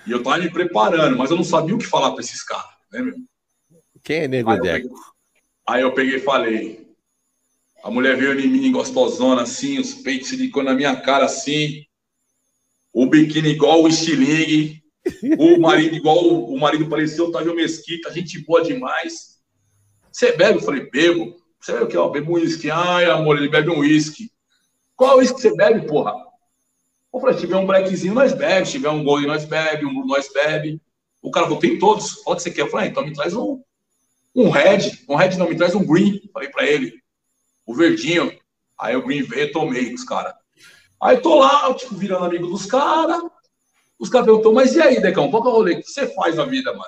E 0.05 0.11
eu 0.11 0.21
tava 0.21 0.39
me 0.39 0.51
preparando, 0.51 1.17
mas 1.17 1.31
eu 1.31 1.37
não 1.37 1.45
sabia 1.45 1.75
o 1.75 1.77
que 1.77 1.85
falar 1.85 2.11
para 2.11 2.19
esses 2.19 2.43
caras, 2.43 2.75
né, 2.91 3.01
meu? 3.01 3.15
Quem 4.03 4.17
é 4.17 4.27
Nego 4.27 4.53
Deco? 4.57 4.93
Aí 5.65 5.81
eu 5.81 5.93
peguei 5.93 6.17
e 6.17 6.19
falei. 6.19 6.93
A 7.81 7.89
mulher 7.89 8.17
veio 8.17 8.37
em 8.37 8.49
mim 8.49 8.69
gostosona 8.69 9.43
assim, 9.43 9.79
os 9.79 9.93
peitos 9.93 10.27
silicone 10.27 10.65
na 10.65 10.73
minha 10.73 10.93
cara 10.97 11.23
assim, 11.23 11.85
o 12.91 13.05
biquíni 13.05 13.51
igual 13.51 13.81
o 13.81 13.87
estilingue, 13.87 14.82
o 15.37 15.59
marido 15.59 15.95
igual 15.95 16.17
o 16.17 16.57
marido 16.59 16.87
parecia 16.87 17.23
o 17.23 17.27
Otávio 17.27 17.55
Mesquita, 17.55 18.11
gente 18.11 18.39
boa 18.39 18.63
demais. 18.63 19.33
Você 20.11 20.31
bebe? 20.31 20.59
Eu 20.59 20.63
falei, 20.63 20.89
bebo. 20.89 21.35
Você 21.59 21.73
bebe 21.73 21.85
o 21.85 21.87
que? 21.87 21.97
Eu 21.97 22.09
bebo 22.11 22.31
um 22.31 22.35
uísque. 22.35 22.69
Ai, 22.69 23.05
amor, 23.05 23.37
ele 23.37 23.49
bebe 23.49 23.69
um 23.69 23.79
uísque. 23.79 24.31
Qual 24.95 25.17
uísque 25.17 25.41
você 25.41 25.55
bebe, 25.55 25.87
porra? 25.87 26.13
Eu 27.13 27.19
falei, 27.19 27.35
se 27.35 27.41
tiver 27.41 27.55
um 27.57 27.65
blackzinho, 27.65 28.13
nós 28.13 28.33
bebe. 28.33 28.65
Se 28.65 28.73
tiver 28.73 28.89
um 28.89 29.03
gold, 29.03 29.25
nós 29.25 29.45
bebe. 29.45 29.85
Um 29.85 30.05
nós 30.05 30.31
bebe. 30.31 30.81
O 31.21 31.31
cara 31.31 31.47
falou, 31.47 31.59
tem 31.59 31.79
todos. 31.79 32.17
O 32.25 32.35
que 32.35 32.41
você 32.41 32.51
quer. 32.51 32.61
Eu 32.61 32.69
falei, 32.69 32.87
ah, 32.87 32.89
então 32.89 33.03
me 33.03 33.13
traz 33.13 33.33
um, 33.33 33.61
um 34.35 34.49
red. 34.49 34.91
Um 35.09 35.15
red 35.15 35.35
não, 35.37 35.49
me 35.49 35.55
traz 35.55 35.73
um 35.73 35.85
green. 35.85 36.21
Falei 36.31 36.49
pra 36.49 36.65
ele. 36.65 36.93
O 37.65 37.73
verdinho. 37.73 38.31
Aí 38.79 38.95
o 38.95 39.03
green 39.03 39.23
veio, 39.23 39.51
tomei 39.51 39.93
os 39.93 40.03
caras. 40.03 40.33
Aí 41.01 41.17
tô 41.17 41.39
lá, 41.39 41.73
tipo, 41.73 41.95
virando 41.95 42.25
amigo 42.25 42.47
dos 42.47 42.65
caras. 42.65 43.21
Os 43.99 44.09
caras 44.09 44.27
perguntam, 44.27 44.53
mas 44.53 44.75
e 44.75 44.81
aí, 44.81 45.01
Decão? 45.01 45.29
Qual 45.29 45.41
que 45.41 45.47
é 45.47 45.51
o 45.51 45.55
rolê? 45.55 45.73
O 45.73 45.81
que 45.81 45.87
você 45.87 46.07
faz 46.13 46.35
na 46.35 46.45
vida, 46.45 46.71
mano? 46.71 46.83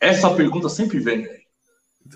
Essa 0.00 0.34
pergunta 0.34 0.68
sempre 0.68 0.98
vem, 0.98 1.22
velho. 1.22 1.46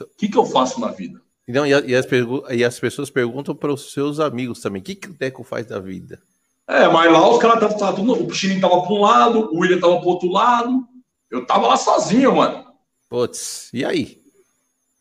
O 0.00 0.16
que, 0.16 0.28
que 0.28 0.38
eu 0.38 0.44
faço 0.44 0.80
na 0.80 0.88
vida? 0.88 1.20
Não, 1.48 1.66
e, 1.66 1.74
as, 1.74 2.06
e 2.50 2.64
as 2.64 2.78
pessoas 2.78 3.10
perguntam 3.10 3.54
para 3.54 3.72
os 3.72 3.92
seus 3.92 4.20
amigos 4.20 4.60
também: 4.60 4.80
o 4.80 4.84
que, 4.84 4.94
que 4.94 5.08
o 5.08 5.14
Deco 5.14 5.42
faz 5.42 5.66
da 5.66 5.80
vida? 5.80 6.22
É, 6.68 6.86
mas 6.88 7.12
lá 7.12 7.28
os 7.28 7.38
caras 7.38 7.72
estavam. 7.72 8.08
O 8.10 8.26
Pichininho 8.28 8.60
tava 8.60 8.82
para 8.82 8.92
um 8.92 9.00
lado, 9.00 9.52
o 9.52 9.58
William 9.58 9.80
tava 9.80 9.98
para 9.98 10.08
outro 10.08 10.30
lado. 10.30 10.86
Eu 11.28 11.44
tava 11.44 11.66
lá 11.66 11.76
sozinho, 11.76 12.36
mano. 12.36 12.64
Putz, 13.08 13.70
e 13.72 13.84
aí? 13.84 14.20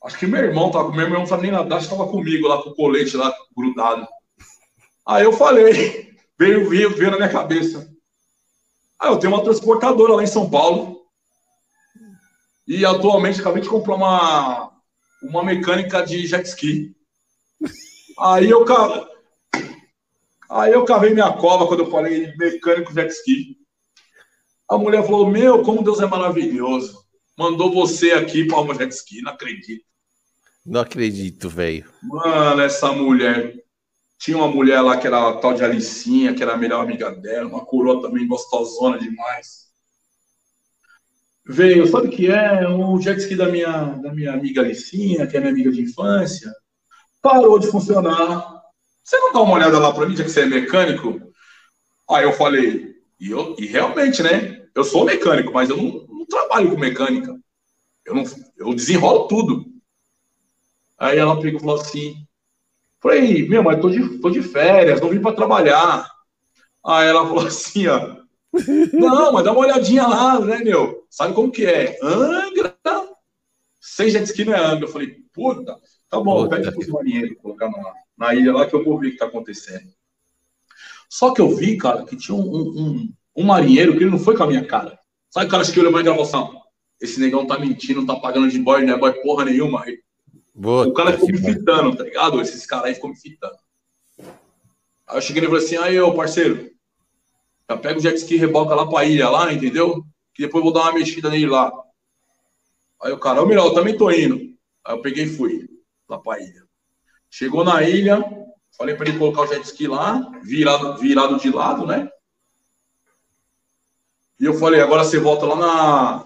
Acho 0.03 0.17
que 0.17 0.25
meu 0.25 0.43
irmão 0.43 0.71
tava. 0.71 0.91
Meu 0.91 1.01
irmão 1.01 1.19
não 1.19 1.27
sabia 1.27 1.51
nem 1.51 1.59
nadar, 1.59 1.77
acho 1.77 1.89
que 1.89 1.95
tava 1.95 2.09
comigo 2.09 2.47
lá 2.47 2.61
com 2.63 2.71
o 2.71 2.75
colete 2.75 3.15
lá 3.15 3.31
grudado. 3.55 4.07
Aí 5.05 5.23
eu 5.23 5.33
falei, 5.33 6.15
veio, 6.39 6.69
veio, 6.69 6.95
veio 6.95 7.11
na 7.11 7.17
minha 7.17 7.29
cabeça. 7.29 7.88
Ah, 8.99 9.07
eu 9.07 9.17
tenho 9.17 9.33
uma 9.33 9.43
transportadora 9.43 10.13
lá 10.13 10.23
em 10.23 10.27
São 10.27 10.49
Paulo. 10.49 11.05
E 12.67 12.85
atualmente 12.85 13.39
acabei 13.39 13.63
de 13.63 13.69
comprar 13.69 13.95
uma, 13.95 14.71
uma 15.23 15.43
mecânica 15.43 16.05
de 16.05 16.27
jet 16.27 16.45
ski. 16.45 16.95
Aí 18.19 18.49
eu, 18.49 18.65
Aí 20.49 20.73
eu 20.73 20.83
cavei 20.83 21.13
minha 21.13 21.31
cova 21.31 21.67
quando 21.67 21.81
eu 21.81 21.91
falei 21.91 22.33
mecânico 22.35 22.93
jet 22.93 23.11
ski. 23.11 23.57
A 24.67 24.77
mulher 24.77 25.03
falou: 25.03 25.29
Meu, 25.29 25.61
como 25.61 25.83
Deus 25.83 25.99
é 25.99 26.07
maravilhoso. 26.07 27.05
Mandou 27.37 27.71
você 27.71 28.11
aqui 28.11 28.45
para 28.45 28.59
o 28.59 28.73
jet 28.73 28.91
ski. 28.91 29.21
Não 29.21 29.31
acredito. 29.31 29.85
Não 30.65 30.81
acredito, 30.81 31.49
velho. 31.49 31.85
Mano, 32.01 32.61
essa 32.61 32.91
mulher. 32.91 33.63
Tinha 34.19 34.37
uma 34.37 34.47
mulher 34.47 34.81
lá 34.81 34.97
que 34.97 35.07
era 35.07 35.33
tal 35.37 35.53
de 35.53 35.63
Alicinha, 35.63 36.35
que 36.35 36.43
era 36.43 36.53
a 36.53 36.57
melhor 36.57 36.83
amiga 36.83 37.09
dela, 37.09 37.49
uma 37.49 37.65
coroa 37.65 38.01
também 38.01 38.27
gostosona 38.27 38.99
demais. 38.99 39.69
Veio, 41.43 41.87
sabe 41.87 42.09
o 42.09 42.11
que 42.11 42.27
é? 42.27 42.67
O 42.67 42.99
jet 43.01 43.19
ski 43.19 43.35
da 43.35 43.47
minha, 43.47 43.71
da 43.71 44.13
minha 44.13 44.33
amiga 44.33 44.61
Alicinha, 44.61 45.25
que 45.25 45.35
é 45.35 45.39
minha 45.39 45.51
amiga 45.51 45.71
de 45.71 45.81
infância, 45.81 46.53
parou 47.21 47.57
de 47.57 47.71
funcionar 47.71 48.59
você 49.09 49.17
não 49.17 49.33
dá 49.33 49.41
uma 49.41 49.55
olhada 49.55 49.79
lá 49.79 49.91
para 49.91 50.05
mim, 50.07 50.15
já 50.15 50.23
que 50.23 50.29
você 50.29 50.41
é 50.41 50.45
mecânico? 50.45 51.19
Aí 52.07 52.25
eu 52.25 52.31
falei, 52.31 52.95
e, 53.19 53.31
eu, 53.31 53.55
e 53.57 53.65
realmente, 53.65 54.21
né? 54.21 54.67
Eu 54.75 54.83
sou 54.83 55.03
mecânico, 55.03 55.51
mas 55.51 55.67
eu 55.67 55.77
não, 55.77 56.05
não 56.07 56.25
trabalho 56.27 56.69
com 56.69 56.77
mecânica. 56.77 57.35
Eu, 58.05 58.13
não, 58.13 58.23
eu 58.55 58.71
desenrolo 58.75 59.27
tudo. 59.27 59.65
Aí 60.95 61.17
ela 61.17 61.41
pegou 61.41 61.57
e 61.57 61.59
falou 61.59 61.81
assim: 61.81 62.23
Falei, 63.01 63.47
meu, 63.47 63.63
mas 63.63 63.79
tô 63.79 63.89
de, 63.89 64.19
tô 64.19 64.29
de 64.29 64.41
férias, 64.41 64.99
não 64.99 65.09
vim 65.09 65.21
para 65.21 65.35
trabalhar. 65.35 66.09
Aí 66.85 67.07
ela 67.07 67.25
falou 67.25 67.47
assim: 67.47 67.87
ó. 67.87 68.17
Não, 68.93 69.31
mas 69.31 69.43
dá 69.43 69.51
uma 69.51 69.61
olhadinha 69.61 70.07
lá, 70.07 70.39
né, 70.39 70.57
meu? 70.57 71.05
Sabe 71.07 71.35
como 71.35 71.51
que 71.51 71.65
é? 71.65 71.99
Angra. 72.01 72.75
Sem 73.79 74.09
jet 74.09 74.25
ski 74.25 74.43
não 74.43 74.53
é 74.53 74.59
Angra. 74.59 74.85
Eu 74.85 74.91
falei, 74.91 75.17
puta, 75.31 75.77
tá 76.09 76.19
bom, 76.19 76.43
puta. 76.43 76.55
pede 76.55 76.71
pros 76.71 76.87
marinheiros 76.87 77.37
colocar 77.39 77.67
lá 77.67 77.93
na 78.17 78.33
ilha 78.33 78.53
lá 78.53 78.65
que 78.65 78.75
eu 78.75 78.83
vou 78.83 78.99
ver 78.99 79.07
o 79.07 79.09
que 79.09 79.15
está 79.15 79.27
acontecendo. 79.27 79.87
Só 81.09 81.33
que 81.33 81.41
eu 81.41 81.55
vi, 81.55 81.77
cara, 81.77 82.03
que 82.05 82.17
tinha 82.17 82.35
um, 82.35 82.41
um, 82.41 83.13
um, 83.37 83.43
marinheiro 83.43 83.93
que 83.93 84.03
ele 84.03 84.11
não 84.11 84.19
foi 84.19 84.35
com 84.35 84.43
a 84.43 84.47
minha 84.47 84.65
cara. 84.65 84.99
Sabe 85.29 85.45
o 85.45 85.49
cara 85.49 85.63
que 85.63 85.79
olhou 85.79 85.91
mais 85.91 86.03
gravação? 86.03 86.59
Esse 86.99 87.19
negão 87.19 87.47
tá 87.47 87.57
mentindo, 87.57 88.05
tá 88.05 88.15
pagando 88.15 88.49
de 88.49 88.59
boy, 88.59 88.83
não 88.83 88.95
é 88.95 88.97
boy 88.97 89.13
porra 89.21 89.45
nenhuma. 89.45 89.85
Boa, 90.59 90.85
o 90.85 90.93
cara 90.93 91.13
ficou 91.13 91.29
me 91.29 91.37
fitando, 91.37 91.95
tá 91.95 92.03
ligado? 92.03 92.41
Esses 92.41 92.65
caras 92.65 92.87
aí 92.87 92.95
ficou 92.95 93.09
me 93.09 93.15
fitando. 93.15 93.55
Aí 95.07 95.17
eu 95.17 95.21
cheguei 95.21 95.41
e 95.41 95.45
falei 95.45 95.63
assim, 95.63 95.77
aí, 95.77 95.99
ô 96.01 96.13
parceiro, 96.13 96.69
já 97.69 97.77
pega 97.77 97.97
o 97.97 98.01
jet 98.01 98.17
ski 98.17 98.35
e 98.35 98.37
reboca 98.37 98.75
lá 98.75 98.85
pra 98.85 99.05
ilha 99.05 99.29
lá, 99.29 99.53
entendeu? 99.53 100.05
que 100.33 100.45
depois 100.45 100.63
eu 100.63 100.71
vou 100.71 100.73
dar 100.73 100.89
uma 100.89 100.99
mexida 100.99 101.29
nele 101.29 101.47
lá. 101.47 101.71
Aí 103.01 103.11
o 103.11 103.19
cara, 103.19 103.41
ô 103.41 103.45
Miral, 103.45 103.67
eu 103.67 103.73
também 103.73 103.97
tô 103.97 104.11
indo. 104.11 104.35
Aí 104.85 104.95
eu 104.95 105.01
peguei 105.01 105.25
e 105.25 105.35
fui 105.35 105.65
lá 106.09 106.19
pra 106.19 106.39
ilha. 106.41 106.63
Chegou 107.29 107.63
na 107.63 107.81
ilha, 107.83 108.21
falei 108.77 108.95
para 108.95 109.07
ele 109.07 109.17
colocar 109.17 109.43
o 109.43 109.47
jet 109.47 109.63
ski 109.65 109.87
lá, 109.87 110.29
virado, 110.43 110.97
virado 110.97 111.39
de 111.39 111.49
lado, 111.49 111.85
né? 111.85 112.09
E 114.39 114.45
eu 114.45 114.53
falei, 114.55 114.81
agora 114.81 115.05
você 115.05 115.19
volta 115.19 115.45
lá 115.45 115.55
na. 115.55 116.25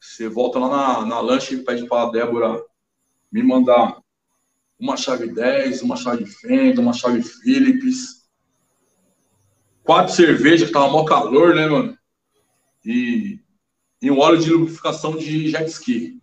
Você 0.00 0.28
volta 0.28 0.60
lá 0.60 0.68
na, 0.68 1.06
na 1.06 1.20
lancha 1.20 1.52
e 1.54 1.64
pede 1.64 1.86
pra 1.86 2.06
Débora 2.06 2.60
me 3.32 3.42
mandar 3.42 3.98
uma 4.78 4.96
chave 4.96 5.28
10, 5.28 5.82
uma 5.82 5.96
chave 5.96 6.26
Fenda, 6.26 6.80
uma 6.80 6.92
chave 6.92 7.22
Philips, 7.22 8.28
quatro 9.82 10.12
cervejas, 10.12 10.68
que 10.68 10.72
tava 10.72 10.88
mó 10.88 11.04
calor, 11.04 11.54
né, 11.54 11.66
mano? 11.66 11.96
E, 12.84 13.40
e 14.00 14.10
um 14.10 14.18
óleo 14.18 14.38
de 14.38 14.50
lubrificação 14.50 15.16
de 15.16 15.48
jet 15.48 15.68
ski. 15.70 16.20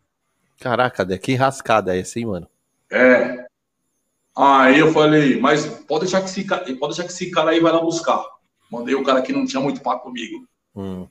Caraca, 0.60 1.18
que 1.18 1.36
rascada 1.36 1.96
é 1.96 2.02
essa, 2.02 2.20
hein, 2.20 2.26
mano? 2.26 2.50
É. 2.92 3.48
Aí 4.36 4.80
eu 4.80 4.92
falei, 4.92 5.40
mas 5.40 5.66
pode 5.66 6.02
deixar 6.02 6.22
que 6.22 6.30
esse, 6.30 6.44
pode 6.44 6.96
deixar 6.96 7.04
que 7.04 7.12
esse 7.12 7.32
cara 7.32 7.52
aí 7.52 7.60
vai 7.60 7.72
lá 7.72 7.82
buscar. 7.82 8.24
Mandei 8.70 8.94
o 8.94 9.04
cara 9.04 9.22
que 9.22 9.34
não 9.34 9.46
tinha 9.46 9.62
muito 9.62 9.82
papo 9.82 10.04
comigo. 10.04 10.48
Hum. 10.76 11.08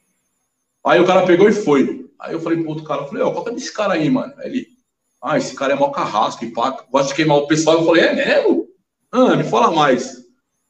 Aí 0.84 1.00
o 1.00 1.06
cara 1.06 1.26
pegou 1.26 1.48
e 1.48 1.52
foi. 1.52 2.08
Aí 2.18 2.32
eu 2.32 2.40
falei 2.40 2.58
pro 2.58 2.68
outro 2.68 2.84
cara, 2.84 3.02
eu 3.02 3.08
falei, 3.08 3.22
ó, 3.22 3.30
qual 3.32 3.48
é 3.48 3.52
desse 3.52 3.72
cara 3.72 3.94
aí, 3.94 4.08
mano? 4.10 4.32
Aí 4.38 4.48
ele, 4.48 4.77
ah, 5.22 5.36
esse 5.36 5.54
cara 5.54 5.72
é 5.72 5.76
mó 5.76 5.90
carrasco 5.90 6.44
e 6.44 6.52
pá, 6.52 6.84
gosta 6.90 7.08
de 7.08 7.14
queimar 7.14 7.38
o 7.38 7.46
pessoal. 7.46 7.78
Eu 7.78 7.84
falei, 7.84 8.04
é 8.04 8.14
mesmo? 8.14 8.68
Ah, 9.10 9.34
me 9.34 9.44
fala 9.44 9.70
mais. 9.70 10.24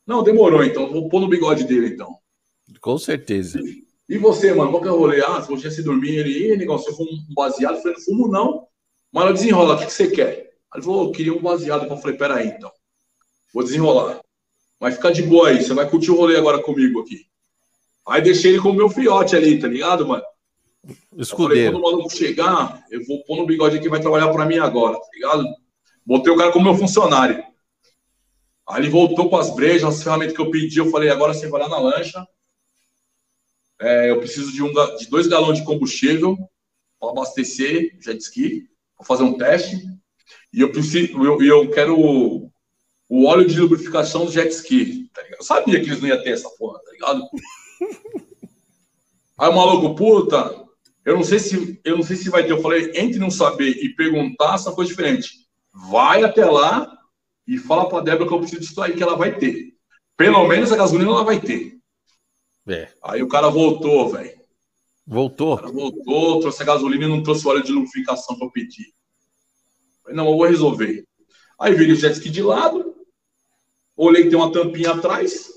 Não, 0.06 0.22
demorou, 0.22 0.64
então. 0.64 0.90
Vou 0.90 1.08
pôr 1.08 1.20
no 1.20 1.28
bigode 1.28 1.64
dele, 1.64 1.88
então. 1.88 2.16
Com 2.80 2.96
certeza. 2.96 3.60
E, 4.08 4.16
você, 4.16 4.54
mano, 4.54 4.70
qual 4.70 4.82
que 4.82 4.88
é 4.88 4.92
o 4.92 4.98
rolê? 4.98 5.22
Ah, 5.22 5.42
se 5.42 5.48
você 5.48 5.70
se 5.70 5.82
dormir, 5.82 6.16
ele, 6.16 6.56
negócio, 6.56 6.90
eu 6.90 6.96
fumo 6.96 7.10
um 7.10 7.34
baseado. 7.34 7.74
Eu 7.76 7.82
falei, 7.82 7.96
não 7.96 8.04
fumo 8.04 8.28
não. 8.28 8.66
Mas 9.12 9.24
ela 9.24 9.32
desenrola, 9.32 9.74
o 9.74 9.78
que, 9.78 9.86
que 9.86 9.92
você 9.92 10.08
quer? 10.08 10.50
Ele 10.74 10.84
falou, 10.84 11.04
eu 11.04 11.12
queria 11.12 11.34
um 11.34 11.42
baseado. 11.42 11.86
Eu 11.86 11.96
falei, 11.98 12.16
peraí, 12.16 12.48
então. 12.48 12.72
Vou 13.52 13.62
desenrolar. 13.62 14.20
Vai 14.80 14.92
ficar 14.92 15.10
de 15.10 15.22
boa 15.22 15.48
aí, 15.48 15.62
você 15.62 15.74
vai 15.74 15.88
curtir 15.90 16.10
o 16.10 16.16
rolê 16.16 16.36
agora 16.36 16.62
comigo 16.62 17.00
aqui. 17.00 17.26
Aí 18.06 18.22
deixei 18.22 18.52
ele 18.52 18.60
com 18.60 18.70
o 18.70 18.74
meu 18.74 18.88
fiote 18.88 19.36
ali, 19.36 19.58
tá 19.58 19.66
ligado, 19.66 20.06
mano? 20.06 20.22
Escudeiro. 21.16 21.72
quando 21.72 21.84
o 21.84 21.90
maluco 21.90 22.10
chegar, 22.10 22.84
eu 22.90 23.04
vou 23.06 23.22
pôr 23.24 23.36
no 23.36 23.46
bigode 23.46 23.76
aqui, 23.76 23.88
vai 23.88 24.00
trabalhar 24.00 24.28
para 24.28 24.46
mim 24.46 24.58
agora, 24.58 24.98
tá 24.98 25.08
ligado? 25.12 25.44
Botei 26.04 26.32
o 26.32 26.36
cara 26.36 26.52
como 26.52 26.64
meu 26.64 26.78
funcionário. 26.78 27.44
Aí 28.68 28.82
ele 28.82 28.90
voltou 28.90 29.28
com 29.28 29.36
as 29.36 29.54
brejas, 29.54 29.84
as 29.84 30.02
ferramentas 30.02 30.34
que 30.34 30.40
eu 30.40 30.50
pedi. 30.50 30.78
Eu 30.78 30.90
falei, 30.90 31.08
agora 31.08 31.34
você 31.34 31.48
vai 31.48 31.60
lá 31.62 31.68
na 31.68 31.78
lancha. 31.78 32.26
É, 33.80 34.10
eu 34.10 34.18
preciso 34.18 34.52
de, 34.52 34.62
um, 34.62 34.72
de 34.96 35.08
dois 35.08 35.26
galões 35.26 35.58
de 35.58 35.64
combustível 35.64 36.36
para 37.00 37.10
abastecer 37.10 37.96
jet 38.00 38.20
ski, 38.20 38.68
para 38.96 39.06
fazer 39.06 39.22
um 39.22 39.38
teste. 39.38 39.76
E 40.52 40.60
eu 40.60 40.70
preciso, 40.70 41.24
eu, 41.24 41.42
eu 41.42 41.70
quero 41.70 41.98
o, 41.98 42.50
o 43.08 43.24
óleo 43.26 43.46
de 43.46 43.58
lubrificação 43.58 44.26
do 44.26 44.32
jet 44.32 44.50
ski. 44.50 45.10
Tá 45.14 45.22
eu 45.38 45.42
sabia 45.42 45.80
que 45.80 45.86
eles 45.88 46.00
não 46.00 46.08
iam 46.08 46.22
ter 46.22 46.30
essa 46.30 46.50
porra, 46.50 46.78
tá 46.80 46.92
ligado? 46.92 47.22
Aí 49.38 49.48
o 49.48 49.54
maluco, 49.54 49.94
puta, 49.94 50.67
eu 51.08 51.16
não 51.16 51.24
sei 51.24 51.38
se 51.38 51.80
eu 51.84 51.96
não 51.96 52.02
sei 52.02 52.16
se 52.16 52.28
vai 52.28 52.44
ter. 52.44 52.52
Eu 52.52 52.60
falei, 52.60 52.92
entre 52.94 53.18
não 53.18 53.30
saber 53.30 53.70
e 53.82 53.94
perguntar 53.94 54.58
são 54.58 54.74
coisa 54.74 54.90
diferente. 54.90 55.46
Vai 55.72 56.22
até 56.22 56.44
lá 56.44 56.98
e 57.46 57.56
fala 57.56 57.88
para 57.88 58.02
Débora 58.02 58.28
que 58.28 58.34
eu 58.34 58.40
preciso 58.40 58.60
disso 58.60 58.82
aí 58.82 58.94
que 58.94 59.02
ela 59.02 59.16
vai 59.16 59.38
ter. 59.38 59.74
Pelo 60.16 60.46
menos 60.46 60.70
a 60.70 60.76
gasolina 60.76 61.10
ela 61.10 61.24
vai 61.24 61.40
ter. 61.40 61.78
É. 62.68 62.88
Aí 63.02 63.22
o 63.22 63.28
cara 63.28 63.48
voltou, 63.48 64.10
velho. 64.10 64.38
Voltou? 65.06 65.54
O 65.54 65.56
cara 65.56 65.72
voltou, 65.72 66.40
trouxe 66.40 66.62
a 66.62 66.66
gasolina 66.66 67.04
e 67.06 67.08
não 67.08 67.22
trouxe 67.22 67.46
o 67.46 67.50
óleo 67.50 67.62
de 67.62 67.72
lubrificação 67.72 68.36
que 68.36 68.44
eu 68.44 68.50
pedi. 68.50 68.92
Falei, 70.02 70.16
não, 70.16 70.26
eu 70.26 70.36
vou 70.36 70.46
resolver. 70.46 71.06
Aí 71.58 71.74
virei 71.74 71.94
o 71.94 71.96
jet 71.96 72.12
ski 72.12 72.28
de 72.28 72.42
lado, 72.42 72.94
olhei 73.96 74.24
que 74.24 74.28
tem 74.28 74.38
uma 74.38 74.52
tampinha 74.52 74.90
atrás, 74.90 75.48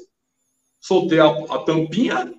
soltei 0.79 1.19
a, 1.19 1.27
a 1.27 1.59
tampinha, 1.59 2.33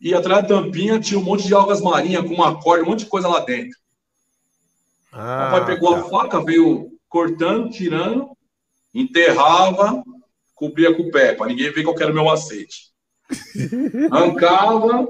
e 0.00 0.14
atrás 0.14 0.42
da 0.42 0.48
tampinha 0.48 1.00
tinha 1.00 1.18
um 1.18 1.24
monte 1.24 1.46
de 1.46 1.54
algas 1.54 1.80
marinhas 1.80 2.26
com 2.26 2.34
uma 2.34 2.60
corda, 2.60 2.84
um 2.84 2.88
monte 2.88 3.00
de 3.00 3.06
coisa 3.06 3.28
lá 3.28 3.40
dentro. 3.40 3.78
Ah, 5.12 5.48
o 5.48 5.50
papai 5.50 5.66
pegou 5.66 5.94
tá. 5.94 6.00
a 6.00 6.04
faca, 6.04 6.44
veio 6.44 6.92
cortando, 7.08 7.70
tirando, 7.70 8.28
enterrava, 8.94 10.04
cobria 10.54 10.94
com 10.94 11.04
o 11.04 11.10
pé, 11.10 11.34
para 11.34 11.46
ninguém 11.46 11.72
ver 11.72 11.82
qual 11.82 11.98
era 11.98 12.10
o 12.10 12.14
meu 12.14 12.24
macete. 12.24 12.92
Arrancava, 14.12 15.06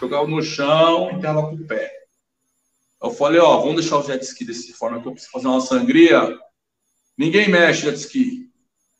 jogava 0.00 0.26
no 0.26 0.42
chão, 0.42 1.10
enterrava 1.10 1.42
com 1.42 1.56
o 1.56 1.66
pé. 1.66 1.90
Eu 3.02 3.10
falei, 3.10 3.40
ó, 3.40 3.58
vamos 3.60 3.80
deixar 3.80 3.98
o 3.98 4.02
jet 4.02 4.22
ski 4.22 4.44
dessa 4.44 4.72
forma 4.74 5.00
que 5.00 5.08
eu 5.08 5.12
preciso 5.12 5.32
fazer 5.32 5.48
uma 5.48 5.60
sangria. 5.60 6.38
Ninguém 7.16 7.48
mexe 7.48 7.82
jet 7.82 7.96
ski. 7.96 8.50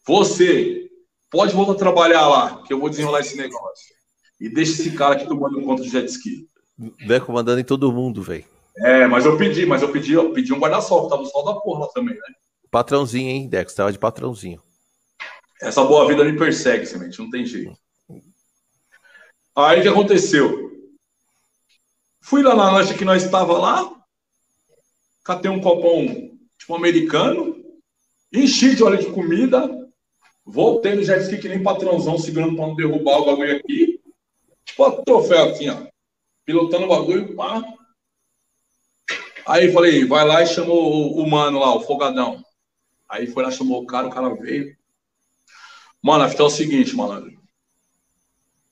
Você 0.07 0.91
pode 1.31 1.55
voltar 1.55 1.73
a 1.73 1.77
trabalhar 1.77 2.27
lá, 2.27 2.63
que 2.63 2.73
eu 2.73 2.81
vou 2.81 2.89
desenrolar 2.89 3.21
esse 3.21 3.37
negócio. 3.37 4.00
E 4.41 4.49
deixa 4.49 4.73
esse 4.73 4.93
cara 4.93 5.15
aqui 5.15 5.27
tomando 5.27 5.61
conta 5.63 5.83
do 5.83 5.89
jet 5.89 6.09
ski. 6.09 6.49
Deco 7.07 7.33
mandando 7.33 7.61
em 7.61 7.65
todo 7.65 7.93
mundo, 7.93 8.23
velho. 8.23 8.45
É, 8.79 9.07
mas 9.07 9.27
eu 9.27 9.37
pedi, 9.37 9.67
mas 9.67 9.83
eu 9.83 9.93
pedi, 9.93 10.15
eu 10.15 10.33
pedi 10.33 10.53
um 10.53 10.59
guarda-sol, 10.59 11.09
tava 11.09 11.23
no 11.23 11.29
sol 11.29 11.45
da 11.45 11.61
porra 11.61 11.81
lá 11.81 11.89
também, 11.89 12.15
né? 12.15 12.35
Patrãozinho, 12.71 13.29
hein, 13.29 13.49
Deco? 13.49 13.71
Você 13.71 13.77
tava 13.77 13.93
de 13.93 13.99
patrãozinho. 13.99 14.63
Essa 15.61 15.85
boa 15.85 16.09
vida 16.09 16.25
me 16.25 16.39
persegue, 16.39 16.87
semente, 16.87 17.19
não 17.19 17.29
tem 17.29 17.45
jeito. 17.45 17.77
Aí 19.55 19.81
o 19.81 19.83
que 19.83 19.89
aconteceu? 19.89 20.71
Fui 22.23 22.43
lá 22.43 22.55
na 22.55 22.71
lancha 22.71 22.95
que 22.95 23.05
nós 23.05 23.23
estava 23.23 23.59
lá, 23.59 23.93
catei 25.23 25.51
um 25.51 25.61
copão 25.61 26.07
tipo 26.59 26.75
americano, 26.75 27.57
enchi 28.33 28.75
de 28.75 28.83
óleo 28.83 28.99
de 28.99 29.13
comida, 29.13 29.69
voltei 30.47 30.95
no 30.95 31.03
jet 31.03 31.23
ski 31.25 31.39
que 31.39 31.49
nem 31.49 31.63
patrãozão, 31.63 32.17
segurando 32.17 32.57
para 32.57 32.67
não 32.67 32.77
derrubar 32.77 33.19
o 33.19 33.27
bagulho 33.27 33.57
aqui. 33.57 34.00
Tipo, 34.81 35.05
troféu 35.05 35.51
assim, 35.51 35.69
ó. 35.69 35.77
Pilotando 36.45 36.85
o 36.85 36.89
bagulho, 36.89 37.35
pá. 37.35 37.63
Aí 39.47 39.73
falei, 39.73 40.05
vai 40.05 40.25
lá 40.25 40.43
e 40.43 40.47
chamou 40.47 41.19
o, 41.19 41.29
mano 41.29 41.59
lá, 41.59 41.75
o 41.75 41.81
folgadão. 41.81 42.43
Aí 43.09 43.27
foi 43.27 43.43
lá, 43.43 43.51
chamou 43.51 43.83
o 43.83 43.87
cara, 43.87 44.07
o 44.07 44.11
cara 44.11 44.35
veio. 44.35 44.77
Mano, 46.03 46.25
a 46.25 46.29
fita 46.29 46.43
é 46.43 46.47
o 46.47 46.51
seguinte, 46.51 46.97
malandro. 46.97 47.39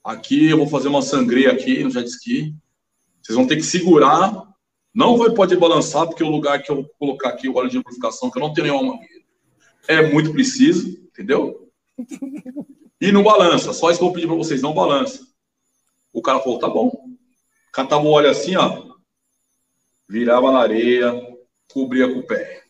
Aqui 0.03 0.49
eu 0.49 0.57
vou 0.57 0.67
fazer 0.67 0.87
uma 0.87 1.01
sangria 1.01 1.51
aqui 1.51 1.83
no 1.83 1.91
jet 1.91 2.07
ski. 2.07 2.55
Vocês 3.21 3.35
vão 3.35 3.45
ter 3.45 3.57
que 3.57 3.63
segurar. 3.63 4.47
Não 4.93 5.17
vai 5.17 5.29
poder 5.31 5.57
balançar, 5.57 6.07
porque 6.07 6.23
o 6.23 6.29
lugar 6.29 6.63
que 6.63 6.71
eu 6.71 6.77
vou 6.77 6.89
colocar 6.97 7.29
aqui 7.29 7.47
o 7.47 7.55
óleo 7.55 7.69
de 7.69 7.77
lubrificação, 7.77 8.31
que 8.31 8.37
eu 8.37 8.41
não 8.41 8.53
tenho 8.53 8.67
nenhuma 8.67 8.97
é 9.87 10.11
muito 10.11 10.31
preciso, 10.31 10.87
entendeu? 10.87 11.67
E 13.01 13.11
não 13.11 13.23
balança. 13.23 13.73
Só 13.73 13.89
isso 13.89 13.99
que 13.99 14.03
eu 14.03 14.07
vou 14.07 14.13
pedir 14.13 14.27
para 14.27 14.35
vocês, 14.35 14.61
não 14.61 14.73
balança. 14.73 15.28
O 16.13 16.21
cara 16.21 16.39
falou, 16.39 16.59
tá 16.59 16.67
bom. 16.67 16.91
Catava 17.71 18.03
o 18.03 18.11
óleo 18.11 18.29
assim, 18.29 18.55
ó. 18.55 18.89
Virava 20.07 20.51
na 20.51 20.59
areia, 20.59 21.13
cobria 21.71 22.11
com 22.11 22.19
o 22.19 22.27
pé. 22.27 22.63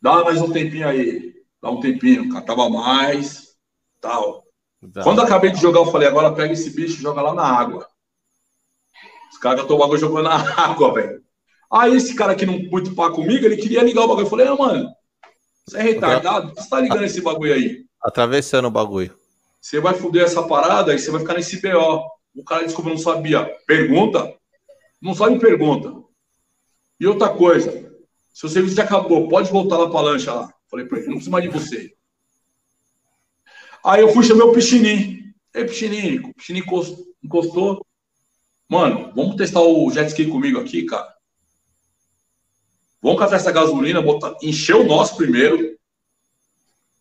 Dá 0.00 0.22
mais 0.22 0.40
um 0.40 0.52
tempinho 0.52 0.86
aí. 0.86 1.34
Dá 1.62 1.70
um 1.70 1.80
tempinho. 1.80 2.28
Catava 2.28 2.68
mais. 2.68 3.56
Tal. 4.00 4.44
Dá. 4.82 5.02
Quando 5.02 5.22
acabei 5.22 5.50
de 5.50 5.60
jogar, 5.60 5.80
eu 5.80 5.86
falei, 5.86 6.06
agora 6.06 6.34
pega 6.34 6.52
esse 6.52 6.70
bicho 6.70 6.98
e 6.98 7.02
joga 7.02 7.22
lá 7.22 7.34
na 7.34 7.44
água. 7.44 7.88
Os 9.32 9.38
caras 9.38 9.68
o 9.68 9.78
bagulho 9.78 9.98
jogando 9.98 10.24
na 10.24 10.36
água, 10.60 10.92
velho. 10.92 11.24
Aí 11.72 11.94
esse 11.94 12.14
cara 12.14 12.34
que 12.34 12.44
não 12.44 12.58
muito 12.58 12.94
pá 12.94 13.10
comigo, 13.10 13.46
ele 13.46 13.56
queria 13.56 13.82
ligar 13.82 14.02
o 14.02 14.08
bagulho. 14.08 14.26
Eu 14.26 14.30
falei, 14.30 14.46
ah, 14.46 14.54
mano, 14.54 14.94
você 15.66 15.78
é 15.78 15.82
retardado? 15.82 16.54
Você 16.54 16.68
tá 16.68 16.80
ligando 16.80 17.04
esse 17.04 17.22
bagulho 17.22 17.54
aí? 17.54 17.86
Atravessando 18.02 18.66
o 18.68 18.70
bagulho. 18.70 19.18
Você 19.64 19.80
vai 19.80 19.94
foder 19.94 20.24
essa 20.24 20.42
parada 20.42 20.92
e 20.92 20.98
você 20.98 21.10
vai 21.10 21.22
ficar 21.22 21.32
nesse 21.32 21.58
BO. 21.58 22.06
O 22.34 22.44
cara 22.44 22.64
descobriu, 22.64 22.96
não 22.96 23.02
sabia. 23.02 23.46
Pergunta? 23.66 24.36
Não 25.00 25.14
sabe 25.14 25.38
pergunta. 25.38 26.04
E 27.00 27.06
outra 27.06 27.30
coisa, 27.30 27.90
seu 28.30 28.50
serviço 28.50 28.76
já 28.76 28.84
acabou, 28.84 29.26
pode 29.26 29.50
voltar 29.50 29.78
lá 29.78 29.88
para 29.88 30.00
a 30.00 30.02
lancha 30.02 30.34
lá. 30.34 30.54
Falei 30.70 30.84
para 30.84 30.98
ele, 30.98 31.06
não 31.06 31.14
precisa 31.14 31.30
mais 31.30 31.44
de 31.44 31.50
você. 31.50 31.94
Aí 33.82 34.02
eu 34.02 34.12
fui 34.12 34.22
chamar 34.22 34.44
o 34.44 34.52
Pichinim. 34.52 35.32
Ei, 35.54 35.64
Pichinim, 35.64 36.18
o 36.18 37.06
encostou. 37.24 37.86
Mano, 38.68 39.14
vamos 39.16 39.34
testar 39.36 39.62
o 39.62 39.90
jet 39.90 40.08
ski 40.08 40.26
comigo 40.26 40.60
aqui, 40.60 40.84
cara. 40.84 41.10
Vamos 43.00 43.18
catar 43.18 43.36
essa 43.36 43.50
gasolina, 43.50 44.02
botar, 44.02 44.36
encher 44.42 44.76
o 44.76 44.84
nosso 44.84 45.16
primeiro. 45.16 45.73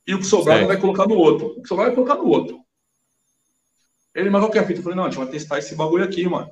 E 0.06 0.14
o 0.14 0.20
que 0.20 0.26
sobrar 0.26 0.66
vai 0.66 0.78
colocar 0.78 1.08
no 1.08 1.16
outro. 1.16 1.48
O 1.58 1.62
que 1.62 1.68
sobrar 1.68 1.88
vai 1.88 1.96
colocar 1.96 2.16
no 2.16 2.28
outro. 2.28 2.60
Ele, 4.14 4.30
mas 4.30 4.42
qual 4.42 4.52
que 4.52 4.58
é 4.58 4.62
a 4.62 4.68
fita? 4.68 4.80
Eu 4.80 4.84
falei, 4.84 4.98
não, 4.98 5.06
a 5.06 5.10
gente 5.10 5.20
vai 5.20 5.28
testar 5.28 5.60
esse 5.60 5.76
bagulho 5.76 6.04
aqui, 6.04 6.28
mano. 6.28 6.50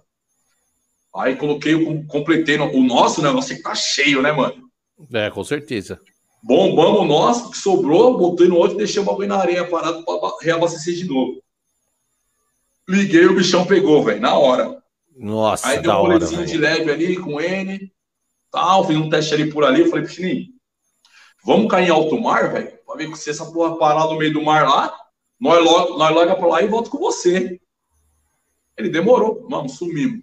Aí 1.15 1.35
coloquei, 1.35 2.05
completei 2.05 2.57
o 2.57 2.83
nosso 2.83 3.21
negócio 3.21 3.55
que 3.55 3.61
tá 3.61 3.75
cheio, 3.75 4.21
né, 4.21 4.31
mano? 4.31 4.69
É, 5.13 5.29
com 5.29 5.43
certeza. 5.43 5.99
Bombamos 6.41 7.01
o 7.01 7.05
nosso, 7.05 7.51
que 7.51 7.57
sobrou, 7.57 8.17
botei 8.17 8.47
no 8.47 8.55
outro 8.55 8.75
e 8.75 8.79
deixei 8.79 9.01
o 9.01 9.05
bagulho 9.05 9.27
na 9.27 9.37
areia 9.37 9.67
parado 9.67 10.03
para 10.03 10.15
reabastecer 10.41 10.95
de 10.95 11.05
novo. 11.05 11.41
Liguei, 12.87 13.25
o 13.25 13.35
bichão 13.35 13.65
pegou, 13.65 14.03
velho, 14.03 14.21
na 14.21 14.35
hora. 14.35 14.81
Nossa, 15.15 15.67
Aí 15.67 15.81
deu 15.81 15.91
um 15.91 15.95
rolezinho 15.97 16.45
de 16.45 16.57
leve 16.57 16.89
ali 16.89 17.17
com 17.17 17.39
ele, 17.39 17.91
tal, 18.49 18.87
fiz 18.87 18.97
um 18.97 19.09
teste 19.09 19.33
ali 19.33 19.51
por 19.51 19.63
ali. 19.63 19.81
Eu 19.81 19.89
falei, 19.89 20.05
Pichininho, 20.05 20.47
vamos 21.45 21.69
cair 21.69 21.87
em 21.87 21.91
alto 21.91 22.19
mar, 22.19 22.51
velho? 22.51 22.77
Pra 22.85 22.95
ver 22.95 23.15
se 23.15 23.29
essa 23.29 23.45
porra 23.45 23.77
parar 23.77 24.05
no 24.05 24.17
meio 24.17 24.33
do 24.33 24.43
mar 24.43 24.67
lá, 24.67 24.95
nós 25.39 25.63
logo, 25.63 25.97
nós 25.97 26.13
logo 26.13 26.35
pra 26.35 26.47
lá 26.47 26.61
e 26.61 26.67
volto 26.67 26.89
com 26.89 26.97
você. 26.97 27.59
Ele 28.77 28.89
demorou, 28.89 29.47
vamos, 29.49 29.73
sumimos. 29.77 30.21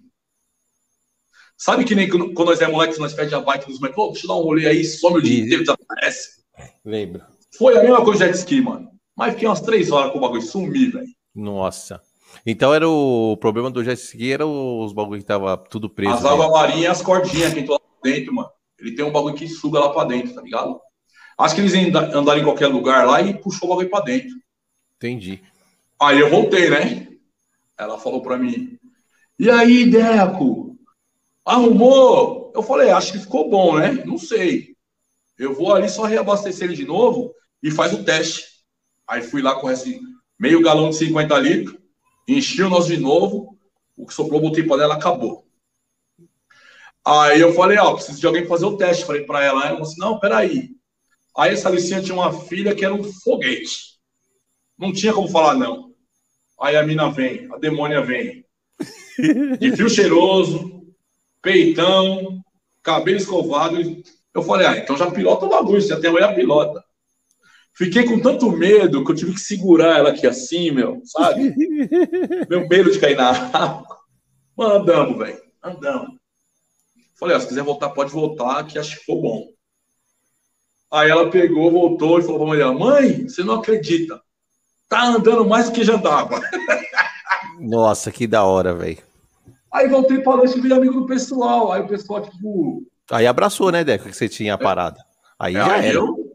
Sabe 1.57 1.83
que 1.83 1.93
nem 1.93 2.07
quando 2.07 2.45
nós 2.45 2.61
é 2.61 2.67
moleque, 2.67 2.97
nós 2.99 3.13
pedimos 3.13 3.33
a 3.33 3.41
bike 3.41 3.67
dos 3.67 3.79
moleques, 3.79 4.13
deixa 4.13 4.25
eu 4.25 4.29
dar 4.29 4.35
um 4.35 4.43
rolê 4.43 4.65
aí, 4.65 4.85
some 4.85 5.17
o 5.17 5.21
dia 5.21 5.43
inteiro, 5.43 5.63
desaparece. 5.63 6.41
Lembra. 6.85 7.27
Foi 7.57 7.77
a 7.77 7.81
mesma 7.81 8.03
coisa 8.03 8.19
de 8.19 8.31
jet 8.31 8.37
ski, 8.37 8.61
mano. 8.61 8.89
Mas 9.15 9.33
fiquei 9.33 9.47
umas 9.47 9.59
três 9.59 9.91
horas 9.91 10.13
com 10.13 10.19
o 10.19 10.21
bagulho, 10.21 10.41
sumi, 10.41 10.87
velho. 10.87 11.07
Nossa. 11.35 12.01
Então 12.45 12.73
era 12.73 12.87
o 12.87 13.35
problema 13.37 13.69
do 13.69 13.83
jet 13.83 13.99
ski, 13.99 14.31
era 14.31 14.47
os 14.47 14.93
bagulho 14.93 15.19
que 15.19 15.25
tava 15.27 15.57
tudo 15.57 15.89
preso. 15.89 16.13
As 16.13 16.23
águas 16.23 16.49
marinhas 16.49 16.83
e 16.83 16.87
as 16.87 17.01
cordinhas 17.01 17.53
que 17.53 17.59
entrou 17.59 17.77
lá 17.77 17.99
dentro, 18.01 18.33
mano. 18.33 18.49
Ele 18.79 18.95
tem 18.95 19.03
um 19.03 19.11
bagulho 19.11 19.35
que 19.35 19.49
suga 19.49 19.79
lá 19.79 19.89
pra 19.89 20.05
dentro, 20.05 20.33
tá 20.33 20.41
ligado? 20.41 20.79
Acho 21.39 21.55
que 21.55 21.61
eles 21.61 21.73
andaram 21.73 22.41
em 22.41 22.43
qualquer 22.43 22.67
lugar 22.67 23.07
lá 23.07 23.21
e 23.21 23.33
puxou 23.33 23.67
o 23.67 23.69
bagulho 23.69 23.89
pra 23.89 24.01
dentro. 24.01 24.35
Entendi. 24.97 25.41
Aí 25.97 26.19
eu 26.19 26.29
voltei, 26.29 26.69
né? 26.69 27.07
Ela 27.77 27.97
falou 27.97 28.21
pra 28.21 28.37
mim: 28.37 28.77
E 29.39 29.49
aí, 29.49 29.89
Deco? 29.89 30.77
Arrumou? 31.45 32.51
Eu 32.53 32.61
falei: 32.61 32.89
Acho 32.89 33.13
que 33.13 33.19
ficou 33.19 33.49
bom, 33.49 33.79
né? 33.79 34.03
Não 34.05 34.17
sei. 34.17 34.75
Eu 35.37 35.53
vou 35.53 35.73
ali 35.73 35.87
só 35.87 36.03
reabastecer 36.03 36.67
ele 36.67 36.75
de 36.75 36.85
novo 36.85 37.33
e 37.63 37.71
faz 37.71 37.93
o 37.93 38.03
teste. 38.03 38.43
Aí 39.07 39.21
fui 39.21 39.41
lá 39.41 39.55
com 39.55 39.71
esse 39.71 39.97
meio 40.37 40.61
galão 40.61 40.89
de 40.89 40.97
50 40.97 41.37
litros, 41.39 41.77
enchi 42.27 42.61
o 42.61 42.69
nosso 42.69 42.89
de 42.89 42.97
novo, 42.97 43.57
o 43.95 44.05
que 44.05 44.13
soprou, 44.13 44.41
botei 44.41 44.63
para 44.63 44.83
ela, 44.83 44.95
acabou. 44.95 45.47
Aí 47.05 47.39
eu 47.39 47.53
falei, 47.53 47.77
ó, 47.77 47.93
preciso 47.93 48.19
de 48.19 48.27
alguém 48.27 48.45
fazer 48.45 48.65
o 48.65 48.75
teste. 48.75 49.05
Falei 49.05 49.23
para 49.23 49.41
ela, 49.41 49.61
ela 49.61 49.71
falou 49.71 49.83
assim, 49.83 49.99
não, 49.99 50.19
peraí. 50.19 50.77
Aí 51.39 51.53
essa 51.53 51.69
Licinha 51.69 52.01
tinha 52.01 52.15
uma 52.15 52.33
filha 52.33 52.75
que 52.75 52.83
era 52.83 52.93
um 52.93 53.01
foguete. 53.01 53.97
Não 54.77 54.91
tinha 54.91 55.13
como 55.13 55.29
falar 55.29 55.55
não. 55.55 55.95
Aí 56.59 56.75
a 56.75 56.83
mina 56.83 57.09
vem, 57.09 57.47
a 57.53 57.57
demônia 57.57 58.01
vem. 58.01 58.45
De 59.57 59.73
fio 59.73 59.89
cheiroso, 59.89 60.85
peitão, 61.41 62.41
cabelo 62.83 63.17
escovado. 63.17 63.77
Eu 64.33 64.41
falei, 64.41 64.67
ah, 64.67 64.77
então 64.77 64.97
já 64.97 65.09
pilota 65.09 65.45
o 65.45 65.49
bagulho, 65.49 65.81
você 65.81 65.93
até 65.93 66.09
amanhã 66.09 66.35
pilota. 66.35 66.83
Fiquei 67.73 68.03
com 68.03 68.19
tanto 68.19 68.51
medo 68.51 69.05
que 69.05 69.11
eu 69.11 69.15
tive 69.15 69.33
que 69.33 69.39
segurar 69.39 69.97
ela 69.97 70.09
aqui 70.09 70.27
assim, 70.27 70.71
meu, 70.71 71.01
sabe? 71.05 71.55
meu 72.49 72.67
medo 72.67 72.91
de 72.91 72.99
cair 72.99 73.15
na 73.15 73.29
água. 73.29 73.97
Mano, 74.57 74.75
andamos, 74.75 75.17
velho. 75.17 75.41
Andamos. 75.63 76.17
Falei, 77.17 77.37
ó, 77.37 77.39
se 77.39 77.47
quiser 77.47 77.63
voltar, 77.63 77.91
pode 77.91 78.11
voltar, 78.11 78.65
que 78.65 78.77
acho 78.77 78.95
que 78.95 78.99
ficou 78.99 79.21
bom. 79.21 79.58
Aí 80.91 81.09
ela 81.09 81.29
pegou, 81.29 81.71
voltou 81.71 82.19
e 82.19 82.23
falou 82.23 82.39
pra 82.39 82.47
mulher, 82.47 82.73
mãe, 82.73 83.27
você 83.27 83.43
não 83.43 83.55
acredita. 83.55 84.19
Tá 84.87 85.05
andando 85.05 85.47
mais 85.47 85.69
do 85.69 85.71
que 85.73 85.83
já 85.83 85.95
andava. 85.95 86.41
Nossa, 87.59 88.11
que 88.11 88.25
da 88.25 88.43
hora, 88.43 88.73
velho. 88.73 88.97
Aí 89.71 89.87
voltei 89.87 90.19
pra 90.19 90.33
lanche 90.33 90.57
e 90.57 90.61
virei 90.61 90.77
amigo 90.77 91.01
do 91.01 91.05
pessoal. 91.05 91.71
Aí 91.71 91.81
o 91.81 91.87
pessoal, 91.87 92.21
tipo. 92.21 92.83
Aí 93.11 93.27
abraçou, 93.27 93.71
né, 93.71 93.83
Deco, 93.83 94.09
que 94.09 94.15
você 94.15 94.27
tinha 94.27 94.55
a 94.55 94.57
parada. 94.57 94.99
Aí 95.37 95.55
é, 95.55 95.59
já 95.59 95.75
aí 95.75 95.85
era. 95.87 95.97
Eu... 95.97 96.33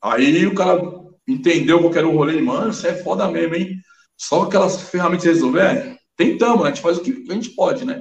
Aí 0.00 0.46
o 0.46 0.54
cara 0.54 0.80
entendeu 1.26 1.90
que 1.90 1.98
era 1.98 2.06
o 2.06 2.16
rolê, 2.16 2.40
mano, 2.40 2.70
isso 2.70 2.86
é 2.86 2.94
foda 2.94 3.28
mesmo, 3.28 3.56
hein? 3.56 3.80
Só 4.16 4.42
aquelas 4.42 4.80
ferramentas 4.82 5.24
resolver, 5.24 5.60
é, 5.60 5.98
tentamos, 6.16 6.60
né? 6.60 6.66
A 6.66 6.74
gente 6.74 6.82
faz 6.82 6.96
o 6.98 7.02
que 7.02 7.26
a 7.28 7.34
gente 7.34 7.50
pode, 7.50 7.84
né? 7.84 8.00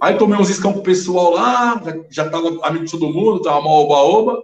Aí 0.00 0.18
tomei 0.18 0.38
uns 0.38 0.50
escampos 0.50 0.82
pessoal 0.82 1.30
lá, 1.30 1.80
já, 1.82 2.24
já 2.24 2.30
tava 2.30 2.48
amigo 2.66 2.84
de 2.84 2.90
todo 2.90 3.12
mundo, 3.12 3.40
tava 3.40 3.62
mal 3.62 3.84
oba-oba. 3.84 4.42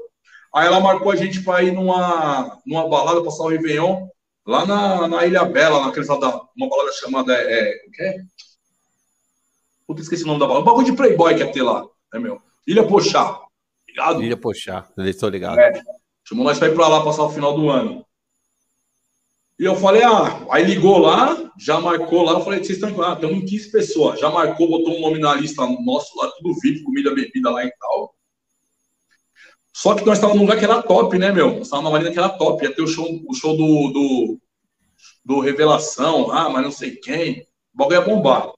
Aí 0.55 0.66
ela 0.66 0.81
marcou 0.81 1.12
a 1.12 1.16
gente 1.16 1.43
para 1.43 1.62
ir 1.62 1.73
numa, 1.73 2.59
numa 2.66 2.89
balada, 2.89 3.23
passar 3.23 3.45
o 3.45 3.49
Réveillon, 3.49 4.09
lá 4.47 4.66
na, 4.66 5.09
na 5.09 5.27
Ilha 5.27 5.45
Bela, 5.45 5.85
naquele 5.85 6.07
da 6.07 6.41
uma 6.57 6.69
balada 6.69 6.93
chamada. 6.93 7.35
É, 7.35 7.74
o 7.87 7.91
que 7.91 8.03
é? 8.03 8.16
Puta, 9.87 10.01
esqueci 10.01 10.24
o 10.24 10.27
nome 10.27 10.41
da 10.41 10.47
balada. 10.47 10.62
Um 10.62 10.66
bagulho 10.66 10.87
de 10.87 10.97
Playboy 10.97 11.35
que 11.35 11.41
ia 11.41 11.53
ter 11.53 11.62
lá, 11.62 11.85
é 12.15 12.19
meu. 12.19 12.41
Ilha 12.66 12.87
Pochá. 12.87 13.41
Ligado? 13.87 14.23
Ilha 14.23 14.37
Pochá, 14.37 14.87
estou 14.99 15.29
ligado. 15.29 15.59
É. 15.59 15.73
Chamou 16.24 16.45
nós 16.45 16.59
para 16.59 16.69
ir 16.69 16.74
para 16.74 16.89
lá 16.89 17.05
passar 17.05 17.24
o 17.24 17.31
final 17.31 17.55
do 17.55 17.69
ano. 17.69 18.07
E 19.62 19.64
eu 19.64 19.76
falei, 19.76 20.02
ah, 20.02 20.44
aí 20.51 20.64
ligou 20.64 20.98
lá, 20.98 21.52
já 21.56 21.80
marcou 21.80 22.24
lá, 22.24 22.32
eu 22.32 22.40
falei, 22.40 22.59
vocês 22.59 22.82
estão 22.82 23.01
ah, 23.01 23.16
em 23.22 23.44
15 23.44 23.70
pessoas, 23.70 24.18
já 24.18 24.28
marcou, 24.28 24.68
botou 24.68 24.97
um 24.97 25.01
nome 25.01 25.20
na 25.20 25.36
lista 25.36 25.64
nosso 25.84 26.18
lá, 26.18 26.28
tudo 26.32 26.59
VIP, 26.60 26.82
comida, 26.82 27.14
bebida 27.14 27.48
lá 27.48 27.64
e 27.64 27.70
tal. 27.70 28.12
Só 29.72 29.94
que 29.94 30.05
nós 30.05 30.18
estávamos 30.18 30.40
num 30.40 30.48
lugar 30.48 30.59
que 30.59 30.64
era 30.64 30.82
top, 30.82 31.16
né, 31.16 31.30
meu? 31.30 31.47
Nós 31.52 31.68
estávamos 31.68 31.84
numa 31.84 31.93
marina 31.93 32.10
que 32.10 32.18
era 32.18 32.28
top. 32.30 32.64
Ia 32.64 32.74
ter 32.74 32.82
o 32.82 32.89
show, 32.89 33.06
o 33.28 33.34
show 33.34 33.56
do, 33.56 33.93
do, 33.93 34.40
do 35.24 35.39
Revelação 35.39 36.26
lá, 36.26 36.48
mas 36.48 36.64
não 36.64 36.72
sei 36.72 36.97
quem. 36.97 37.47
O 37.72 37.78
bagulho 37.78 38.01
ia 38.01 38.05
bombar. 38.05 38.51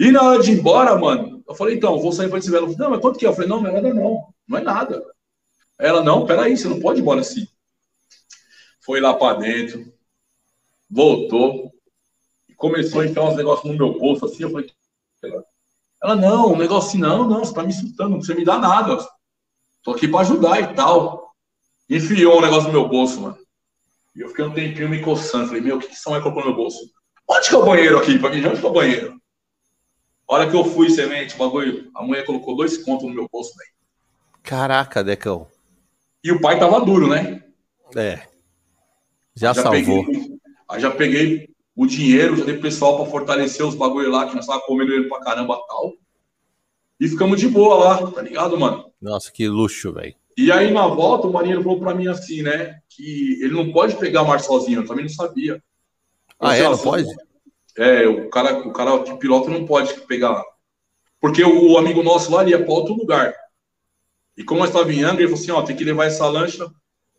E 0.00 0.10
na 0.10 0.24
hora 0.24 0.42
de 0.42 0.50
ir 0.50 0.58
embora, 0.58 0.98
mano, 0.98 1.40
eu 1.48 1.54
falei, 1.54 1.76
então, 1.76 2.00
vou 2.00 2.10
sair 2.10 2.28
para 2.28 2.40
esse 2.40 2.50
velho. 2.50 2.74
Não, 2.76 2.90
mas 2.90 3.00
quanto 3.00 3.16
que 3.16 3.24
é? 3.24 3.28
Eu 3.28 3.32
falei, 3.32 3.48
não, 3.48 3.60
não 3.60 3.70
é 3.70 3.74
nada, 3.74 3.94
não. 3.94 4.26
Não 4.48 4.58
é 4.58 4.60
nada. 4.60 5.06
Ela, 5.78 6.02
não, 6.02 6.26
peraí, 6.26 6.56
você 6.56 6.66
não 6.66 6.80
pode 6.80 6.98
ir 6.98 7.02
embora 7.02 7.20
assim. 7.20 7.46
Foi 8.80 9.00
lá 9.00 9.14
para 9.14 9.38
dentro, 9.38 9.96
voltou, 10.90 11.72
começou 12.56 13.00
a 13.00 13.06
enfiar 13.06 13.24
uns 13.24 13.36
negócios 13.36 13.70
no 13.70 13.76
meu 13.76 13.98
bolso, 13.98 14.24
assim, 14.24 14.42
eu 14.42 14.50
falei, 14.50 14.70
ela, 16.02 16.14
não, 16.14 16.52
um 16.52 16.56
negócio 16.56 16.90
assim, 16.90 16.98
não, 16.98 17.28
não, 17.28 17.40
você 17.40 17.52
tá 17.52 17.62
me 17.62 17.70
insultando, 17.70 18.10
não 18.10 18.18
precisa 18.18 18.38
me 18.38 18.44
dar 18.44 18.58
nada. 18.58 18.98
Tô 19.82 19.92
aqui 19.92 20.06
para 20.06 20.20
ajudar 20.20 20.60
e 20.60 20.74
tal. 20.74 21.34
Enfiou 21.90 22.38
um 22.38 22.42
negócio 22.42 22.68
no 22.68 22.72
meu 22.72 22.88
bolso, 22.88 23.20
mano. 23.20 23.38
E 24.14 24.20
eu 24.20 24.28
fiquei 24.28 24.44
um 24.44 24.54
tempinho 24.54 24.88
me 24.88 25.00
coçando. 25.00 25.46
Falei, 25.46 25.62
meu, 25.62 25.76
o 25.76 25.80
que, 25.80 25.88
que 25.88 25.94
essa 25.94 26.08
mulher 26.10 26.22
colocou 26.22 26.42
no 26.42 26.50
meu 26.50 26.56
bolso? 26.56 26.78
Onde 27.28 27.48
que 27.48 27.54
é 27.54 27.58
o 27.58 27.64
banheiro 27.64 27.98
aqui? 27.98 28.18
Pra 28.18 28.30
mim, 28.30 28.44
onde 28.46 28.60
que 28.60 28.66
é 28.66 28.68
o 28.68 28.72
banheiro? 28.72 29.20
A 30.28 30.34
hora 30.34 30.50
que 30.50 30.56
eu 30.56 30.64
fui, 30.64 30.90
semente, 30.90 31.34
o 31.34 31.38
bagulho, 31.38 31.90
a 31.94 32.02
mulher 32.02 32.24
colocou 32.24 32.56
dois 32.56 32.76
contos 32.84 33.08
no 33.08 33.14
meu 33.14 33.28
bolso, 33.30 33.54
velho. 33.56 33.70
Caraca, 34.42 35.02
Decão. 35.02 35.48
E 36.22 36.30
o 36.30 36.40
pai 36.40 36.58
tava 36.58 36.84
duro, 36.84 37.08
né? 37.08 37.42
É. 37.96 38.16
Já, 39.34 39.52
já 39.52 39.62
salvou. 39.62 40.04
Peguei, 40.04 40.37
aí 40.68 40.80
já 40.80 40.90
peguei 40.90 41.48
o 41.74 41.86
dinheiro, 41.86 42.36
já 42.36 42.44
dei 42.44 42.58
pessoal 42.58 42.96
para 42.96 43.10
fortalecer 43.10 43.64
os 43.64 43.74
bagulho 43.74 44.10
lá, 44.10 44.28
que 44.28 44.34
nós 44.34 44.46
tava 44.46 44.60
comendo 44.62 44.92
ele 44.92 45.08
pra 45.08 45.20
caramba 45.20 45.58
tal. 45.68 45.94
E 47.00 47.08
ficamos 47.08 47.38
de 47.38 47.48
boa 47.48 47.76
lá, 47.76 48.10
tá 48.10 48.20
ligado, 48.20 48.58
mano? 48.58 48.90
Nossa, 49.00 49.30
que 49.30 49.46
luxo, 49.48 49.92
velho. 49.92 50.14
E 50.36 50.50
aí, 50.50 50.72
na 50.72 50.86
volta, 50.86 51.26
o 51.26 51.32
marinheiro 51.32 51.62
falou 51.62 51.78
pra 51.78 51.94
mim 51.94 52.08
assim, 52.08 52.42
né? 52.42 52.80
Que 52.88 53.38
ele 53.42 53.54
não 53.54 53.72
pode 53.72 53.96
pegar 53.96 54.24
mar 54.24 54.40
sozinho, 54.40 54.82
eu 54.82 54.86
também 54.86 55.04
não 55.04 55.12
sabia. 55.12 55.62
Ah, 56.38 56.56
é? 56.56 56.62
Não 56.62 56.78
pode? 56.78 57.08
É, 57.76 58.06
o 58.08 58.28
cara, 58.28 58.58
o 58.58 58.72
cara 58.72 59.02
que 59.02 59.16
pilota 59.16 59.50
não 59.50 59.64
pode 59.64 59.94
pegar. 60.02 60.44
Porque 61.20 61.42
o, 61.44 61.72
o 61.72 61.78
amigo 61.78 62.02
nosso 62.02 62.32
lá 62.32 62.44
ia 62.44 62.62
para 62.62 62.72
outro 62.72 62.94
lugar. 62.94 63.34
E 64.36 64.44
como 64.44 64.60
nós 64.60 64.70
estávamos 64.70 64.96
em 64.96 65.02
Angra, 65.02 65.22
ele 65.22 65.28
falou 65.28 65.40
assim: 65.40 65.50
ó, 65.50 65.62
tem 65.62 65.76
que 65.76 65.84
levar 65.84 66.06
essa 66.06 66.26
lancha 66.28 66.68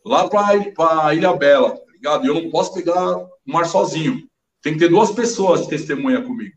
lá 0.04 0.28
para 0.28 1.14
Ilha 1.14 1.34
Bela, 1.34 1.70
tá 1.70 1.92
ligado? 1.92 2.24
E 2.24 2.28
eu 2.28 2.34
não 2.34 2.50
posso 2.50 2.74
pegar 2.74 3.16
o 3.16 3.30
mar 3.46 3.66
sozinho. 3.66 4.28
Tem 4.62 4.74
que 4.74 4.78
ter 4.78 4.88
duas 4.88 5.10
pessoas 5.10 5.62
de 5.62 5.68
testemunha 5.68 6.22
comigo. 6.22 6.54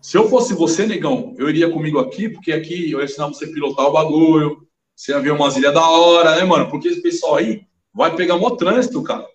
Se 0.00 0.16
eu 0.16 0.28
fosse 0.28 0.54
você, 0.54 0.86
negão, 0.86 1.34
eu 1.38 1.48
iria 1.48 1.70
comigo 1.70 1.98
aqui, 1.98 2.28
porque 2.28 2.52
aqui 2.52 2.90
eu 2.90 3.00
ia 3.00 3.04
ensinar 3.04 3.26
você 3.26 3.44
a 3.44 3.52
pilotar 3.52 3.86
o 3.86 3.92
bagulho, 3.92 4.66
você 4.96 5.12
ia 5.12 5.20
ver 5.20 5.32
umas 5.32 5.56
ilhas 5.56 5.74
da 5.74 5.86
hora, 5.86 6.36
né, 6.36 6.44
mano? 6.44 6.70
Porque 6.70 6.88
esse 6.88 7.02
pessoal 7.02 7.36
aí 7.36 7.66
vai 7.92 8.14
pegar 8.16 8.38
mó 8.38 8.50
trânsito, 8.50 9.02
cara. 9.02 9.26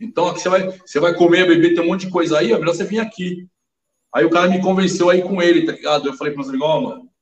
Então 0.00 0.26
aqui 0.26 0.40
você 0.40 0.48
vai, 0.48 0.68
você 0.68 0.98
vai 0.98 1.14
comer, 1.14 1.46
beber, 1.46 1.74
tem 1.74 1.84
um 1.84 1.88
monte 1.88 2.06
de 2.06 2.12
coisa 2.12 2.38
aí, 2.38 2.52
é 2.52 2.58
melhor 2.58 2.74
você 2.74 2.84
vir 2.84 2.98
aqui. 2.98 3.46
Aí 4.12 4.24
o 4.24 4.30
cara 4.30 4.48
me 4.48 4.60
convenceu 4.60 5.08
aí 5.08 5.22
com 5.22 5.40
ele, 5.40 5.64
tá 5.64 5.72
ligado? 5.72 6.08
Eu 6.08 6.14
falei 6.14 6.32
para 6.32 6.42
os 6.42 6.60
ó, 6.60 6.80
mano, 6.80 7.12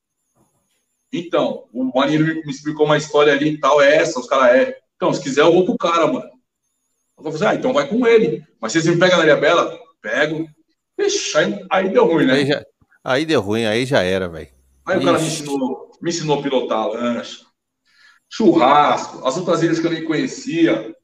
então, 1.12 1.68
o 1.72 1.85
marinheiro 1.85 2.24
me 2.44 2.51
explicou 2.51 2.86
uma 2.86 2.97
história 2.97 3.32
ali 3.32 3.51
e 3.51 3.59
tal, 3.59 3.81
é 3.82 3.97
essa, 3.97 4.20
os 4.20 4.28
caras 4.28 4.55
é. 4.55 4.78
Então, 4.94 5.12
se 5.12 5.20
quiser, 5.20 5.43
eu 5.43 5.52
vou 5.52 5.66
com 5.66 5.72
o 5.72 5.78
cara, 5.78 6.06
mano. 6.06 6.31
Eu 7.25 7.33
falei 7.33 7.37
assim, 7.37 7.47
ah, 7.47 7.55
então 7.55 7.73
vai 7.73 7.87
com 7.87 8.07
ele. 8.07 8.45
Mas 8.61 8.73
vocês 8.73 8.87
me 8.87 8.99
pegam 8.99 9.19
na 9.19 9.25
Ilha 9.25 9.37
Bela? 9.37 9.79
Pego. 10.01 10.49
Ixi, 10.99 11.39
aí, 11.39 11.67
aí, 11.71 11.89
deu 11.89 12.07
ruim, 12.07 12.27
né? 12.27 12.35
Aí, 12.35 12.47
já, 12.47 12.65
aí 13.05 13.25
deu 13.25 13.41
ruim, 13.41 13.65
aí 13.65 13.87
já 13.87 14.03
era, 14.03 14.29
velho. 14.29 14.49
Aí 14.87 14.97
Ixi. 14.97 15.03
o 15.03 15.07
cara 15.07 15.19
me 15.19 15.27
ensinou, 15.27 15.91
me 16.01 16.11
ensinou 16.11 16.39
a 16.39 16.43
pilotar 16.43 16.79
a 16.79 16.87
lancha. 16.87 17.39
Churrasco, 18.29 19.27
as 19.27 19.37
outras 19.37 19.63
ilhas 19.63 19.79
que 19.81 19.87
eu 19.87 19.91
nem 19.91 20.05
conhecia. 20.05 20.95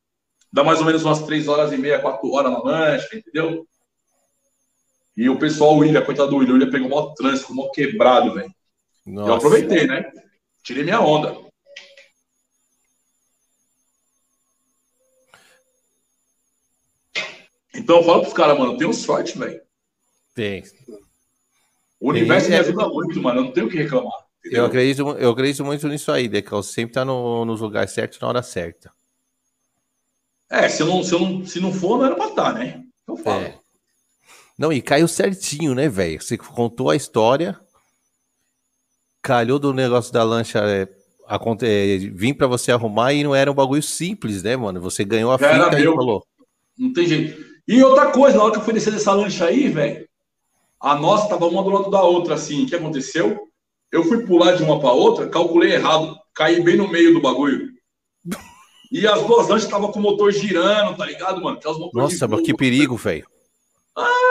Dá 0.53 0.65
mais 0.65 0.79
ou 0.79 0.87
menos 0.87 1.05
umas 1.05 1.23
três 1.23 1.49
horas 1.49 1.73
e 1.73 1.77
meia, 1.77 1.99
quatro 1.99 2.31
horas 2.33 2.53
na 2.53 2.63
lancha, 2.63 3.17
entendeu? 3.17 3.67
E 5.17 5.29
o 5.29 5.39
pessoal, 5.39 5.75
o 5.75 5.79
William, 5.79 6.03
coitado 6.03 6.31
do 6.31 6.37
William, 6.37 6.53
o 6.53 6.55
William 6.55 6.71
pegou 6.71 6.89
mó 6.89 7.15
trânsito, 7.15 7.55
mó 7.55 7.71
quebrado, 7.71 8.35
velho. 8.35 8.51
Eu 9.07 9.35
aproveitei, 9.35 9.87
né? 9.87 10.05
Tirei 10.63 10.85
minha 10.85 11.01
onda. 11.01 11.46
Então 17.87 17.99
eu 17.99 18.03
falo 18.03 18.23
pros 18.23 18.35
caras, 18.35 18.59
mano, 18.59 18.73
eu 18.73 18.77
tenho 18.77 18.93
sorte, 18.93 19.39
velho. 19.39 19.61
Tem. 20.35 20.65
O 22.01 22.09
universo 22.09 22.49
Tem, 22.49 22.57
me 22.57 22.61
ajuda 22.61 22.89
muito, 22.89 23.23
mano. 23.23 23.39
Eu 23.39 23.45
não 23.45 23.53
tenho 23.53 23.69
o 23.69 23.71
que 23.71 23.77
reclamar. 23.77 24.27
entendeu? 24.41 24.59
Eu 24.59 24.67
acredito, 24.67 25.03
eu 25.03 25.31
acredito 25.31 25.65
muito 25.65 25.87
nisso 25.87 26.11
aí, 26.11 26.27
Decão. 26.27 26.61
Sempre 26.65 26.95
tá 26.95 27.05
no, 27.05 27.45
nos 27.45 27.61
lugares 27.61 27.93
certos 27.93 28.19
na 28.19 28.27
hora 28.27 28.43
certa. 28.43 28.91
É, 30.51 30.69
se, 30.69 30.83
não, 30.83 31.01
se, 31.05 31.13
não, 31.13 31.47
se 31.47 31.61
não 31.61 31.73
for, 31.73 31.99
não 31.99 32.07
era 32.07 32.17
pra 32.17 32.27
estar, 32.27 32.55
né? 32.55 32.83
Eu 33.07 33.17
falo. 33.17 33.45
É. 33.45 33.57
Não, 34.59 34.73
e 34.73 34.83
caiu 34.83 35.07
certinho, 35.07 35.73
né, 35.73 35.89
velho? 35.89 36.21
Você 36.21 36.37
contou 36.37 36.91
a 36.91 36.97
história, 36.97 37.57
calhou 39.23 39.61
do 39.61 39.73
negócio 39.73 40.13
da 40.13 40.25
lancha 40.25 40.59
é, 40.59 40.89
é, 41.63 41.99
vir 41.99 42.35
pra 42.35 42.49
você 42.49 42.73
arrumar 42.73 43.13
e 43.13 43.23
não 43.23 43.33
era 43.33 43.49
um 43.49 43.55
bagulho 43.55 43.83
simples, 43.83 44.43
né, 44.43 44.57
mano? 44.57 44.81
Você 44.81 45.05
ganhou 45.05 45.31
a 45.31 45.39
Já 45.39 45.53
finca 45.53 45.81
e 45.81 45.85
falou. 45.85 46.27
Não 46.77 46.93
tem 46.93 47.07
jeito. 47.07 47.56
E 47.69 47.83
outra 47.83 48.13
coisa, 48.13 48.37
na 48.37 48.45
hora 48.45 48.53
que 48.53 48.59
eu 48.59 48.65
fui 48.65 48.73
descer 48.73 48.93
dessa 48.93 49.13
lancha 49.13 49.47
aí, 49.47 49.69
velho, 49.69 50.07
a 50.81 50.95
nossa 50.95 51.29
tava 51.29 51.47
uma 51.47 51.63
do 51.63 51.71
lado 51.71 51.91
da 51.91 52.03
outra, 52.03 52.35
assim. 52.35 52.65
O 52.65 52.67
que 52.67 52.77
aconteceu? 52.77 53.49
Eu 53.91 54.05
fui 54.05 54.25
pular 54.25 54.53
de 54.57 54.63
uma 54.63 54.79
pra 54.79 54.93
outra, 54.93 55.29
calculei 55.29 55.73
errado, 55.73 56.17
caí 56.35 56.63
bem 56.63 56.77
no 56.77 56.89
meio 56.89 57.15
do 57.15 57.21
bagulho. 57.21 57.71
E 58.93 59.07
as 59.07 59.23
duas 59.25 59.49
lanchas 59.49 59.65
estavam 59.65 59.91
com 59.91 59.99
o 59.99 60.03
motor 60.03 60.31
girando, 60.31 60.97
tá 60.97 61.05
ligado, 61.05 61.43
mano? 61.43 61.59
Nossa, 61.93 62.29
mas 62.29 62.41
que 62.43 62.55
perigo, 62.55 62.97
velho. 62.97 63.27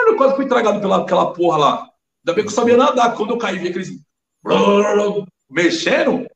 Eu 0.06 0.16
quase 0.16 0.36
fui 0.36 0.46
tragado 0.46 0.80
pela 0.80 1.02
aquela 1.02 1.32
porra 1.32 1.58
lá. 1.58 1.90
Ainda 2.24 2.34
bem 2.34 2.44
que 2.44 2.50
eu 2.50 2.54
sabia 2.54 2.76
nadar. 2.76 3.14
Quando 3.14 3.30
eu 3.30 3.38
caí, 3.38 3.58
vi 3.58 3.68
aqueles 3.68 3.90
mexendo, 5.50 6.26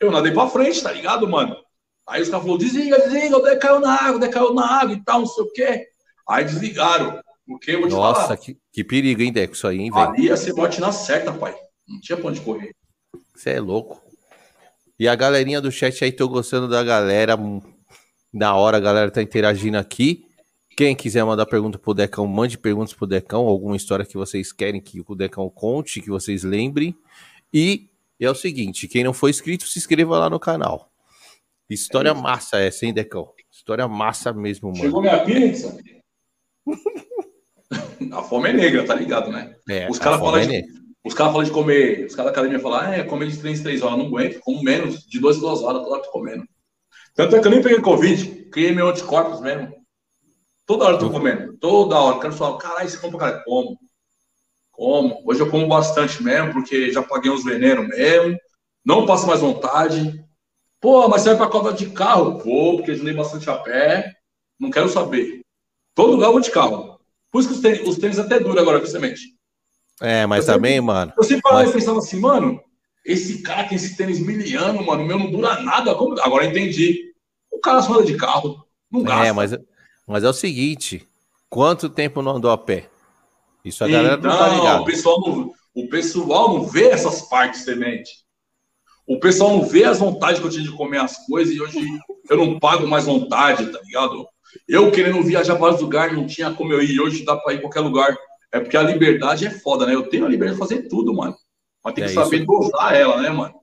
eu 0.00 0.10
nadei 0.10 0.32
pra 0.32 0.48
frente, 0.48 0.82
tá 0.82 0.92
ligado, 0.92 1.28
mano? 1.28 1.56
Aí 2.06 2.22
os 2.22 2.28
caras 2.28 2.44
falaram, 2.44 2.58
desliga, 2.58 2.98
desliga, 3.00 3.36
o 3.36 3.58
caiu 3.58 3.80
na 3.80 3.94
água, 3.94 4.26
o 4.26 4.30
caiu 4.30 4.54
na 4.54 4.80
água 4.80 4.94
e 4.94 5.04
tal, 5.04 5.20
não 5.20 5.26
sei 5.26 5.44
o 5.44 5.52
quê. 5.52 5.88
Aí 6.28 6.44
desligaram. 6.44 7.20
Porque 7.46 7.72
eu 7.72 7.80
vou 7.80 7.88
te 7.88 7.94
Nossa, 7.94 8.22
falar, 8.22 8.36
que, 8.36 8.56
que 8.72 8.84
perigo, 8.84 9.20
hein, 9.20 9.32
Deco, 9.32 9.54
isso 9.54 9.66
aí, 9.66 9.80
hein, 9.80 9.90
velho? 9.90 10.08
ali 10.10 10.24
ia 10.26 10.36
ser 10.36 10.54
bote 10.54 10.80
na 10.80 10.92
certa, 10.92 11.32
pai. 11.32 11.54
Não 11.88 12.00
tinha 12.00 12.16
pra 12.16 12.28
onde 12.30 12.40
correr. 12.40 12.72
Você 13.34 13.50
é 13.50 13.60
louco. 13.60 14.00
E 14.98 15.08
a 15.08 15.14
galerinha 15.14 15.60
do 15.60 15.70
chat 15.72 16.04
aí, 16.04 16.12
tô 16.12 16.28
gostando 16.28 16.68
da 16.68 16.82
galera. 16.84 17.36
hum, 17.36 17.60
Na 18.32 18.54
hora 18.54 18.76
a 18.76 18.80
galera 18.80 19.10
tá 19.10 19.20
interagindo 19.20 19.76
aqui. 19.76 20.24
Quem 20.76 20.94
quiser 20.96 21.24
mandar 21.24 21.44
pergunta 21.44 21.78
pro 21.78 21.92
Decão, 21.92 22.26
mande 22.26 22.56
perguntas 22.56 22.94
pro 22.94 23.06
Decão, 23.06 23.46
alguma 23.46 23.76
história 23.76 24.06
que 24.06 24.16
vocês 24.16 24.52
querem 24.52 24.80
que 24.80 25.02
o 25.06 25.14
Decão 25.14 25.50
conte, 25.50 26.00
que 26.00 26.08
vocês 26.08 26.44
lembrem. 26.44 26.96
E 27.52 27.88
é 28.18 28.30
o 28.30 28.34
seguinte, 28.34 28.88
quem 28.88 29.04
não 29.04 29.12
for 29.12 29.28
inscrito, 29.28 29.66
se 29.66 29.78
inscreva 29.78 30.16
lá 30.18 30.30
no 30.30 30.40
canal. 30.40 30.90
História 31.68 32.14
massa 32.14 32.58
essa, 32.58 32.86
hein, 32.86 32.94
Decão? 32.94 33.30
História 33.50 33.86
massa 33.86 34.32
mesmo, 34.32 34.70
mano. 34.70 34.80
Chegou 34.82 35.02
minha 35.02 35.22
pizza. 35.24 35.76
A 38.12 38.22
fome 38.22 38.50
é 38.50 38.52
negra, 38.52 38.84
tá 38.84 38.94
ligado, 38.94 39.30
né? 39.30 39.54
É, 39.68 39.88
Os 39.88 39.98
caras 39.98 40.20
falam 40.20 40.38
é 40.38 40.46
de, 40.46 40.64
os 41.04 41.14
caras 41.14 41.32
falam 41.32 41.46
de 41.46 41.52
comer, 41.52 42.06
os 42.06 42.14
caras 42.14 42.32
da 42.32 42.38
academia 42.38 42.60
falam, 42.60 42.80
ah, 42.80 42.94
é 42.94 43.02
comer 43.02 43.28
de 43.28 43.38
3 43.38 43.60
em 43.60 43.62
3 43.62 43.82
horas, 43.82 43.98
não 43.98 44.06
aguento, 44.06 44.40
como 44.40 44.62
menos, 44.62 45.04
de 45.06 45.18
2 45.18 45.36
em 45.36 45.40
2 45.40 45.62
horas, 45.62 45.82
toda 45.82 45.94
hora 45.94 46.02
tô 46.02 46.10
comendo. 46.10 46.44
Tanto 47.14 47.36
é 47.36 47.40
que 47.40 47.46
eu 47.46 47.50
nem 47.50 47.62
peguei 47.62 47.80
Covid, 47.80 48.46
criei 48.50 48.72
meu 48.72 48.88
anticorpos 48.88 49.40
mesmo. 49.40 49.74
Toda 50.64 50.84
hora 50.84 50.94
eu 50.94 50.98
tô 50.98 51.10
comendo, 51.10 51.56
toda 51.58 51.98
hora. 51.98 52.20
Quero 52.20 52.32
falar, 52.32 52.56
caralho, 52.58 52.88
você 52.88 52.96
compra, 52.96 53.18
cara, 53.18 53.42
como? 53.44 53.78
Como? 54.70 55.22
Hoje 55.26 55.40
eu 55.40 55.50
como 55.50 55.66
bastante 55.66 56.22
mesmo, 56.22 56.52
porque 56.52 56.90
já 56.90 57.02
paguei 57.02 57.30
uns 57.30 57.44
venenos 57.44 57.86
mesmo, 57.88 58.38
não 58.84 59.04
passo 59.04 59.26
mais 59.26 59.40
vontade. 59.40 60.24
Pô, 60.80 61.08
mas 61.08 61.22
você 61.22 61.30
vai 61.30 61.38
pra 61.38 61.48
cova 61.48 61.72
de 61.72 61.90
carro? 61.90 62.38
Vou, 62.38 62.76
porque 62.76 62.92
eu 62.92 62.96
andei 62.96 63.12
bastante 63.12 63.50
a 63.50 63.56
pé, 63.56 64.12
não 64.58 64.70
quero 64.70 64.88
saber. 64.88 65.41
Todo 65.94 66.12
lugar 66.12 66.26
eu 66.28 66.32
vou 66.32 66.40
de 66.40 66.50
carro. 66.50 66.98
Por 67.30 67.40
isso 67.40 67.48
que 67.48 67.54
os 67.54 67.60
tênis, 67.60 67.86
os 67.88 67.96
tênis 67.98 68.18
até 68.18 68.38
duram 68.40 68.60
agora 68.62 68.84
semente. 68.86 69.20
É, 70.00 70.26
mas 70.26 70.46
Eu 70.48 70.54
também, 70.54 70.80
mano. 70.80 71.12
Eu 71.16 71.24
sempre 71.24 71.42
falava 71.42 71.62
Mas- 71.62 71.70
e 71.70 71.78
pensava 71.78 71.98
assim, 71.98 72.18
mano, 72.20 72.60
esse 73.04 73.42
cara 73.42 73.64
tem 73.68 73.76
esse 73.76 73.96
tênis 73.96 74.18
miliano, 74.20 74.84
mano, 74.84 75.02
o 75.02 75.06
meu 75.06 75.18
não 75.18 75.30
dura 75.30 75.60
nada. 75.60 75.94
Como- 75.94 76.18
Agora 76.20 76.44
eu 76.44 76.50
entendi. 76.50 77.12
O 77.50 77.58
cara 77.60 77.80
só 77.82 77.94
anda 77.94 78.04
de 78.04 78.16
carro, 78.16 78.64
não 78.90 79.02
gasta. 79.02 79.26
É, 79.26 79.32
mas, 79.32 79.52
mas 80.06 80.24
é 80.24 80.28
o 80.28 80.32
seguinte: 80.32 81.08
quanto 81.48 81.88
tempo 81.88 82.20
não 82.22 82.36
andou 82.36 82.50
a 82.50 82.58
pé? 82.58 82.88
Isso 83.64 83.84
a 83.84 83.88
galera 83.88 84.16
não 84.16 84.22
tá 84.22 84.46
Então, 84.48 84.56
ligado. 84.56 84.82
o 84.82 84.84
pessoal 84.84 85.20
não, 85.20 85.52
o 85.74 85.88
pessoal 85.88 86.54
não 86.54 86.64
vê 86.66 86.88
essas 86.88 87.22
partes 87.28 87.62
semente. 87.62 88.10
O 89.06 89.18
pessoal 89.20 89.50
não 89.50 89.62
vê 89.66 89.84
as 89.84 89.98
vontades 89.98 90.40
que 90.40 90.46
eu 90.46 90.50
tinha 90.50 90.64
de 90.64 90.72
comer 90.72 90.98
as 90.98 91.24
coisas 91.26 91.54
e 91.54 91.60
hoje 91.60 91.78
eu 92.30 92.36
não 92.36 92.58
pago 92.58 92.86
mais 92.88 93.04
vontade, 93.04 93.70
tá 93.70 93.80
ligado? 93.82 94.26
Eu 94.68 94.90
querendo 94.92 95.22
viajar 95.22 95.54
para 95.54 95.62
vários 95.62 95.80
lugares, 95.80 96.14
não 96.16 96.26
tinha 96.26 96.52
como 96.52 96.72
eu 96.72 96.82
ir. 96.82 97.00
Hoje 97.00 97.24
dá 97.24 97.36
para 97.36 97.54
ir 97.54 97.58
em 97.58 97.60
qualquer 97.60 97.80
lugar. 97.80 98.16
É 98.50 98.60
porque 98.60 98.76
a 98.76 98.82
liberdade 98.82 99.46
é 99.46 99.50
foda, 99.50 99.86
né? 99.86 99.94
Eu 99.94 100.08
tenho 100.08 100.26
a 100.26 100.28
liberdade 100.28 100.60
de 100.60 100.68
fazer 100.68 100.88
tudo, 100.88 101.14
mano. 101.14 101.36
Mas 101.84 101.94
tem 101.94 102.04
que 102.04 102.10
É, 102.10 102.14
saber 102.14 102.36
isso- 102.36 102.46
dosar 102.46 102.94
ela, 102.94 103.20
né, 103.22 103.30
mano? 103.30 103.54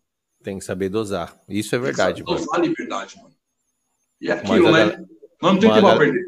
Tem 0.44 0.58
que 0.58 0.66
saber 0.66 0.90
dosar. 0.90 1.38
Isso 1.48 1.76
é 1.76 1.80
verdade, 1.80 2.24
Tem 2.24 2.26
que 2.26 2.32
Dosar 2.42 2.60
a 2.60 2.62
liberdade, 2.64 3.18
mano. 3.18 3.36
E 4.22 4.30
é 4.30 4.34
aquilo, 4.34 4.72
né? 4.72 4.86
gal- 4.90 4.98
Nós 5.42 5.54
não 5.54 5.60
tem 5.60 5.74
tempo 5.74 5.88
a 5.88 5.98
perder. 5.98 6.28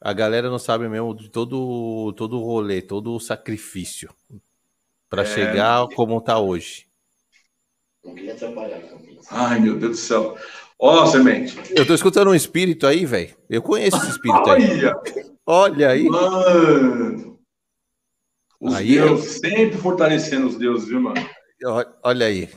A 0.00 0.12
galera 0.12 0.48
não 0.50 0.58
sabe 0.58 0.88
mesmo 0.88 1.14
de 1.14 1.28
todo, 1.28 2.12
todo 2.14 2.38
o 2.40 2.44
rolê, 2.44 2.80
todo 2.82 3.14
o 3.14 3.20
sacrifício 3.20 4.10
pra 5.10 5.22
É. 5.22 5.24
chegar 5.26 5.86
como 5.94 6.20
tá 6.20 6.38
hoje. 6.38 6.86
Não 8.04 8.14
queria 8.14 8.34
Campinas. 8.88 9.26
Ai, 9.30 9.60
meu 9.60 9.76
Deus 9.78 9.92
do 9.92 9.96
céu. 9.96 10.38
Ó, 10.80 11.06
semente. 11.06 11.56
Eu 11.74 11.86
tô 11.86 11.94
escutando 11.94 12.30
um 12.30 12.34
espírito 12.34 12.86
aí, 12.86 13.04
velho. 13.04 13.34
Eu 13.50 13.60
conheço 13.62 13.96
esse 13.96 14.10
espírito 14.10 14.48
aí. 14.50 14.84
Olha, 14.84 14.94
Olha 15.46 15.88
aí. 15.90 16.04
mano. 16.04 17.38
Os 18.60 18.74
Aí 18.74 18.94
eu- 18.96 19.08
deuses, 19.08 19.40
sempre 19.40 19.76
fortalecendo 19.78 20.46
os 20.48 20.56
deuses, 20.56 20.88
viu, 20.88 21.00
mano? 21.00 21.24
Olha 22.02 22.26
aí. 22.26 22.48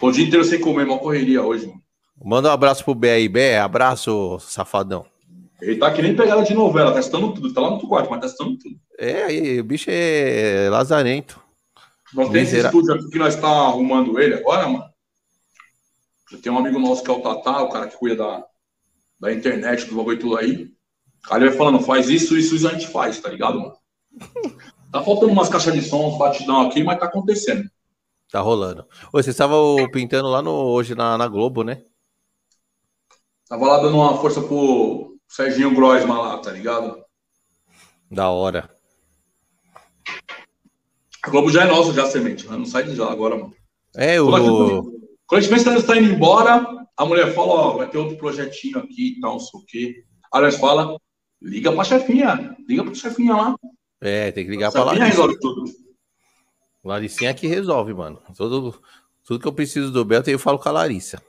Tô 0.00 0.08
o 0.08 0.12
dia 0.12 0.26
inteiro 0.26 0.44
sem 0.44 0.60
comer, 0.60 0.84
uma 0.86 0.98
correria 0.98 1.42
hoje, 1.42 1.66
mano. 1.66 1.80
Manda 2.22 2.48
um 2.48 2.52
abraço 2.52 2.84
pro 2.84 2.94
Bé 2.94 3.12
aí. 3.14 3.28
Bé, 3.28 3.58
abraço, 3.58 4.38
safadão. 4.40 5.04
Ele 5.60 5.76
tá 5.76 5.90
que 5.92 6.02
nem 6.02 6.14
pegada 6.16 6.42
de 6.42 6.54
novela, 6.54 6.92
testando 6.92 7.32
tudo. 7.34 7.52
Tá 7.52 7.60
lá 7.60 7.70
no 7.70 7.88
quarto, 7.88 8.10
mas 8.10 8.20
testando 8.20 8.56
tudo. 8.58 8.76
É, 8.98 9.24
aí, 9.24 9.60
o 9.60 9.64
bicho 9.64 9.86
é 9.90 10.68
lazarento. 10.70 11.40
Nós 12.12 12.28
temos 12.30 12.52
esse 12.52 12.64
estúdio 12.64 12.94
aqui 12.94 13.08
que 13.10 13.18
nós 13.18 13.34
tá 13.36 13.48
arrumando 13.48 14.18
ele 14.20 14.34
agora, 14.34 14.68
mano. 14.68 14.84
Já 16.34 16.42
tem 16.42 16.52
um 16.52 16.58
amigo 16.58 16.78
nosso 16.78 17.02
que 17.02 17.10
é 17.10 17.14
o 17.14 17.20
Tatá, 17.20 17.62
o 17.62 17.68
cara 17.68 17.86
que 17.86 17.96
cuida 17.96 18.16
da, 18.16 18.44
da 19.20 19.32
internet, 19.32 19.86
do 19.86 19.96
bagulho 19.96 20.16
e 20.16 20.20
tudo 20.20 20.36
aí. 20.36 20.64
O 21.24 21.28
cara 21.28 21.48
vai 21.48 21.56
falando, 21.56 21.80
faz 21.80 22.08
isso, 22.08 22.36
isso, 22.36 22.54
isso 22.54 22.68
a 22.68 22.72
gente 22.72 22.88
faz, 22.88 23.20
tá 23.20 23.28
ligado, 23.28 23.60
mano? 23.60 23.76
Tá 24.94 25.02
faltando 25.02 25.32
umas 25.32 25.48
caixas 25.48 25.74
de 25.74 25.82
som, 25.82 26.06
uns 26.06 26.16
batidão 26.16 26.60
aqui, 26.60 26.84
mas 26.84 27.00
tá 27.00 27.06
acontecendo. 27.06 27.68
Tá 28.30 28.40
rolando. 28.40 28.86
Ô, 29.12 29.20
Você 29.20 29.30
estava 29.30 29.56
pintando 29.90 30.28
lá 30.28 30.40
no, 30.40 30.52
hoje 30.52 30.94
na, 30.94 31.18
na 31.18 31.26
Globo, 31.26 31.64
né? 31.64 31.82
Tava 33.48 33.66
lá 33.66 33.78
dando 33.78 33.96
uma 33.96 34.16
força 34.18 34.40
pro 34.40 35.18
Serginho 35.26 35.74
Groisman 35.74 36.16
lá, 36.16 36.38
tá 36.38 36.52
ligado? 36.52 37.04
Da 38.08 38.30
hora. 38.30 38.70
A 41.24 41.28
Globo 41.28 41.50
já 41.50 41.64
é 41.64 41.66
nossa, 41.66 41.92
já 41.92 42.06
semente, 42.06 42.46
né? 42.48 42.56
não 42.56 42.64
sai 42.64 42.84
de 42.84 42.94
lá 42.94 43.10
agora, 43.10 43.36
mano. 43.36 43.52
É, 43.96 44.20
o. 44.20 44.93
gente- 45.34 45.34
quando 45.34 45.36
a 45.36 45.40
gente 45.40 45.50
pensa 45.50 45.64
que 45.64 45.70
nós 45.76 45.84
tá 45.84 45.96
indo 45.96 46.12
embora, 46.14 46.86
a 46.96 47.04
mulher 47.06 47.34
fala, 47.34 47.52
ó, 47.52 47.76
vai 47.78 47.88
ter 47.88 47.98
outro 47.98 48.16
projetinho 48.16 48.78
aqui 48.78 49.14
e 49.16 49.20
tal, 49.20 49.32
não 49.32 49.40
sei 49.40 49.60
o 49.60 49.64
quê. 49.66 50.04
Nós 50.32 50.56
fala, 50.56 50.96
liga 51.40 51.72
pra 51.72 51.84
chefinha, 51.84 52.56
liga 52.68 52.84
pra 52.84 52.94
chefinha 52.94 53.34
lá. 53.34 53.56
É, 54.00 54.30
tem 54.32 54.44
que 54.44 54.50
ligar 54.50 54.68
A 54.68 54.72
pra 54.72 54.82
chefinha 54.84 55.00
Larissa. 55.00 55.20
resolve 55.22 55.40
tudo. 55.40 55.64
Laricinha 56.84 57.32
que 57.34 57.46
resolve, 57.46 57.94
mano. 57.94 58.20
Tudo, 58.36 58.78
tudo 59.24 59.40
que 59.40 59.48
eu 59.48 59.52
preciso 59.52 59.90
do 59.90 60.04
Bel, 60.04 60.22
eu 60.26 60.38
falo 60.38 60.58
com 60.58 60.68
a 60.68 60.72
Larissa. 60.72 61.22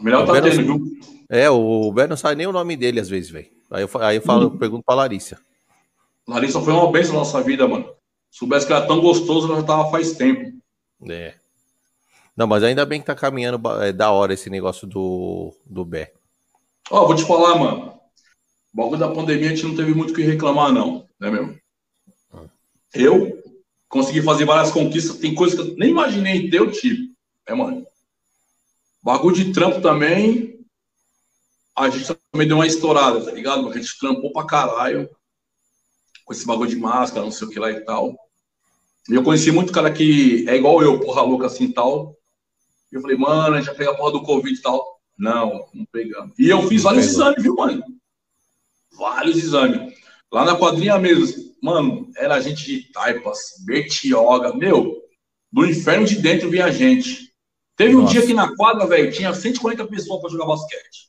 Melhor 0.00 0.24
tá 0.26 0.32
Roberto- 0.32 0.56
tendo, 0.56 0.78
viu? 0.78 0.98
É, 1.28 1.50
o 1.50 1.90
Bel 1.92 2.06
não 2.08 2.16
sabe 2.16 2.36
nem 2.36 2.46
o 2.46 2.52
nome 2.52 2.76
dele 2.76 3.00
às 3.00 3.08
vezes, 3.08 3.30
velho. 3.30 3.48
Aí 3.70 3.82
eu, 3.82 3.90
aí 4.00 4.16
eu 4.16 4.22
falo, 4.22 4.44
eu 4.44 4.50
pergunto 4.52 4.84
pra 4.84 4.94
Larissa. 4.94 5.38
Larissa 6.26 6.60
foi 6.60 6.72
uma 6.72 6.90
bênção 6.92 7.14
na 7.14 7.18
nossa 7.20 7.42
vida, 7.42 7.66
mano. 7.66 7.90
Soubesse 8.30 8.66
que 8.66 8.72
era 8.72 8.86
tão 8.86 9.00
gostoso, 9.00 9.48
ela 9.48 9.60
já 9.60 9.66
tava 9.66 9.90
faz 9.90 10.12
tempo. 10.12 10.52
É. 11.08 11.34
Não, 12.38 12.46
mas 12.46 12.62
ainda 12.62 12.86
bem 12.86 13.00
que 13.00 13.06
tá 13.06 13.16
caminhando 13.16 13.60
é, 13.82 13.92
da 13.92 14.12
hora 14.12 14.32
esse 14.32 14.48
negócio 14.48 14.86
do, 14.86 15.52
do 15.66 15.84
Bé. 15.84 16.12
Ó, 16.88 17.04
vou 17.04 17.16
te 17.16 17.24
falar, 17.24 17.58
mano. 17.58 18.00
O 18.72 18.76
bagulho 18.76 19.00
da 19.00 19.10
pandemia 19.10 19.48
a 19.48 19.50
gente 19.50 19.66
não 19.66 19.74
teve 19.74 19.92
muito 19.92 20.12
o 20.12 20.14
que 20.14 20.22
reclamar, 20.22 20.72
não. 20.72 21.04
Né, 21.18 21.32
mesmo? 21.32 21.58
Eu 22.94 23.42
consegui 23.88 24.22
fazer 24.22 24.44
várias 24.44 24.70
conquistas. 24.70 25.16
Tem 25.16 25.34
coisas 25.34 25.58
que 25.58 25.68
eu 25.68 25.76
nem 25.76 25.90
imaginei 25.90 26.48
ter, 26.48 26.58
eu 26.58 26.70
tive. 26.70 27.12
Né, 27.48 27.56
mano? 27.56 27.84
Bagulho 29.02 29.34
de 29.34 29.52
trampo 29.52 29.80
também. 29.80 30.64
A 31.76 31.90
gente 31.90 32.14
também 32.30 32.46
deu 32.46 32.58
uma 32.58 32.68
estourada, 32.68 33.20
tá 33.20 33.32
ligado? 33.32 33.68
A 33.68 33.76
gente 33.76 33.98
trampou 33.98 34.32
pra 34.32 34.46
caralho. 34.46 35.10
Com 36.24 36.32
esse 36.32 36.46
bagulho 36.46 36.70
de 36.70 36.76
máscara, 36.76 37.24
não 37.24 37.32
sei 37.32 37.48
o 37.48 37.50
que 37.50 37.58
lá 37.58 37.68
e 37.72 37.80
tal. 37.80 38.14
E 39.10 39.14
eu 39.14 39.24
conheci 39.24 39.50
muito 39.50 39.72
cara 39.72 39.92
que 39.92 40.48
é 40.48 40.54
igual 40.54 40.80
eu, 40.80 41.00
porra 41.00 41.22
louca 41.22 41.46
assim 41.46 41.64
e 41.64 41.72
tal. 41.72 42.16
E 42.90 42.96
eu 42.96 43.00
falei, 43.00 43.16
mano, 43.16 43.56
a 43.56 43.58
gente 43.58 43.66
vai 43.66 43.76
pegar 43.76 43.90
a 43.92 43.94
porra 43.94 44.12
do 44.12 44.22
Covid 44.22 44.58
e 44.58 44.62
tal. 44.62 44.98
Não, 45.18 45.66
não 45.74 45.84
pegamos. 45.92 46.38
E 46.38 46.48
eu 46.48 46.62
fiz 46.68 46.82
vários 46.82 47.06
exames, 47.06 47.42
viu, 47.42 47.54
mano? 47.54 47.82
Vários 48.92 49.36
exames. 49.36 49.94
Lá 50.32 50.44
na 50.44 50.56
quadrinha 50.56 50.98
mesmo, 50.98 51.54
mano, 51.62 52.10
era 52.16 52.40
gente 52.40 52.64
de 52.64 52.92
Taipas, 52.92 53.38
Bertioga, 53.64 54.54
meu, 54.54 55.02
do 55.50 55.66
inferno 55.66 56.06
de 56.06 56.16
dentro 56.16 56.50
vinha 56.50 56.70
gente. 56.70 57.32
Teve 57.76 57.94
um 57.96 58.02
Nossa. 58.02 58.12
dia 58.12 58.26
que 58.26 58.34
na 58.34 58.54
quadra, 58.54 58.86
velho, 58.86 59.12
tinha 59.12 59.32
140 59.32 59.86
pessoas 59.86 60.20
para 60.20 60.30
jogar 60.30 60.46
basquete. 60.46 61.08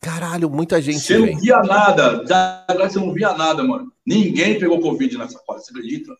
Caralho, 0.00 0.48
muita 0.48 0.80
gente, 0.80 1.00
Você 1.00 1.18
não 1.18 1.38
via 1.38 1.60
nada, 1.62 2.22
da 2.24 2.64
verdade 2.68 2.92
você 2.92 2.98
não 3.00 3.12
via 3.12 3.32
nada, 3.34 3.64
mano. 3.64 3.92
Ninguém 4.06 4.58
pegou 4.58 4.80
Covid 4.80 5.18
nessa 5.18 5.38
quadra, 5.40 5.62
você 5.62 5.72
acredita? 5.72 6.16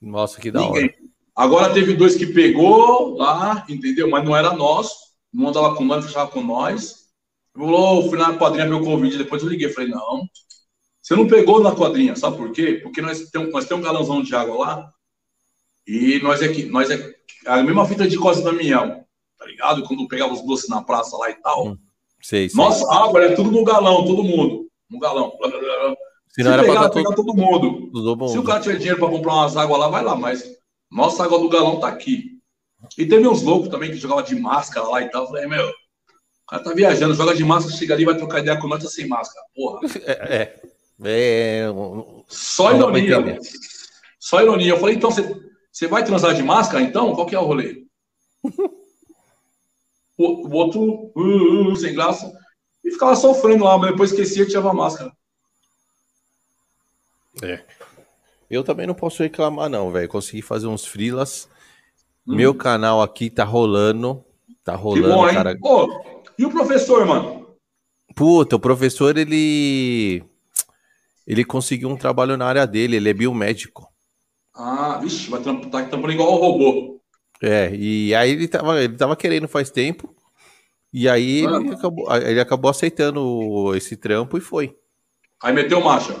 Nossa, 0.00 0.40
que 0.40 0.50
da 0.50 0.60
Ninguém. 0.60 0.84
hora. 0.84 0.94
Agora 1.36 1.72
teve 1.72 1.94
dois 1.94 2.16
que 2.16 2.26
pegou 2.26 3.16
lá, 3.16 3.64
entendeu? 3.68 4.08
Mas 4.08 4.24
não 4.24 4.36
era 4.36 4.52
nosso. 4.52 4.94
Não 5.32 5.48
andava 5.48 5.74
com 5.74 5.84
nós, 5.84 6.04
fechava 6.04 6.30
com 6.30 6.42
nós. 6.42 7.04
Falou, 7.56 8.08
fui 8.08 8.18
na 8.18 8.34
quadrinha, 8.34 8.66
meu 8.66 8.80
Covid. 8.82 9.18
Depois 9.18 9.42
eu 9.42 9.48
liguei. 9.48 9.68
Falei, 9.68 9.90
não. 9.90 10.28
Você 11.02 11.14
não 11.16 11.26
pegou 11.26 11.60
na 11.60 11.74
quadrinha, 11.74 12.16
sabe 12.16 12.36
por 12.36 12.50
quê? 12.52 12.80
Porque 12.82 13.02
nós 13.02 13.28
temos, 13.30 13.52
nós 13.52 13.66
temos 13.66 13.84
um 13.84 13.86
galãozão 13.86 14.22
de 14.22 14.34
água 14.34 14.56
lá. 14.56 14.92
E 15.86 16.20
nós 16.22 16.40
é 16.40 16.48
que. 16.48 16.64
Nós 16.64 16.90
é 16.90 17.14
a 17.46 17.62
mesma 17.62 17.86
fita 17.86 18.06
de 18.08 18.16
Costa 18.16 18.42
Damião, 18.42 19.04
tá 19.38 19.44
ligado? 19.44 19.82
Quando 19.82 20.08
pegava 20.08 20.32
os 20.32 20.40
doces 20.46 20.68
na 20.68 20.82
praça 20.82 21.16
lá 21.16 21.30
e 21.30 21.34
tal. 21.34 21.68
Hum, 21.68 21.78
Sei, 22.22 22.48
sei. 22.48 22.56
Nossa 22.56 22.90
água 22.90 23.22
era 23.22 23.36
tudo 23.36 23.50
no 23.50 23.62
galão, 23.62 24.02
todo 24.06 24.24
mundo. 24.24 24.66
No 24.90 24.98
galão. 24.98 25.30
Se 26.28 26.42
não 26.42 26.52
era 26.52 26.62
pegar, 26.62 26.80
pra 26.80 26.90
pegar 26.90 27.14
todo, 27.14 27.26
todo 27.26 27.36
mundo. 27.36 27.90
todo 27.92 28.16
mundo. 28.16 28.30
Se 28.30 28.38
o 28.38 28.42
cara 28.42 28.60
tiver 28.60 28.78
dinheiro 28.78 28.98
para 28.98 29.10
comprar 29.10 29.34
umas 29.34 29.56
águas 29.58 29.78
lá, 29.78 29.88
vai 29.88 30.02
lá, 30.02 30.16
mas 30.16 30.42
nossa 30.90 31.24
água 31.24 31.38
do 31.38 31.48
galão 31.48 31.80
tá 31.80 31.88
aqui. 31.88 32.38
E 32.98 33.06
teve 33.06 33.26
uns 33.26 33.42
loucos 33.42 33.68
também 33.68 33.90
que 33.90 33.96
jogavam 33.96 34.22
de 34.22 34.34
máscara 34.36 34.88
lá 34.88 35.02
e 35.02 35.10
tal. 35.10 35.22
Eu 35.22 35.28
falei, 35.28 35.46
meu, 35.46 35.68
o 35.68 36.46
cara 36.48 36.62
tá 36.62 36.72
viajando, 36.72 37.14
joga 37.14 37.34
de 37.34 37.44
máscara, 37.44 37.76
chega 37.76 37.94
ali, 37.94 38.04
vai 38.04 38.16
trocar 38.16 38.40
ideia 38.40 38.58
com 38.58 38.68
nós, 38.68 38.82
tá 38.82 38.90
sem 38.90 39.08
máscara. 39.08 39.44
Porra. 39.54 39.80
É, 40.04 40.36
é. 40.36 40.74
É, 41.02 41.66
Só 42.28 42.72
Não 42.72 42.90
pra 42.90 42.98
ironia. 42.98 43.38
Só 44.18 44.40
ironia. 44.40 44.70
Eu 44.70 44.78
falei, 44.78 44.94
então 44.94 45.10
você, 45.10 45.86
vai 45.88 46.04
transar 46.04 46.34
de 46.34 46.42
máscara, 46.42 46.82
então? 46.82 47.14
Qual 47.14 47.26
que 47.26 47.34
é 47.34 47.38
o 47.38 47.44
rolê? 47.44 47.84
o, 50.16 50.48
o 50.48 50.52
outro, 50.52 51.12
uh, 51.16 51.72
uh, 51.72 51.76
sem 51.76 51.94
graça, 51.94 52.30
e 52.84 52.90
ficava 52.90 53.16
sofrendo 53.16 53.64
lá, 53.64 53.76
mas 53.76 53.90
depois 53.90 54.10
esquecia 54.10 54.44
que 54.44 54.50
tirava 54.50 54.70
a 54.70 54.74
máscara. 54.74 55.12
Eu 58.54 58.64
também 58.64 58.86
não 58.86 58.94
posso 58.94 59.22
reclamar, 59.22 59.68
não, 59.68 59.90
velho. 59.90 60.08
Consegui 60.08 60.42
fazer 60.42 60.66
uns 60.66 60.84
freelas. 60.86 61.48
Hum. 62.26 62.36
Meu 62.36 62.54
canal 62.54 63.02
aqui 63.02 63.30
tá 63.30 63.44
rolando. 63.44 64.24
Tá 64.62 64.76
Que 64.76 64.82
rolando, 64.82 65.08
bom, 65.14 65.32
cara. 65.32 65.56
Ô, 65.62 65.88
e 66.38 66.46
o 66.46 66.50
professor, 66.50 67.04
mano? 67.04 67.46
Puta, 68.14 68.56
o 68.56 68.60
professor, 68.60 69.16
ele. 69.16 70.24
Ele 71.26 71.44
conseguiu 71.44 71.88
um 71.88 71.96
trabalho 71.96 72.36
na 72.36 72.46
área 72.46 72.66
dele, 72.66 72.96
ele 72.96 73.08
é 73.08 73.14
biomédico. 73.14 73.88
Ah, 74.54 74.98
vixe, 75.02 75.28
vai 75.30 75.42
tá 75.42 75.52
trampando 75.86 76.12
igual 76.12 76.32
o 76.32 76.36
robô. 76.36 77.00
É, 77.42 77.74
e 77.74 78.14
aí 78.14 78.30
ele 78.30 78.46
tava, 78.46 78.82
ele 78.82 78.96
tava 78.96 79.16
querendo 79.16 79.48
faz 79.48 79.70
tempo. 79.70 80.14
E 80.92 81.08
aí 81.08 81.38
ele 81.44 81.70
Ah. 81.70 81.74
acabou, 81.74 82.16
ele 82.16 82.40
acabou 82.40 82.70
aceitando 82.70 83.74
esse 83.74 83.96
trampo 83.96 84.38
e 84.38 84.40
foi. 84.40 84.76
Aí 85.42 85.52
meteu 85.52 85.80
marcha. 85.80 86.14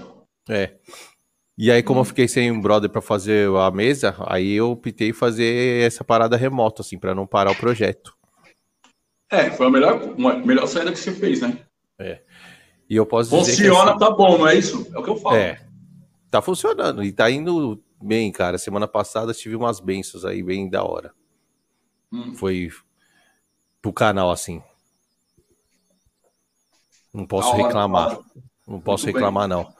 É. 0.48 0.74
E 1.56 1.70
aí, 1.70 1.80
Hum. 1.80 1.84
como 1.84 2.00
eu 2.00 2.04
fiquei 2.04 2.26
sem 2.26 2.50
um 2.50 2.60
brother 2.60 2.90
pra 2.90 3.00
fazer 3.00 3.48
a 3.56 3.70
mesa, 3.70 4.14
aí 4.26 4.52
eu 4.54 4.72
optei 4.72 5.12
fazer 5.12 5.84
essa 5.84 6.02
parada 6.02 6.36
remota, 6.36 6.82
assim, 6.82 6.98
pra 6.98 7.14
não 7.14 7.26
parar 7.26 7.52
o 7.52 7.56
projeto. 7.56 8.12
É, 9.30 9.50
foi 9.50 9.66
a 9.66 9.70
melhor, 9.70 10.02
uma 10.16 10.34
melhor 10.36 10.66
saída 10.66 10.92
que 10.92 10.98
você 10.98 11.12
fez, 11.12 11.40
né? 11.40 11.60
E 12.88 12.96
eu 12.96 13.06
posso 13.06 13.30
dizer 13.30 13.52
que 13.52 13.56
Funciona, 13.68 13.90
assim, 13.92 13.98
tá 13.98 14.10
bom, 14.10 14.38
não 14.38 14.48
é 14.48 14.56
isso? 14.56 14.86
É 14.94 14.98
o 14.98 15.02
que 15.02 15.10
eu 15.10 15.16
falo. 15.16 15.36
É. 15.36 15.60
Tá 16.30 16.42
funcionando 16.42 17.02
e 17.02 17.12
tá 17.12 17.30
indo 17.30 17.82
bem, 18.02 18.30
cara. 18.30 18.58
Semana 18.58 18.86
passada 18.88 19.32
tive 19.32 19.54
umas 19.56 19.80
bênçãos 19.80 20.24
aí 20.24 20.42
bem 20.42 20.68
da 20.68 20.84
hora. 20.84 21.12
Hum. 22.12 22.34
Foi 22.34 22.70
pro 23.80 23.92
canal 23.92 24.30
assim. 24.30 24.62
Não 27.12 27.26
posso 27.26 27.50
hora, 27.50 27.62
reclamar. 27.62 28.18
Não 28.66 28.80
posso 28.80 29.04
Muito 29.06 29.14
reclamar 29.16 29.48
não. 29.48 29.72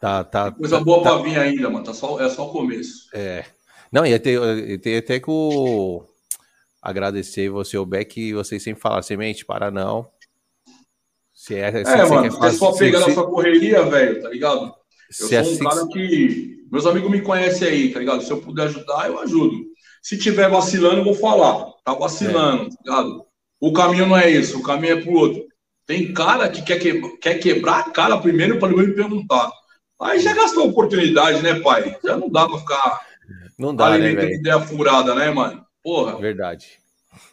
Tá, 0.00 0.24
tá. 0.24 0.50
Coisa 0.50 0.80
boa 0.80 1.02
pra 1.02 1.18
vir 1.18 1.38
ainda, 1.38 1.68
mano. 1.68 1.84
Tá 1.84 1.92
só, 1.92 2.18
é 2.20 2.28
só 2.28 2.48
o 2.48 2.52
começo. 2.52 3.08
É. 3.14 3.44
Não, 3.92 4.06
ter, 4.18 4.40
ia 4.68 4.78
ter 4.78 4.96
até 4.98 5.20
que 5.20 5.30
o 5.30 6.04
agradecer 6.80 7.50
você, 7.50 7.76
o 7.76 7.84
Beck, 7.84 8.18
e 8.18 8.32
vocês 8.32 8.62
sempre 8.62 8.80
falaram, 8.80 9.02
semente, 9.02 9.44
para 9.44 9.70
não. 9.70 10.08
Se 11.34 11.54
é, 11.54 11.84
se 11.84 11.90
É, 11.92 12.08
mano, 12.08 12.26
é 12.26 12.30
fazer- 12.30 12.56
só 12.58 12.72
pegar 12.72 13.00
se- 13.00 13.08
na 13.08 13.14
sua 13.14 13.26
correria, 13.28 13.82
velho, 13.82 14.22
tá 14.22 14.28
ligado? 14.30 14.72
Eu 15.20 15.26
se 15.26 15.34
é 15.34 15.42
sou 15.44 15.52
um 15.52 15.54
assim- 15.56 15.64
cara 15.64 15.88
que. 15.88 16.60
Meus 16.70 16.86
amigos 16.86 17.10
me 17.10 17.20
conhecem 17.20 17.66
aí, 17.68 17.92
tá 17.92 17.98
ligado? 17.98 18.22
Se 18.22 18.30
eu 18.30 18.40
puder 18.40 18.64
ajudar, 18.68 19.08
eu 19.08 19.18
ajudo. 19.20 19.56
Se 20.02 20.16
tiver 20.16 20.48
vacilando, 20.48 20.98
eu 20.98 21.04
vou 21.04 21.14
falar. 21.14 21.66
Tá 21.84 21.92
vacilando, 21.94 22.70
tá 22.70 22.76
ligado? 22.84 23.24
O 23.60 23.72
caminho 23.72 24.06
não 24.06 24.16
é 24.16 24.30
esse, 24.30 24.54
o 24.56 24.62
caminho 24.62 24.98
é 24.98 25.00
pro 25.02 25.12
outro. 25.12 25.44
Tem 25.84 26.12
cara 26.14 26.48
que 26.48 26.62
quer, 26.62 26.78
que... 26.78 27.00
quer 27.18 27.34
quebrar 27.40 27.80
a 27.80 27.90
cara 27.90 28.16
primeiro 28.18 28.58
para 28.58 28.68
depois 28.68 28.86
me 28.88 28.94
perguntar. 28.94 29.50
Aí 30.00 30.18
já 30.20 30.32
gastou 30.32 30.64
a 30.64 30.66
oportunidade, 30.66 31.42
né, 31.42 31.60
pai? 31.60 31.96
Já 32.02 32.16
não 32.16 32.30
dá 32.30 32.48
pra 32.48 32.58
ficar 32.58 33.00
Não 33.58 33.74
dá, 33.74 33.90
né, 33.90 33.96
alimentando 33.96 34.26
velho? 34.26 34.40
ideia 34.40 34.60
furada, 34.60 35.14
né, 35.14 35.30
mano? 35.30 35.64
Porra. 35.82 36.16
Verdade. 36.16 36.80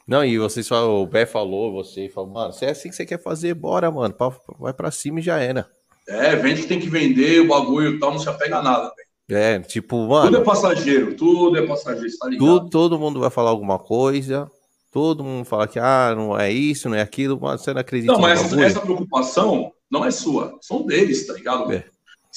Não, 0.06 0.23
e 0.23 0.38
vocês 0.38 0.68
falam, 0.68 1.02
o 1.02 1.06
Bé 1.06 1.26
falou, 1.26 1.72
você 1.72 2.10
falou, 2.10 2.31
mano, 2.31 2.53
se 2.53 2.65
é 2.65 2.72
assim 2.72 2.89
que 2.89 2.95
você 2.95 3.06
quer 3.06 3.22
fazer, 3.22 3.53
bora, 3.53 3.89
mano. 3.91 4.14
Vai 4.60 4.73
pra 4.73 4.91
cima 4.91 5.19
e 5.19 5.23
já 5.23 5.39
era. 5.39 5.69
É, 6.07 6.35
vende 6.35 6.61
que 6.61 6.68
tem 6.68 6.80
que 6.80 6.89
vender, 6.89 7.41
o 7.41 7.48
bagulho 7.48 7.95
e 7.95 7.99
tal, 7.99 8.11
não 8.11 8.19
se 8.19 8.30
apega 8.30 8.57
a 8.57 8.64
nada, 8.64 8.94
velho. 8.95 9.07
É, 9.30 9.60
tipo, 9.60 9.98
Tudo 9.98 10.10
mano, 10.10 10.38
é 10.38 10.41
passageiro, 10.41 11.15
tudo 11.15 11.57
é 11.57 11.68
passageiro, 11.68 12.18
tá 12.18 12.30
ligado? 12.30 12.48
tudo, 12.48 12.69
todo 12.69 12.99
mundo 12.99 13.19
vai 13.19 13.30
falar 13.30 13.49
alguma 13.49 13.77
coisa. 13.77 14.49
Todo 14.89 15.23
mundo 15.23 15.44
fala 15.44 15.68
que, 15.68 15.77
ah, 15.77 16.14
não 16.15 16.39
é 16.39 16.49
isso, 16.49 16.88
não 16.88 16.95
é 16.95 17.02
aquilo, 17.02 17.38
mas 17.39 17.61
você 17.61 17.73
não 17.73 17.81
acredita 17.81 18.14
Não, 18.14 18.22
mas 18.22 18.41
essa, 18.41 18.61
essa 18.61 18.80
preocupação 18.80 19.72
não 19.91 20.03
é 20.06 20.11
sua, 20.11 20.57
são 20.61 20.85
deles, 20.85 21.27
tá 21.27 21.34
ligado? 21.34 21.72
É. 21.73 21.84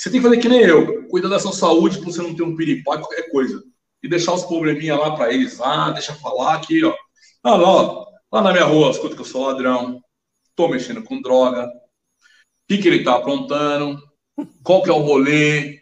Você 0.00 0.10
tem 0.10 0.18
que 0.18 0.26
fazer 0.26 0.40
que 0.40 0.48
nem 0.48 0.60
eu, 0.60 1.06
cuidar 1.08 1.28
da 1.28 1.38
sua 1.38 1.52
saúde 1.52 1.98
pra 1.98 2.06
você 2.06 2.22
não 2.22 2.34
ter 2.34 2.42
um 2.42 2.56
piripá, 2.56 2.96
qualquer 2.96 3.30
coisa. 3.30 3.62
E 4.02 4.08
deixar 4.08 4.32
os 4.32 4.44
probleminha 4.44 4.96
lá 4.96 5.14
pra 5.14 5.30
eles, 5.30 5.60
ah, 5.60 5.90
deixa 5.90 6.14
falar 6.14 6.54
aqui, 6.54 6.82
ó. 6.82 6.94
Ah, 7.42 7.54
lá, 7.54 7.68
ó, 7.68 8.06
lá 8.32 8.40
na 8.40 8.50
minha 8.50 8.64
rua, 8.64 8.90
escuta 8.90 9.14
que 9.14 9.20
eu 9.20 9.26
sou 9.26 9.46
ladrão, 9.46 10.00
tô 10.56 10.68
mexendo 10.68 11.02
com 11.02 11.20
droga, 11.20 11.66
o 11.66 11.70
que, 12.66 12.78
que 12.78 12.88
ele 12.88 13.04
tá 13.04 13.16
aprontando, 13.16 14.02
qual 14.62 14.82
que 14.82 14.88
é 14.88 14.92
o 14.94 15.00
rolê, 15.00 15.80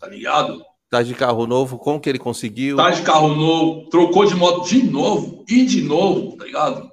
tá 0.00 0.08
ligado? 0.08 0.60
Tá 0.90 1.00
de 1.00 1.14
carro 1.14 1.46
novo, 1.46 1.78
como 1.78 2.00
que 2.00 2.08
ele 2.08 2.18
conseguiu? 2.18 2.76
Tá 2.76 2.90
de 2.90 3.02
carro 3.02 3.36
novo, 3.36 3.88
trocou 3.88 4.24
de 4.26 4.34
moto 4.34 4.68
de 4.68 4.82
novo 4.82 5.44
e 5.48 5.64
de 5.64 5.80
novo, 5.80 6.36
tá 6.36 6.44
ligado? 6.44 6.90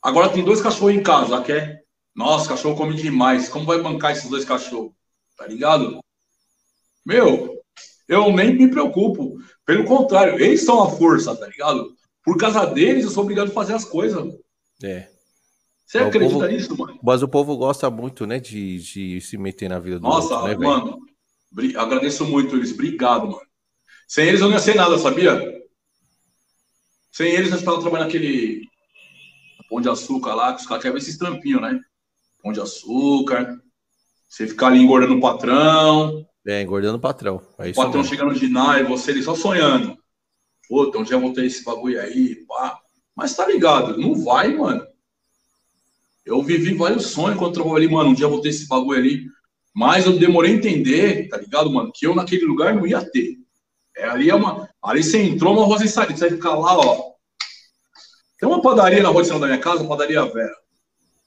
Agora 0.00 0.28
tem 0.28 0.44
dois 0.44 0.62
cachorros 0.62 0.94
em 0.94 1.02
casa, 1.02 1.42
quer? 1.42 1.82
Nossa, 2.14 2.50
cachorro 2.50 2.76
come 2.76 2.94
demais. 2.94 3.48
Como 3.48 3.66
vai 3.66 3.82
bancar 3.82 4.12
esses 4.12 4.30
dois 4.30 4.44
cachorros? 4.44 4.92
Tá 5.42 5.48
ligado? 5.48 5.98
Meu, 7.04 7.60
eu 8.06 8.32
nem 8.32 8.54
me 8.54 8.70
preocupo. 8.70 9.36
Pelo 9.66 9.84
contrário, 9.84 10.38
eles 10.40 10.64
são 10.64 10.80
a 10.84 10.88
força, 10.90 11.34
tá 11.34 11.48
ligado? 11.48 11.96
Por 12.24 12.36
causa 12.38 12.64
deles, 12.64 13.04
eu 13.04 13.10
sou 13.10 13.24
obrigado 13.24 13.48
a 13.48 13.52
fazer 13.52 13.74
as 13.74 13.84
coisas. 13.84 14.22
É. 14.84 15.10
Você 15.84 15.98
É, 15.98 16.04
o 16.04 16.06
acredita 16.06 16.32
povo- 16.34 16.46
nisso, 16.46 16.78
mano? 16.78 17.00
Mas 17.02 17.24
o 17.24 17.28
povo 17.28 17.56
gosta 17.56 17.90
muito, 17.90 18.24
né, 18.24 18.38
de, 18.38 18.78
de 18.78 19.20
se 19.20 19.36
meter 19.36 19.68
na 19.68 19.80
vida 19.80 19.98
do 19.98 20.04
Nossa, 20.04 20.32
outro, 20.42 20.60
né, 20.60 20.64
mano, 20.64 21.00
agradeço 21.76 22.24
muito 22.24 22.54
eles. 22.54 22.72
Obrigado, 22.72 23.24
mano. 23.26 23.40
Sem 24.06 24.28
eles 24.28 24.40
eu 24.40 24.46
não 24.46 24.54
ia 24.54 24.60
ser 24.60 24.76
nada, 24.76 24.96
sabia? 24.96 25.40
Sem 27.10 27.32
eles 27.32 27.50
eu 27.50 27.58
estava 27.58 27.80
trabalhando 27.80 28.06
naquele 28.06 28.64
pão 29.68 29.80
de 29.80 29.88
açúcar 29.88 30.34
lá, 30.34 30.54
que 30.54 30.60
os 30.60 30.66
caras 30.68 30.82
querem 30.84 30.96
ver 30.96 31.02
esses 31.02 31.18
trampinhos, 31.18 31.60
né? 31.60 31.80
Pão 32.40 32.52
de 32.52 32.60
açúcar. 32.60 33.60
Você 34.32 34.46
ficar 34.46 34.68
ali 34.68 34.78
engordando 34.78 35.14
o 35.14 35.20
patrão, 35.20 36.26
É, 36.46 36.62
engordando 36.62 36.96
o 36.96 37.00
patrão. 37.00 37.42
É 37.58 37.68
o 37.68 37.74
patrão 37.74 38.00
mesmo. 38.00 38.04
chegando 38.04 38.34
de 38.34 38.48
nada 38.48 38.80
e 38.80 38.84
você 38.84 39.10
ali 39.10 39.22
só 39.22 39.34
sonhando. 39.34 39.94
Puta, 40.66 40.96
um 40.96 41.02
dia 41.02 41.16
eu 41.16 41.20
vou 41.20 41.34
ter 41.34 41.44
esse 41.44 41.62
bagulho 41.62 42.00
aí, 42.00 42.36
pá. 42.46 42.80
Mas 43.14 43.36
tá 43.36 43.46
ligado, 43.46 43.98
não 43.98 44.14
vai, 44.14 44.56
mano. 44.56 44.86
Eu 46.24 46.42
vivi 46.42 46.72
vários 46.72 47.08
sonhos 47.08 47.38
quando 47.38 47.60
eu 47.60 47.76
ali, 47.76 47.86
mano, 47.86 48.08
um 48.08 48.14
dia 48.14 48.24
eu 48.24 48.30
vou 48.30 48.40
ter 48.40 48.48
esse 48.48 48.66
bagulho 48.66 48.98
ali. 48.98 49.26
Mas 49.74 50.06
eu 50.06 50.18
demorei 50.18 50.52
a 50.52 50.56
entender, 50.56 51.28
tá 51.28 51.36
ligado, 51.36 51.70
mano, 51.70 51.92
que 51.94 52.06
eu 52.06 52.14
naquele 52.14 52.46
lugar 52.46 52.74
não 52.74 52.86
ia 52.86 53.04
ter. 53.04 53.36
É, 53.94 54.06
ali 54.06 54.30
é 54.30 54.34
uma. 54.34 54.66
Ali 54.82 55.04
você 55.04 55.22
entrou 55.22 55.52
uma 55.52 55.66
rosa 55.66 55.86
salita, 55.86 56.16
você 56.16 56.28
vai 56.30 56.38
ficar 56.38 56.54
lá, 56.54 56.74
ó. 56.78 57.12
Tem 58.40 58.48
uma 58.48 58.62
padaria 58.62 59.02
na 59.02 59.10
rua 59.10 59.20
de 59.20 59.28
cima 59.28 59.40
da 59.40 59.46
minha 59.46 59.60
casa, 59.60 59.86
padaria 59.86 60.24
Vera. 60.24 60.56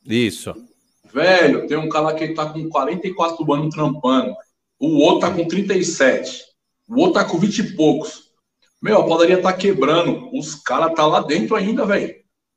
Isso. 0.08 0.56
Velho, 1.16 1.66
tem 1.66 1.78
um 1.78 1.88
cara 1.88 2.14
que 2.14 2.34
tá 2.34 2.46
com 2.52 2.68
44 2.68 3.54
anos 3.54 3.74
trampando. 3.74 4.36
O 4.78 4.98
outro 4.98 5.22
tá 5.22 5.34
com 5.34 5.48
37. 5.48 6.44
O 6.90 7.00
outro 7.00 7.14
tá 7.14 7.24
com 7.24 7.40
20 7.40 7.60
e 7.60 7.74
poucos. 7.74 8.32
Meu, 8.82 9.00
a 9.00 9.08
padaria 9.08 9.42
tá 9.42 9.54
quebrando. 9.54 10.30
Os 10.38 10.56
caras 10.56 10.94
tá 10.94 11.08
lá 11.08 11.22
dentro 11.22 11.56
ainda, 11.56 11.86
velho. 11.86 12.14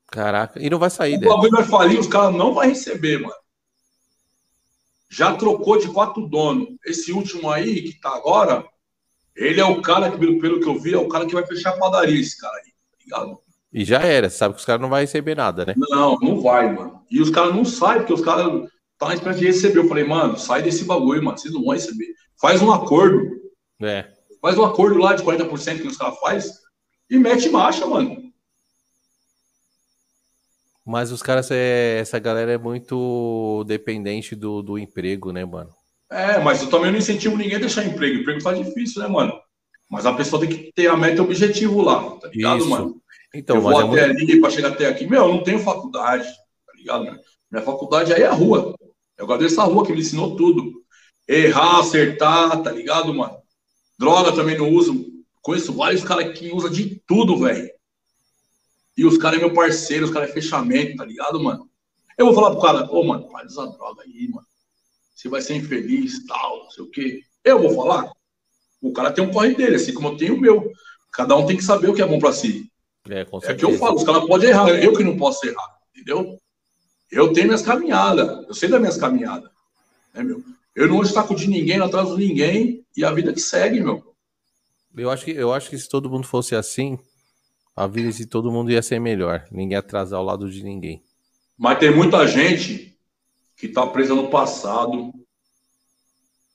Caraca. 0.09 0.61
E 0.61 0.69
não 0.69 0.77
vai 0.77 0.91
sair, 0.91 1.19
O 1.19 1.21
né? 1.21 1.29
bagulho 1.29 1.53
vai 1.53 1.65
falir, 1.65 2.01
os 2.01 2.09
caras 2.09 2.35
não 2.35 2.53
vão 2.53 2.65
receber, 2.65 3.21
mano. 3.21 3.33
já 5.09 5.37
trocou 5.37 5.79
de 5.79 5.87
quatro 5.93 6.27
donos. 6.27 6.67
Esse 6.85 7.13
último 7.13 7.49
aí, 7.49 7.83
que 7.83 8.01
tá 8.01 8.11
agora, 8.11 8.67
ele 9.37 9.61
é 9.61 9.65
o 9.65 9.81
cara 9.81 10.11
que, 10.11 10.19
pelo 10.19 10.59
que 10.59 10.67
eu 10.69 10.81
vi, 10.81 10.95
é 10.95 10.99
o 10.99 11.09
cara 11.09 11.27
que 11.27 11.35
vai 11.35 11.47
fechar 11.47 11.71
a 11.71 11.79
padaria, 11.79 12.21
esse 12.21 12.37
cara 12.37 12.57
aí, 12.57 12.73
tá 12.91 12.99
ligado? 13.05 13.41
E 13.73 13.85
já 13.85 14.01
era, 14.01 14.31
sabe 14.31 14.55
que 14.55 14.61
os 14.61 14.67
caras 14.67 14.81
não 14.81 14.89
vão 14.89 14.99
receber 14.99 15.37
nada, 15.37 15.67
né? 15.67 15.75
Não, 15.77 16.19
não 16.21 16.41
vai, 16.41 16.73
mano. 16.73 17.03
E 17.11 17.21
os 17.21 17.31
caras 17.31 17.55
não 17.55 17.65
saem, 17.65 17.99
porque 17.99 18.15
os 18.15 18.23
caras 18.23 18.47
estão 18.47 18.69
tá 18.99 19.09
na 19.09 19.15
esperança 19.15 19.41
de 19.41 19.47
receber. 19.47 19.79
Eu 19.79 19.89
falei, 19.89 20.05
mano, 20.05 20.39
sai 20.39 20.63
desse 20.63 20.85
bagulho, 20.85 21.23
mano. 21.23 21.37
Vocês 21.37 21.53
não 21.53 21.63
vão 21.63 21.75
receber. 21.75 22.07
Faz 22.41 22.63
um 22.63 22.73
acordo. 22.73 23.31
É. 23.83 24.07
Faz 24.41 24.57
um 24.57 24.65
acordo 24.65 24.99
lá 24.99 25.15
de 25.15 25.23
40% 25.23 25.83
que 25.83 25.87
os 25.87 25.97
caras 25.97 26.19
fazem 26.19 26.53
e 27.11 27.19
mete 27.19 27.49
marcha, 27.51 27.87
mano. 27.87 28.29
Mas 30.85 31.13
os 31.13 31.23
caras, 31.23 31.51
é, 31.51 31.99
essa 31.99 32.19
galera 32.19 32.53
é 32.53 32.59
muito 32.59 33.63
dependente 33.65 34.35
do, 34.35 34.63
do 34.63 34.79
emprego, 34.79 35.33
né, 35.33 35.45
mano? 35.45 35.71
É, 36.11 36.39
mas 36.39 36.63
eu 36.63 36.71
também 36.71 36.91
não 36.91 36.99
incentivo 36.99 37.37
ninguém 37.37 37.57
a 37.57 37.61
deixar 37.61 37.85
emprego. 37.85 38.21
Emprego 38.21 38.43
tá 38.43 38.55
difícil, 38.55 39.03
né, 39.03 39.09
mano? 39.09 39.39
Mas 39.91 40.07
a 40.07 40.15
pessoa 40.15 40.41
tem 40.41 40.49
que 40.49 40.73
ter 40.73 40.89
a 40.89 40.97
meta 40.97 41.17
e 41.17 41.21
objetivo 41.21 41.83
lá, 41.83 42.17
tá 42.17 42.29
ligado, 42.29 42.61
Isso. 42.61 42.71
mano? 42.71 43.03
Então, 43.35 43.57
eu 43.57 43.63
vou 43.63 43.73
é 43.73 43.85
até 43.85 44.07
muito... 44.07 44.23
ali 44.23 44.41
para 44.41 44.51
chegar 44.51 44.69
até 44.69 44.87
aqui. 44.87 45.07
Meu, 45.07 45.25
eu 45.25 45.29
não 45.29 45.43
tenho 45.43 45.59
faculdade, 45.59 46.27
tá 46.67 46.73
ligado? 46.77 47.05
Mano? 47.05 47.21
Minha 47.51 47.65
faculdade 47.65 48.13
aí 48.13 48.23
é 48.23 48.27
a 48.27 48.33
rua. 48.33 48.75
Eu 49.17 49.27
gosto 49.27 49.41
dessa 49.41 49.65
rua 49.65 49.85
que 49.85 49.93
me 49.93 50.01
ensinou 50.01 50.37
tudo. 50.37 50.83
Errar, 51.27 51.81
acertar, 51.81 52.63
tá 52.63 52.71
ligado, 52.71 53.13
mano? 53.13 53.37
Droga 53.99 54.33
também 54.33 54.57
não 54.57 54.71
uso. 54.71 55.07
Conheço 55.43 55.73
vários 55.73 56.05
caras 56.05 56.39
que 56.39 56.53
usam 56.53 56.71
de 56.71 57.03
tudo, 57.07 57.37
velho. 57.39 57.71
E 58.97 59.05
os 59.05 59.19
caras 59.19 59.39
é 59.39 59.45
meu 59.45 59.53
parceiro, 59.53 60.05
os 60.05 60.11
caras 60.11 60.31
é 60.31 60.33
fechamento, 60.33 60.97
tá 60.97 61.05
ligado, 61.05 61.43
mano? 61.43 61.69
Eu 62.17 62.27
vou 62.27 62.35
falar 62.35 62.51
pro 62.51 62.61
cara, 62.61 62.85
ô, 62.91 63.01
oh, 63.01 63.05
mano, 63.05 63.29
para 63.29 63.47
de 63.47 63.53
usar 63.53 63.67
droga 63.67 64.03
aí, 64.03 64.29
mano. 64.29 64.47
Você 65.15 65.29
vai 65.29 65.41
ser 65.41 65.55
infeliz, 65.55 66.25
tal, 66.27 66.65
não 66.65 66.71
sei 66.71 66.85
o 66.85 66.91
quê. 66.91 67.23
Eu 67.45 67.61
vou 67.61 67.75
falar. 67.75 68.11
O 68.81 68.93
cara 68.93 69.13
tem 69.13 69.25
um 69.25 69.33
corre 69.33 69.55
dele, 69.55 69.77
assim 69.77 69.93
como 69.93 70.09
eu 70.09 70.17
tenho 70.17 70.35
o 70.35 70.41
meu. 70.41 70.71
Cada 71.13 71.37
um 71.37 71.47
tem 71.47 71.57
que 71.57 71.65
saber 71.65 71.89
o 71.89 71.95
que 71.95 72.03
é 72.03 72.07
bom 72.07 72.19
para 72.19 72.33
si. 72.33 72.68
É, 73.09 73.25
com 73.25 73.39
é 73.43 73.55
que 73.55 73.65
eu 73.65 73.79
falo, 73.79 73.97
os 73.97 74.05
caras 74.05 74.27
podem 74.27 74.51
errar, 74.51 74.69
eu 74.71 74.93
que 74.93 75.05
não 75.05 75.17
posso 75.17 75.47
errar, 75.47 75.79
entendeu? 75.95 76.39
Eu 77.11 77.33
tenho 77.33 77.47
minhas 77.47 77.63
caminhadas, 77.63 78.47
eu 78.47 78.55
sei 78.55 78.69
das 78.69 78.81
minhas 78.81 78.97
caminhadas. 78.97 79.51
Né, 80.15 80.23
meu? 80.23 80.43
Eu 80.75 80.87
não 80.87 80.97
vou 80.97 81.05
estar 81.05 81.27
de 81.35 81.49
ninguém, 81.49 81.79
não 81.79 81.87
atraso 81.87 82.17
ninguém, 82.17 82.85
e 82.97 83.05
a 83.05 83.11
vida 83.11 83.33
que 83.33 83.41
segue, 83.41 83.81
meu. 83.81 84.15
Eu 84.97 85.11
acho 85.11 85.25
que, 85.25 85.31
eu 85.31 85.53
acho 85.53 85.71
que 85.71 85.79
se 85.79 85.89
todo 85.89 86.11
mundo 86.11 86.27
fosse 86.27 86.55
assim, 86.55 86.99
a 87.75 87.87
vida 87.87 88.11
de 88.13 88.27
todo 88.27 88.51
mundo 88.51 88.71
ia 88.71 88.83
ser 88.83 89.01
melhor. 89.01 89.45
Ninguém 89.51 89.73
ia 89.73 89.79
atrasar 89.79 90.19
ao 90.19 90.25
lado 90.25 90.51
de 90.51 90.63
ninguém. 90.63 91.03
Mas 91.57 91.79
tem 91.79 91.95
muita 91.95 92.27
gente 92.27 92.97
que 93.57 93.69
tá 93.69 93.87
presa 93.87 94.15
no 94.15 94.29
passado, 94.29 95.13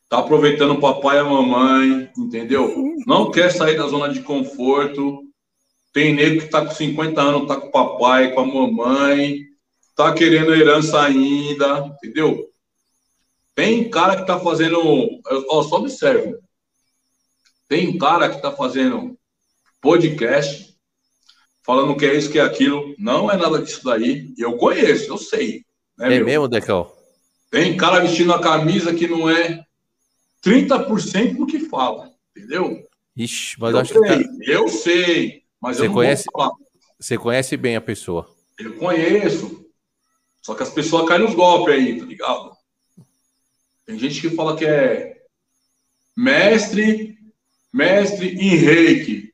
tá 0.10 0.20
aproveitando 0.20 0.74
o 0.74 0.80
papai 0.80 1.18
e 1.18 1.20
a 1.20 1.24
mamãe, 1.24 2.10
entendeu? 2.18 2.74
Não 3.06 3.32
quer 3.32 3.52
sair 3.52 3.78
da 3.78 3.88
zona 3.88 4.08
de 4.08 4.22
conforto. 4.22 5.23
Tem 5.94 6.14
nego 6.14 6.42
que 6.42 6.50
tá 6.50 6.66
com 6.66 6.74
50 6.74 7.22
anos, 7.22 7.48
tá 7.48 7.56
com 7.56 7.68
o 7.68 7.72
papai, 7.72 8.34
com 8.34 8.42
a 8.42 8.46
mamãe, 8.46 9.42
tá 9.96 10.12
querendo 10.14 10.54
herança 10.54 11.00
ainda, 11.00 11.86
entendeu? 11.86 12.50
Tem 13.56 13.90
cara 13.90 14.18
que 14.18 14.26
tá 14.26 14.40
fazendo. 14.40 14.80
Ó, 15.50 15.64
só 15.64 15.78
observe. 15.78 16.36
Tem 17.70 17.98
cara 17.98 18.30
que 18.30 18.42
tá 18.42 18.52
fazendo 18.52 19.18
podcast, 19.80 20.76
falando 21.64 21.96
que 21.96 22.06
é 22.06 22.16
isso, 22.16 22.32
que 22.32 22.40
é 22.40 22.42
aquilo. 22.42 22.96
Não 22.98 23.30
é 23.32 23.38
nada 23.38 23.62
disso 23.62 23.84
daí. 23.84 24.34
Eu 24.38 24.58
conheço, 24.58 25.12
eu 25.12 25.18
sei. 25.18 25.64
Né, 25.98 26.08
é 26.08 26.10
meu? 26.10 26.26
mesmo, 26.26 26.48
Decão? 26.48 26.92
Tem 27.52 27.78
cara 27.78 28.00
vestindo 28.00 28.34
a 28.34 28.42
camisa 28.42 28.96
que 28.96 29.08
não 29.08 29.30
é 29.30 29.64
30% 30.44 31.36
do 31.36 31.46
que 31.46 31.60
fala, 31.60 32.12
entendeu? 32.36 32.84
Ixi, 33.16 33.60
mas 33.60 33.74
eu 33.74 33.80
acho 33.80 33.94
sei, 33.94 34.18
que. 34.18 34.52
Eu 34.52 34.68
sei, 34.68 35.43
mas 35.64 35.78
você 35.78 35.84
eu 35.84 35.88
não 35.88 35.94
conhece, 35.94 36.26
Você 37.00 37.18
conhece 37.18 37.56
bem 37.56 37.78
a 37.78 37.82
pessoa. 37.82 38.30
Eu 38.60 38.76
conheço. 38.76 39.66
Só 40.42 40.54
que 40.54 40.62
as 40.62 40.70
pessoas 40.70 41.08
caem 41.08 41.24
nos 41.24 41.34
golpes 41.34 41.74
aí, 41.74 41.98
tá 41.98 42.06
ligado? 42.06 42.52
Tem 43.86 43.98
gente 43.98 44.20
que 44.20 44.30
fala 44.32 44.58
que 44.58 44.66
é 44.66 45.22
mestre, 46.18 47.18
mestre 47.72 48.28
em 48.28 48.58
reiki. 48.58 49.34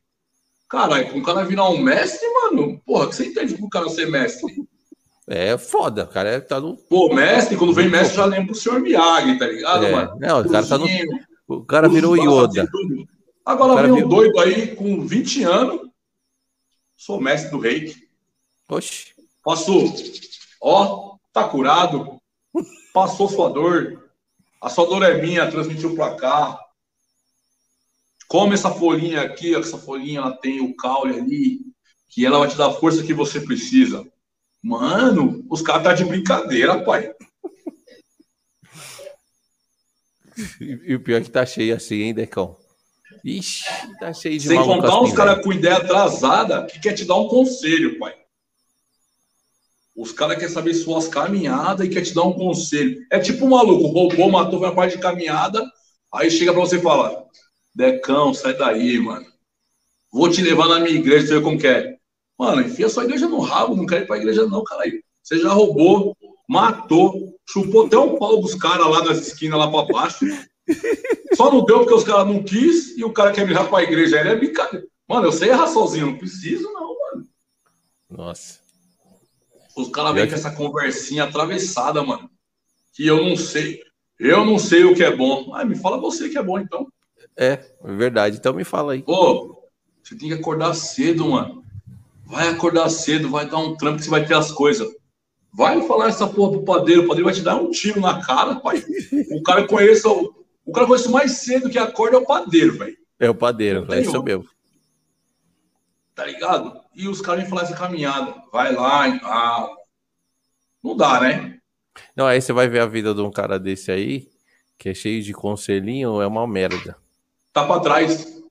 Caralho, 0.69 1.18
um 1.18 1.23
cara 1.23 1.43
virar 1.43 1.68
um 1.68 1.80
mestre, 1.80 2.27
mano, 2.31 2.80
porra, 2.85 3.07
que 3.07 3.15
você 3.15 3.26
entende 3.26 3.56
pro 3.56 3.68
cara 3.68 3.89
ser 3.89 4.06
mestre? 4.06 4.53
É 5.27 5.57
foda, 5.57 6.03
o 6.03 6.07
cara 6.07 6.39
tá 6.39 6.60
no. 6.60 6.77
Pô, 6.77 7.11
mestre, 7.11 7.57
quando 7.57 7.73
vem 7.73 7.89
mestre, 7.89 8.18
já 8.18 8.26
lembra 8.26 8.51
o 8.51 8.56
senhor 8.56 8.80
Miyagi, 8.80 9.39
tá 9.39 9.47
ligado, 9.47 9.85
é. 9.88 9.91
mano? 9.91 10.15
Não, 10.19 10.41
o 10.41 10.49
cara 10.49 10.68
tá 10.68 10.77
no. 10.77 10.85
O 11.47 11.65
cara 11.65 11.89
virou 11.89 12.15
Yoda. 12.15 12.69
Agora 13.43 13.81
vem 13.81 14.03
um 14.03 14.07
doido 14.07 14.39
aí 14.39 14.76
com 14.76 15.07
20 15.07 15.43
anos. 15.43 15.89
Sou 16.99 17.21
mestre 17.21 17.49
do 17.49 17.59
reiki. 17.59 18.09
Oxi. 18.67 19.13
Passou. 19.41 19.85
Ó, 20.61 21.15
tá 21.31 21.47
curado. 21.47 22.21
Passou 22.93 23.30
sua 23.30 23.49
dor. 23.49 24.11
A 24.61 24.69
sua 24.69 24.85
dor 24.85 25.03
é 25.03 25.21
minha, 25.21 25.49
transmitiu 25.49 25.95
pra 25.95 26.15
cá. 26.15 26.59
Come 28.27 28.53
essa 28.53 28.69
folhinha 28.69 29.21
aqui, 29.21 29.55
essa 29.55 29.77
folhinha 29.77 30.19
ela 30.19 30.35
tem 30.35 30.59
o 30.59 30.76
caule 30.76 31.17
ali, 31.17 31.61
que 32.09 32.26
ela 32.26 32.38
vai 32.38 32.49
te 32.49 32.57
dar 32.57 32.67
a 32.67 32.73
força 32.73 33.01
que 33.01 33.13
você 33.13 33.39
precisa. 33.39 34.05
Mano, 34.61 35.45
os 35.49 35.61
caras 35.61 35.84
tá 35.84 35.93
de 35.93 36.03
brincadeira, 36.03 36.84
pai. 36.84 37.13
E 40.59 40.95
o 40.95 40.99
pior 40.99 41.21
é 41.21 41.23
que 41.23 41.31
tá 41.31 41.45
cheio 41.45 41.73
assim, 41.73 42.01
hein, 42.01 42.13
Decão? 42.13 42.57
Ixi, 43.23 43.64
tá 43.99 44.14
cheio 44.14 44.38
de 44.38 44.48
Sem 44.48 44.57
contar 44.57 44.99
uns 44.99 45.07
assim, 45.07 45.15
caras 45.15 45.44
com 45.44 45.52
ideia 45.52 45.77
atrasada 45.77 46.65
que 46.65 46.80
quer 46.80 46.94
te 46.94 47.06
dar 47.06 47.15
um 47.15 47.27
conselho, 47.27 47.98
pai. 47.99 48.15
Os 49.95 50.11
caras 50.11 50.38
querem 50.38 50.53
saber 50.53 50.73
suas 50.73 51.07
caminhadas 51.07 51.86
e 51.86 51.90
quer 51.90 52.02
te 52.02 52.14
dar 52.14 52.23
um 52.23 52.34
conselho. 52.34 53.06
É 53.11 53.19
tipo 53.19 53.45
um 53.45 53.49
maluco, 53.49 53.88
roubou, 53.88 54.31
matou, 54.31 54.60
foi 54.60 54.69
uma 54.69 54.76
parte 54.76 54.95
de 54.95 55.02
caminhada, 55.02 55.61
aí 56.14 56.31
chega 56.31 56.53
pra 56.53 56.61
você 56.61 56.77
e 56.77 56.81
fala: 56.81 57.26
Decão, 57.76 58.34
sai 58.34 58.53
daí, 58.53 58.98
mano. 58.99 59.26
Vou 60.11 60.30
te 60.30 60.41
levar 60.41 60.68
na 60.68 60.80
minha 60.80 60.95
igreja, 60.95 61.27
você 61.27 61.36
vê 61.36 61.41
como 61.41 61.60
que 61.60 61.68
é. 61.68 61.98
Mano, 62.38 62.61
enfia 62.61 62.88
sua 62.88 63.03
igreja 63.03 63.27
no 63.27 63.40
rabo, 63.40 63.76
não 63.76 63.86
quero 63.86 64.03
ir 64.03 64.07
pra 64.07 64.18
igreja, 64.18 64.48
não, 64.48 64.64
caralho. 64.64 65.03
Você 65.22 65.38
já 65.40 65.49
roubou, 65.49 66.15
matou, 66.48 67.38
chupou 67.48 67.86
até 67.86 67.98
o 67.98 68.18
pau 68.18 68.40
dos 68.41 68.56
caras 68.56 68.88
lá 68.88 69.03
nas 69.03 69.19
esquinas, 69.19 69.60
lá 69.60 69.69
pra 69.69 69.94
baixo. 69.94 70.26
Só 71.34 71.52
não 71.52 71.66
deu 71.66 71.80
porque 71.80 71.94
os 71.94 72.04
caras 72.04 72.28
não 72.28 72.44
quis 72.44 72.98
e 72.98 73.04
o 73.04 73.12
cara 73.12 73.32
quer 73.32 73.48
levar 73.48 73.70
pra 73.70 73.84
igreja. 73.84 74.20
Ele 74.20 74.30
é 74.30 74.36
brincadeira. 74.36 74.86
Mano, 75.08 75.28
eu 75.28 75.32
sei 75.32 75.50
errar 75.50 75.68
sozinho, 75.68 76.08
não 76.08 76.18
preciso, 76.18 76.72
não, 76.72 76.96
mano. 77.00 77.28
Nossa. 78.10 78.60
Os 79.76 79.90
caras 79.90 80.14
vêm 80.14 80.28
com 80.28 80.36
essa 80.36 80.52
conversinha 80.52 81.24
atravessada, 81.24 82.04
mano. 82.04 82.30
Que 82.94 83.08
eu 83.08 83.24
não 83.24 83.36
sei. 83.36 83.82
Eu 84.20 84.46
não 84.46 84.60
sei 84.60 84.84
o 84.84 84.94
que 84.94 85.04
é 85.04 85.16
bom. 85.16 85.54
Ah, 85.56 85.64
me 85.64 85.76
fala 85.76 85.98
você 85.98 86.30
que 86.30 86.38
é 86.38 86.44
bom, 86.44 86.60
então. 86.60 86.88
É, 87.38 87.66
é 87.84 87.96
verdade. 87.96 88.38
Então 88.38 88.54
me 88.54 88.64
fala 88.64 88.94
aí. 88.94 89.02
Pô, 89.02 89.64
você 90.04 90.16
tem 90.16 90.30
que 90.30 90.36
acordar 90.36 90.74
cedo, 90.74 91.30
mano. 91.30 91.64
Vai 92.26 92.48
acordar 92.50 92.90
cedo, 92.90 93.30
vai 93.30 93.50
dar 93.50 93.58
um 93.58 93.76
trampo 93.76 93.98
que 93.98 94.04
você 94.04 94.10
vai 94.10 94.26
ter 94.26 94.36
as 94.36 94.52
coisas. 94.52 94.88
Vai 95.52 95.82
falar 95.88 96.10
essa 96.10 96.28
porra 96.28 96.52
pro 96.52 96.64
padeiro, 96.64 97.04
o 97.04 97.08
padeiro 97.08 97.26
vai 97.26 97.34
te 97.34 97.41
dar 97.41 97.56
um 97.56 97.72
tiro 97.72 98.00
na 98.00 98.24
cara, 98.24 98.56
pai. 98.56 98.84
O 99.32 99.41
cara 99.41 99.66
conhece 99.68 100.08
o, 100.08 100.39
o 100.70 100.72
cara 100.72 100.86
conhece 100.86 101.10
mais 101.10 101.32
cedo 101.32 101.70
que 101.70 101.80
acorda 101.80 102.18
é 102.18 102.20
o 102.20 102.26
padeiro, 102.26 102.78
velho. 102.78 102.98
É 103.20 103.30
o 103.30 103.34
padeiro, 103.34 103.91
é 103.91 104.02
isso 104.02 104.22
mesmo. 104.22 104.48
Tá 106.14 106.26
ligado? 106.26 106.80
E 106.94 107.08
os 107.08 107.22
caras 107.22 107.41
vêm 107.41 107.50
falar 107.50 107.64
essa 107.64 107.76
caminhada. 107.76 108.36
Vai 108.52 108.74
lá, 108.74 109.06
ah, 109.24 109.70
não 110.84 110.96
dá, 110.96 111.22
né? 111.22 111.58
Não, 112.16 112.28
aí 112.28 112.40
você 112.40 112.54
vai 112.54 112.68
ver 112.68 112.82
a 112.82 112.86
vida 112.86 113.16
de 113.16 113.22
um 113.22 113.32
cara 113.32 113.60
desse 113.60 113.91
aí, 113.91 114.30
que 114.78 114.90
é 114.90 114.94
cheio 114.94 115.24
de 115.24 115.34
conselhinho, 115.34 116.22
é 116.22 116.28
uma 116.28 116.48
merda. 116.48 116.96
Tá 117.52 117.66
pra 117.66 117.80
trás. 117.80 118.41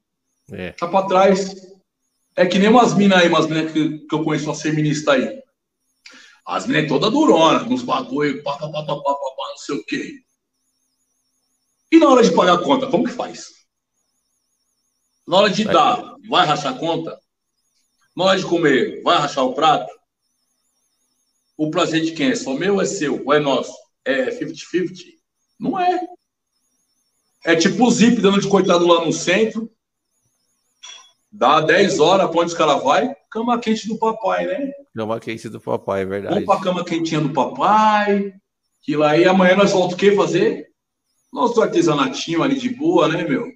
É. 0.50 0.72
Tá 0.72 0.88
pra 0.88 1.02
trás. 1.02 1.54
É 2.34 2.46
que 2.46 2.58
nem 2.58 2.68
umas 2.68 2.94
minas 2.94 3.20
aí, 3.20 3.28
umas 3.28 3.46
minas 3.46 3.72
que, 3.72 3.98
que 4.00 4.14
eu 4.14 4.24
conheço, 4.24 4.46
umas 4.46 4.60
feministas 4.60 5.14
aí. 5.14 5.40
As 6.44 6.66
minas 6.66 6.84
é 6.84 6.88
toda 6.88 7.10
durona, 7.10 7.60
nos 7.60 7.82
bagulho, 7.82 8.42
pá, 8.42 8.56
pá, 8.56 8.68
pá, 8.70 8.82
pá, 8.84 8.96
pá, 8.96 9.14
pá, 9.14 9.48
não 9.50 9.56
sei 9.56 9.76
o 9.76 9.84
quê. 9.84 10.27
E 11.90 11.98
na 11.98 12.08
hora 12.08 12.22
de 12.22 12.34
pagar 12.34 12.54
a 12.54 12.62
conta, 12.62 12.86
como 12.86 13.04
que 13.04 13.12
faz? 13.12 13.48
Na 15.26 15.38
hora 15.38 15.50
de 15.50 15.64
vai. 15.64 15.74
dar, 15.74 16.16
vai 16.28 16.46
rachar 16.46 16.74
a 16.74 16.78
conta? 16.78 17.18
Na 18.16 18.24
hora 18.24 18.38
de 18.38 18.46
comer, 18.46 19.02
vai 19.02 19.18
rachar 19.18 19.44
o 19.44 19.54
prato? 19.54 19.92
O 21.56 21.70
prazer 21.70 22.02
de 22.02 22.12
quem 22.12 22.30
é? 22.30 22.34
Só 22.34 22.54
meu 22.54 22.74
ou 22.74 22.82
é 22.82 22.84
seu? 22.84 23.24
Ou 23.24 23.32
é 23.32 23.38
nosso? 23.38 23.72
É 24.04 24.30
50-50? 24.30 24.90
Não 25.58 25.78
é. 25.78 26.06
É 27.44 27.56
tipo 27.56 27.84
o 27.84 27.90
Zip 27.90 28.20
dando 28.20 28.40
de 28.40 28.48
coitado 28.48 28.86
lá 28.86 29.04
no 29.04 29.12
centro, 29.12 29.70
Dá 31.30 31.60
10 31.60 32.00
horas, 32.00 32.30
pra 32.30 32.40
onde 32.40 32.52
os 32.52 32.56
caras 32.56 32.82
vai? 32.82 33.14
Cama 33.30 33.60
quente 33.60 33.86
do 33.86 33.98
papai, 33.98 34.46
né? 34.46 34.72
Cama 34.94 35.20
quente 35.20 35.48
do 35.48 35.60
papai, 35.60 36.02
é 36.02 36.06
verdade. 36.06 36.34
Vamos 36.34 36.46
pra 36.46 36.60
cama 36.60 36.84
quentinha 36.84 37.20
do 37.20 37.32
papai. 37.32 38.32
Que 38.80 38.96
lá 38.96 39.16
e 39.16 39.26
amanhã 39.26 39.54
nós 39.54 39.70
voltamos 39.70 39.94
o 39.94 39.96
quê 39.98 40.16
fazer? 40.16 40.67
Nosso 41.32 41.60
artesanatinho 41.62 42.42
ali 42.42 42.58
de 42.58 42.70
boa, 42.70 43.08
né, 43.08 43.22
meu? 43.26 43.46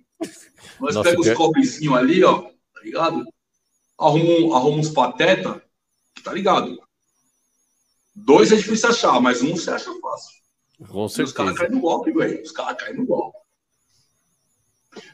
Nós 0.80 0.94
Nossa, 0.94 1.02
pegamos 1.10 1.26
pior- 1.26 1.32
os 1.32 1.38
cobrezinhos 1.38 1.96
ali, 1.96 2.22
ó, 2.24 2.42
tá 2.42 2.80
ligado? 2.82 3.24
Arruma, 3.98 4.24
um- 4.24 4.54
arruma 4.54 4.78
uns 4.78 4.90
pateta, 4.90 5.62
tá 6.22 6.32
ligado? 6.32 6.78
Dois 8.14 8.52
é 8.52 8.56
difícil 8.56 8.90
achar, 8.90 9.20
mas 9.20 9.42
um 9.42 9.56
você 9.56 9.70
acha 9.70 9.90
fácil. 10.00 10.42
Com 10.90 11.02
E 11.02 11.06
Os 11.06 11.14
caras 11.14 11.32
certeza. 11.32 11.54
caem 11.56 11.70
no 11.70 11.80
golpe, 11.80 12.12
velho. 12.12 12.42
Os 12.42 12.50
caras 12.52 12.76
caem 12.82 12.96
no 12.96 13.06
golpe. 13.06 13.38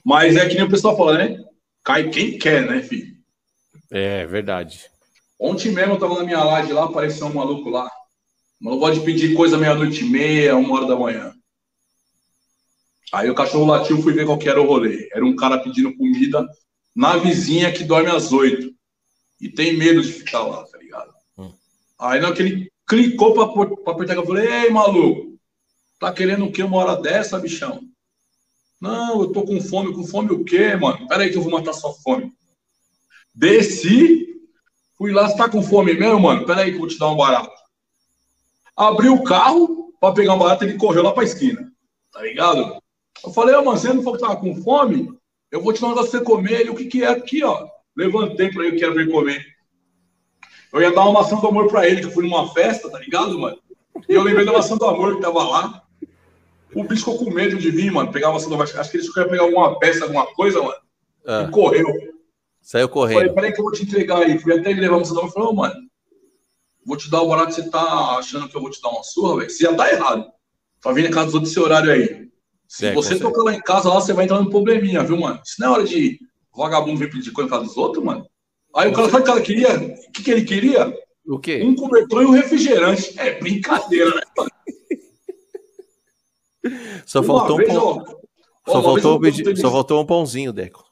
Mas 0.04 0.36
é 0.36 0.48
que 0.48 0.54
nem 0.56 0.64
o 0.64 0.70
pessoal 0.70 0.96
fala, 0.96 1.18
né? 1.18 1.44
Cai 1.84 2.08
quem 2.10 2.38
quer, 2.38 2.66
né, 2.66 2.82
filho? 2.82 3.16
É 3.90 4.26
verdade. 4.26 4.90
Ontem 5.38 5.70
mesmo 5.70 5.94
eu 5.94 5.98
tava 5.98 6.16
na 6.18 6.24
minha 6.24 6.42
live 6.42 6.72
lá, 6.72 6.84
apareceu 6.84 7.26
um 7.26 7.34
maluco 7.34 7.70
lá. 7.70 7.86
O 8.60 8.64
maluco 8.64 8.84
pode 8.86 9.00
pedir 9.00 9.36
coisa 9.36 9.56
meia-noite 9.56 10.04
e 10.04 10.08
meia, 10.08 10.56
uma 10.56 10.76
hora 10.76 10.86
da 10.88 10.96
manhã. 10.96 11.32
Aí 13.12 13.30
o 13.30 13.34
cachorro 13.34 13.66
latiu, 13.66 14.02
fui 14.02 14.12
ver 14.12 14.26
qual 14.26 14.38
que 14.38 14.48
era 14.48 14.60
o 14.60 14.66
rolê. 14.66 15.08
Era 15.12 15.24
um 15.24 15.36
cara 15.36 15.58
pedindo 15.58 15.96
comida 15.96 16.46
na 16.94 17.16
vizinha 17.16 17.72
que 17.72 17.84
dorme 17.84 18.10
às 18.10 18.32
oito. 18.32 18.72
E 19.40 19.48
tem 19.48 19.76
medo 19.76 20.02
de 20.02 20.12
ficar 20.12 20.42
lá, 20.42 20.64
tá 20.64 20.78
ligado? 20.78 21.12
Hum. 21.38 21.52
Aí 21.98 22.20
na 22.20 22.28
hora 22.28 22.36
que 22.36 22.42
ele 22.42 22.72
clicou 22.86 23.34
pra, 23.34 23.46
pra 23.76 23.92
apertar, 23.92 24.16
eu 24.16 24.26
falei, 24.26 24.46
ei, 24.46 24.70
maluco, 24.70 25.38
tá 25.98 26.12
querendo 26.12 26.46
o 26.46 26.52
quê 26.52 26.62
uma 26.62 26.76
hora 26.76 27.00
dessa, 27.00 27.38
bichão? 27.38 27.80
Não, 28.80 29.22
eu 29.22 29.32
tô 29.32 29.42
com 29.42 29.60
fome. 29.60 29.94
Com 29.94 30.04
fome 30.04 30.32
o 30.32 30.44
quê, 30.44 30.76
mano? 30.76 31.06
Pera 31.08 31.22
aí 31.22 31.30
que 31.30 31.38
eu 31.38 31.42
vou 31.42 31.52
matar 31.52 31.72
sua 31.72 31.92
fome. 31.92 32.32
Desci, 33.34 34.28
Fui 34.98 35.12
lá, 35.12 35.28
você 35.28 35.36
tá 35.36 35.48
com 35.48 35.62
fome 35.62 35.94
mesmo, 35.94 36.18
mano? 36.18 36.44
Pera 36.44 36.62
aí 36.62 36.70
que 36.70 36.74
eu 36.74 36.80
vou 36.80 36.88
te 36.88 36.98
dar 36.98 37.08
um 37.08 37.16
barato. 37.16 37.54
Abri 38.76 39.08
o 39.08 39.22
carro 39.22 39.94
pra 40.00 40.12
pegar 40.12 40.34
um 40.34 40.38
barato, 40.38 40.64
ele 40.64 40.76
correu 40.76 41.04
lá 41.04 41.12
pra 41.12 41.22
esquina. 41.22 41.72
Tá 42.12 42.20
ligado? 42.20 42.82
Eu 43.24 43.32
falei, 43.32 43.54
ô, 43.54 43.64
mano, 43.64 43.76
você 43.78 43.92
não 43.92 44.02
falou 44.02 44.18
que 44.18 44.24
tava 44.26 44.36
com 44.40 44.54
fome? 44.62 45.12
Eu 45.50 45.62
vou 45.62 45.72
te 45.72 45.80
dar 45.80 45.86
um 45.88 45.90
negócio 45.90 46.10
pra 46.10 46.20
você 46.20 46.24
comer. 46.24 46.60
Ele, 46.60 46.70
o 46.70 46.74
que 46.74 46.84
que 46.86 47.02
é 47.02 47.08
aqui, 47.08 47.42
ó? 47.44 47.66
Levantei 47.96 48.50
pra 48.50 48.64
ele, 48.64 48.76
eu 48.76 48.78
quero 48.78 48.94
ver 48.94 49.10
comer. 49.10 49.44
Eu 50.72 50.80
ia 50.82 50.92
dar 50.92 51.02
uma 51.04 51.20
maçã 51.22 51.36
do 51.36 51.46
amor 51.48 51.68
pra 51.68 51.88
ele, 51.88 52.00
que 52.00 52.06
eu 52.06 52.10
fui 52.10 52.24
numa 52.24 52.52
festa, 52.52 52.90
tá 52.90 52.98
ligado, 52.98 53.38
mano? 53.38 53.58
E 54.08 54.14
eu 54.14 54.22
lembrei 54.22 54.44
da 54.44 54.52
maçã 54.52 54.76
do 54.76 54.84
amor 54.84 55.16
que 55.16 55.22
tava 55.22 55.42
lá. 55.42 55.82
O 56.74 56.84
bicho 56.84 57.00
ficou 57.10 57.24
com 57.24 57.30
medo 57.30 57.56
de 57.56 57.70
vir, 57.70 57.90
mano, 57.90 58.12
pegar 58.12 58.28
a 58.28 58.32
maçã 58.32 58.48
do 58.48 58.54
amor. 58.54 58.64
Acho 58.72 58.90
que 58.90 58.98
ele 58.98 59.08
queria 59.08 59.28
pegar 59.28 59.42
alguma 59.42 59.78
peça, 59.78 60.04
alguma 60.04 60.26
coisa, 60.34 60.60
mano. 60.62 60.76
E 61.26 61.30
Ah, 61.30 61.48
correu. 61.50 61.86
saiu 62.60 62.84
Eu 62.84 62.88
Falei, 62.92 63.14
correndo. 63.16 63.34
peraí 63.34 63.52
que 63.52 63.60
eu 63.60 63.64
vou 63.64 63.72
te 63.72 63.82
entregar 63.82 64.18
aí. 64.22 64.38
Fui 64.38 64.52
até 64.58 64.70
ele 64.70 64.82
levar 64.82 64.96
a 64.96 64.98
maçã 65.00 65.14
do 65.14 65.20
amor 65.20 65.30
e 65.30 65.32
falei, 65.32 65.48
ô, 65.48 65.52
mano, 65.54 65.74
vou 66.84 66.96
te 66.96 67.10
dar 67.10 67.22
o 67.22 67.28
barato 67.28 67.54
que 67.54 67.62
você 67.62 67.70
tá 67.70 68.18
achando 68.18 68.48
que 68.48 68.56
eu 68.56 68.60
vou 68.60 68.70
te 68.70 68.80
dar 68.82 68.90
uma 68.90 69.02
surra, 69.02 69.38
velho. 69.38 69.50
Você 69.50 69.64
já 69.64 69.74
tá 69.74 69.90
errado. 69.90 70.26
Pra 70.82 70.92
vir 70.92 71.04
na 71.08 71.10
casa 71.14 71.26
dos 71.26 71.34
outros 71.34 71.50
esse 71.50 71.60
horário 71.60 71.90
aí. 71.90 72.28
Se 72.68 72.92
você 72.92 73.18
tocar 73.18 73.42
lá 73.42 73.54
em 73.54 73.60
casa, 73.62 73.88
lá 73.88 73.94
você 73.96 74.12
vai 74.12 74.26
entrar 74.26 74.40
num 74.40 74.50
probleminha, 74.50 75.02
viu, 75.02 75.16
mano? 75.16 75.40
Isso 75.44 75.56
não 75.58 75.68
é 75.68 75.70
hora 75.70 75.84
de 75.84 76.20
vagabundo 76.54 76.98
vir 76.98 77.10
pedir 77.10 77.30
coisa 77.32 77.48
na 77.50 77.56
casa 77.56 77.68
dos 77.68 77.76
outros, 77.78 78.04
mano. 78.04 78.26
Aí 78.76 78.90
o 78.90 78.92
cara 78.92 79.08
sabe 79.08 79.22
o 79.22 79.24
que 79.24 79.30
ela 79.30 79.40
queria? 79.40 79.94
O 80.08 80.12
que, 80.12 80.22
que 80.22 80.30
ele 80.30 80.44
queria? 80.44 80.94
O 81.26 81.38
quê? 81.38 81.62
Um 81.64 81.74
cobertor 81.74 82.22
e 82.22 82.26
um 82.26 82.30
refrigerante. 82.30 83.18
É 83.18 83.38
brincadeira, 83.40 84.14
né? 84.14 84.20
mano? 84.36 84.50
Só 87.06 87.20
Uma 87.20 87.26
faltou 87.38 87.54
um 87.54 87.58
vez, 87.58 87.68
pão. 87.72 87.78
ó, 87.78 88.04
Só 88.04 88.10
uma 88.10 88.12
vez 88.12 88.84
faltou, 88.84 89.16
um 89.16 89.20
pedi- 89.20 89.48
um 89.50 89.56
só 89.56 89.70
faltou 89.70 90.02
um 90.02 90.06
pãozinho, 90.06 90.52
Deco. 90.52 90.84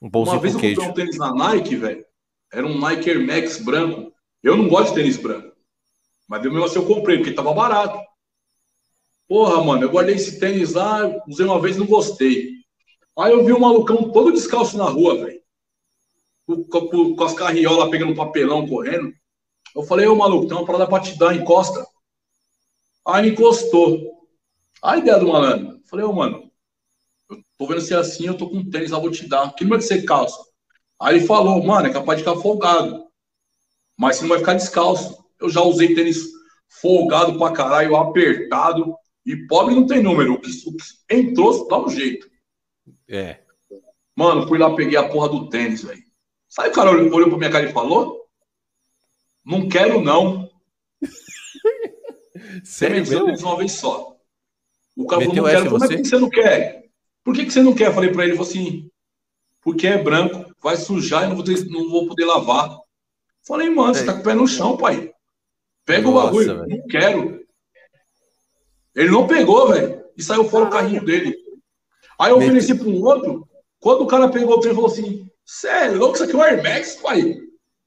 Um 0.00 0.06
Uma 0.06 0.10
pãozinho 0.12 0.40
vez 0.40 0.54
com 0.54 0.60
eu 0.64 0.74
comprei 0.74 0.88
um 0.88 0.94
tênis 0.94 1.18
na 1.18 1.34
Nike, 1.34 1.76
velho. 1.76 2.04
Era 2.52 2.66
um 2.66 2.78
Nike 2.78 3.10
Air 3.10 3.26
Max 3.26 3.58
branco. 3.58 4.10
Eu 4.42 4.56
não 4.56 4.68
gosto 4.68 4.90
de 4.90 4.94
tênis 5.02 5.16
branco. 5.18 5.52
Mas 6.28 6.42
mesmo 6.42 6.64
assim 6.64 6.76
eu 6.76 6.86
comprei, 6.86 7.18
porque 7.18 7.32
tava 7.34 7.52
barato. 7.52 7.98
Porra, 9.28 9.62
mano, 9.62 9.82
eu 9.84 9.90
guardei 9.90 10.14
esse 10.14 10.38
tênis 10.38 10.72
lá, 10.74 11.02
usei 11.28 11.44
uma 11.46 11.60
vez 11.60 11.76
não 11.76 11.86
gostei. 11.86 12.50
Aí 13.18 13.32
eu 13.32 13.44
vi 13.44 13.52
um 13.52 13.60
malucão 13.60 14.10
todo 14.12 14.32
descalço 14.32 14.76
na 14.78 14.84
rua, 14.84 15.16
velho. 15.24 15.40
Com, 16.46 16.64
com- 17.16 17.24
as 17.24 17.34
carriolas 17.34 17.90
pegando 17.90 18.14
papelão, 18.14 18.66
correndo. 18.68 19.12
Eu 19.74 19.84
falei, 19.84 20.06
ô 20.08 20.16
maluco, 20.16 20.48
tem 20.48 20.56
uma 20.56 20.66
parada 20.66 20.88
pra 20.88 21.00
te 21.00 21.18
dar, 21.18 21.34
encosta. 21.36 21.86
Aí 23.06 23.22
me 23.22 23.30
encostou. 23.30 24.16
A 24.82 24.98
ideia 24.98 25.18
do 25.18 25.28
malandro. 25.28 25.80
Falei, 25.88 26.04
ô 26.04 26.12
mano, 26.12 26.50
eu 27.30 27.38
tô 27.58 27.66
vendo 27.66 27.80
se 27.80 27.94
é 27.94 27.98
assim, 27.98 28.26
eu 28.26 28.36
tô 28.36 28.48
com 28.50 28.68
tênis 28.70 28.90
lá, 28.90 28.98
vou 28.98 29.10
te 29.10 29.28
dar. 29.28 29.54
Que 29.54 29.64
número 29.64 29.82
que 29.82 29.88
você 29.88 30.02
calça? 30.02 30.38
Aí 31.00 31.16
ele 31.16 31.26
falou, 31.26 31.62
mano, 31.64 31.88
é 31.88 31.92
capaz 31.92 32.18
de 32.18 32.24
ficar 32.24 32.40
folgado. 32.40 33.06
Mas 33.98 34.16
você 34.16 34.22
não 34.22 34.30
vai 34.30 34.38
ficar 34.38 34.54
descalço. 34.54 35.24
Eu 35.40 35.50
já 35.50 35.62
usei 35.62 35.94
tênis 35.94 36.24
folgado 36.80 37.38
pra 37.38 37.52
caralho, 37.52 37.96
apertado. 37.96 38.96
E 39.26 39.36
pobre 39.48 39.74
não 39.74 39.86
tem 39.86 40.00
número. 40.02 40.34
O 40.34 40.40
que, 40.40 40.48
o 40.68 40.72
que 40.76 40.84
entrou, 41.14 41.66
dá 41.68 41.78
um 41.78 41.88
jeito. 41.90 42.30
É. 43.08 43.40
Mano, 44.14 44.46
fui 44.46 44.56
lá, 44.58 44.74
peguei 44.74 44.96
a 44.96 45.08
porra 45.08 45.28
do 45.28 45.48
tênis, 45.48 45.82
velho. 45.82 46.02
Sabe 46.48 46.68
o 46.68 46.72
cara 46.72 46.90
olhou, 46.92 47.12
olhou 47.12 47.28
pra 47.28 47.38
minha 47.38 47.50
cara 47.50 47.68
e 47.68 47.72
falou? 47.72 48.24
Não 49.44 49.68
quero, 49.68 50.00
não. 50.00 50.48
Sério 52.64 52.96
mesmo? 52.98 53.26
uma 53.48 53.56
vez 53.58 53.72
só. 53.72 54.16
O 54.96 55.06
cara 55.06 55.22
falou, 55.22 55.36
não 55.36 55.44
quero. 55.44 55.70
falei, 55.70 55.70
mas 55.70 55.88
você? 55.88 55.96
por 55.96 56.02
que 56.02 56.08
você 56.08 56.18
não 56.18 56.30
quer? 56.30 56.84
Por 57.24 57.34
que, 57.34 57.44
que 57.44 57.50
você 57.52 57.62
não 57.62 57.74
quer? 57.74 57.86
Eu 57.88 57.92
falei 57.94 58.10
pra 58.12 58.22
ele, 58.22 58.32
ele 58.32 58.38
falou 58.38 58.50
assim, 58.50 58.90
porque 59.60 59.86
é 59.86 60.02
branco, 60.02 60.54
vai 60.62 60.76
sujar 60.76 61.24
e 61.24 61.28
não 61.28 61.34
vou, 61.36 61.44
ter- 61.44 61.66
não 61.66 61.90
vou 61.90 62.06
poder 62.06 62.24
lavar. 62.24 62.78
Falei, 63.46 63.68
mano, 63.68 63.94
você 63.94 64.02
É. 64.02 64.06
tá 64.06 64.14
com 64.14 64.20
o 64.20 64.22
pé 64.22 64.34
no 64.34 64.46
chão, 64.46 64.76
pai. 64.76 65.12
Pega 65.84 66.02
Nossa, 66.08 66.18
o 66.18 66.22
bagulho. 66.24 66.58
velho. 66.66 66.78
Não 66.78 66.86
quero. 66.88 67.35
Ele 68.96 69.10
não 69.10 69.26
pegou, 69.26 69.68
velho. 69.68 70.02
E 70.16 70.22
saiu 70.22 70.48
fora 70.48 70.64
o 70.64 70.70
carrinho 70.70 71.04
dele. 71.04 71.36
Aí 72.18 72.30
eu 72.30 72.38
ofereci 72.38 72.74
para 72.74 72.88
um 72.88 73.04
outro. 73.04 73.46
Quando 73.78 74.02
o 74.02 74.06
cara 74.06 74.30
pegou 74.30 74.56
o 74.56 74.60
trem, 74.60 74.74
falou 74.74 74.90
assim: 74.90 75.28
Cê 75.44 75.68
é 75.68 75.88
louco, 75.90 76.14
isso 76.14 76.24
aqui 76.24 76.32
é 76.32 76.36
o 76.36 76.42
Air 76.42 76.62
Max, 76.62 76.96
pai. 76.96 77.36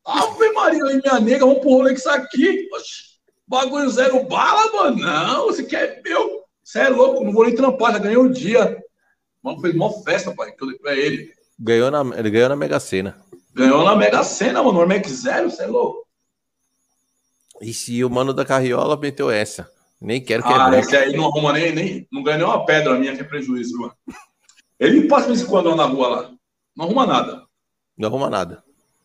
Ave 0.06 0.52
Maria, 0.53 0.84
aí 0.86 1.02
minha 1.02 1.19
nega, 1.19 1.45
vamos 1.45 1.60
pro 1.60 1.72
rolê 1.72 1.91
com 1.91 1.98
isso 1.98 2.10
aqui. 2.10 2.69
Oxi, 2.73 3.03
bagulho 3.48 3.90
zero 3.90 4.23
bala, 4.23 4.72
mano. 4.72 4.98
Não, 4.98 5.45
você 5.48 5.64
quer 5.64 6.02
meu. 6.03 6.44
Você 6.64 6.80
é 6.80 6.90
louco, 6.90 7.23
não 7.23 7.34
vou 7.34 7.45
nem 7.45 7.56
trampar, 7.56 7.94
já 7.94 7.99
ganhei 7.99 8.18
um 8.18 8.31
dia. 8.31 8.77
Mano, 9.41 9.60
fez 9.60 9.73
uma 9.73 9.91
festa, 10.03 10.34
pai, 10.36 10.52
que 10.52 10.64
eu 10.64 10.68
dei 10.68 10.77
pra 10.77 10.95
ele. 10.95 11.34
Ganhou 11.60 11.90
na, 11.90 12.18
ele 12.18 12.30
ganhou 12.30 12.49
na 12.49 12.56
Mega 12.56 12.80
Sena. 12.80 13.19
Ganhou 13.53 13.84
na 13.84 13.95
Mega 13.95 14.23
Sena, 14.23 14.61
mano. 14.61 14.77
O 14.77 14.81
Air 14.81 14.88
Max 14.88 15.10
zero, 15.10 15.49
você 15.49 15.64
é 15.64 15.68
louco. 15.68 16.07
E 17.61 17.73
se 17.73 18.03
o 18.03 18.10
mano 18.10 18.34
da 18.34 18.45
carriola 18.45 18.95
meteu 18.95 19.30
essa? 19.30 19.69
Nem 20.01 20.23
quero 20.23 20.43
que 20.43 20.49
Ah, 20.49 20.73
é 20.73 20.80
esse 20.80 20.95
aí 20.95 21.15
não 21.15 21.26
arruma 21.26 21.51
nem, 21.51 21.73
nem. 21.73 22.07
Não 22.11 22.23
ganha 22.23 22.38
nem 22.38 22.45
uma 22.45 22.65
pedra 22.65 22.97
minha 22.97 23.13
que 23.13 23.21
é 23.21 23.26
prejuízo, 23.26 23.77
mano. 23.77 23.93
Ele 24.80 25.07
passa 25.07 25.23
de 25.23 25.34
vez 25.34 25.41
em 25.41 25.45
quando 25.45 25.76
na 25.76 25.85
rua 25.85 26.07
lá. 26.07 26.31
Não 26.76 26.85
arruma 26.85 27.05
nada. 27.05 27.45
Não 27.97 28.07
arruma 28.07 28.30
nada. 28.30 28.63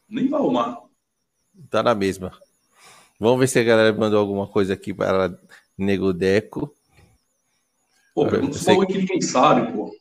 Nem 0.08 0.28
vai 0.28 0.38
arrumar. 0.38 0.78
Tá 1.68 1.82
na 1.82 1.94
mesma. 1.94 2.32
Vamos 3.18 3.40
ver 3.40 3.48
se 3.48 3.58
a 3.58 3.64
galera 3.64 3.96
mandou 3.96 4.20
alguma 4.20 4.46
coisa 4.46 4.74
aqui 4.74 4.94
para 4.94 5.36
Nego 5.76 6.12
Deco. 6.12 6.72
Pô, 8.14 8.28
pergunta 8.28 8.56
bagulho 8.64 8.86
que 8.86 8.98
ninguém 8.98 9.20
sabe, 9.20 9.72
pô. 9.72 9.92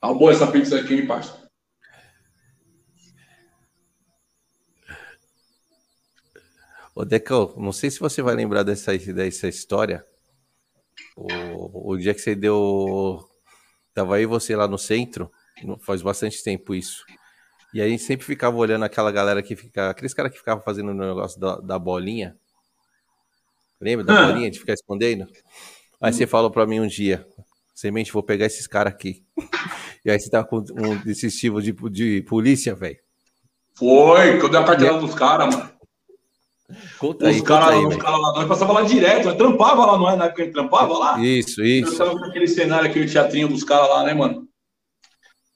Tá 0.00 0.14
boa 0.14 0.30
essa 0.30 0.46
pizza 0.46 0.78
aqui, 0.78 0.94
hein, 0.94 1.06
parça? 1.06 1.37
Ô, 6.98 7.04
Deco, 7.04 7.54
não 7.56 7.70
sei 7.70 7.92
se 7.92 8.00
você 8.00 8.20
vai 8.20 8.34
lembrar 8.34 8.64
dessa, 8.64 8.98
dessa 8.98 9.46
história. 9.46 10.04
O, 11.16 11.92
o 11.92 11.96
dia 11.96 12.12
que 12.12 12.20
você 12.20 12.34
deu. 12.34 13.24
Tava 13.94 14.16
aí 14.16 14.26
você 14.26 14.56
lá 14.56 14.66
no 14.66 14.76
centro, 14.76 15.30
faz 15.82 16.02
bastante 16.02 16.42
tempo 16.42 16.74
isso. 16.74 17.04
E 17.72 17.80
aí 17.80 17.86
a 17.86 17.90
gente 17.90 18.02
sempre 18.02 18.26
ficava 18.26 18.56
olhando 18.56 18.84
aquela 18.84 19.12
galera 19.12 19.40
que 19.44 19.54
fica. 19.54 19.90
Aqueles 19.90 20.12
caras 20.12 20.32
que 20.32 20.38
ficavam 20.38 20.60
fazendo 20.64 20.90
o 20.90 20.94
negócio 20.94 21.38
da, 21.38 21.60
da 21.60 21.78
bolinha. 21.78 22.36
Lembra 23.80 24.04
da 24.04 24.20
Ah. 24.20 24.26
bolinha 24.26 24.50
de 24.50 24.58
ficar 24.58 24.72
escondendo? 24.74 25.24
Aí 26.00 26.12
você 26.12 26.26
falou 26.26 26.50
pra 26.50 26.66
mim 26.66 26.80
um 26.80 26.86
dia, 26.88 27.24
semente, 27.76 28.12
vou 28.12 28.24
pegar 28.24 28.46
esses 28.46 28.66
caras 28.66 28.92
aqui. 28.92 29.24
E 30.04 30.10
aí 30.10 30.18
você 30.18 30.30
tava 30.30 30.46
com 30.46 30.58
um 30.58 30.96
desse 31.04 31.28
tipo 31.30 31.60
de, 31.60 31.72
de 31.90 32.22
polícia, 32.22 32.74
velho. 32.74 32.98
Foi, 33.76 34.38
que 34.38 34.44
eu 34.44 34.48
dei 34.48 34.58
a 34.60 34.64
carteirada 34.64 35.00
dos 35.00 35.14
caras, 35.14 35.54
mano. 35.54 35.77
Conta 36.98 37.24
Os 37.24 37.30
aí, 37.30 37.36
os 37.36 37.88
velho. 37.88 37.98
caras 37.98 38.20
lá, 38.20 38.32
nós 38.34 38.48
passava 38.48 38.72
lá 38.74 38.82
direto, 38.82 39.24
nós 39.24 39.36
trampava 39.36 39.86
lá, 39.86 39.98
não 39.98 40.10
é? 40.10 40.16
Na 40.16 40.24
época 40.26 40.44
que 40.44 40.52
trampava 40.52 40.98
lá. 40.98 41.18
Isso, 41.24 41.62
Eu 41.62 41.66
isso. 41.66 41.96
tava 41.96 42.14
vendo 42.14 42.24
aquele 42.26 42.46
cenário 42.46 42.90
aqui, 42.90 43.00
o 43.00 43.10
teatrinho 43.10 43.48
dos 43.48 43.64
caras 43.64 43.88
lá, 43.88 44.04
né, 44.04 44.12
mano? 44.12 44.46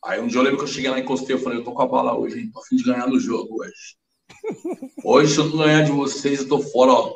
Aí 0.04 0.20
um 0.20 0.26
dia 0.26 0.38
eu 0.38 0.42
lembro 0.42 0.58
que 0.58 0.64
eu 0.64 0.68
cheguei 0.68 0.90
lá 0.90 0.98
e 0.98 1.02
encostei, 1.02 1.36
eu 1.36 1.40
falei, 1.40 1.58
eu 1.58 1.64
tô 1.64 1.72
com 1.72 1.82
a 1.82 1.86
bala 1.86 2.16
hoje, 2.16 2.40
hein? 2.40 2.50
Tô 2.50 2.60
a 2.60 2.64
fim 2.64 2.76
de 2.76 2.84
ganhar 2.84 3.06
no 3.06 3.20
jogo 3.20 3.62
hoje. 3.62 3.96
Hoje, 5.04 5.34
se 5.34 5.38
eu 5.40 5.44
não 5.44 5.58
ganhar 5.58 5.82
de 5.84 5.92
vocês, 5.92 6.40
eu 6.40 6.48
tô 6.48 6.58
fora, 6.60 6.92
ó. 6.92 7.14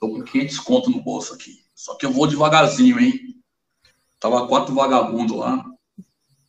Tô 0.00 0.08
com 0.08 0.22
500 0.22 0.58
conto 0.60 0.90
no 0.90 1.00
bolso 1.00 1.32
aqui. 1.34 1.52
Só 1.74 1.94
que 1.94 2.04
eu 2.04 2.10
vou 2.10 2.26
devagarzinho, 2.26 2.98
hein? 2.98 3.20
Tava 4.18 4.48
quatro 4.48 4.74
vagabundos 4.74 5.36
lá. 5.36 5.64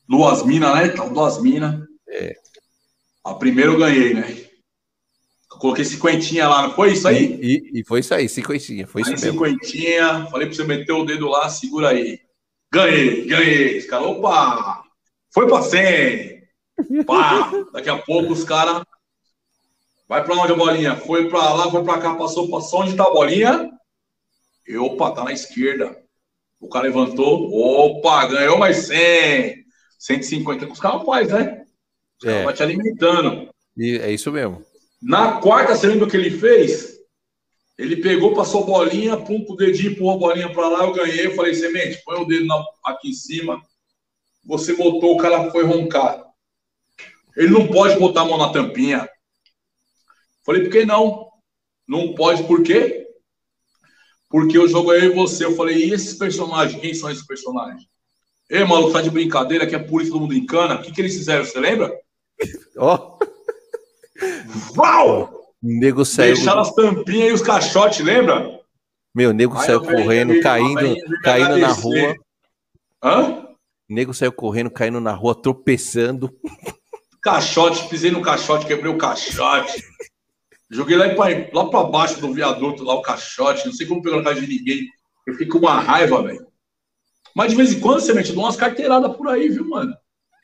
Duas 0.09 0.43
minas, 0.43 0.73
né? 0.75 0.87
Duas 0.89 1.41
minas. 1.41 1.79
É. 2.09 2.35
A 3.23 3.35
primeira 3.35 3.71
eu 3.71 3.77
ganhei, 3.77 4.13
né? 4.13 4.42
Coloquei 5.59 5.85
cinquentinha 5.85 6.47
lá, 6.47 6.63
não 6.63 6.73
foi 6.75 6.93
isso 6.93 7.07
aí? 7.07 7.39
E, 7.41 7.71
e, 7.73 7.79
e 7.79 7.85
foi 7.85 7.99
isso 8.01 8.13
aí, 8.13 8.27
cinquentinha. 8.27 8.85
Foi 8.87 9.01
isso 9.01 9.11
aí, 9.11 9.15
mesmo. 9.21 9.31
cinquentinha. 9.45 10.27
Falei 10.29 10.47
pra 10.47 10.55
você 10.55 10.63
meter 10.63 10.91
o 10.91 11.05
dedo 11.05 11.27
lá, 11.29 11.47
segura 11.49 11.89
aí. 11.89 12.19
Ganhei, 12.71 13.25
ganhei. 13.25 13.77
Os 13.77 13.85
caras, 13.85 14.07
opa! 14.07 14.83
Foi 15.31 15.47
pra 15.47 15.61
100. 15.61 16.43
Pá! 17.05 17.51
Daqui 17.71 17.89
a 17.89 17.97
pouco 17.97 18.33
os 18.33 18.43
caras. 18.43 18.83
Vai 20.07 20.23
pra 20.23 20.35
onde 20.35 20.51
a 20.51 20.55
bolinha? 20.55 20.95
Foi 20.95 21.29
pra 21.29 21.53
lá, 21.53 21.69
foi 21.71 21.83
pra 21.83 21.99
cá, 21.99 22.15
passou, 22.15 22.49
passou. 22.49 22.81
Onde 22.81 22.95
tá 22.95 23.03
a 23.03 23.11
bolinha? 23.13 23.69
E, 24.67 24.75
opa, 24.77 25.11
tá 25.11 25.23
na 25.23 25.31
esquerda. 25.33 25.95
O 26.59 26.67
cara 26.67 26.85
levantou. 26.85 27.49
Opa, 27.53 28.25
ganhou 28.27 28.57
mais 28.57 28.87
100. 28.87 29.63
150 29.99 30.65
que 30.65 30.71
os 30.71 30.79
caras 30.79 31.03
fazem, 31.05 31.33
né? 31.33 31.63
Os 32.19 32.25
caras 32.25 32.49
É. 32.49 32.53
te 32.53 32.63
alimentando. 32.63 33.49
E 33.77 33.97
é 33.97 34.11
isso 34.11 34.31
mesmo. 34.31 34.63
Na 35.03 35.41
quarta, 35.41 35.75
você 35.75 35.85
lembra 35.87 36.07
o 36.07 36.09
que 36.09 36.15
ele 36.15 36.31
fez? 36.31 36.93
Ele 37.77 37.97
pegou, 37.97 38.33
passou 38.33 38.65
bolinha, 38.65 39.17
pum, 39.17 39.43
com 39.43 39.53
o 39.53 39.57
dedinho, 39.57 39.91
empurrou 39.91 40.15
a 40.15 40.17
bolinha 40.17 40.53
pra 40.53 40.69
lá, 40.69 40.85
eu 40.85 40.93
ganhei. 40.93 41.25
Eu 41.25 41.35
falei, 41.35 41.53
semente, 41.53 42.01
põe 42.05 42.21
o 42.21 42.25
dedo 42.25 42.45
na- 42.45 42.63
aqui 42.85 43.09
em 43.09 43.13
cima. 43.13 43.61
Você 44.45 44.75
botou, 44.75 45.13
o 45.13 45.17
cara 45.17 45.51
foi 45.51 45.65
roncar. 45.65 46.23
Ele 47.35 47.49
não 47.49 47.67
pode 47.67 47.99
botar 47.99 48.21
a 48.21 48.25
mão 48.25 48.37
na 48.37 48.53
tampinha. 48.53 49.09
Falei, 50.45 50.61
por 50.61 50.71
que 50.71 50.85
não? 50.85 51.29
Não 51.85 52.13
pode, 52.13 52.43
por 52.43 52.63
quê? 52.63 53.07
Porque 54.29 54.57
o 54.57 54.67
jogo 54.67 54.93
é 54.93 54.99
eu 54.99 55.11
e 55.11 55.15
você. 55.15 55.43
Eu 55.43 55.55
falei, 55.55 55.85
e 55.85 55.93
esses 55.93 56.13
personagens? 56.13 56.79
Quem 56.79 56.93
são 56.93 57.09
esses 57.09 57.25
personagens? 57.25 57.83
Ei, 58.49 58.63
maluco, 58.63 58.93
tá 58.93 59.01
de 59.01 59.09
brincadeira, 59.09 59.67
que 59.67 59.75
é 59.75 59.79
isso 59.79 60.11
todo 60.11 60.21
mundo 60.21 60.33
encana. 60.33 60.75
O 60.75 60.81
que, 60.81 60.91
que 60.91 61.01
eles 61.01 61.15
fizeram, 61.17 61.43
você 61.43 61.59
lembra? 61.59 61.91
Ó, 62.77 62.87
Uau! 62.87 63.19
o 64.77 65.43
nego 65.61 66.03
saiu. 66.05 66.35
Deixaram 66.35 66.61
as 66.61 66.73
tampinhas 66.73 67.29
e 67.29 67.33
os 67.33 67.41
caixotes, 67.41 68.05
lembra? 68.05 68.59
Meu, 69.13 69.29
o 69.29 69.33
nego 69.33 69.57
saiu 69.57 69.83
eu 69.83 69.83
correndo, 69.83 70.41
caindo, 70.41 70.95
caindo 71.23 71.57
na 71.57 71.71
rua. 71.71 72.15
Hã? 73.01 73.47
O 73.89 73.93
nego 73.93 74.13
saiu 74.13 74.31
correndo, 74.31 74.71
caindo 74.71 74.99
na 74.99 75.13
rua, 75.13 75.39
tropeçando. 75.39 76.35
Caixote, 77.21 77.87
pisei 77.87 78.11
no 78.11 78.21
caixote, 78.21 78.65
quebrei 78.65 78.91
o 78.91 78.97
caixote. 78.97 79.83
Joguei 80.69 80.97
lá 80.97 81.09
pra, 81.09 81.25
lá 81.53 81.69
pra 81.69 81.83
baixo 81.83 82.19
do 82.19 82.33
viaduto, 82.33 82.83
lá 82.83 82.95
o 82.95 83.01
caixote. 83.01 83.65
Não 83.65 83.73
sei 83.73 83.85
como 83.85 84.01
pegou 84.01 84.17
na 84.17 84.25
casa 84.25 84.41
de 84.41 84.47
ninguém. 84.47 84.87
Eu 85.25 85.33
fiquei 85.33 85.47
com 85.47 85.59
uma 85.59 85.79
raiva, 85.79 86.23
velho. 86.23 86.45
Mas 87.35 87.51
de 87.51 87.57
vez 87.57 87.71
em 87.71 87.79
quando 87.79 88.01
você 88.01 88.13
mete 88.13 88.33
dá 88.33 88.39
umas 88.41 88.55
carteiradas 88.55 89.15
por 89.15 89.27
aí, 89.27 89.49
viu, 89.49 89.67
mano? 89.69 89.95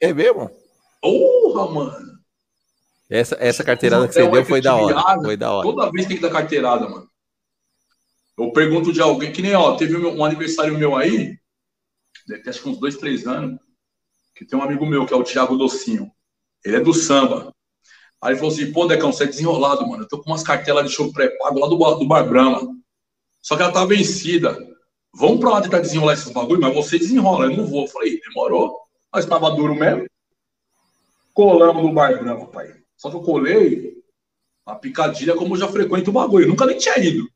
É 0.01 0.13
mesmo? 0.13 0.49
Porra, 1.01 1.71
mano. 1.71 2.08
Essa, 3.09 3.35
essa 3.39 3.63
carteirada 3.63 4.07
que 4.07 4.13
você 4.13 4.21
deu 4.29 4.45
foi 4.45 4.61
da 4.61 4.75
hora. 4.75 5.21
Foi 5.23 5.37
da 5.37 5.51
hora. 5.51 5.67
Toda 5.67 5.91
vez 5.91 6.05
tem 6.07 6.15
que 6.17 6.21
dar 6.21 6.29
carteirada, 6.31 6.87
mano. 6.87 7.09
Eu 8.37 8.51
pergunto 8.51 8.93
de 8.93 9.01
alguém, 9.01 9.31
que 9.31 9.41
nem, 9.41 9.55
ó, 9.55 9.75
teve 9.75 9.97
um 9.97 10.23
aniversário 10.23 10.77
meu 10.77 10.95
aí, 10.95 11.37
deve 12.27 12.43
ter 12.43 12.51
acho 12.51 12.61
que 12.61 12.69
uns 12.69 12.79
dois, 12.79 12.95
três 12.95 13.27
anos, 13.27 13.59
que 14.35 14.45
tem 14.45 14.57
um 14.57 14.61
amigo 14.61 14.85
meu, 14.85 15.05
que 15.05 15.13
é 15.13 15.17
o 15.17 15.23
Thiago 15.23 15.57
Docinho. 15.57 16.09
Ele 16.63 16.77
é 16.77 16.79
do 16.79 16.93
samba. 16.93 17.53
Aí 18.21 18.31
ele 18.31 18.39
falou 18.39 18.53
assim, 18.53 18.71
pô, 18.71 18.85
Decão, 18.85 19.11
você 19.11 19.23
é 19.23 19.27
desenrolado, 19.27 19.85
mano. 19.87 20.03
Eu 20.03 20.07
tô 20.07 20.21
com 20.21 20.29
umas 20.29 20.43
cartelas 20.43 20.85
de 20.87 20.95
show 20.95 21.11
pré-pago 21.11 21.59
lá 21.59 21.67
do, 21.67 21.77
Bar- 21.77 21.95
do 21.95 22.07
Bar 22.07 22.23
Brahma. 22.27 22.61
Só 23.41 23.55
que 23.57 23.63
ela 23.63 23.71
tá 23.71 23.83
vencida. 23.85 24.57
Vamos 25.13 25.39
pra 25.39 25.49
lá 25.49 25.61
tentar 25.61 25.79
desenrolar 25.79 26.13
esses 26.13 26.31
bagulho, 26.31 26.61
mas 26.61 26.73
você 26.75 26.99
desenrola, 26.99 27.45
eu 27.45 27.57
não 27.57 27.65
vou. 27.65 27.83
Eu 27.83 27.87
falei, 27.87 28.19
demorou. 28.21 28.77
Mas 29.11 29.25
tava 29.25 29.49
duro 29.51 29.73
mesmo. 29.75 30.05
Colamos 31.33 31.83
no 31.83 31.93
Bar 31.93 32.19
Brahma, 32.21 32.45
pai. 32.47 32.73
Só 32.99 33.09
que 33.09 33.15
eu 33.15 33.21
colei 33.21 33.93
a 34.65 34.75
picadilha 34.75 35.33
como 35.33 35.55
eu 35.55 35.59
já 35.59 35.69
frequento 35.69 36.09
o 36.09 36.13
bagulho. 36.13 36.43
Eu 36.43 36.49
nunca 36.49 36.65
nem 36.65 36.77
tinha 36.77 36.99
ido. 36.99 37.31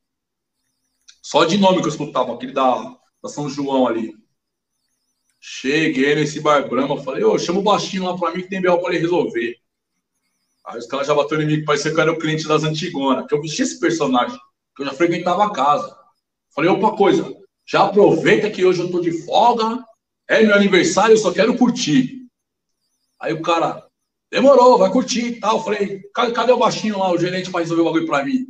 Só 1.21 1.45
de 1.45 1.57
nome 1.57 1.79
que 1.79 1.85
eu 1.85 1.89
escutava, 1.89 2.33
aquele 2.33 2.51
da, 2.51 2.97
da 3.23 3.29
São 3.29 3.49
João 3.49 3.87
ali. 3.87 4.13
Cheguei 5.39 6.15
nesse 6.15 6.41
bar 6.41 6.67
Brahma, 6.69 7.01
falei, 7.01 7.23
ô, 7.23 7.39
chama 7.39 7.59
o 7.59 7.63
baixinho 7.63 8.03
lá 8.03 8.17
pra 8.17 8.31
mim 8.31 8.41
que 8.41 8.49
tem 8.49 8.61
B.O. 8.61 8.77
pra 8.79 8.91
ele 8.91 9.01
resolver. 9.01 9.57
Aí 10.65 10.77
os 10.77 10.85
caras 10.85 11.07
já 11.07 11.15
bateu 11.15 11.41
em 11.41 11.45
mim, 11.45 11.55
que 11.55 11.65
parecia 11.65 11.91
que 11.91 11.97
eu 11.97 12.01
era 12.01 12.11
o 12.11 12.19
cliente 12.19 12.45
das 12.45 12.65
Antigonas, 12.65 13.25
que 13.25 13.33
eu 13.33 13.41
vesti 13.41 13.61
esse 13.61 13.79
personagem, 13.79 14.37
que 14.75 14.81
eu 14.81 14.85
já 14.85 14.93
frequentava 14.93 15.45
a 15.45 15.53
casa. 15.53 15.97
Falei, 16.53 16.69
opa, 16.69 16.95
coisa, 16.97 17.33
já 17.65 17.85
aproveita 17.85 18.51
que 18.51 18.65
hoje 18.65 18.81
eu 18.81 18.91
tô 18.91 18.99
de 18.99 19.23
folga, 19.23 19.81
é 20.27 20.43
meu 20.43 20.55
aniversário, 20.55 21.13
eu 21.13 21.17
só 21.17 21.31
quero 21.31 21.57
curtir. 21.57 22.27
Aí 23.19 23.33
o 23.33 23.41
cara, 23.41 23.89
demorou, 24.33 24.79
vai 24.79 24.91
curtir 24.91 25.25
e 25.27 25.39
tal. 25.39 25.63
Falei, 25.63 26.01
cadê, 26.11 26.51
o 26.51 26.57
baixinho 26.57 26.97
lá, 26.97 27.11
o 27.11 27.17
gerente 27.17 27.51
pra 27.51 27.59
resolver 27.59 27.83
o 27.83 27.85
bagulho 27.85 28.07
pra 28.07 28.25
mim? 28.25 28.47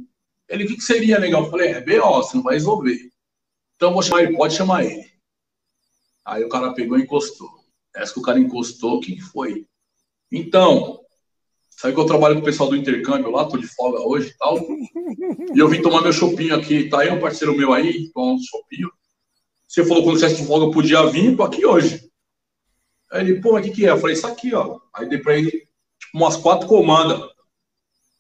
Ele, 0.48 0.64
o 0.64 0.68
que, 0.68 0.78
que 0.78 0.84
seria 0.84 1.20
legal? 1.20 1.44
Eu 1.44 1.52
falei, 1.52 1.72
é 1.72 1.82
B.O., 1.82 2.24
você 2.24 2.38
não 2.38 2.44
vai 2.44 2.54
resolver. 2.54 3.10
Então 3.76 3.90
eu 3.90 3.94
vou 3.94 4.02
chamar 4.02 4.24
ele, 4.24 4.38
pode 4.38 4.56
chamar 4.56 4.86
ele. 4.86 5.06
Aí 6.26 6.44
o 6.44 6.50
cara 6.50 6.74
pegou 6.74 6.98
e 6.98 7.02
encostou. 7.02 7.50
Essa 7.94 8.14
que 8.14 8.20
o 8.20 8.24
cara 8.24 8.40
encostou, 8.40 8.96
o 8.96 9.00
que, 9.02 9.16
que 9.16 9.22
foi? 9.22 9.66
Então, 10.32 11.02
sabe 11.70 11.94
que 11.94 12.00
eu 12.00 12.06
trabalho 12.06 12.36
com 12.36 12.42
o 12.42 12.46
pessoal 12.46 12.70
do 12.70 12.78
intercâmbio 12.78 13.30
lá, 13.30 13.46
tô 13.46 13.58
de 13.58 13.68
folga 13.68 14.00
hoje 14.00 14.30
e 14.30 14.38
tal. 14.38 14.58
E 15.54 15.60
eu 15.60 15.68
vim 15.68 15.82
tomar 15.82 16.02
meu 16.02 16.14
chopinho 16.14 16.56
aqui, 16.56 16.90
tá 16.90 17.02
aí 17.02 17.12
um 17.12 17.20
parceiro 17.20 17.56
meu 17.56 17.74
aí, 17.74 18.10
tomar 18.14 18.34
um 18.34 18.40
chopinho. 18.40 18.90
Você 19.68 19.86
falou 19.86 20.04
quando 20.04 20.20
você 20.20 20.34
de 20.34 20.46
folga 20.46 20.68
eu 20.68 20.72
podia 20.72 21.06
vir, 21.08 21.36
tô 21.36 21.44
aqui 21.44 21.66
hoje. 21.66 22.10
Aí 23.12 23.22
ele, 23.22 23.42
pô, 23.42 23.52
mas 23.54 23.66
o 23.66 23.70
que, 23.70 23.76
que 23.76 23.86
é? 23.86 23.90
Eu 23.90 23.98
falei, 23.98 24.16
isso 24.16 24.26
aqui, 24.26 24.56
ó. 24.56 24.80
Aí 24.94 25.10
dei 25.10 25.20
pra 25.20 25.38
ele 25.38 25.68
umas 26.14 26.36
quatro 26.36 26.68
comandas. 26.68 27.22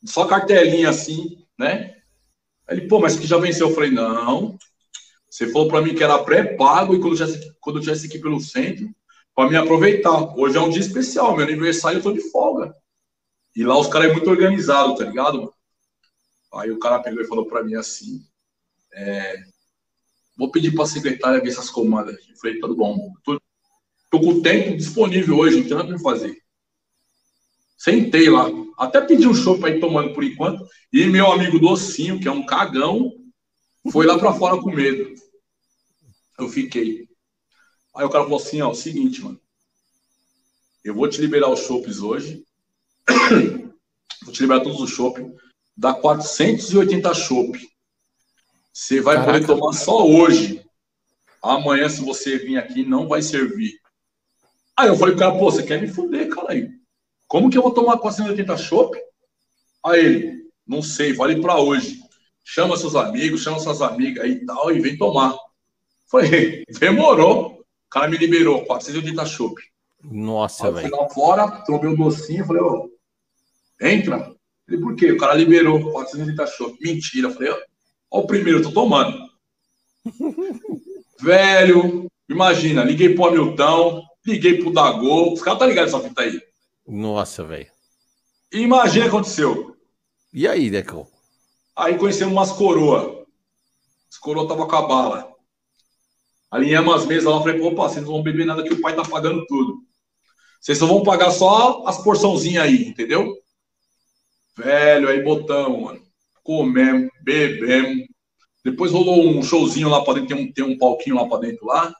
Só 0.05 0.25
cartelinha 0.25 0.89
assim, 0.89 1.45
né? 1.57 1.95
Ele, 2.67 2.87
pô, 2.87 2.99
mas 2.99 3.17
que 3.17 3.27
já 3.27 3.37
venceu? 3.37 3.69
Eu 3.69 3.75
falei, 3.75 3.91
não. 3.91 4.57
Você 5.29 5.51
falou 5.51 5.67
pra 5.67 5.81
mim 5.81 5.95
que 5.95 6.03
era 6.03 6.23
pré-pago 6.23 6.95
e 6.95 6.99
quando 6.99 7.17
eu, 7.17 7.25
tivesse, 7.25 7.55
quando 7.59 7.77
eu 7.77 7.81
tivesse 7.81 8.07
aqui 8.07 8.19
pelo 8.19 8.39
centro, 8.39 8.89
pra 9.35 9.49
me 9.49 9.55
aproveitar. 9.55 10.37
Hoje 10.37 10.57
é 10.57 10.61
um 10.61 10.69
dia 10.69 10.81
especial, 10.81 11.35
meu 11.35 11.45
aniversário 11.45 11.99
eu 11.99 12.03
tô 12.03 12.11
de 12.11 12.29
folga. 12.31 12.75
E 13.55 13.63
lá 13.63 13.77
os 13.79 13.87
caras 13.87 14.09
é 14.09 14.13
muito 14.13 14.29
organizado, 14.29 14.95
tá 14.95 15.05
ligado? 15.05 15.53
Aí 16.53 16.71
o 16.71 16.79
cara 16.79 16.99
pegou 16.99 17.21
e 17.21 17.27
falou 17.27 17.45
pra 17.45 17.63
mim 17.63 17.75
assim: 17.75 18.23
é, 18.93 19.43
Vou 20.35 20.49
pedir 20.49 20.73
pra 20.73 20.85
secretária 20.85 21.41
ver 21.41 21.49
essas 21.49 21.69
comandas. 21.69 22.15
Eu 22.29 22.35
falei, 22.37 22.59
tudo 22.59 22.75
bom. 22.75 23.13
Tô, 23.23 23.39
tô 24.09 24.19
com 24.19 24.29
o 24.29 24.41
tempo 24.41 24.75
disponível 24.75 25.37
hoje, 25.37 25.61
não 25.61 25.67
tem 25.67 25.77
nada 25.77 25.91
me 25.91 26.01
fazer. 26.01 26.41
Sentei 27.83 28.29
lá. 28.29 28.47
Até 28.77 29.01
pedi 29.01 29.27
um 29.27 29.35
show 29.35 29.59
pra 29.59 29.69
ir 29.69 29.81
tomando 29.81 30.13
por 30.13 30.23
enquanto. 30.23 30.65
E 30.91 31.05
meu 31.05 31.29
amigo 31.29 31.59
Docinho, 31.59 32.17
que 32.17 32.29
é 32.29 32.31
um 32.31 32.45
cagão, 32.45 33.11
foi 33.91 34.05
lá 34.05 34.17
pra 34.17 34.31
fora 34.33 34.55
com 34.55 34.71
medo. 34.71 35.13
Eu 36.39 36.47
fiquei. 36.47 37.09
Aí 37.93 38.05
o 38.05 38.09
cara 38.09 38.23
falou 38.23 38.39
assim: 38.39 38.61
ó, 38.61 38.71
o 38.71 38.75
seguinte, 38.75 39.21
mano. 39.21 39.37
Eu 40.81 40.95
vou 40.95 41.09
te 41.09 41.19
liberar 41.19 41.49
os 41.49 41.59
chopes 41.59 41.99
hoje. 41.99 42.45
vou 44.23 44.33
te 44.33 44.41
liberar 44.41 44.61
todos 44.61 44.79
os 44.79 44.89
chopes. 44.89 45.25
Dá 45.75 45.93
480 45.93 47.13
chopp. 47.13 47.69
Você 48.71 49.01
vai 49.01 49.17
Caraca. 49.17 49.33
poder 49.33 49.45
tomar 49.45 49.73
só 49.73 50.07
hoje. 50.07 50.65
Amanhã, 51.41 51.89
se 51.89 51.99
você 51.99 52.37
vir 52.37 52.57
aqui, 52.57 52.85
não 52.85 53.09
vai 53.09 53.21
servir. 53.21 53.77
Aí 54.77 54.87
eu 54.87 54.95
falei 54.95 55.15
pro 55.15 55.25
cara, 55.25 55.37
pô, 55.37 55.51
você 55.51 55.63
quer 55.63 55.81
me 55.81 55.89
fuder, 55.89 56.29
cara 56.29 56.53
aí. 56.53 56.82
Como 57.33 57.49
que 57.49 57.57
eu 57.57 57.63
vou 57.63 57.73
tomar 57.73 57.97
480 57.97 58.55
chopp? 58.57 58.95
Aí 59.83 60.05
ele, 60.05 60.43
não 60.67 60.83
sei, 60.83 61.13
vale 61.13 61.41
pra 61.41 61.59
hoje. 61.59 61.99
Chama 62.43 62.77
seus 62.77 62.95
amigos, 62.95 63.41
chama 63.41 63.57
suas 63.57 63.81
amigas 63.81 64.23
aí 64.23 64.33
e 64.33 64.45
tal, 64.45 64.71
e 64.71 64.79
vem 64.79 64.95
tomar. 64.95 65.35
Falei, 66.11 66.63
demorou. 66.79 67.53
O 67.53 67.89
cara 67.89 68.07
me 68.07 68.17
liberou, 68.17 68.63
480 68.65 69.25
chopp. 69.25 69.59
Nossa, 70.03 70.67
eu 70.67 70.73
fui 70.73 70.81
velho. 70.83 70.95
lá 70.95 71.09
fora, 71.09 71.47
tomei 71.65 71.89
um 71.89 71.95
docinho, 71.95 72.45
falei, 72.45 72.61
ô, 72.61 72.91
entra. 73.81 74.31
Ele, 74.67 74.79
por 74.79 74.95
quê? 74.95 75.11
O 75.11 75.17
cara 75.17 75.33
liberou 75.33 75.91
480 75.91 76.45
chopp. 76.45 76.77
Mentira. 76.81 77.31
Falei, 77.31 77.49
ó, 77.49 77.57
ó 78.11 78.19
o 78.19 78.27
primeiro, 78.27 78.59
eu 78.59 78.63
tô 78.63 78.71
tomando. 78.71 79.17
Velho, 81.19 82.05
imagina, 82.29 82.83
liguei 82.83 83.15
pro 83.15 83.25
Hamilton, 83.25 84.03
liguei 84.23 84.59
pro 84.59 84.71
Dagô, 84.71 85.33
os 85.33 85.41
caras 85.41 85.57
tá 85.57 85.65
ligado 85.65 85.87
essa 85.87 85.99
fita 85.99 86.21
aí. 86.21 86.39
Nossa, 86.87 87.43
velho. 87.43 87.71
Imagina 88.51 89.05
o 89.05 89.09
que 89.09 89.15
aconteceu. 89.15 89.75
E 90.31 90.47
aí, 90.47 90.69
Decão? 90.69 91.07
Aí 91.75 91.97
conhecemos 91.97 92.33
umas 92.33 92.51
coroa. 92.51 93.25
As 94.11 94.17
coroa 94.17 94.47
tava 94.47 94.67
com 94.67 94.75
a 94.75 94.81
bala. 94.87 95.33
Alinhamos 96.51 96.93
as 96.93 97.05
mesas 97.07 97.23
lá, 97.23 97.39
falei, 97.39 97.59
opa, 97.61 97.89
vocês 97.89 98.05
não 98.05 98.13
vão 98.13 98.21
beber 98.21 98.45
nada 98.45 98.63
que 98.63 98.73
o 98.73 98.81
pai 98.81 98.95
tá 98.95 99.03
pagando 99.03 99.43
tudo. 99.47 99.81
Vocês 100.61 100.77
só 100.77 100.85
vão 100.85 101.01
pagar 101.01 101.31
só 101.31 101.83
as 101.87 102.03
porçãozinhas 102.03 102.63
aí, 102.63 102.87
entendeu? 102.89 103.35
Velho, 104.55 105.09
aí 105.09 105.23
botamos, 105.23 105.81
mano. 105.81 106.01
Comemos, 106.43 107.09
bebemos. 107.23 108.05
Depois 108.63 108.91
rolou 108.91 109.27
um 109.27 109.41
showzinho 109.41 109.89
lá 109.89 110.03
pra 110.03 110.13
dentro, 110.13 110.27
tem 110.27 110.45
um, 110.45 110.53
tem 110.53 110.63
um 110.63 110.77
palquinho 110.77 111.15
lá 111.15 111.27
pra 111.27 111.39
dentro 111.39 111.65
lá. 111.65 111.93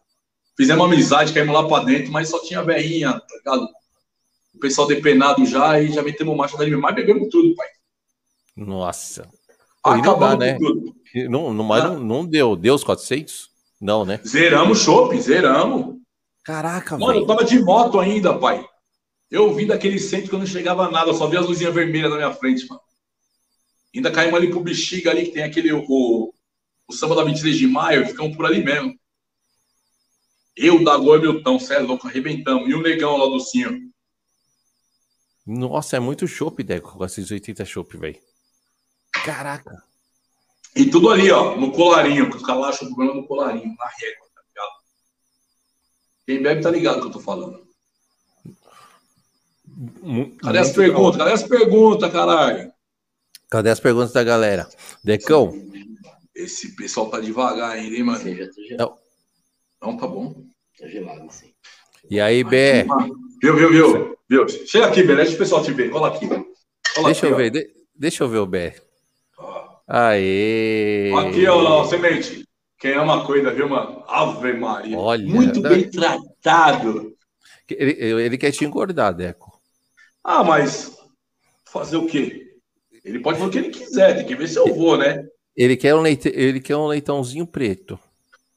Fizemos 0.56 0.86
amizade, 0.86 1.34
caímos 1.34 1.54
lá 1.54 1.68
pra 1.68 1.84
dentro, 1.84 2.12
mas 2.12 2.30
só 2.30 2.40
tinha 2.44 2.62
veinha, 2.62 3.12
tá 3.14 3.36
ligado? 3.36 3.68
O 4.54 4.60
pessoal 4.60 4.88
depenado 4.88 5.46
já 5.46 5.80
e 5.82 5.92
já 5.92 6.02
metemos 6.02 6.36
marcha 6.38 6.58
da 6.58 6.66
mas 6.78 6.96
bebemos 6.96 7.28
tudo, 7.30 7.56
pai. 7.56 7.68
Nossa. 8.56 9.28
Acabando 9.84 10.40
dá, 10.40 10.46
né? 10.46 10.58
tudo. 10.58 10.96
Não, 11.30 11.54
não, 11.54 11.64
mas 11.64 11.84
Ah. 11.84 11.90
não, 11.90 12.00
não 12.00 12.26
deu. 12.26 12.56
Deu 12.56 12.74
os 12.76 12.84
400? 12.84 13.50
Não, 13.82 14.06
né? 14.06 14.20
Zeramos 14.26 14.80
shopping, 14.80 15.20
zeramos. 15.20 15.98
Caraca, 16.44 16.98
Mano, 16.98 17.12
eu 17.12 17.16
velho. 17.16 17.28
tava 17.28 17.44
de 17.44 17.60
moto 17.60 18.00
ainda, 18.00 18.38
pai. 18.38 18.66
Eu 19.30 19.54
vim 19.54 19.66
daquele 19.66 20.00
centro 20.00 20.30
que 20.30 20.36
eu 20.36 20.40
não 20.40 20.46
chegava 20.46 20.86
a 20.86 20.92
nada, 20.92 21.10
eu 21.10 21.14
só 21.16 21.28
vi 21.28 21.38
as 21.38 21.46
luzinhas 21.46 21.74
vermelhas 21.74 22.12
na 22.12 22.18
minha 22.18 22.34
frente, 22.34 22.68
mano. 22.68 22.82
Ainda 23.96 24.12
caímos 24.12 24.36
ali 24.36 24.50
pro 24.50 24.60
Bexiga 24.60 25.12
ali, 25.12 25.26
que 25.26 25.32
tem 25.32 25.44
aquele, 25.44 25.72
o, 25.72 26.34
o 26.88 26.94
samba 26.94 27.16
da 27.16 27.24
23 27.24 27.58
de 27.58 27.68
maio, 27.68 28.06
ficamos 28.08 28.36
por 28.36 28.46
ali 28.46 28.64
mesmo. 28.64 28.94
Eu, 30.56 30.84
Dagô 30.84 31.16
e 31.16 31.20
Milton, 31.20 31.60
cê 31.60 31.76
é 31.76 31.80
louco, 31.80 32.08
arrebentamos. 32.08 32.70
E 32.70 32.74
o 32.74 32.82
negão 32.82 33.18
lá 33.18 33.26
do 33.26 33.40
Cinho. 33.40 33.92
Nossa, 35.46 35.98
é 35.98 36.00
muito 36.00 36.28
chopp, 36.28 36.64
Deco, 36.64 36.98
com 36.98 37.06
esses 37.06 37.30
80 37.30 37.66
chopp, 37.66 37.98
velho. 37.98 38.20
Caraca. 39.26 39.84
E 40.76 40.90
tudo 40.90 41.10
ali, 41.10 41.30
ó, 41.32 41.56
no 41.56 41.72
colarinho, 41.72 42.30
que 42.30 42.38
os 42.38 42.44
caras 42.44 42.62
lá 42.62 42.70
acham 42.70 42.88
o 42.88 42.96
problema 42.96 43.22
no 43.22 43.28
colarinho, 43.28 43.76
na 43.78 43.86
régua, 43.86 44.28
tá 44.34 44.42
ligado? 44.48 44.72
Quem 46.26 46.42
bebe 46.42 46.62
tá 46.62 46.72
ligado 46.72 47.02
que 47.02 47.08
eu 47.08 47.12
tô 47.12 47.20
falando. 47.20 47.68
Mu- 49.66 50.36
Cadê 50.38 50.60
as 50.60 50.68
muito 50.68 50.76
perguntas? 50.78 51.18
Cadê 51.18 51.32
as 51.34 51.44
perguntas, 51.44 52.12
caralho? 52.12 52.74
Cadê 53.50 53.70
as 53.70 53.80
perguntas 53.80 54.14
da 54.14 54.24
galera? 54.24 54.68
Decão, 55.04 55.52
Esse 56.34 56.76
pessoal 56.76 57.10
tá 57.10 57.20
devagar 57.20 57.72
ainda, 57.72 57.96
hein, 57.96 58.04
mano? 58.04 58.20
Sim, 58.20 58.36
já 58.36 58.48
tô 58.50 58.64
gelado. 58.64 58.98
Não, 59.82 59.98
tá 59.98 60.08
bom. 60.08 60.44
Tô 60.78 60.88
gelado, 60.88 61.32
sim. 61.32 61.54
e 62.10 62.20
aí, 62.20 62.44
Bé? 62.44 62.86
Viu, 63.44 63.58
viu, 63.58 63.70
viu? 63.70 64.18
viu? 64.30 64.48
Chega 64.48 64.86
aqui, 64.86 65.04
Bé, 65.04 65.18
deixa 65.18 65.36
o 65.36 65.38
pessoal 65.38 65.62
te 65.62 65.74
ver. 65.74 65.90
Cola 65.90 66.08
aqui. 66.08 66.30
Deixa 66.30 67.10
aqui, 67.10 67.26
eu 67.26 67.34
ó. 67.34 67.36
ver, 67.36 67.50
de- 67.50 67.74
deixa 67.94 68.24
eu 68.24 68.30
ver 68.30 68.38
o 68.38 68.46
Bé. 68.46 68.76
Ó. 69.38 69.66
Aê! 69.86 71.12
Aqui, 71.14 71.46
ó, 71.46 71.84
semente. 71.84 72.48
Quem 72.80 72.94
ama 72.94 73.26
cuida, 73.26 73.52
viu, 73.54 73.68
mano? 73.68 74.02
Ave 74.08 74.54
Maria. 74.54 74.98
Olha, 74.98 75.26
Muito 75.28 75.62
tá- 75.62 75.68
bem 75.68 75.90
tratado. 75.92 77.14
Ele, 77.70 78.22
ele 78.24 78.38
quer 78.38 78.52
te 78.52 78.64
engordar, 78.64 79.14
Deco. 79.14 79.52
Ah, 80.24 80.42
mas 80.42 80.98
fazer 81.66 81.98
o 81.98 82.08
quê? 82.08 82.48
Ele 83.04 83.20
pode 83.20 83.40
fazer 83.40 83.50
o 83.50 83.52
que 83.52 83.58
ele 83.58 83.72
quiser, 83.72 84.16
tem 84.16 84.26
que 84.26 84.36
ver 84.38 84.48
se 84.48 84.58
eu 84.58 84.74
vou, 84.74 84.98
né? 84.98 85.22
Ele 85.54 85.76
quer 85.76 85.94
um, 85.96 86.00
leite, 86.02 86.30
ele 86.34 86.62
quer 86.62 86.78
um 86.78 86.88
leitãozinho 86.88 87.46
preto. 87.46 88.00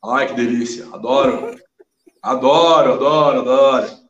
Ai, 0.04 0.28
que 0.28 0.34
delícia. 0.34 0.86
Adoro. 0.92 1.56
Adoro, 2.22 2.92
adoro, 2.92 3.40
adoro. 3.40 4.05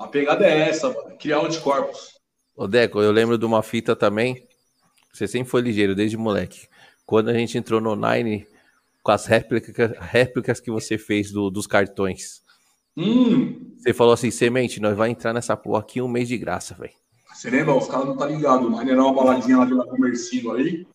A 0.00 0.08
pegada 0.08 0.44
é 0.46 0.68
essa, 0.70 0.88
mano. 0.88 1.16
Criar 1.18 1.40
anticorpos. 1.44 2.14
Ô, 2.56 2.66
Deco, 2.66 3.00
eu 3.00 3.12
lembro 3.12 3.36
de 3.38 3.44
uma 3.44 3.62
fita 3.62 3.94
também. 3.94 4.46
Você 5.12 5.28
sempre 5.28 5.50
foi 5.50 5.60
ligeiro, 5.60 5.94
desde 5.94 6.16
moleque. 6.16 6.66
Quando 7.04 7.28
a 7.28 7.34
gente 7.34 7.58
entrou 7.58 7.80
no 7.80 7.94
Nine 7.94 8.46
com 9.02 9.12
as 9.12 9.26
réplicas, 9.26 9.92
réplicas 9.98 10.58
que 10.60 10.70
você 10.70 10.96
fez 10.96 11.30
do- 11.30 11.50
dos 11.50 11.66
cartões. 11.66 12.40
Hum, 12.96 13.74
Você 13.78 13.92
falou 13.94 14.12
assim, 14.12 14.30
semente, 14.30 14.80
nós 14.80 14.96
vai 14.96 15.10
entrar 15.10 15.32
nessa 15.32 15.56
porra 15.56 15.80
aqui 15.80 16.00
um 16.02 16.08
mês 16.08 16.28
de 16.28 16.36
graça, 16.36 16.74
velho. 16.74 16.92
você 17.32 17.48
lembra? 17.50 17.74
Os 17.74 17.86
caras 17.88 18.06
não 18.06 18.16
tá 18.16 18.26
ligado. 18.26 18.68
Mas 18.70 18.88
era 18.88 19.02
uma 19.02 19.12
baladinha 19.14 19.58
lá 19.58 19.66
pela 19.66 19.86
Comercinho 19.86 20.52
aí. 20.52 20.86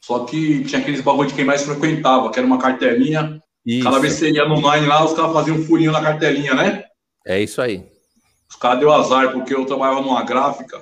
Só 0.00 0.24
que 0.24 0.64
tinha 0.64 0.80
aqueles 0.80 1.00
bagulho 1.00 1.28
de 1.28 1.34
quem 1.34 1.44
mais 1.44 1.62
frequentava, 1.62 2.30
que 2.30 2.38
era 2.38 2.46
uma 2.46 2.58
cartelinha. 2.58 3.42
Isso, 3.64 3.84
Cada 3.84 3.98
vez 4.00 4.14
que 4.14 4.20
você 4.20 4.30
ia 4.32 4.46
no 4.48 4.56
Nine 4.56 4.86
lá, 4.86 5.04
os 5.04 5.12
caras 5.14 5.32
faziam 5.32 5.56
um 5.56 5.64
furinho 5.64 5.92
na 5.92 6.02
cartelinha, 6.02 6.54
né? 6.54 6.84
é 7.26 7.40
isso 7.40 7.60
aí. 7.62 7.86
Os 8.52 8.56
caras 8.56 8.80
deu 8.80 8.92
azar, 8.92 9.32
porque 9.32 9.54
eu 9.54 9.64
trabalhava 9.64 10.02
numa 10.02 10.22
gráfica 10.22 10.78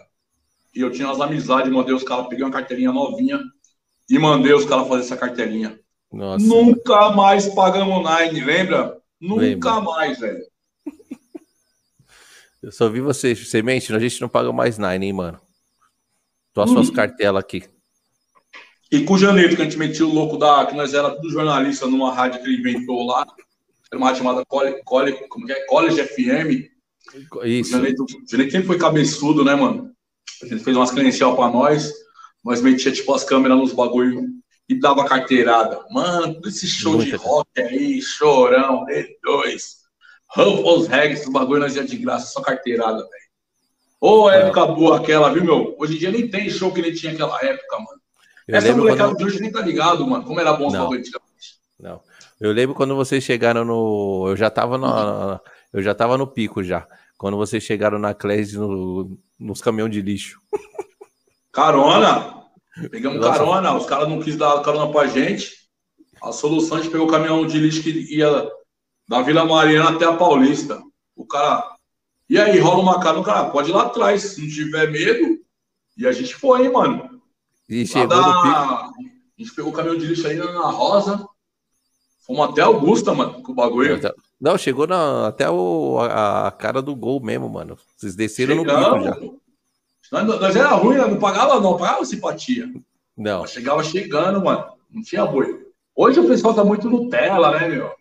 e 0.74 0.80
eu 0.80 0.90
tinha 0.90 1.06
umas 1.06 1.20
amizades, 1.20 1.70
mandei 1.72 1.94
os 1.94 2.02
caras, 2.02 2.26
peguei 2.26 2.44
uma 2.44 2.50
cartelinha 2.50 2.90
novinha 2.90 3.40
e 4.10 4.18
mandei 4.18 4.52
os 4.52 4.64
caras 4.64 4.88
fazer 4.88 5.02
essa 5.04 5.16
cartelinha. 5.16 5.78
Nossa, 6.12 6.44
Nunca 6.44 7.10
mais 7.10 7.46
pagamos 7.54 8.04
Nine, 8.04 8.40
lembra? 8.44 9.00
Nunca 9.20 9.76
Lembro. 9.76 9.84
mais, 9.84 10.18
velho. 10.18 10.44
eu 12.60 12.72
só 12.72 12.88
vi 12.88 13.00
você, 13.00 13.36
semente, 13.36 13.94
a 13.94 14.00
gente 14.00 14.20
não 14.20 14.28
paga 14.28 14.52
mais 14.52 14.76
Nine, 14.76 15.06
hein, 15.06 15.12
mano. 15.12 15.40
Tô 16.52 16.62
as 16.62 16.70
suas 16.70 16.88
Hum. 16.88 16.92
cartelas 16.92 17.40
aqui. 17.40 17.62
E 18.90 19.04
com 19.04 19.14
o 19.14 19.18
Janeiro, 19.18 19.54
que 19.54 19.62
a 19.62 19.64
gente 19.64 19.78
metia 19.78 20.04
o 20.04 20.12
louco 20.12 20.36
da. 20.36 20.66
que 20.66 20.74
nós 20.74 20.92
era 20.92 21.08
tudo 21.14 21.30
jornalista 21.30 21.86
numa 21.86 22.12
rádio 22.12 22.42
que 22.42 22.48
ele 22.48 22.58
inventou 22.58 23.06
lá. 23.06 23.24
Era 23.92 23.96
uma 23.98 24.08
rádio 24.08 24.24
chamada 24.24 24.44
Cole, 24.44 25.28
como 25.28 25.46
que 25.46 25.52
é? 25.52 25.64
College 25.66 26.02
FM. 26.02 26.69
O 27.32 27.44
Isso. 27.44 27.76
O 27.76 27.78
Janeiro 27.78 28.06
sempre 28.50 28.66
foi 28.66 28.78
cabeçudo, 28.78 29.44
né, 29.44 29.54
mano? 29.54 29.90
Ele 30.42 30.58
fez 30.58 30.76
umas 30.76 30.90
credencial 30.90 31.36
pra 31.36 31.48
nós. 31.48 31.92
Nós 32.44 32.60
metia, 32.62 32.92
tipo, 32.92 33.12
as 33.14 33.24
câmeras 33.24 33.58
nos 33.58 33.72
bagulho 33.72 34.26
e 34.68 34.78
dava 34.78 35.04
carteirada. 35.04 35.84
Mano, 35.90 36.40
esse 36.46 36.66
show 36.66 36.96
de 36.96 37.10
Muita 37.10 37.16
rock 37.18 37.60
aí, 37.60 38.00
chorão, 38.00 38.84
D2. 38.86 39.80
Ruffles 40.28 40.86
Regs, 40.86 41.26
o 41.26 41.32
bagulho 41.32 41.60
nós 41.60 41.74
ia 41.74 41.84
de 41.84 41.96
graça, 41.96 42.32
só 42.32 42.40
carteirada, 42.40 42.98
velho. 42.98 43.30
Ô, 44.00 44.30
época 44.30 44.66
boa 44.66 44.98
aquela, 44.98 45.32
viu, 45.32 45.44
meu? 45.44 45.76
Hoje 45.78 45.96
em 45.96 45.98
dia 45.98 46.10
nem 46.10 46.28
tem 46.28 46.48
show 46.48 46.72
que 46.72 46.80
nem 46.80 46.92
tinha 46.92 47.12
aquela 47.12 47.36
época, 47.44 47.78
mano. 47.78 48.00
Eu 48.48 48.56
Essa 48.56 48.74
molecada 48.74 49.10
quando... 49.10 49.18
de 49.18 49.24
hoje 49.24 49.40
nem 49.40 49.52
tá 49.52 49.60
ligado, 49.60 50.06
mano. 50.06 50.24
Como 50.24 50.40
era 50.40 50.52
bom 50.52 50.68
os 50.68 50.72
bagulho 50.72 51.00
antigamente. 51.00 51.58
Não. 51.78 52.00
Eu 52.40 52.52
lembro 52.52 52.74
quando 52.74 52.96
vocês 52.96 53.22
chegaram 53.22 53.64
no. 53.64 54.26
Eu 54.28 54.36
já 54.36 54.48
tava 54.48 54.78
na. 54.78 55.40
Eu 55.72 55.82
já 55.82 55.94
tava 55.94 56.18
no 56.18 56.26
pico 56.26 56.62
já. 56.62 56.86
Quando 57.16 57.36
vocês 57.36 57.62
chegaram 57.62 57.98
na 57.98 58.14
Clés 58.14 58.54
no... 58.54 59.18
nos 59.38 59.60
caminhões 59.60 59.92
de 59.92 60.00
lixo. 60.02 60.40
Carona! 61.52 62.40
Pegamos 62.90 63.20
Nossa. 63.20 63.38
carona, 63.38 63.76
os 63.76 63.86
caras 63.86 64.08
não 64.08 64.20
quis 64.20 64.36
dar 64.36 64.62
carona 64.62 64.90
pra 64.90 65.06
gente. 65.06 65.52
A 66.22 66.32
solução, 66.32 66.78
a 66.78 66.80
gente 66.80 66.90
pegou 66.90 67.06
o 67.06 67.10
caminhão 67.10 67.46
de 67.46 67.58
lixo 67.58 67.82
que 67.82 67.90
ia 68.14 68.50
da 69.08 69.22
Vila 69.22 69.44
Mariana 69.44 69.90
até 69.90 70.04
a 70.04 70.12
Paulista. 70.12 70.80
O 71.16 71.26
cara. 71.26 71.68
E 72.28 72.38
aí, 72.38 72.58
rola 72.60 72.80
uma 72.80 73.00
carona, 73.00 73.20
o 73.20 73.24
cara, 73.24 73.50
pode 73.50 73.70
ir 73.70 73.72
lá 73.74 73.82
atrás, 73.86 74.22
se 74.22 74.40
não 74.40 74.48
tiver 74.48 74.90
medo. 74.90 75.40
E 75.96 76.06
a 76.06 76.12
gente 76.12 76.34
foi, 76.34 76.64
hein, 76.64 76.72
mano. 76.72 77.20
E 77.68 77.86
chegou 77.86 78.08
da- 78.08 78.16
no 78.16 78.42
pico. 78.42 78.56
A 78.56 78.92
gente 79.36 79.54
pegou 79.54 79.72
o 79.72 79.74
caminhão 79.74 79.98
de 79.98 80.06
lixo 80.06 80.26
aí 80.26 80.36
na 80.36 80.70
Rosa. 80.70 81.26
Fomos 82.24 82.50
até 82.50 82.62
Augusta, 82.62 83.12
mano, 83.12 83.42
com 83.42 83.52
o 83.52 83.54
bagulho. 83.54 84.00
Não, 84.40 84.56
chegou 84.56 84.86
na... 84.86 85.28
até 85.28 85.50
o... 85.50 85.98
a 86.00 86.48
a 86.48 86.50
cara 86.50 86.80
do 86.80 86.94
gol 86.96 87.20
mesmo, 87.20 87.48
mano. 87.48 87.76
Vocês 87.96 88.14
desceram 88.16 88.56
no 88.56 88.64
pico 88.64 88.74
já. 88.76 89.14
Chegamos. 89.14 89.40
Nós, 90.10 90.26
nós 90.26 90.56
era 90.56 90.70
ruim, 90.70 90.96
né? 90.96 91.06
não 91.06 91.18
pagava, 91.18 91.60
não, 91.60 91.76
pagava 91.76 92.04
simpatia. 92.04 92.68
Não. 93.16 93.46
Chegava 93.46 93.82
chegando, 93.84 94.42
mano. 94.42 94.64
Não 94.90 95.02
tinha 95.02 95.24
boi. 95.26 95.66
Hoje 95.94 96.18
o 96.18 96.26
pessoal 96.26 96.54
tá 96.54 96.64
muito 96.64 96.88
Nutella, 96.88 97.58
né, 97.58 97.68
meu? 97.68 97.92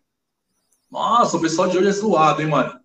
Nossa, 0.89 1.37
o 1.37 1.41
pessoal 1.41 1.67
de 1.67 1.77
hoje 1.77 1.89
é 1.89 1.91
zoado, 1.91 2.41
hein, 2.41 2.47
mano? 2.47 2.79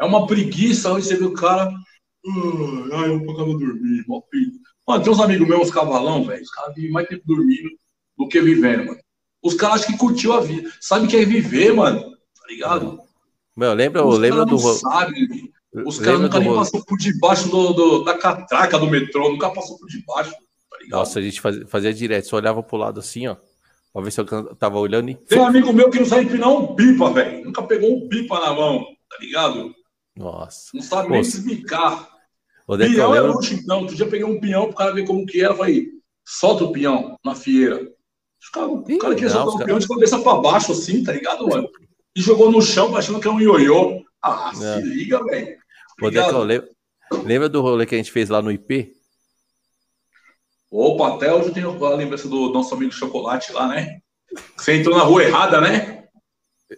É 0.00 0.04
uma 0.04 0.26
preguiça 0.26 0.92
hoje 0.92 1.08
você 1.08 1.16
vê 1.16 1.24
o 1.24 1.32
cara. 1.32 1.64
"Ah, 1.64 2.98
Ai, 3.00 3.10
eu 3.10 3.26
casa 3.26 3.44
dormir. 3.44 4.04
mó 4.06 4.20
preguiça." 4.20 4.60
Mano, 4.86 5.02
tem 5.02 5.12
uns 5.12 5.20
amigos 5.20 5.48
meus, 5.48 5.62
uns 5.62 5.70
cavalão, 5.70 6.24
velho. 6.24 6.42
Os 6.42 6.50
caras 6.50 6.74
vivem 6.74 6.92
mais 6.92 7.08
tempo 7.08 7.22
dormindo 7.26 7.68
do 8.16 8.28
que 8.28 8.40
vivendo, 8.40 8.86
mano. 8.86 9.00
Os 9.42 9.54
caras 9.54 9.80
acham 9.82 9.92
que 9.92 9.98
curtiu 9.98 10.32
a 10.34 10.40
vida. 10.40 10.70
Sabe 10.80 11.06
o 11.06 11.08
que 11.08 11.16
é 11.16 11.24
viver, 11.24 11.72
mano? 11.74 12.16
Tá 12.48 12.52
ligado? 12.54 13.00
Meu, 13.54 13.74
lembra, 13.74 14.06
Os 14.06 14.18
lembra 14.18 14.46
do. 14.46 14.58
sabem. 14.58 15.52
Os 15.84 15.98
caras 15.98 16.20
nunca 16.20 16.38
do 16.40 16.44
nem 16.46 16.54
passou 16.54 16.82
por 16.82 16.96
debaixo 16.96 17.48
do, 17.50 17.72
do- 17.74 18.04
da 18.04 18.16
catraca 18.16 18.78
do 18.78 18.86
metrô, 18.88 19.28
nunca 19.30 19.50
passou 19.50 19.78
por 19.78 19.86
debaixo, 19.86 20.30
tá? 20.30 20.38
Nossa, 20.88 21.18
a 21.18 21.22
gente 21.22 21.40
fazia, 21.42 21.66
fazia 21.66 21.92
direto. 21.92 22.26
Só 22.26 22.36
olhava 22.36 22.62
pro 22.62 22.78
lado 22.78 23.00
assim, 23.00 23.26
ó. 23.26 23.36
Pra 23.92 24.02
ver 24.02 24.10
se 24.10 24.20
eu 24.20 24.54
tava 24.54 24.78
olhando 24.78 25.10
e. 25.10 25.14
Tem 25.14 25.38
um 25.38 25.46
amigo 25.46 25.72
meu 25.74 25.90
que 25.90 25.98
não 25.98 26.06
sabe 26.06 26.24
empinar 26.24 26.48
um 26.50 26.74
pipa, 26.74 27.10
velho. 27.10 27.44
Nunca 27.44 27.62
pegou 27.64 27.94
um 27.96 28.08
pipa 28.08 28.40
na 28.40 28.54
mão, 28.54 28.84
tá 29.10 29.18
ligado? 29.20 29.74
Nossa. 30.16 30.70
Não 30.72 30.80
sabe 30.82 31.10
nem. 31.10 31.20
O 32.66 32.76
Deco, 32.76 32.90
eu 32.90 32.94
Pinhão 32.94 33.14
é 33.14 33.20
lembro- 33.20 33.36
luxo, 33.36 33.54
então. 33.54 33.80
Outro 33.80 33.94
dia 33.94 34.04
eu 34.06 34.10
peguei 34.10 34.24
um 34.26 34.40
pinhão 34.40 34.66
pro 34.66 34.76
cara 34.76 34.92
ver 34.94 35.06
como 35.06 35.26
que 35.26 35.42
era. 35.42 35.54
Falei, 35.54 35.88
solta 36.24 36.64
o 36.64 36.72
pinhão 36.72 37.16
na 37.24 37.34
fieira. 37.34 37.80
Os 38.40 38.48
cara, 38.50 38.66
o 38.68 38.82
cara 38.98 39.14
queria 39.14 39.30
soltar 39.30 39.48
o 39.48 39.52
cara- 39.52 39.64
pinhão 39.66 39.78
de 39.78 39.88
cabeça 39.88 40.18
pra 40.20 40.34
baixo, 40.36 40.72
assim, 40.72 41.02
tá 41.02 41.12
ligado, 41.12 41.46
mano? 41.46 41.68
E 42.18 42.20
jogou 42.20 42.50
no 42.50 42.60
chão 42.60 42.96
achando 42.96 43.20
que 43.20 43.28
era 43.28 43.36
um 43.36 43.40
ioiô. 43.40 44.02
Ah, 44.20 44.50
Não. 44.52 44.80
se 44.80 44.82
liga, 44.82 45.22
velho. 45.22 45.56
lembro- 46.00 46.68
lembra 47.24 47.48
do 47.48 47.62
rolê 47.62 47.86
que 47.86 47.94
a 47.94 47.98
gente 47.98 48.10
fez 48.10 48.28
lá 48.28 48.42
no 48.42 48.50
IP? 48.50 48.92
Opa, 50.68 51.14
até 51.14 51.32
hoje 51.32 51.46
eu 51.48 51.54
tenho 51.54 51.84
a 51.84 51.94
lembrança 51.94 52.28
do 52.28 52.52
nosso 52.52 52.74
amigo 52.74 52.90
Chocolate 52.90 53.52
lá, 53.52 53.68
né? 53.68 54.00
Você 54.56 54.74
entrou 54.74 54.96
na 54.96 55.04
rua 55.04 55.22
errada, 55.22 55.60
né? 55.60 56.08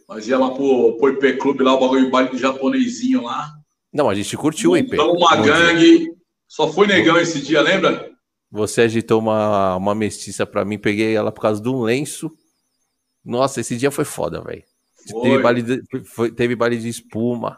Nós 0.06 0.28
ia 0.28 0.38
lá 0.38 0.50
pro, 0.50 0.98
pro 0.98 1.08
IP 1.08 1.38
Clube, 1.38 1.64
lá 1.64 1.72
o 1.74 1.80
bagulho 1.80 2.04
de 2.04 2.10
baile 2.10 2.28
do 2.28 2.36
japonesinho 2.38 3.22
lá. 3.22 3.50
Não, 3.90 4.10
a 4.10 4.14
gente 4.14 4.36
curtiu 4.36 4.72
o 4.72 4.76
IP. 4.76 4.94
Montamos 4.94 5.16
uma 5.22 5.36
Bom 5.36 5.42
dia. 5.42 5.52
gangue. 5.54 6.14
Só 6.46 6.70
foi 6.70 6.86
negão 6.86 7.16
esse 7.18 7.40
dia, 7.40 7.62
lembra? 7.62 8.10
Você 8.50 8.82
agitou 8.82 9.20
uma, 9.20 9.74
uma 9.76 9.94
mestiça 9.94 10.44
pra 10.44 10.66
mim, 10.66 10.78
peguei 10.78 11.14
ela 11.16 11.32
por 11.32 11.40
causa 11.40 11.62
de 11.62 11.68
um 11.70 11.80
lenço. 11.80 12.30
Nossa, 13.24 13.60
esse 13.62 13.76
dia 13.78 13.90
foi 13.90 14.04
foda, 14.04 14.42
velho. 14.42 14.62
Teve 15.12 15.38
baile, 15.42 15.62
de, 15.62 15.82
foi- 16.04 16.30
teve 16.30 16.54
baile 16.56 16.78
de 16.78 16.88
espuma. 16.88 17.56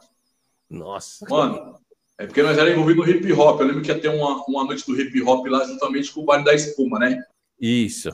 Nossa. 0.71 1.27
Mano, 1.29 1.75
É 2.19 2.27
porque 2.27 2.43
nós 2.43 2.57
éramos 2.57 2.75
envolvidos 2.75 3.07
no 3.07 3.11
hip 3.13 3.33
hop. 3.33 3.61
Eu 3.61 3.67
lembro 3.67 3.83
que 3.83 3.89
ia 3.91 3.99
ter 3.99 4.09
uma, 4.09 4.43
uma 4.47 4.65
noite 4.65 4.87
do 4.87 5.01
hip 5.01 5.23
hop 5.23 5.47
lá, 5.49 5.65
justamente 5.65 6.13
com 6.13 6.21
o 6.21 6.25
baile 6.25 6.45
da 6.45 6.55
espuma, 6.55 6.99
né? 6.99 7.21
Isso. 7.61 8.11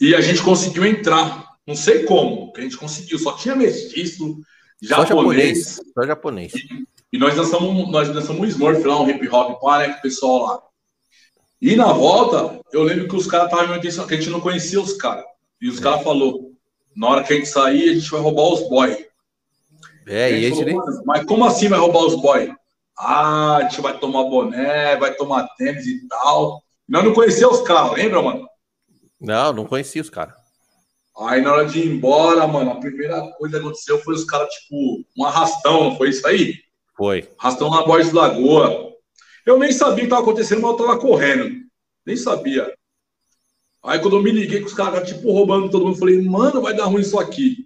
E 0.00 0.14
a 0.14 0.20
gente 0.20 0.42
conseguiu 0.42 0.84
entrar. 0.86 1.46
Não 1.66 1.74
sei 1.76 2.04
como, 2.04 2.52
que 2.52 2.60
a 2.60 2.64
gente 2.64 2.76
conseguiu. 2.76 3.18
Só 3.18 3.32
tinha 3.36 3.54
mestiço, 3.54 4.40
Só 4.82 5.04
japonês. 5.04 5.06
japonês. 5.06 5.80
Só 5.94 6.06
japonês. 6.06 6.52
E 7.12 7.18
nós 7.18 7.34
dançamos, 7.36 7.90
nós 7.90 8.08
dançamos 8.08 8.40
um 8.42 8.44
Smurf 8.46 8.82
lá, 8.84 9.00
um 9.00 9.08
hip 9.10 9.28
hop, 9.28 9.60
pá, 9.60 9.78
né, 9.80 9.88
com 9.92 9.98
o 9.98 10.02
pessoal 10.02 10.38
lá. 10.46 10.62
E 11.60 11.76
na 11.76 11.92
volta, 11.92 12.60
eu 12.72 12.82
lembro 12.82 13.06
que 13.06 13.14
os 13.14 13.26
caras 13.26 13.46
estavam 13.46 13.68
me 13.68 13.74
atenção, 13.74 14.06
que 14.06 14.14
a 14.14 14.16
gente 14.16 14.30
não 14.30 14.40
conhecia 14.40 14.80
os 14.80 14.94
caras. 14.94 15.24
E 15.60 15.68
os 15.68 15.78
caras 15.78 16.02
falaram, 16.02 16.51
na 16.96 17.08
hora 17.08 17.24
que 17.24 17.32
a 17.32 17.36
gente 17.36 17.48
sair, 17.48 17.90
a 17.90 17.94
gente 17.94 18.10
vai 18.10 18.20
roubar 18.20 18.52
os 18.52 18.68
boy. 18.68 19.06
É, 20.06 20.24
a 20.24 20.30
e 20.30 20.42
gente 20.42 20.52
esse 20.54 20.64
nem. 20.64 20.74
falou, 20.74 20.90
"Mano, 20.90 21.02
Mas 21.06 21.24
como 21.24 21.44
assim 21.44 21.68
vai 21.68 21.78
roubar 21.78 22.04
os 22.06 22.20
boy? 22.20 22.52
Ah, 22.98 23.56
a 23.56 23.62
gente 23.62 23.80
vai 23.80 23.98
tomar 23.98 24.24
boné, 24.24 24.96
vai 24.96 25.14
tomar 25.14 25.48
tênis 25.56 25.86
e 25.86 26.06
tal. 26.08 26.62
Nós 26.88 27.04
não 27.04 27.14
conhecíamos 27.14 27.60
os 27.60 27.66
caras, 27.66 27.92
lembra, 27.92 28.20
mano? 28.22 28.46
Não, 29.20 29.52
não 29.52 29.64
conhecia 29.64 30.02
os 30.02 30.10
caras. 30.10 30.34
Aí 31.18 31.40
na 31.42 31.52
hora 31.52 31.66
de 31.66 31.78
ir 31.78 31.86
embora, 31.86 32.46
mano, 32.46 32.72
a 32.72 32.80
primeira 32.80 33.20
coisa 33.38 33.56
que 33.58 33.60
aconteceu 33.64 33.98
foi 33.98 34.14
os 34.14 34.24
caras, 34.24 34.48
tipo, 34.54 35.04
um 35.16 35.24
arrastão, 35.24 35.84
não 35.84 35.96
foi 35.96 36.08
isso 36.10 36.26
aí? 36.26 36.54
Foi. 36.96 37.28
Arrastão 37.38 37.70
na 37.70 37.82
Borges 37.84 38.08
de 38.10 38.14
Lagoa. 38.16 38.92
Eu 39.46 39.58
nem 39.58 39.72
sabia 39.72 39.94
o 39.94 39.96
que 39.98 40.04
estava 40.04 40.22
acontecendo, 40.22 40.62
mas 40.62 40.70
eu 40.72 40.76
tava 40.76 40.98
correndo. 40.98 41.60
Nem 42.06 42.16
sabia. 42.16 42.72
Aí 43.84 43.98
quando 43.98 44.16
eu 44.16 44.22
me 44.22 44.30
liguei 44.30 44.60
que 44.60 44.66
os 44.66 44.74
caras, 44.74 45.08
tipo, 45.08 45.32
roubando 45.32 45.68
todo 45.68 45.84
mundo, 45.84 45.94
eu 45.94 45.98
falei, 45.98 46.22
mano, 46.22 46.60
vai 46.62 46.74
dar 46.74 46.84
ruim 46.84 47.00
isso 47.02 47.18
aqui. 47.18 47.56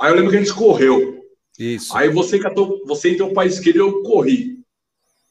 Aí 0.00 0.10
eu 0.10 0.16
lembro 0.16 0.30
que 0.30 0.36
a 0.36 0.40
gente 0.40 0.52
correu. 0.54 1.22
Isso. 1.58 1.96
Aí 1.96 2.10
você 2.10 2.38
catou, 2.38 2.82
você 2.86 3.12
entrou 3.12 3.32
para 3.32 3.46
esquerda 3.46 3.78
e 3.78 3.82
eu 3.82 4.02
corri. 4.02 4.58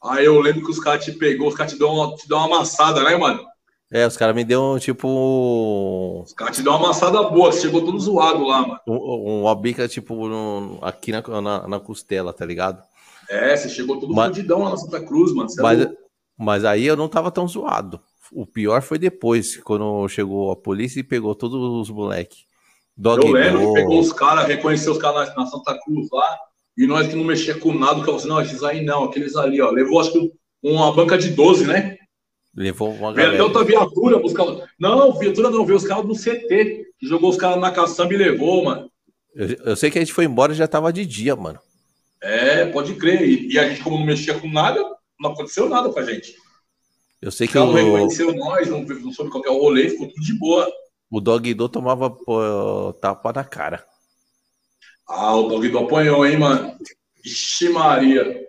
Aí 0.04 0.26
eu 0.26 0.40
lembro 0.40 0.64
que 0.66 0.72
os 0.72 0.80
caras 0.80 1.04
te 1.06 1.12
pegou, 1.12 1.48
os 1.50 1.56
caras 1.56 1.74
te 1.74 1.80
dão 1.80 1.94
uma, 1.94 2.16
te 2.16 2.28
dão 2.28 2.40
uma 2.40 2.58
amassada, 2.58 3.04
né, 3.04 3.16
mano? 3.16 3.46
É, 3.92 4.08
os 4.08 4.18
caras 4.18 4.36
me 4.36 4.44
deu 4.44 4.78
tipo. 4.80 6.24
Os 6.26 6.34
caras 6.34 6.56
te 6.58 6.64
dão 6.64 6.74
uma 6.76 6.86
amassada 6.86 7.22
boa, 7.24 7.52
você 7.52 7.62
chegou 7.62 7.86
todo 7.86 8.00
zoado 8.00 8.44
lá, 8.44 8.62
mano. 8.62 8.80
Um, 8.88 9.42
uma 9.42 9.56
bica, 9.56 9.88
tipo, 9.88 10.28
no- 10.28 10.80
aqui 10.82 11.12
na, 11.12 11.22
na, 11.42 11.68
na 11.68 11.80
costela, 11.80 12.34
tá 12.34 12.46
ligado? 12.46 12.82
É, 13.30 13.56
você 13.56 13.70
chegou 13.70 14.00
todo 14.00 14.14
Mas- 14.14 14.36
fodidão 14.36 14.64
lá 14.64 14.72
na 14.72 14.78
Santa 14.78 15.00
Cruz, 15.02 15.32
mano. 15.34 15.48
Você 15.50 15.60
é 15.60 15.64
Mas, 15.64 15.80
louco. 15.80 15.96
mas 16.38 16.66
aí 16.66 16.86
eu 16.86 16.98
não 16.98 17.08
tava 17.08 17.30
tão 17.32 17.48
zoado. 17.48 18.00
O 18.36 18.46
pior 18.46 18.82
foi 18.82 18.98
depois, 18.98 19.58
quando 19.58 20.08
chegou 20.08 20.52
a 20.52 20.56
polícia 20.56 21.00
e 21.00 21.04
pegou 21.04 21.36
todos 21.36 21.60
os 21.60 21.90
moleques. 21.90 22.46
Eu 22.98 23.32
lembro 23.32 23.74
pegou 23.74 24.00
os 24.00 24.14
caras, 24.14 24.48
reconheceu 24.48 24.92
os 24.92 24.98
caras 24.98 25.36
na, 25.36 25.46
Santa 25.46 25.78
Cruz 25.84 26.08
lá, 26.12 26.38
e 26.78 26.86
nós 26.86 27.08
que 27.08 27.16
não 27.16 27.24
mexia 27.24 27.58
com 27.58 27.74
nada, 27.74 28.04
que 28.04 28.10
eu 28.10 28.18
falei 28.18 28.18
assim, 28.18 28.28
não, 28.28 28.42
esses 28.42 28.64
aí 28.64 28.84
não, 28.84 29.04
aqueles 29.06 29.36
ali, 29.36 29.62
ó. 29.62 29.72
Levou, 29.72 30.00
acho 30.00 30.12
que, 30.12 30.32
uma 30.62 30.92
banca 30.94 31.18
de 31.18 31.30
12, 31.30 31.66
né? 31.66 31.98
Levou 32.56 32.92
uma 32.92 33.14
Veio 33.14 33.28
até 33.28 33.38
galera. 33.38 33.44
outra 33.44 33.64
viatura 33.64 34.20
buscar. 34.20 34.46
Não, 34.80 35.18
viatura 35.18 35.50
não, 35.50 35.66
veio 35.66 35.78
os 35.78 35.86
caras 35.88 36.06
do 36.06 36.14
CT, 36.14 36.86
que 37.00 37.08
jogou 37.08 37.30
os 37.30 37.38
caras 37.38 37.60
na 37.60 37.72
caçamba 37.72 38.14
e 38.14 38.18
levou, 38.18 38.64
mano. 38.64 38.92
Eu, 39.36 39.48
eu 39.66 39.76
sei 39.76 39.90
que 39.90 39.98
a 39.98 40.02
gente 40.02 40.14
foi 40.14 40.26
embora 40.26 40.54
e 40.54 40.56
já 40.56 40.68
tava 40.68 40.94
de 40.94 41.06
dia, 41.06 41.36
mano. 41.36 41.60
É, 42.22 42.66
pode 42.68 42.94
crer. 42.96 43.22
E, 43.22 43.54
e 43.54 43.60
a 43.60 43.68
gente, 43.68 43.82
como 43.82 43.98
não 43.98 44.06
mexia 44.06 44.40
com 44.40 44.48
nada, 44.48 44.80
não 45.20 45.32
aconteceu 45.32 45.68
nada 45.68 45.90
com 45.90 46.00
a 46.00 46.04
gente. 46.04 46.36
Eu 47.24 47.32
sei 47.32 47.48
que 47.48 47.56
não 47.56 47.70
o, 47.70 47.74
reconheceu 47.74 48.36
nós, 48.36 48.68
não, 48.70 48.82
não 48.82 49.14
soube 49.14 49.32
qual 49.32 49.42
que 49.42 49.48
é 49.48 49.52
o 49.52 49.58
rolê, 49.58 49.88
ficou 49.88 50.10
tudo 50.10 50.22
de 50.22 50.38
boa. 50.38 50.70
o 51.10 51.22
Dog 51.22 51.54
Do 51.54 51.70
tomava 51.70 52.10
pô, 52.10 52.92
tapa 53.00 53.32
na 53.32 53.46
cara. 53.46 53.86
Ah, 55.08 55.34
o 55.34 55.48
Dog 55.48 55.70
do 55.70 55.80
apanhou, 55.80 56.26
hein, 56.26 56.38
mano? 56.38 56.78
Ixi, 57.26 57.70
Maria. 57.70 58.46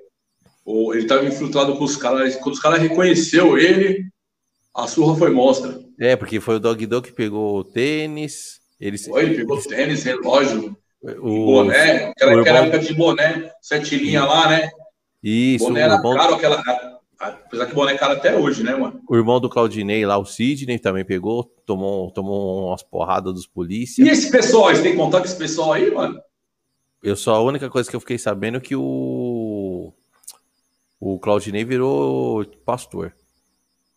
Ele 0.67 1.07
tava 1.07 1.25
infiltrado 1.25 1.77
com 1.77 1.85
os 1.85 1.97
caras. 1.97 2.35
Quando 2.35 2.55
os 2.55 2.61
caras 2.61 2.81
reconheceu 2.81 3.57
ele, 3.57 4.09
a 4.75 4.89
surra 4.89 5.17
foi 5.17 5.31
mostra. 5.31 5.81
É, 6.01 6.17
porque 6.17 6.41
foi 6.41 6.57
o 6.57 6.61
Dog 6.61 6.85
Do 6.85 7.01
que 7.01 7.13
pegou 7.13 7.59
o 7.59 7.65
tênis. 7.65 8.59
Ele, 8.81 8.99
Foi, 8.99 9.23
ele 9.23 9.37
pegou 9.37 9.63
tênis, 9.63 10.03
relógio, 10.03 10.77
o, 11.01 11.47
boné. 11.47 12.09
Aquela, 12.09 12.35
o 12.35 12.41
aquela 12.41 12.59
época 12.59 12.79
de 12.81 12.93
boné, 12.93 13.53
sete 13.63 13.97
linhas 13.97 14.27
lá, 14.27 14.49
né? 14.49 14.69
Isso, 15.23 15.67
boné 15.67 15.83
era 15.83 15.95
irmão, 15.95 16.17
caro, 16.17 16.35
aquela. 16.35 16.94
Apesar 17.29 17.67
que 17.67 17.75
boné 17.75 17.97
caro 17.97 18.15
até 18.15 18.37
hoje, 18.37 18.63
né, 18.63 18.75
mano? 18.75 19.01
o 19.09 19.17
irmão 19.17 19.41
do 19.41 19.49
Claudinei 19.49 20.05
lá, 20.05 20.19
o 20.19 20.25
Sidney, 20.25 20.79
também 20.79 21.05
pegou, 21.05 21.45
tomou, 21.65 22.11
tomou 22.11 22.69
umas 22.69 22.83
porradas 22.83 23.33
dos 23.35 23.45
E 23.45 23.49
polícia. 23.49 24.11
esse 24.11 24.31
pessoal, 24.31 24.69
aí, 24.69 24.77
você 24.77 24.83
tem 24.83 24.93
que 24.93 24.99
contar 24.99 25.19
com 25.19 25.25
esse 25.25 25.37
pessoal 25.37 25.73
aí, 25.73 25.91
mano? 25.91 26.21
Eu 27.03 27.17
só 27.17 27.35
a 27.35 27.43
única 27.43 27.69
coisa 27.69 27.89
que 27.89 27.95
eu 27.95 28.01
fiquei 28.01 28.19
sabendo 28.19 28.57
é 28.57 28.61
que 28.61 28.75
o 28.75 29.93
o 30.99 31.19
Claudinei 31.19 31.65
virou 31.65 32.45
pastor. 32.65 33.15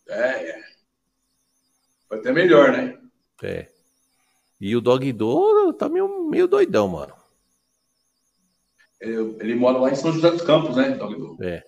É, 0.08 0.50
é. 0.50 0.62
Foi 2.06 2.18
até 2.18 2.32
melhor, 2.32 2.72
né? 2.72 2.98
É. 3.42 3.68
E 4.60 4.74
o 4.74 4.80
Dog 4.80 5.10
Do 5.12 5.72
tá 5.72 5.88
meio, 5.88 6.28
meio 6.28 6.48
doidão, 6.48 6.88
mano. 6.88 7.14
Ele, 9.00 9.36
ele 9.40 9.54
mora 9.54 9.78
lá 9.78 9.90
em 9.90 9.94
São 9.94 10.12
José 10.12 10.30
dos 10.30 10.42
Campos, 10.42 10.76
né, 10.76 10.90
Dog 10.90 11.14
Do? 11.14 11.36
É. 11.42 11.64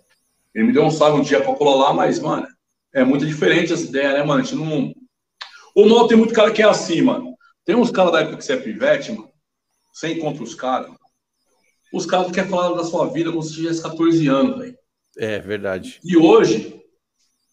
Ele 0.54 0.66
me 0.66 0.72
deu 0.72 0.84
um 0.84 0.90
salve 0.90 1.20
um 1.20 1.22
dia 1.22 1.40
pra 1.40 1.54
colar 1.54 1.88
lá, 1.88 1.92
mas, 1.92 2.18
mano, 2.18 2.46
é 2.92 3.04
muito 3.04 3.24
diferente 3.26 3.72
essa 3.72 3.84
ideia, 3.84 4.12
né, 4.14 4.22
mano? 4.22 4.40
A 4.40 4.44
gente 4.44 4.56
não. 4.56 4.92
O 5.74 5.88
mal 5.88 6.08
tem 6.08 6.16
muito 6.16 6.34
cara 6.34 6.50
que 6.50 6.62
é 6.62 6.66
assim, 6.66 7.02
mano. 7.02 7.34
Tem 7.64 7.76
uns 7.76 7.90
caras 7.90 8.12
da 8.12 8.20
época 8.20 8.38
que 8.38 8.44
você 8.44 8.54
é 8.54 8.56
pivete, 8.56 9.12
mano. 9.12 9.30
Você 9.92 10.12
encontra 10.12 10.42
os 10.42 10.54
caras. 10.54 10.90
Os 11.92 12.06
caras 12.06 12.32
querem 12.32 12.50
falar 12.50 12.74
da 12.74 12.84
sua 12.84 13.06
vida 13.06 13.30
como 13.30 13.42
se 13.42 13.54
tivesse 13.54 13.82
14 13.82 14.26
anos, 14.28 14.58
velho. 14.58 14.76
É, 15.18 15.38
verdade. 15.38 16.00
E 16.04 16.16
hoje, 16.16 16.80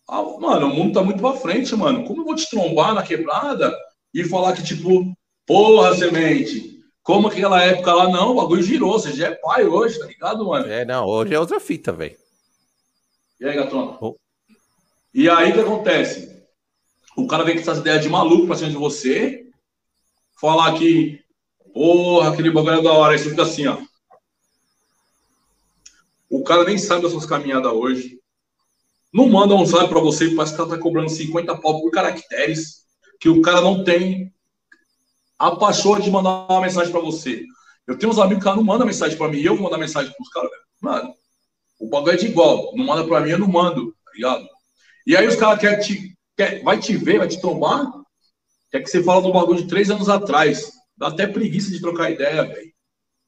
ah, 0.09 0.23
mano, 0.39 0.67
o 0.67 0.75
mundo 0.75 0.93
tá 0.93 1.03
muito 1.03 1.19
pra 1.19 1.33
frente, 1.33 1.75
mano. 1.75 2.05
Como 2.05 2.21
eu 2.21 2.25
vou 2.25 2.35
te 2.35 2.49
trombar 2.49 2.93
na 2.93 3.03
quebrada 3.03 3.75
e 4.13 4.23
falar 4.23 4.53
que, 4.53 4.63
tipo, 4.63 5.13
porra, 5.45 5.95
semente, 5.95 6.79
como 7.03 7.27
aquela 7.27 7.61
época 7.63 7.93
lá, 7.93 8.09
não, 8.09 8.31
o 8.31 8.35
bagulho 8.35 8.61
girou, 8.61 8.93
você 8.93 9.11
já 9.13 9.27
é 9.27 9.35
pai 9.35 9.65
hoje, 9.65 9.99
tá 9.99 10.05
ligado, 10.05 10.45
mano? 10.45 10.67
É, 10.67 10.85
não, 10.85 11.05
hoje 11.05 11.33
é 11.33 11.39
outra 11.39 11.59
fita, 11.59 11.91
velho. 11.91 12.15
E 13.39 13.45
aí, 13.45 13.55
gatona? 13.55 13.97
Oh. 14.01 14.15
E 15.13 15.29
aí, 15.29 15.51
o 15.51 15.53
que 15.53 15.59
acontece? 15.59 16.43
O 17.15 17.27
cara 17.27 17.43
vem 17.43 17.55
com 17.55 17.61
essas 17.61 17.79
ideias 17.79 18.01
de 18.01 18.09
maluco 18.09 18.47
pra 18.47 18.55
cima 18.55 18.69
de 18.69 18.77
você, 18.77 19.49
falar 20.39 20.77
que, 20.77 21.19
porra, 21.73 22.31
aquele 22.31 22.51
bagulho 22.51 22.79
é 22.79 22.81
da 22.81 22.93
hora, 22.93 23.13
aí 23.13 23.19
você 23.19 23.29
fica 23.29 23.43
assim, 23.43 23.67
ó. 23.67 23.77
O 26.29 26.43
cara 26.43 26.63
nem 26.63 26.77
sabe 26.77 27.03
das 27.03 27.11
suas 27.11 27.25
caminhadas 27.25 27.71
hoje. 27.71 28.19
Não 29.13 29.29
manda 29.29 29.55
um 29.55 29.65
zap 29.65 29.87
pra 29.87 29.99
você, 29.99 30.29
parece 30.35 30.55
que 30.55 30.61
o 30.61 30.65
cara 30.65 30.77
tá 30.77 30.83
cobrando 30.83 31.09
50 31.09 31.57
pau 31.57 31.81
por 31.81 31.89
caracteres, 31.91 32.85
que 33.19 33.29
o 33.29 33.41
cara 33.41 33.61
não 33.61 33.83
tem 33.83 34.33
a 35.39 35.55
paixão 35.55 35.99
de 35.99 36.11
mandar 36.11 36.47
uma 36.49 36.61
mensagem 36.61 36.91
pra 36.91 37.01
você. 37.01 37.43
Eu 37.87 37.97
tenho 37.97 38.11
uns 38.11 38.19
amigos 38.19 38.43
que 38.43 38.49
não 38.49 38.63
mandam 38.63 38.85
mensagem 38.85 39.17
pra 39.17 39.27
mim, 39.27 39.37
e 39.37 39.45
eu 39.45 39.55
vou 39.55 39.63
mandar 39.63 39.77
mensagem 39.77 40.13
pros 40.13 40.29
caras, 40.29 40.51
velho. 40.51 40.63
Mano, 40.81 41.15
o 41.79 41.89
bagulho 41.89 42.13
é 42.13 42.17
de 42.17 42.27
igual. 42.27 42.73
Não 42.75 42.85
manda 42.85 43.05
pra 43.05 43.21
mim, 43.21 43.31
eu 43.31 43.39
não 43.39 43.47
mando, 43.47 43.93
tá 44.03 44.11
ligado? 44.13 44.47
E 45.05 45.15
aí 45.15 45.27
os 45.27 45.35
caras 45.35 45.59
querem 45.59 45.79
te. 45.79 46.17
Quer, 46.35 46.61
vai 46.63 46.79
te 46.79 46.95
ver, 46.95 47.19
vai 47.19 47.27
te 47.27 47.41
tomar. 47.41 47.91
Quer 48.71 48.81
que 48.81 48.89
você 48.89 49.03
fala 49.03 49.21
do 49.21 49.31
bagulho 49.31 49.61
de 49.61 49.67
três 49.67 49.89
anos 49.89 50.09
atrás. 50.09 50.71
Dá 50.97 51.07
até 51.07 51.25
preguiça 51.27 51.71
de 51.71 51.79
trocar 51.79 52.11
ideia, 52.11 52.43
velho. 52.43 52.71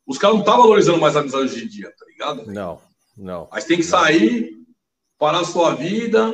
Os 0.05 0.17
caras 0.17 0.35
não 0.35 0.41
estão 0.41 0.57
valorizando 0.57 0.99
mais 0.99 1.15
a 1.15 1.19
amizade 1.19 1.43
hoje 1.43 1.65
em 1.65 1.67
dia, 1.67 1.93
tá 1.97 2.05
ligado? 2.07 2.51
Não, 2.51 2.81
não. 3.15 3.47
Mas 3.51 3.65
tem 3.65 3.77
que 3.77 3.83
sair, 3.83 4.57
parar 5.19 5.41
a 5.41 5.45
sua 5.45 5.75
vida 5.75 6.33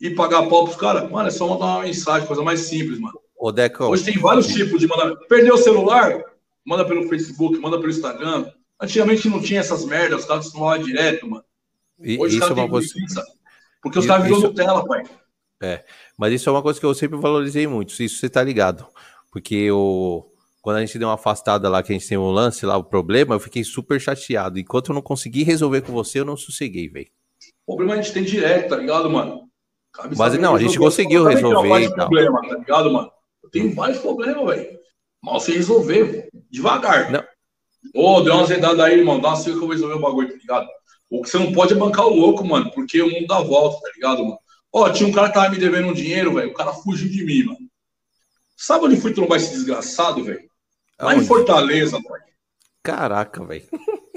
e 0.00 0.10
pagar 0.10 0.48
pau 0.48 0.64
pros 0.64 0.76
caras. 0.76 1.10
Mano, 1.10 1.28
é 1.28 1.30
só 1.30 1.48
mandar 1.48 1.66
uma 1.66 1.82
mensagem, 1.82 2.26
coisa 2.26 2.42
mais 2.42 2.60
simples, 2.60 2.98
mano. 3.00 3.18
Ô, 3.36 3.52
Deco, 3.52 3.84
Hoje 3.84 4.04
tem 4.04 4.18
vários 4.18 4.46
tipos 4.46 4.80
de 4.80 4.86
mandar. 4.86 5.14
Perdeu 5.28 5.54
o 5.54 5.58
celular? 5.58 6.22
Manda 6.64 6.84
pelo 6.84 7.08
Facebook, 7.08 7.58
manda 7.58 7.78
pelo 7.78 7.90
Instagram. 7.90 8.50
Antigamente 8.80 9.28
não 9.28 9.42
tinha 9.42 9.60
essas 9.60 9.84
merdas, 9.84 10.20
os 10.20 10.26
caras 10.26 10.44
costumavam 10.44 10.84
direto, 10.84 11.28
mano. 11.28 11.44
E- 12.00 12.18
Hoje 12.18 12.38
isso 12.38 12.46
é 12.48 12.52
uma 12.52 12.68
coisa. 12.68 12.92
preguiça. 12.92 13.24
Porque 13.82 13.98
os 13.98 14.06
caras 14.06 14.24
viram 14.24 14.38
isso- 14.38 14.46
Nutella, 14.48 14.86
pai. 14.86 15.02
Mas 16.16 16.32
isso 16.32 16.48
é 16.48 16.52
uma 16.52 16.62
coisa 16.62 16.78
que 16.78 16.86
eu 16.86 16.94
sempre 16.94 17.18
valorizei 17.18 17.66
muito, 17.66 17.90
isso 18.02 18.18
você 18.18 18.28
tá 18.28 18.42
ligado. 18.42 18.86
Porque 19.30 19.70
o... 19.70 20.24
quando 20.62 20.76
a 20.76 20.80
gente 20.80 20.98
deu 20.98 21.08
uma 21.08 21.14
afastada 21.14 21.68
lá, 21.68 21.82
que 21.82 21.92
a 21.92 21.96
gente 21.98 22.08
tem 22.08 22.16
um 22.18 22.30
lance 22.30 22.64
lá, 22.64 22.76
o 22.76 22.84
problema, 22.84 23.34
eu 23.34 23.40
fiquei 23.40 23.62
super 23.64 24.00
chateado. 24.00 24.58
Enquanto 24.58 24.90
eu 24.90 24.94
não 24.94 25.02
consegui 25.02 25.42
resolver 25.42 25.82
com 25.82 25.92
você, 25.92 26.20
eu 26.20 26.24
não 26.24 26.36
sosseguei, 26.36 26.88
velho. 26.88 27.08
O 27.66 27.76
problema 27.76 27.98
a 27.98 28.02
gente 28.02 28.14
tem 28.14 28.22
direto, 28.24 28.70
tá 28.70 28.76
ligado, 28.76 29.10
mano? 29.10 29.48
Cabe 29.92 30.16
Mas 30.16 30.38
não, 30.38 30.54
a 30.54 30.58
gente 30.58 30.78
conseguiu 30.78 31.22
Eu 31.24 31.28
resolver 31.28 31.68
vários 31.68 31.90
e 31.90 31.94
tal. 31.94 32.08
problemas, 32.08 32.48
tá 32.48 32.54
ligado, 32.56 32.92
mano? 32.92 33.10
Eu 33.42 33.50
tenho 33.50 33.74
vários 33.74 33.98
problemas, 33.98 34.46
velho. 34.46 34.78
Mal 35.22 35.40
se 35.40 35.52
resolver, 35.52 36.28
devagar. 36.50 37.10
Não. 37.10 37.24
Ô, 37.94 38.20
deu 38.20 38.34
uma 38.34 38.46
zedada 38.46 38.84
aí, 38.84 39.02
mano. 39.02 39.20
Dá 39.20 39.30
uma 39.34 39.42
que 39.42 39.50
eu 39.50 39.58
vou 39.58 39.68
resolver 39.70 39.94
o 39.94 40.00
bagulho, 40.00 40.28
tá 40.28 40.36
ligado? 40.36 40.68
O 41.10 41.22
que 41.22 41.30
você 41.30 41.38
não 41.38 41.52
pode 41.52 41.72
é 41.72 41.76
bancar 41.76 42.06
o 42.06 42.14
louco, 42.14 42.46
mano, 42.46 42.70
porque 42.72 43.00
o 43.00 43.10
mundo 43.10 43.26
dá 43.26 43.40
volta, 43.40 43.80
tá 43.80 43.90
ligado, 43.94 44.22
mano? 44.22 44.38
Ó, 44.72 44.90
tinha 44.90 45.08
um 45.08 45.12
cara 45.12 45.28
que 45.28 45.34
tava 45.34 45.48
me 45.48 45.58
devendo 45.58 45.88
um 45.88 45.94
dinheiro, 45.94 46.34
velho. 46.34 46.50
O 46.50 46.54
cara 46.54 46.72
fugiu 46.72 47.08
de 47.08 47.24
mim, 47.24 47.44
mano. 47.44 47.58
Sabe 48.56 48.84
onde 48.84 49.00
fui 49.00 49.14
trombar 49.14 49.38
esse 49.38 49.50
desgraçado, 49.50 50.22
velho? 50.22 50.48
Lá 51.00 51.14
em? 51.14 51.24
Fortaleza, 51.24 51.98
pai. 52.02 52.20
Caraca, 52.82 53.44
velho. 53.44 53.64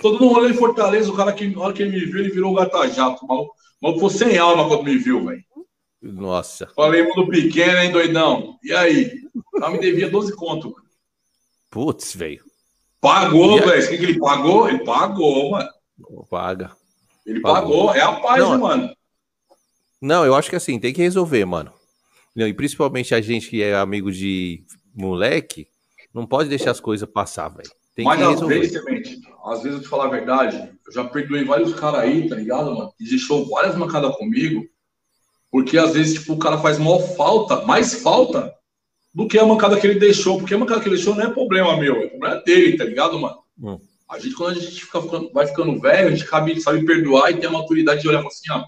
Todo 0.01 0.19
mundo 0.19 0.33
rolê 0.33 0.49
em 0.49 0.55
Fortaleza, 0.55 1.11
o 1.11 1.15
cara 1.15 1.31
que, 1.31 1.47
na 1.47 1.61
hora 1.61 1.73
que 1.73 1.83
ele 1.83 1.91
me 1.91 2.05
viu, 2.05 2.19
ele 2.19 2.31
virou. 2.31 2.51
O 2.51 2.55
maluco, 2.55 3.25
o 3.25 3.55
maluco 3.81 3.99
foi 3.99 4.09
sem 4.09 4.37
alma 4.37 4.67
quando 4.67 4.83
me 4.83 4.97
viu, 4.97 5.25
velho. 5.25 5.43
Nossa. 6.01 6.67
Falei, 6.75 7.03
mundo 7.03 7.27
pequeno, 7.27 7.77
hein, 7.77 7.91
doidão? 7.91 8.57
E 8.63 8.73
aí? 8.73 9.21
Ela 9.55 9.69
me 9.69 9.79
devia 9.79 10.09
12 10.09 10.35
conto, 10.35 10.71
mano. 10.71 10.83
Putz, 11.69 12.15
velho. 12.15 12.43
Pagou, 12.99 13.59
velho. 13.59 13.85
O 13.85 13.89
que, 13.89 13.97
que 13.97 14.03
ele 14.03 14.19
pagou? 14.19 14.67
Ele 14.67 14.83
pagou, 14.83 15.51
mano. 15.51 15.69
Paga. 16.29 16.75
Ele 17.25 17.39
Pagou. 17.41 17.87
pagou. 17.87 17.95
É 17.95 18.01
a 18.01 18.13
paz, 18.13 18.39
Não, 18.43 18.59
mano? 18.59 18.95
Não, 20.01 20.25
eu 20.25 20.33
acho 20.35 20.49
que 20.49 20.55
assim, 20.55 20.79
tem 20.79 20.93
que 20.93 21.01
resolver, 21.01 21.45
mano. 21.45 21.71
E 22.35 22.53
principalmente 22.53 23.13
a 23.13 23.21
gente 23.21 23.49
que 23.49 23.61
é 23.61 23.75
amigo 23.75 24.11
de 24.11 24.63
moleque, 24.95 25.67
não 26.13 26.25
pode 26.25 26.49
deixar 26.49 26.71
as 26.71 26.79
coisas 26.79 27.07
passar, 27.09 27.49
velho. 27.49 27.69
Tem 27.95 28.05
Mas 28.05 28.17
que 28.17 28.23
às 28.23 28.29
resolver. 28.31 28.59
vezes, 28.59 28.83
Semente, 28.83 29.19
às 29.45 29.61
vezes 29.61 29.77
eu 29.77 29.83
te 29.83 29.89
falar 29.89 30.05
a 30.05 30.09
verdade, 30.09 30.71
eu 30.87 30.93
já 30.93 31.03
perdoei 31.03 31.43
vários 31.43 31.73
caras 31.73 31.99
aí, 32.01 32.27
tá 32.27 32.35
ligado, 32.35 32.73
mano? 32.73 32.93
Que 32.97 33.03
deixou 33.03 33.47
várias 33.49 33.75
mancadas 33.75 34.15
comigo, 34.15 34.65
porque 35.51 35.77
às 35.77 35.93
vezes, 35.93 36.19
tipo, 36.19 36.33
o 36.33 36.39
cara 36.39 36.57
faz 36.57 36.79
maior 36.79 36.99
falta, 37.15 37.65
mais 37.65 37.95
falta, 38.01 38.53
do 39.13 39.27
que 39.27 39.37
a 39.37 39.45
mancada 39.45 39.77
que 39.79 39.85
ele 39.85 39.99
deixou, 39.99 40.37
porque 40.39 40.53
a 40.53 40.57
mancada 40.57 40.79
que 40.81 40.87
ele 40.87 40.95
deixou 40.95 41.13
não 41.13 41.23
é 41.25 41.29
problema 41.29 41.75
meu, 41.77 41.97
é 41.97 42.07
problema 42.07 42.41
dele, 42.41 42.77
tá 42.77 42.85
ligado, 42.85 43.19
mano? 43.19 43.37
Hum. 43.61 43.79
A 44.11 44.19
gente, 44.19 44.35
quando 44.35 44.57
a 44.57 44.59
gente 44.59 44.83
fica 44.83 44.99
vai 45.33 45.47
ficando 45.47 45.79
velho, 45.79 46.09
a 46.09 46.11
gente 46.11 46.27
sabe, 46.27 46.59
sabe 46.59 46.85
perdoar 46.85 47.31
e 47.31 47.37
tem 47.37 47.47
a 47.47 47.51
maturidade 47.51 48.01
de 48.01 48.09
olhar 48.09 48.19
e 48.19 48.23
falar 48.23 48.33
assim, 48.33 48.51
ó, 48.51 48.65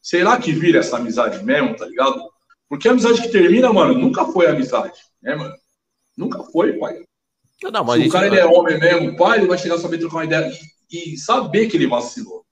será 0.00 0.38
que 0.38 0.52
vira 0.52 0.78
essa 0.78 0.96
amizade 0.96 1.44
mesmo, 1.44 1.76
tá 1.76 1.84
ligado? 1.84 2.18
Porque 2.66 2.88
a 2.88 2.92
amizade 2.92 3.20
que 3.20 3.28
termina, 3.28 3.70
mano, 3.70 3.92
nunca 3.92 4.24
foi 4.24 4.46
amizade, 4.46 4.98
né, 5.22 5.34
mano? 5.34 5.54
Nunca 6.16 6.42
foi, 6.44 6.72
pai. 6.78 7.04
Não, 7.62 7.84
mas 7.84 8.02
Se 8.02 8.08
o 8.08 8.12
cara 8.12 8.26
ele 8.26 8.38
é 8.38 8.46
homem 8.46 8.78
mesmo, 8.80 9.16
pai, 9.18 9.38
ele 9.38 9.46
vai 9.46 9.58
chegar 9.58 9.74
a 9.74 9.78
saber 9.78 9.98
trocar 9.98 10.16
uma 10.16 10.24
ideia 10.24 10.50
e, 10.90 11.14
e 11.14 11.18
saber 11.18 11.68
que 11.68 11.76
ele 11.76 11.86
vacilou. 11.86 12.42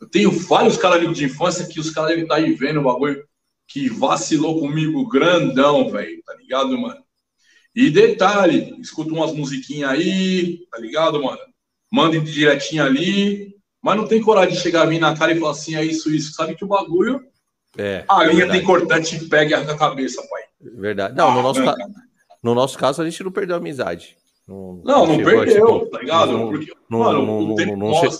Eu 0.00 0.08
tenho 0.08 0.30
vários 0.30 0.76
caras 0.76 0.98
amigos 0.98 1.18
de 1.18 1.24
infância 1.24 1.66
que 1.66 1.80
os 1.80 1.90
caras 1.90 2.10
devem 2.10 2.22
estar 2.22 2.36
aí 2.36 2.52
vendo 2.54 2.78
o 2.78 2.84
bagulho 2.84 3.26
que 3.66 3.88
vacilou 3.88 4.60
comigo 4.60 5.08
grandão, 5.08 5.90
velho, 5.90 6.22
tá 6.24 6.34
ligado, 6.34 6.78
mano? 6.78 7.02
E 7.74 7.90
detalhe, 7.90 8.76
escuta 8.80 9.12
umas 9.12 9.32
musiquinhas 9.32 9.90
aí, 9.90 10.64
tá 10.70 10.78
ligado, 10.78 11.20
mano? 11.20 11.40
Manda 11.94 12.18
direitinho 12.18 12.82
ali, 12.84 13.54
mas 13.80 13.96
não 13.96 14.08
tem 14.08 14.20
coragem 14.20 14.54
de 14.56 14.60
chegar 14.60 14.82
a 14.82 14.86
mim 14.86 14.98
na 14.98 15.16
cara 15.16 15.30
e 15.32 15.38
falar 15.38 15.52
assim, 15.52 15.76
é 15.76 15.84
isso, 15.84 16.10
isso. 16.12 16.32
Sabe 16.32 16.56
que 16.56 16.64
o 16.64 16.68
bagulho, 16.68 17.20
É, 17.78 18.04
a 18.08 18.22
linha 18.24 18.36
verdade, 18.38 18.58
tem 18.58 18.66
cortante 18.66 19.16
e 19.16 19.28
pega 19.28 19.50
e 19.52 19.54
arranca 19.54 19.74
a 19.74 19.78
cabeça, 19.78 20.20
pai. 20.28 20.42
verdade. 20.60 21.14
Não, 21.16 21.32
no 21.32 21.40
nosso, 21.42 21.60
Ah, 21.62 21.74
ca- 21.76 21.86
no 22.42 22.54
nosso 22.54 22.76
caso, 22.76 23.00
a 23.00 23.04
gente 23.08 23.22
não 23.22 23.30
perdeu 23.30 23.54
a 23.54 23.58
amizade. 23.58 24.16
Não, 24.48 24.82
Não, 24.84 25.06
não 25.06 25.14
a 25.14 25.24
perdeu, 25.24 25.66
ponto. 25.66 25.90
tá 25.90 25.98
ligado? 26.00 26.32
Não- 26.32 26.50
Porque, 26.50 26.72
não- 26.90 26.98
mano, 26.98 27.24
não- 27.26 27.40
não- 27.42 27.76
não 27.76 27.94
che-. 27.94 28.18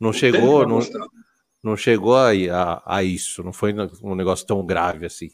Não 0.00 0.10
o 0.10 0.12
tempo 0.12 0.18
chegou, 0.18 0.66
não, 0.66 0.80
não 1.62 1.76
chegou 1.76 2.16
a, 2.16 2.30
a, 2.30 2.96
a 2.96 3.02
isso. 3.04 3.42
Não 3.42 3.52
foi 3.52 3.74
um 4.02 4.14
negócio 4.14 4.46
tão 4.46 4.64
grave 4.64 5.06
assim. 5.06 5.30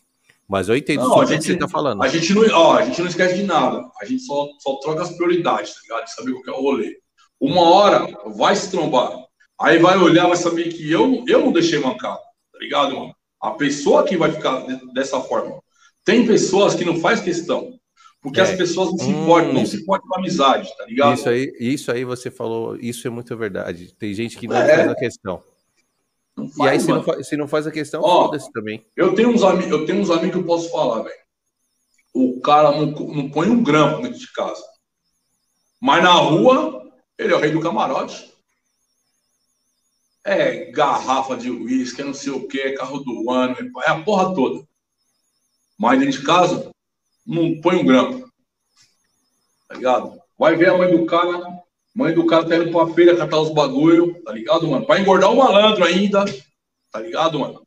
Mas 0.48 0.68
eu 0.68 0.76
entendo 0.76 1.02
Não, 1.02 1.20
a 1.20 1.24
que 1.26 1.40
você 1.40 1.56
tá 1.56 1.68
falando. 1.68 2.02
A 2.02 2.08
gente 2.08 2.34
não, 2.34 2.42
ó, 2.52 2.76
a 2.78 2.84
gente 2.84 3.00
não 3.00 3.08
esquece 3.08 3.36
de 3.36 3.44
nada. 3.44 3.88
A 4.00 4.04
gente 4.04 4.22
só, 4.24 4.48
só 4.58 4.74
troca 4.80 5.02
as 5.02 5.12
prioridades, 5.16 5.74
tá 5.74 5.80
ligado? 5.82 6.04
De 6.06 6.12
saber 6.14 6.32
qual 6.32 6.42
que 6.42 6.50
é 6.50 6.52
o 6.52 6.60
rolê. 6.60 6.99
Uma 7.40 7.62
hora 7.62 8.06
vai 8.34 8.54
se 8.54 8.70
trombar. 8.70 9.12
Aí 9.60 9.78
vai 9.78 9.96
olhar, 9.98 10.26
vai 10.26 10.36
saber 10.36 10.72
que 10.72 10.90
eu, 10.90 11.24
eu 11.26 11.40
não 11.40 11.52
deixei 11.52 11.78
mancar, 11.78 12.16
tá 12.16 12.58
ligado, 12.60 12.94
mano? 12.98 13.14
A 13.40 13.52
pessoa 13.52 14.04
que 14.04 14.16
vai 14.16 14.30
ficar 14.32 14.60
de- 14.66 14.92
dessa 14.92 15.20
forma. 15.20 15.60
Tem 16.04 16.26
pessoas 16.26 16.74
que 16.74 16.84
não 16.84 17.00
faz 17.00 17.20
questão. 17.20 17.78
Porque 18.22 18.38
É. 18.38 18.42
as 18.42 18.54
pessoas 18.54 18.90
não 18.90 18.98
se 18.98 19.04
Hum. 19.06 19.22
importam, 19.22 19.52
não 19.54 19.64
se 19.64 19.76
importam 19.78 20.06
com 20.08 20.18
amizade, 20.18 20.68
tá 20.76 20.84
ligado? 20.84 21.14
Isso 21.14 21.28
aí, 21.28 21.50
isso 21.58 21.90
aí 21.90 22.04
você 22.04 22.30
falou, 22.30 22.76
isso 22.76 23.06
é 23.06 23.10
muito 23.10 23.34
verdade. 23.34 23.94
Tem 23.98 24.12
gente 24.12 24.36
que 24.36 24.46
não 24.46 24.56
É. 24.56 24.76
faz 24.76 24.88
a 24.90 24.94
questão. 24.94 25.42
Não 26.36 26.44
E 26.44 26.48
aí, 26.48 26.68
faz, 26.68 26.82
se 26.82 26.88
não, 26.88 26.94
mano. 26.96 27.04
fa- 27.12 27.22
se 27.22 27.36
não 27.38 27.48
faz 27.48 27.66
a 27.66 27.70
questão, 27.70 28.02
foda-se 28.02 28.52
também. 28.52 28.84
Eu 28.94 29.14
tenho 29.14 29.30
uns 29.30 29.42
amigos, 29.42 29.70
eu 29.70 29.86
tenho 29.86 30.00
uns 30.02 30.10
amigos 30.10 30.32
que 30.32 30.36
eu 30.38 30.44
posso 30.44 30.70
falar, 30.70 31.02
velho. 31.02 31.16
O 32.14 32.40
cara 32.42 32.72
não, 32.72 32.86
não 32.88 33.30
põe 33.30 33.48
um 33.48 33.62
grampo 33.62 34.02
dentro 34.02 34.18
de 34.18 34.30
casa. 34.32 34.62
Mas 35.80 36.02
na 36.02 36.12
rua, 36.12 36.89
ele 37.20 37.34
é 37.34 37.36
o 37.36 37.38
rei 37.38 37.50
do 37.50 37.60
camarote. 37.60 38.32
É 40.24 40.70
garrafa 40.70 41.36
de 41.36 41.50
uísque, 41.50 42.00
é 42.00 42.04
não 42.04 42.14
sei 42.14 42.32
o 42.32 42.48
que, 42.48 42.58
é 42.60 42.72
carro 42.72 43.00
do 43.00 43.30
ano, 43.30 43.56
é 43.84 43.90
a 43.90 44.02
porra 44.02 44.34
toda. 44.34 44.66
Mas 45.78 46.00
dentro 46.00 46.18
de 46.18 46.26
casa, 46.26 46.70
não 47.26 47.60
põe 47.60 47.76
um 47.76 47.84
grampo. 47.84 48.30
Tá 49.68 49.74
ligado? 49.74 50.18
Vai 50.38 50.56
ver 50.56 50.70
a 50.70 50.78
mãe 50.78 50.90
do 50.90 51.04
cara, 51.04 51.62
mãe 51.94 52.14
do 52.14 52.26
cara 52.26 52.48
tá 52.48 52.56
indo 52.56 52.72
pra 52.72 52.92
feira 52.94 53.16
catar 53.16 53.38
os 53.38 53.52
bagulho, 53.52 54.22
tá 54.22 54.32
ligado, 54.32 54.66
mano? 54.66 54.86
Pra 54.86 54.98
engordar 54.98 55.30
o 55.30 55.36
malandro 55.36 55.84
ainda, 55.84 56.24
tá 56.90 57.00
ligado, 57.00 57.38
mano? 57.38 57.66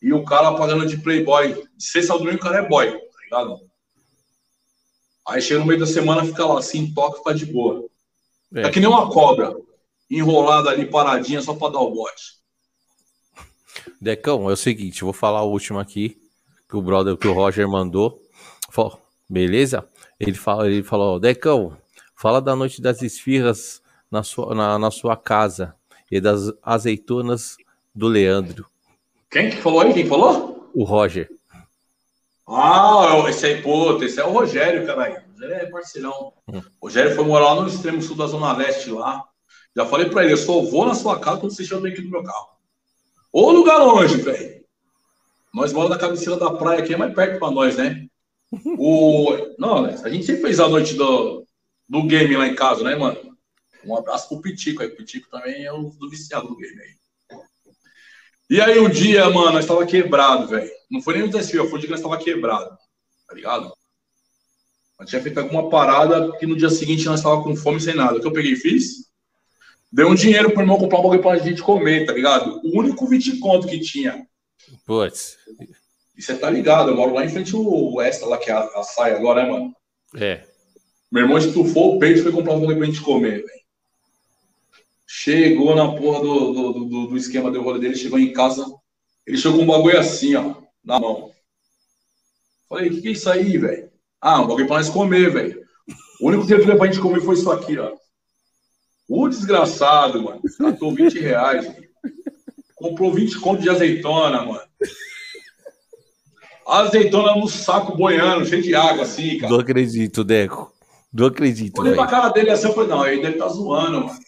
E 0.00 0.10
o 0.14 0.24
cara 0.24 0.56
pagando 0.56 0.86
de 0.86 0.96
playboy. 0.96 1.52
De 1.76 1.84
sexta 1.84 2.14
ao 2.14 2.18
domingo 2.18 2.38
o 2.38 2.40
cara 2.40 2.58
é 2.64 2.68
boy, 2.68 2.90
tá 2.90 3.22
ligado? 3.22 3.70
Aí 5.28 5.42
chega 5.42 5.60
no 5.60 5.66
meio 5.66 5.78
da 5.78 5.86
semana, 5.86 6.24
fica 6.24 6.46
lá 6.46 6.58
assim, 6.58 6.92
toca, 6.94 7.18
fica 7.18 7.34
de 7.34 7.44
boa. 7.44 7.89
É. 8.54 8.62
É 8.62 8.70
que 8.70 8.80
nem 8.80 8.88
uma 8.88 9.08
cobra, 9.10 9.54
enrolada 10.10 10.70
ali, 10.70 10.86
paradinha, 10.86 11.40
só 11.40 11.54
pra 11.54 11.68
dar 11.68 11.80
o 11.80 11.92
bote. 11.92 12.40
Decão, 14.00 14.50
é 14.50 14.52
o 14.52 14.56
seguinte, 14.56 15.04
vou 15.04 15.12
falar 15.12 15.42
o 15.42 15.50
último 15.50 15.78
aqui, 15.78 16.20
que 16.68 16.76
o 16.76 16.82
brother, 16.82 17.16
que 17.16 17.28
o 17.28 17.32
Roger 17.32 17.68
mandou. 17.68 18.20
Falou, 18.70 19.00
beleza? 19.28 19.86
Ele, 20.18 20.34
fala, 20.34 20.66
ele 20.66 20.82
falou, 20.82 21.18
Decão, 21.20 21.76
fala 22.16 22.40
da 22.40 22.56
noite 22.56 22.80
das 22.82 23.02
esfirras 23.02 23.80
na 24.10 24.22
sua, 24.22 24.54
na, 24.54 24.78
na 24.78 24.90
sua 24.90 25.16
casa 25.16 25.74
e 26.10 26.20
das 26.20 26.52
azeitonas 26.62 27.56
do 27.94 28.08
Leandro, 28.08 28.66
Quem 29.30 29.50
que 29.50 29.56
falou 29.56 29.80
aí? 29.80 29.92
Quem 29.92 30.06
falou? 30.06 30.70
o 30.74 30.84
Roger. 30.84 31.28
Ah, 32.46 33.24
esse 33.28 33.46
aí, 33.46 33.62
pô, 33.62 33.96
esse 34.02 34.20
é 34.20 34.24
o 34.24 34.30
Rogério, 34.32 34.86
caralho. 34.86 35.22
O 35.40 35.42
Rogério 35.42 35.54
é 35.54 35.70
parceirão. 35.70 36.32
Hum. 36.48 36.62
O 36.80 36.86
Rogério 36.86 37.14
foi 37.14 37.24
morar 37.24 37.54
lá 37.54 37.62
no 37.62 37.68
extremo 37.68 38.02
sul 38.02 38.14
da 38.14 38.26
Zona 38.26 38.54
Leste 38.56 38.90
lá. 38.90 39.24
Já 39.74 39.86
falei 39.86 40.10
pra 40.10 40.22
ele, 40.22 40.34
eu 40.34 40.36
só 40.36 40.60
vou 40.60 40.86
na 40.86 40.94
sua 40.94 41.18
casa 41.18 41.40
quando 41.40 41.54
você 41.54 41.62
estiver 41.62 41.88
aqui 41.88 42.02
do 42.02 42.10
meu 42.10 42.22
carro. 42.22 42.48
Ou 43.32 43.50
lugar 43.50 43.78
longe, 43.78 44.16
velho. 44.16 44.60
Nós 45.54 45.72
moramos 45.72 45.96
na 45.96 46.00
cabeceira 46.00 46.36
da 46.38 46.52
praia 46.52 46.80
aqui, 46.80 46.92
é 46.92 46.96
mais 46.96 47.14
perto 47.14 47.38
pra 47.38 47.50
nós, 47.50 47.76
né? 47.76 48.06
O... 48.78 49.54
Não, 49.58 49.86
a 49.86 50.08
gente 50.08 50.26
sempre 50.26 50.42
fez 50.42 50.60
a 50.60 50.68
noite 50.68 50.94
do, 50.94 51.46
do 51.88 52.02
game 52.04 52.36
lá 52.36 52.46
em 52.46 52.54
casa, 52.54 52.84
né, 52.84 52.94
mano? 52.94 53.18
Um 53.84 53.96
abraço 53.96 54.28
pro 54.28 54.42
Pitico 54.42 54.82
aí. 54.82 54.88
O 54.88 54.96
Pitico 54.96 55.30
também 55.30 55.64
é 55.64 55.72
um 55.72 55.88
do 55.88 56.10
viciado 56.10 56.48
do 56.48 56.56
game 56.56 56.80
aí. 56.80 57.40
E 58.50 58.60
aí, 58.60 58.78
um 58.78 58.90
dia, 58.90 59.30
mano, 59.30 59.52
nós 59.52 59.66
tava 59.66 59.86
quebrado, 59.86 60.48
velho. 60.48 60.70
Não 60.90 61.00
foi 61.00 61.14
nem 61.14 61.22
o 61.22 61.28
desafio, 61.28 61.68
foi 61.68 61.78
o 61.78 61.80
dia 61.80 61.86
que 61.86 61.94
nós 61.94 62.02
tava 62.02 62.18
quebrado. 62.18 62.76
Tá 63.26 63.34
ligado? 63.34 63.72
Nós 65.00 65.08
tinha 65.08 65.22
feito 65.22 65.40
alguma 65.40 65.70
parada 65.70 66.30
que 66.36 66.46
no 66.46 66.54
dia 66.54 66.68
seguinte 66.68 67.06
nós 67.06 67.22
tava 67.22 67.42
com 67.42 67.56
fome 67.56 67.80
sem 67.80 67.94
nada. 67.94 68.18
O 68.18 68.20
que 68.20 68.26
eu 68.26 68.32
peguei 68.32 68.52
e 68.52 68.56
fiz? 68.56 69.08
Dei 69.90 70.04
um 70.04 70.14
dinheiro 70.14 70.50
pro 70.50 70.60
irmão 70.60 70.76
comprar 70.76 70.98
um 70.98 71.02
bagulho 71.02 71.22
pra 71.22 71.38
gente 71.38 71.62
comer, 71.62 72.04
tá 72.04 72.12
ligado? 72.12 72.60
O 72.62 72.78
único 72.78 73.06
20 73.06 73.38
conto 73.38 73.66
que 73.66 73.80
tinha. 73.80 74.26
Putz, 74.84 75.38
E 76.14 76.20
você 76.20 76.36
tá 76.36 76.50
ligado, 76.50 76.90
eu 76.90 76.96
moro 76.96 77.14
lá 77.14 77.24
em 77.24 77.30
frente 77.30 77.56
ao 77.56 77.98
Extra, 78.02 78.28
lá 78.28 78.36
que 78.36 78.50
é 78.50 78.52
a, 78.52 78.60
a 78.60 78.82
saia 78.82 79.16
agora, 79.16 79.42
né, 79.42 79.50
mano? 79.50 79.74
é. 80.16 80.44
Meu 81.10 81.22
irmão 81.22 81.38
estufou 81.38 81.96
o 81.96 81.98
peito 81.98 82.20
e 82.20 82.22
foi 82.22 82.30
comprar 82.30 82.52
um 82.52 82.60
bagulho 82.60 82.76
pra 82.76 82.86
gente 82.86 83.00
comer, 83.00 83.44
velho. 83.44 83.60
Chegou 85.06 85.74
na 85.74 85.92
porra 85.96 86.20
do, 86.20 86.52
do, 86.52 86.72
do, 86.72 87.06
do 87.08 87.16
esquema 87.16 87.50
do 87.50 87.62
rolê 87.62 87.80
dele, 87.80 87.96
chegou 87.96 88.18
em 88.18 88.32
casa, 88.32 88.64
ele 89.26 89.38
chegou 89.38 89.58
com 89.58 89.64
um 89.64 89.66
bagulho 89.66 89.98
assim, 89.98 90.36
ó, 90.36 90.56
na 90.84 91.00
mão. 91.00 91.32
Falei, 92.68 92.90
o 92.90 92.92
que, 92.92 93.00
que 93.00 93.08
é 93.08 93.12
isso 93.12 93.28
aí, 93.28 93.58
velho? 93.58 93.89
Ah, 94.20 94.40
um 94.40 94.46
bagulho 94.46 94.66
pra 94.66 94.76
nós 94.76 94.90
comer, 94.90 95.30
velho. 95.30 95.60
O 96.20 96.28
único 96.28 96.46
que 96.46 96.52
ele 96.52 96.64
deu 96.64 96.76
pra 96.76 96.86
gente 96.86 97.00
comer 97.00 97.20
foi 97.20 97.34
isso 97.34 97.50
aqui, 97.50 97.78
ó. 97.78 97.92
O 99.08 99.28
desgraçado, 99.28 100.22
mano. 100.22 100.40
Gastou 100.60 100.94
20 100.94 101.18
reais. 101.18 101.66
velho. 101.66 101.90
Comprou 102.76 103.12
20 103.12 103.38
conto 103.40 103.62
de 103.62 103.70
azeitona, 103.70 104.44
mano. 104.44 104.60
Azeitona 106.66 107.34
no 107.34 107.48
saco 107.48 107.96
boiando, 107.96 108.46
cheio 108.46 108.62
de 108.62 108.74
água, 108.74 109.02
assim, 109.02 109.38
cara. 109.38 109.52
Não 109.52 109.60
acredito, 109.60 110.22
Deco. 110.22 110.72
Não 111.12 111.26
acredito, 111.26 111.80
Olhei 111.80 111.94
pra 111.94 112.06
cara 112.06 112.28
dele 112.28 112.50
assim, 112.50 112.68
eu 112.68 112.72
falei, 112.72 112.88
não, 112.88 113.04
ele 113.04 113.20
deve 113.20 113.34
estar 113.34 113.48
zoando, 113.48 114.06
mano. 114.06 114.20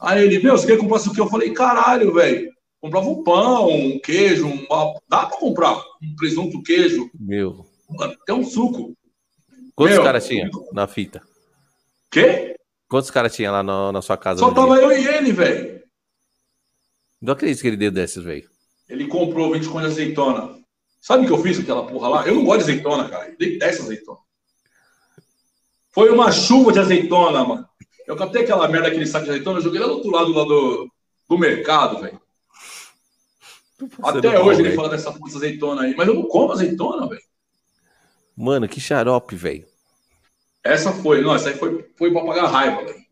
Aí 0.00 0.24
ele, 0.24 0.42
meu, 0.42 0.56
você 0.56 0.66
quer 0.66 0.78
comprar 0.78 0.96
isso 0.96 1.10
aqui? 1.10 1.20
Eu 1.20 1.28
falei, 1.28 1.52
caralho, 1.52 2.14
velho. 2.14 2.50
Comprava 2.80 3.06
um 3.06 3.22
pão, 3.22 3.68
um 3.68 4.00
queijo, 4.00 4.46
um... 4.46 4.66
dá 5.06 5.26
pra 5.26 5.36
comprar 5.36 5.76
um 6.02 6.16
presunto, 6.16 6.62
queijo, 6.62 7.10
Meu. 7.18 7.69
Até 8.00 8.32
um 8.32 8.44
suco. 8.44 8.96
Quantos 9.74 9.98
caras 9.98 10.26
tinha 10.26 10.50
na 10.72 10.86
fita? 10.86 11.22
Quê? 12.10 12.56
Quantos 12.88 13.10
caras 13.10 13.34
tinha 13.34 13.50
lá 13.50 13.62
na, 13.62 13.92
na 13.92 14.02
sua 14.02 14.16
casa? 14.16 14.40
Só 14.40 14.48
no 14.48 14.54
dia? 14.54 14.62
tava 14.62 14.76
eu 14.76 14.92
e 14.92 15.06
ele, 15.06 15.32
velho. 15.32 15.82
Não 17.20 17.32
acredito 17.32 17.60
que 17.60 17.68
ele 17.68 17.76
deu 17.76 17.90
desses, 17.90 18.22
velho. 18.22 18.48
Ele 18.88 19.06
comprou 19.06 19.52
20 19.52 19.68
conto 19.68 19.80
de 19.80 19.86
azeitona. 19.86 20.58
Sabe 21.00 21.24
o 21.24 21.26
que 21.26 21.32
eu 21.32 21.42
fiz 21.42 21.56
com 21.56 21.62
aquela 21.62 21.86
porra 21.86 22.08
lá? 22.08 22.26
Eu 22.26 22.34
não 22.34 22.44
gosto 22.44 22.64
de 22.64 22.72
azeitona, 22.72 23.08
cara. 23.08 23.28
Eu 23.28 23.36
detesto 23.38 23.84
azeitona. 23.84 24.18
Foi 25.92 26.10
uma 26.10 26.30
chuva 26.30 26.72
de 26.72 26.78
azeitona, 26.78 27.44
mano. 27.44 27.68
Eu 28.06 28.16
captei 28.16 28.42
aquela 28.42 28.68
merda, 28.68 28.88
aquele 28.88 29.06
saco 29.06 29.24
de 29.24 29.30
azeitona, 29.30 29.58
eu 29.58 29.62
joguei 29.62 29.80
lá 29.80 29.86
do 29.86 29.94
outro 29.94 30.10
lado 30.10 30.32
lá 30.32 30.44
do, 30.44 30.90
do 31.28 31.38
mercado, 31.38 32.00
velho. 32.00 32.20
Até 34.02 34.38
hoje 34.38 34.60
ele 34.60 34.70
velho. 34.70 34.76
fala 34.76 34.88
dessa 34.88 35.12
puta 35.12 35.36
azeitona 35.36 35.82
aí, 35.82 35.94
mas 35.96 36.08
eu 36.08 36.14
não 36.14 36.24
como 36.24 36.52
azeitona, 36.52 37.08
velho. 37.08 37.22
Mano, 38.40 38.66
que 38.66 38.80
xarope, 38.80 39.36
velho. 39.36 39.66
Essa 40.64 40.94
foi, 40.94 41.20
não, 41.20 41.34
essa 41.34 41.50
aí 41.50 41.58
foi, 41.58 41.86
foi 41.94 42.10
pra 42.10 42.24
pagar 42.24 42.46
raiva, 42.46 42.86
velho. 42.86 43.04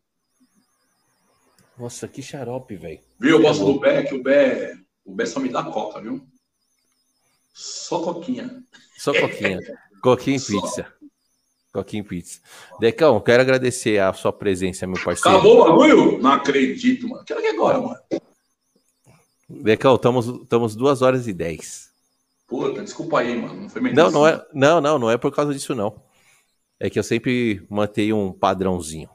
Nossa, 1.77 2.09
que 2.09 2.23
xarope, 2.23 2.77
velho. 2.77 3.01
Viu? 3.21 3.37
Eu 3.37 3.43
gosto 3.43 3.63
do 3.63 3.79
Bé, 3.79 4.05
que 4.05 4.15
o 4.15 4.23
Bé, 4.23 4.75
o 5.05 5.15
Bé 5.15 5.27
só 5.27 5.39
me 5.39 5.51
dá 5.51 5.63
coca, 5.63 6.01
viu? 6.01 6.27
Só 7.53 8.01
coquinha. 8.01 8.65
Só 8.97 9.13
coquinha. 9.13 9.61
coquinha 10.03 10.37
e 10.39 10.41
Só. 10.41 10.63
pizza. 10.63 10.93
Coquinha 11.75 12.03
e 12.03 12.07
pizza. 12.07 12.41
Decão, 12.81 13.21
quero 13.21 13.43
agradecer 13.43 14.01
a 14.01 14.11
sua 14.15 14.33
presença, 14.33 14.87
meu 14.87 14.97
parceiro. 15.05 15.37
Acabou 15.37 15.61
o 15.61 15.65
bagulho? 15.65 16.19
Não 16.23 16.33
acredito, 16.33 17.07
mano. 17.07 17.23
Quero 17.27 17.43
que 17.43 17.49
agora, 17.49 17.79
mano. 17.79 18.01
Decão, 19.47 19.97
estamos, 19.97 20.27
estamos 20.27 20.75
duas 20.75 21.03
horas 21.03 21.29
e 21.29 21.35
dez. 21.35 21.88
Puta, 22.49 22.83
desculpa 22.83 23.21
aí, 23.21 23.37
mano. 23.41 23.61
Não 23.63 23.69
foi 23.69 23.83
minha 23.83 23.95
Não, 23.95 24.11
não 24.11 24.27
é, 24.27 24.43
não, 24.55 24.81
não, 24.81 24.99
não 24.99 25.11
é 25.11 25.19
por 25.19 25.31
causa 25.35 25.53
disso, 25.53 25.75
não. 25.75 26.03
É 26.81 26.89
que 26.89 26.99
eu 26.99 27.03
sempre 27.03 27.65
mantenho 27.69 28.17
um 28.17 28.33
padrãozinho. 28.33 29.11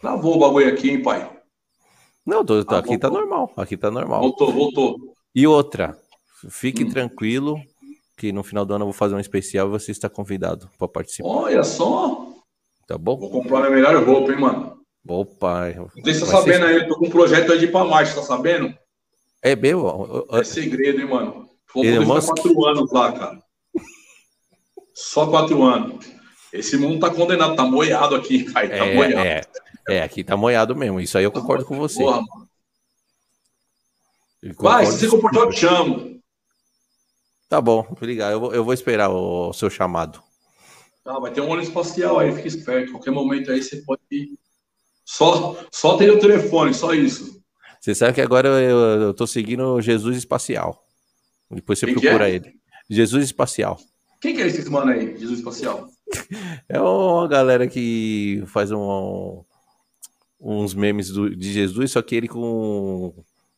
Travou 0.00 0.36
o 0.36 0.38
bagulho 0.40 0.68
aqui, 0.68 0.90
hein, 0.90 1.02
pai? 1.02 1.30
Não, 2.26 2.44
tô- 2.44 2.64
tô- 2.64 2.74
Ah, 2.74 2.78
aqui 2.78 2.98
tá 2.98 3.08
voltou. 3.08 3.26
normal. 3.26 3.52
Aqui 3.56 3.76
tá 3.76 3.90
normal. 3.90 4.20
Voltou, 4.20 4.52
voltou. 4.52 5.14
E 5.34 5.46
outra, 5.46 5.96
fique 6.50 6.84
Hum. 6.84 6.88
tranquilo 6.88 7.60
que 8.16 8.32
no 8.32 8.42
final 8.42 8.66
do 8.66 8.74
ano 8.74 8.82
eu 8.82 8.86
vou 8.88 8.92
fazer 8.92 9.14
um 9.14 9.20
especial 9.20 9.68
e 9.68 9.70
você 9.70 9.92
está 9.92 10.08
convidado 10.08 10.68
para 10.78 10.88
participar, 10.88 11.28
Olha 11.28 11.62
só. 11.62 12.26
tá 12.88 12.98
bom? 12.98 13.16
Vou 13.18 13.30
comprar 13.30 13.60
minha 13.60 13.70
melhor 13.70 14.02
roupa, 14.04 14.32
hein, 14.32 14.40
mano. 14.40 14.78
Opa, 15.08 15.70
Não 15.74 16.04
sei 16.04 16.14
se 16.14 16.20
tá 16.20 16.26
vai 16.26 16.36
ser- 16.36 16.52
sabendo 16.54 16.66
aí, 16.66 16.76
eu 16.76 16.88
tô 16.88 16.96
com 16.98 17.06
um 17.06 17.10
projeto 17.10 17.52
aí 17.52 17.58
de 17.58 17.64
ir 17.66 17.72
pra 17.72 17.84
Marte, 17.84 18.14
tá 18.14 18.22
sabendo? 18.22 18.74
É 19.42 19.54
meu, 19.54 20.26
É 20.32 20.42
segredo, 20.42 21.00
hein, 21.00 21.08
mano. 21.08 21.47
Vou 21.74 21.84
Elon 21.84 22.02
ficar 22.02 22.14
Musk? 22.14 22.28
quatro 22.28 22.66
anos 22.66 22.92
lá, 22.92 23.12
cara. 23.12 23.42
Só 24.94 25.26
quatro 25.26 25.62
anos. 25.62 26.06
Esse 26.52 26.76
mundo 26.76 27.00
tá 27.00 27.14
condenado, 27.14 27.54
tá 27.54 27.64
moiado 27.64 28.14
aqui, 28.14 28.44
cara. 28.52 28.68
Tá 28.68 28.86
moiado. 28.86 29.18
é, 29.18 29.42
é, 29.88 29.96
é, 29.96 30.02
aqui 30.02 30.24
tá 30.24 30.36
moiado 30.36 30.74
mesmo. 30.74 31.00
Isso 31.00 31.18
aí 31.18 31.24
eu 31.24 31.32
concordo 31.32 31.64
com 31.64 31.76
você. 31.76 32.02
Porra, 32.02 32.22
mano. 32.22 32.48
Vai, 34.58 34.86
se 34.86 34.98
você 34.98 35.08
comportar, 35.08 35.42
eu 35.42 35.50
te 35.50 35.60
chamo. 35.60 36.20
Tá 37.48 37.60
bom, 37.60 37.86
obrigado. 37.90 38.32
Eu 38.32 38.40
vou, 38.40 38.54
eu 38.54 38.64
vou 38.64 38.74
esperar 38.74 39.08
o, 39.10 39.52
seu 39.52 39.68
chamado. 39.68 40.22
Tá, 41.02 41.18
vai 41.18 41.32
ter 41.32 41.40
um 41.40 41.48
ônibus 41.48 41.68
espacial 41.68 42.18
aí, 42.18 42.32
fica 42.32 42.46
esperto. 42.46 42.92
Qualquer 42.92 43.10
momento 43.10 43.50
aí 43.50 43.62
você 43.62 43.78
pode 43.78 44.02
ir. 44.10 44.38
Só, 45.04 45.56
só 45.72 45.96
tem 45.96 46.10
o 46.10 46.20
telefone, 46.20 46.74
só 46.74 46.92
isso. 46.92 47.42
Você 47.80 47.94
sabe 47.94 48.12
que 48.12 48.20
agora 48.20 48.48
eu, 48.48 48.78
eu 49.00 49.14
tô 49.14 49.26
seguindo 49.26 49.80
Jesus 49.80 50.18
Espacial. 50.18 50.87
Depois 51.50 51.78
você 51.78 51.86
Quem 51.86 51.94
que 51.94 52.00
procura 52.02 52.28
é? 52.28 52.34
ele. 52.34 52.54
Jesus 52.90 53.24
Espacial. 53.24 53.78
Quem 54.20 54.34
que 54.34 54.42
é 54.42 54.46
esse 54.46 54.68
mano 54.70 54.90
aí, 54.90 55.16
Jesus 55.16 55.38
Espacial? 55.38 55.88
É 56.68 56.80
uma 56.80 57.26
galera 57.28 57.66
que 57.68 58.42
faz 58.46 58.70
um- 58.72 59.42
uns 60.40 60.74
memes 60.74 61.10
do- 61.10 61.34
de 61.34 61.52
Jesus, 61.52 61.92
só 61.92 62.02
que 62.02 62.14
ele 62.14 62.28
com 62.28 63.14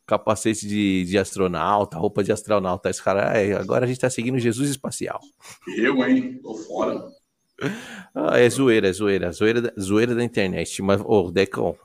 capacete 0.07 0.67
de, 0.67 1.05
de 1.05 1.19
astronauta, 1.19 1.97
roupa 1.99 2.23
de 2.25 2.33
astronauta. 2.33 2.91
Esse 2.91 3.03
cara, 3.03 3.37
é, 3.39 3.53
agora 3.55 3.85
a 3.85 3.89
gente 3.89 4.01
tá 4.01 4.11
seguindo 4.11 4.39
Jesus 4.39 4.71
Espacial. 4.71 5.21
Eu, 5.77 6.05
hein? 6.05 6.41
Tô 6.43 6.55
fora. 6.57 7.05
Ah, 8.15 8.39
é 8.39 8.49
zoeira, 8.51 8.89
é 8.89 8.93
zoeira. 8.93 9.31
Zoeira, 9.33 9.61
da- 9.63 9.73
zoeira 9.81 10.15
da 10.15 10.25
internet. 10.25 10.83
Mas, 10.83 11.01
ô, 11.05 11.31
Decão, 11.31 11.77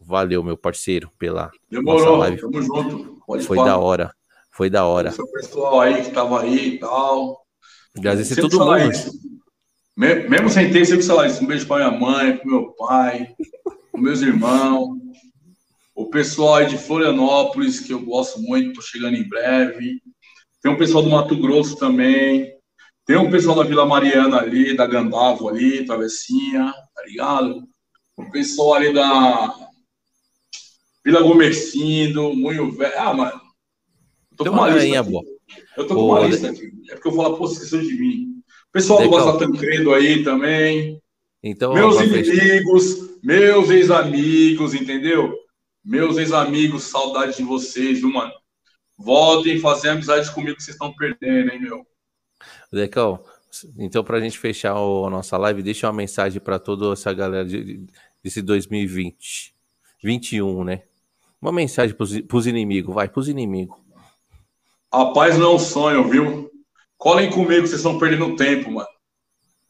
valeu, 0.00 0.42
meu 0.44 0.56
parceiro, 0.56 1.10
pela. 1.18 1.50
Demorou, 1.70 2.00
Nossa 2.04 2.18
live. 2.18 2.40
tamo 2.40 2.62
junto. 2.62 3.22
Pode 3.26 3.44
Foi 3.46 3.56
falar. 3.56 3.68
da 3.70 3.78
hora. 3.78 4.14
Foi 4.52 4.68
da 4.70 4.84
hora. 4.86 5.10
Seu 5.12 5.26
pessoal 5.30 5.80
aí 5.80 6.04
que 6.04 6.10
tava 6.10 6.42
aí 6.42 6.74
e 6.74 6.78
tal. 6.78 7.42
Agradecer 7.96 8.40
todo 8.40 8.56
falar 8.58 8.80
mundo. 8.80 8.92
isso. 8.92 9.10
Me- 9.96 10.28
Mesmo 10.28 10.48
sem 10.50 10.70
ter, 10.72 10.84
sempre 10.84 11.04
falar 11.06 11.26
isso. 11.26 11.42
Um 11.42 11.46
beijo 11.46 11.66
pra 11.66 11.76
minha 11.88 11.98
mãe, 12.00 12.36
pro 12.36 12.50
meu 12.50 12.72
pai, 12.74 13.34
pros 13.90 14.02
meus 14.02 14.20
irmãos. 14.22 14.98
O 15.94 16.06
pessoal 16.06 16.56
aí 16.56 16.66
de 16.66 16.78
Florianópolis, 16.78 17.80
que 17.80 17.92
eu 17.92 18.00
gosto 18.02 18.40
muito, 18.40 18.72
tô 18.74 18.80
chegando 18.82 19.16
em 19.16 19.28
breve. 19.28 20.00
Tem 20.62 20.72
um 20.72 20.78
pessoal 20.78 21.02
do 21.02 21.10
Mato 21.10 21.36
Grosso 21.36 21.76
também. 21.76 22.50
Tem 23.04 23.16
um 23.16 23.30
pessoal 23.30 23.56
da 23.56 23.64
Vila 23.64 23.84
Mariana 23.84 24.38
ali, 24.38 24.74
da 24.76 24.86
Gandavo 24.86 25.48
ali, 25.48 25.84
Travessinha, 25.84 26.72
tá 26.94 27.02
ligado? 27.04 27.62
O 28.16 28.30
pessoal 28.30 28.74
ali 28.74 28.92
da 28.92 29.52
Vila 31.04 31.20
Gomercindo, 31.22 32.34
Moinho 32.34 32.70
Velho. 32.72 32.94
Ah, 32.96 33.12
mano. 33.12 33.41
Eu 34.46 34.52
Tô 34.52 34.52
com 34.52 34.56
uma 34.58 34.70
lista 34.70 35.00
aqui. 35.00 35.10
boa. 35.10 35.24
Eu 35.76 35.86
tô 35.86 35.94
com 35.94 36.00
Ô, 36.00 36.06
uma 36.10 36.26
lista 36.26 36.50
aqui. 36.50 36.72
É 36.90 36.94
porque 36.94 37.08
eu 37.08 37.12
vou 37.12 37.24
falar, 37.24 37.36
pô, 37.36 37.44
esqueceu 37.46 37.80
de 37.80 37.94
mim. 37.94 38.42
O 38.68 38.72
pessoal 38.72 39.02
do. 39.02 39.08
Gosta 39.08 39.38
Tancredo 39.38 39.92
aí 39.94 40.22
também. 40.24 41.00
Então, 41.42 41.74
meus 41.74 41.96
pra 41.96 42.06
fechar- 42.08 42.34
inimigos, 42.34 43.18
meus 43.22 43.68
ex-amigos, 43.70 44.74
entendeu? 44.74 45.34
Meus 45.84 46.16
ex-amigos, 46.16 46.84
saudade 46.84 47.36
de 47.36 47.42
vocês, 47.42 47.98
viu, 48.00 48.12
mano? 48.12 48.32
Voltem 48.96 49.58
fazer 49.58 49.88
amizade 49.88 50.32
comigo 50.32 50.56
que 50.56 50.62
vocês 50.62 50.74
estão 50.76 50.94
perdendo, 50.94 51.50
hein, 51.52 51.60
meu? 51.60 51.84
Decão, 52.72 53.22
então 53.78 54.04
pra 54.04 54.20
gente 54.20 54.38
fechar 54.38 54.78
o- 54.80 55.06
a 55.06 55.10
nossa 55.10 55.36
live, 55.36 55.62
deixa 55.62 55.86
uma 55.88 55.92
mensagem 55.92 56.40
pra 56.40 56.58
toda 56.58 56.92
essa 56.92 57.12
galera 57.12 57.44
de- 57.44 57.64
de- 57.64 57.86
desse 58.22 58.40
2020. 58.40 59.52
21, 60.02 60.64
né? 60.64 60.82
Uma 61.40 61.52
mensagem 61.52 61.94
pros, 61.96 62.16
pros 62.22 62.46
inimigos, 62.46 62.94
vai, 62.94 63.08
pros 63.08 63.28
inimigos. 63.28 63.76
A 64.92 65.06
paz 65.06 65.38
não 65.38 65.52
é 65.52 65.54
um 65.54 65.58
sonho, 65.58 66.08
viu? 66.08 66.50
Colhem 66.98 67.30
comigo, 67.30 67.66
vocês 67.66 67.80
estão 67.80 67.98
perdendo 67.98 68.36
tempo, 68.36 68.70
mano. 68.70 68.88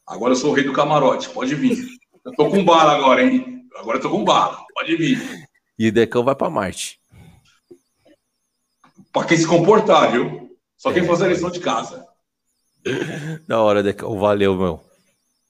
Agora 0.05 0.33
eu 0.33 0.35
sou 0.37 0.51
o 0.51 0.53
rei 0.53 0.65
do 0.65 0.73
camarote, 0.73 1.29
pode 1.29 1.55
vir. 1.55 1.87
Eu 2.25 2.33
tô 2.33 2.49
com 2.49 2.63
bala 2.63 2.93
agora, 2.93 3.23
hein? 3.23 3.65
Agora 3.75 3.97
eu 3.97 4.01
tô 4.01 4.09
com 4.09 4.23
bala, 4.23 4.63
pode 4.73 4.95
vir. 4.97 5.19
E 5.79 5.89
Decão 5.89 6.23
vai 6.23 6.35
pra 6.35 6.49
Marte. 6.49 6.99
Pra 9.11 9.23
quem 9.25 9.37
se 9.37 9.47
comportar, 9.47 10.11
viu? 10.11 10.55
Só 10.77 10.91
quem 10.91 11.03
É, 11.03 11.07
fazer 11.07 11.25
a 11.25 11.29
lição 11.29 11.49
de 11.49 11.59
casa. 11.59 12.05
Da 13.47 13.61
hora, 13.61 13.81
Decão. 13.81 14.17
Valeu, 14.19 14.55
meu. 14.55 14.83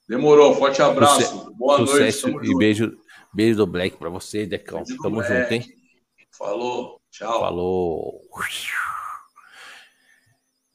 Demorou, 0.07 0.53
forte 0.55 0.81
abraço. 0.81 1.21
Suce- 1.25 1.53
Boa 1.57 1.77
noite, 1.79 1.91
Sucesso 1.91 2.21
tamo 2.27 2.43
e 2.43 2.45
junto. 2.47 2.57
beijo, 2.59 2.97
beijo 3.33 3.57
do 3.57 3.65
Black 3.67 3.97
pra 3.97 4.09
você, 4.09 4.45
Decão. 4.45 4.83
Beijo 4.83 5.01
Tamo 5.01 5.23
junto, 5.23 5.51
hein? 5.51 5.65
Falou, 6.37 7.01
tchau. 7.09 7.39
Falou. 7.39 8.21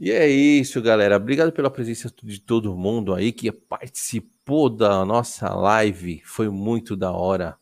E 0.00 0.12
é 0.12 0.28
isso, 0.28 0.80
galera. 0.80 1.16
Obrigado 1.16 1.50
pela 1.50 1.70
presença 1.70 2.12
de 2.22 2.40
todo 2.40 2.76
mundo 2.76 3.12
aí 3.12 3.32
que 3.32 3.50
participou 3.50 4.70
da 4.70 5.04
nossa 5.04 5.52
live. 5.52 6.22
Foi 6.24 6.48
muito 6.48 6.96
da 6.96 7.10
hora. 7.10 7.58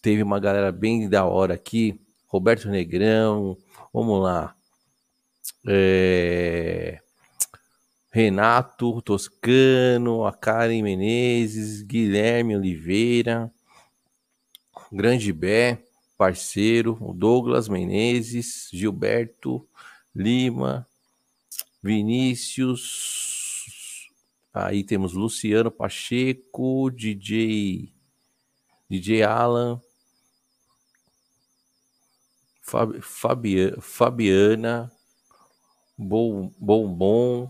Teve 0.00 0.22
uma 0.22 0.40
galera 0.40 0.72
bem 0.72 1.08
da 1.08 1.26
hora 1.26 1.52
aqui. 1.54 2.00
Roberto 2.26 2.68
Negrão. 2.70 3.56
Vamos 3.92 4.22
lá. 4.22 4.56
É, 5.68 7.00
Renato 8.10 9.02
Toscano, 9.02 10.24
a 10.24 10.32
Karen 10.32 10.82
Menezes, 10.82 11.82
Guilherme 11.82 12.56
Oliveira, 12.56 13.52
Grande 14.90 15.34
Bé, 15.34 15.82
parceiro, 16.16 16.98
Douglas 17.14 17.68
Menezes, 17.68 18.70
Gilberto 18.72 19.68
Lima, 20.14 20.86
Vinícius, 21.86 22.82
aí 24.52 24.82
temos 24.82 25.12
Luciano 25.12 25.70
Pacheco, 25.70 26.90
DJ, 26.90 27.92
DJ 28.90 29.22
Alan, 29.22 29.80
Fabi- 32.60 33.00
Fabia- 33.00 33.80
Fabiana, 33.80 34.90
Bom, 35.96 36.52
Bombom, 36.58 37.48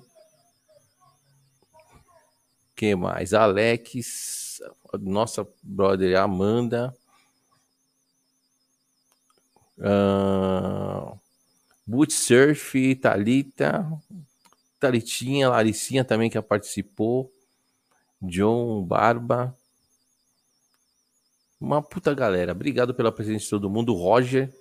quem 2.76 2.94
mais? 2.94 3.32
Alex, 3.32 4.60
nossa 5.00 5.48
brother 5.62 6.16
Amanda, 6.20 6.94
Uh, 9.78 11.18
Boot 11.86 12.10
Surf, 12.10 12.72
Thalita, 12.96 13.86
Thalitinha, 14.78 15.48
Laricinha 15.48 16.04
também 16.04 16.30
que 16.30 16.40
participou, 16.40 17.32
John 18.20 18.84
Barba, 18.84 19.56
uma 21.60 21.82
puta 21.82 22.12
galera. 22.14 22.52
Obrigado 22.52 22.94
pela 22.94 23.10
presença 23.10 23.44
de 23.44 23.50
todo 23.50 23.70
mundo, 23.70 23.94
Roger. 23.94 24.52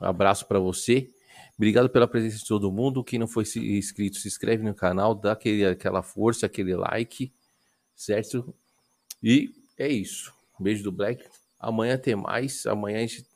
Um 0.00 0.06
abraço 0.06 0.46
para 0.46 0.58
você. 0.58 1.10
Obrigado 1.56 1.90
pela 1.90 2.08
presença 2.08 2.38
de 2.38 2.46
todo 2.46 2.72
mundo. 2.72 3.04
Quem 3.04 3.18
não 3.18 3.28
foi 3.28 3.44
inscrito, 3.56 4.16
se 4.16 4.28
inscreve 4.28 4.62
no 4.62 4.74
canal, 4.74 5.14
dá 5.14 5.32
aquele, 5.32 5.66
aquela 5.66 6.02
força, 6.02 6.46
aquele 6.46 6.74
like, 6.74 7.30
certo? 7.94 8.54
E 9.22 9.54
é 9.76 9.88
isso. 9.88 10.32
Beijo 10.58 10.82
do 10.82 10.90
Black. 10.90 11.22
Amanhã 11.58 11.98
tem 11.98 12.16
mais. 12.16 12.64
Amanhã 12.64 12.98
a 12.98 13.00
gente 13.02 13.26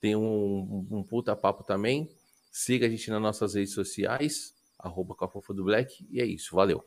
tem 0.00 0.16
um, 0.16 0.86
um 0.90 1.02
puta 1.04 1.36
papo 1.36 1.62
também. 1.62 2.10
Siga 2.52 2.86
a 2.86 2.88
gente 2.90 3.10
nas 3.10 3.22
nossas 3.22 3.54
redes 3.54 3.72
sociais, 3.72 4.54
arroba 4.78 5.16
do 5.54 5.64
Black. 5.64 6.06
E 6.10 6.20
é 6.20 6.26
isso. 6.26 6.54
Valeu. 6.54 6.84